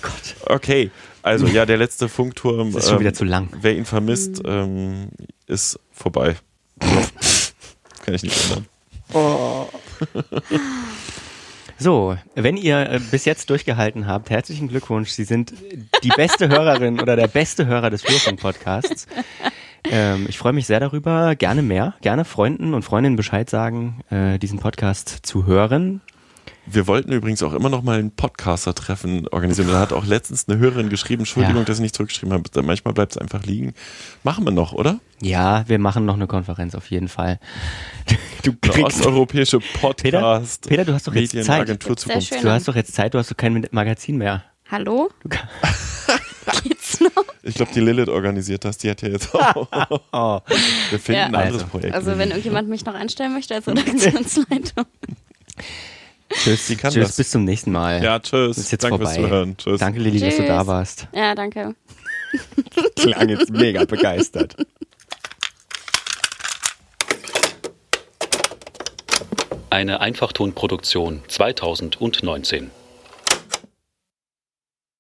Gott. 0.02 0.36
Okay, 0.46 0.90
also 1.28 1.48
ja, 1.48 1.66
der 1.66 1.78
letzte 1.78 2.10
Funkturm. 2.10 2.72
Das 2.74 2.86
ist 2.86 2.90
schon 2.90 3.00
wieder 3.00 3.14
zu 3.14 3.26
lang. 3.26 3.50
Wer 3.62 3.76
ihn 3.76 3.86
vermisst, 3.86 4.42
ähm, 4.46 5.10
ist 5.46 5.80
vorbei. 5.92 6.36
Kann 6.80 8.14
ich 8.14 8.24
nicht 8.24 8.38
ändern. 8.44 8.66
So, 11.80 12.18
wenn 12.34 12.58
ihr 12.58 12.90
äh, 12.90 13.00
bis 13.12 13.26
jetzt 13.26 13.50
durchgehalten 13.50 14.08
habt, 14.08 14.30
herzlichen 14.30 14.68
Glückwunsch. 14.68 15.10
Sie 15.10 15.26
sind 15.26 15.54
die 16.04 16.10
beste 16.10 16.50
Hörerin 16.50 17.00
oder 17.00 17.16
der 17.16 17.28
beste 17.28 17.68
Hörer 17.68 17.92
des 17.92 18.02
Flurfunk-Podcasts. 18.02 19.08
Ähm, 19.84 20.26
ich 20.28 20.38
freue 20.38 20.54
mich 20.54 20.66
sehr 20.66 20.80
darüber. 20.80 21.36
Gerne 21.36 21.62
mehr. 21.62 21.94
Gerne 22.02 22.26
Freunden 22.26 22.74
und 22.74 22.84
Freundinnen 22.84 23.16
Bescheid 23.16 23.50
sagen, 23.50 24.02
äh, 24.10 24.40
diesen 24.40 24.60
Podcast 24.60 25.20
zu 25.22 25.46
hören. 25.46 26.02
Wir 26.70 26.86
wollten 26.86 27.12
übrigens 27.14 27.42
auch 27.44 27.54
immer 27.54 27.70
noch 27.70 27.82
mal 27.82 27.98
ein 27.98 28.12
Podcaster-Treffen 28.12 29.28
organisieren. 29.30 29.70
Da 29.70 29.80
hat 29.80 29.94
auch 29.94 30.06
letztens 30.06 30.50
eine 30.50 30.58
Hörerin 30.60 30.90
geschrieben, 30.90 31.22
Entschuldigung, 31.22 31.60
Ja. 31.60 31.64
dass 31.64 31.78
ich 31.78 31.82
nicht 31.82 31.96
zurückgeschrieben 31.96 32.34
habe. 32.34 32.44
Manchmal 32.62 32.94
bleibt 32.94 33.14
es 33.14 33.18
einfach 33.18 33.44
liegen. 33.46 33.74
Machen 34.24 34.44
wir 34.44 34.52
noch, 34.52 34.74
oder? 34.74 35.00
Ja, 35.22 35.64
wir 35.68 35.80
machen 35.80 36.06
noch 36.06 36.16
eine 36.16 36.28
Konferenz 36.28 36.76
auf 36.76 36.90
jeden 36.92 37.08
Fall. 37.08 37.40
Du 38.44 38.52
Eine 38.62 38.72
kriegst, 38.72 38.98
osteuropäische 39.00 39.60
Peter, 39.60 39.80
Podcast. 39.80 40.68
Peter, 40.70 40.86
du 40.86 40.94
hast 40.94 41.08
doch 41.08 41.16
jetzt 41.16 41.32
Zeit. 41.44 41.68
Du 42.44 42.50
hast 42.50 42.68
doch 42.68 42.76
jetzt 42.76 42.94
Zeit, 42.94 43.14
du 43.14 43.18
hast 43.18 43.32
doch 43.32 43.36
kein 43.36 43.66
Magazin 43.72 44.18
mehr. 44.18 44.44
Hallo? 44.72 45.10
Geht's 46.64 47.00
noch? 47.02 47.12
Ich 47.44 47.56
glaube, 47.56 47.72
die 47.74 47.80
Lilith 47.82 48.08
organisiert 48.10 48.64
das. 48.64 48.78
Die 48.78 48.90
hat 48.90 49.02
ja 49.02 49.10
jetzt 49.10 49.34
auch. 49.34 49.68
Oh. 50.14 50.40
Wir 50.90 51.00
finden 51.00 51.20
Ja. 51.20 51.26
ein 51.28 51.36
anderes 51.36 51.54
Also, 51.64 51.66
Projekt. 51.68 51.94
Also 51.96 52.18
wenn 52.18 52.30
irgendjemand 52.30 52.70
mich 52.70 52.86
noch 52.86 52.94
einstellen 52.94 53.34
möchte 53.34 53.56
als 53.56 53.68
Redaktionsleitung. 53.68 54.86
Tschüss, 56.30 56.68
tschüss, 56.68 56.94
das. 56.94 57.16
bis 57.16 57.32
zum 57.32 57.44
nächsten 57.46 57.72
Mal. 57.72 58.04
ja, 58.04 58.20
tschüss. 58.20 58.58
ist 58.58 58.72
jetzt 58.72 58.84
Danke 58.84 58.98
vorbei. 58.98 59.14
fürs 59.14 59.24
Zuhören. 59.30 59.58
Tschüss. 59.58 59.80
Danke, 59.80 60.00
Lilly, 60.00 60.20
dass 60.20 60.38
du 60.38 60.46
da 60.46 60.68
warst. 60.68 61.08
Ja, 61.14 61.36
danke. 61.36 61.76
Klang 62.96 63.30
jetzt 63.30 63.50
mega 63.50 63.86
begeistert. 63.86 64.56
Eine 69.70 70.00
Einfachtonproduktion 70.02 71.22
2019. 71.28 72.72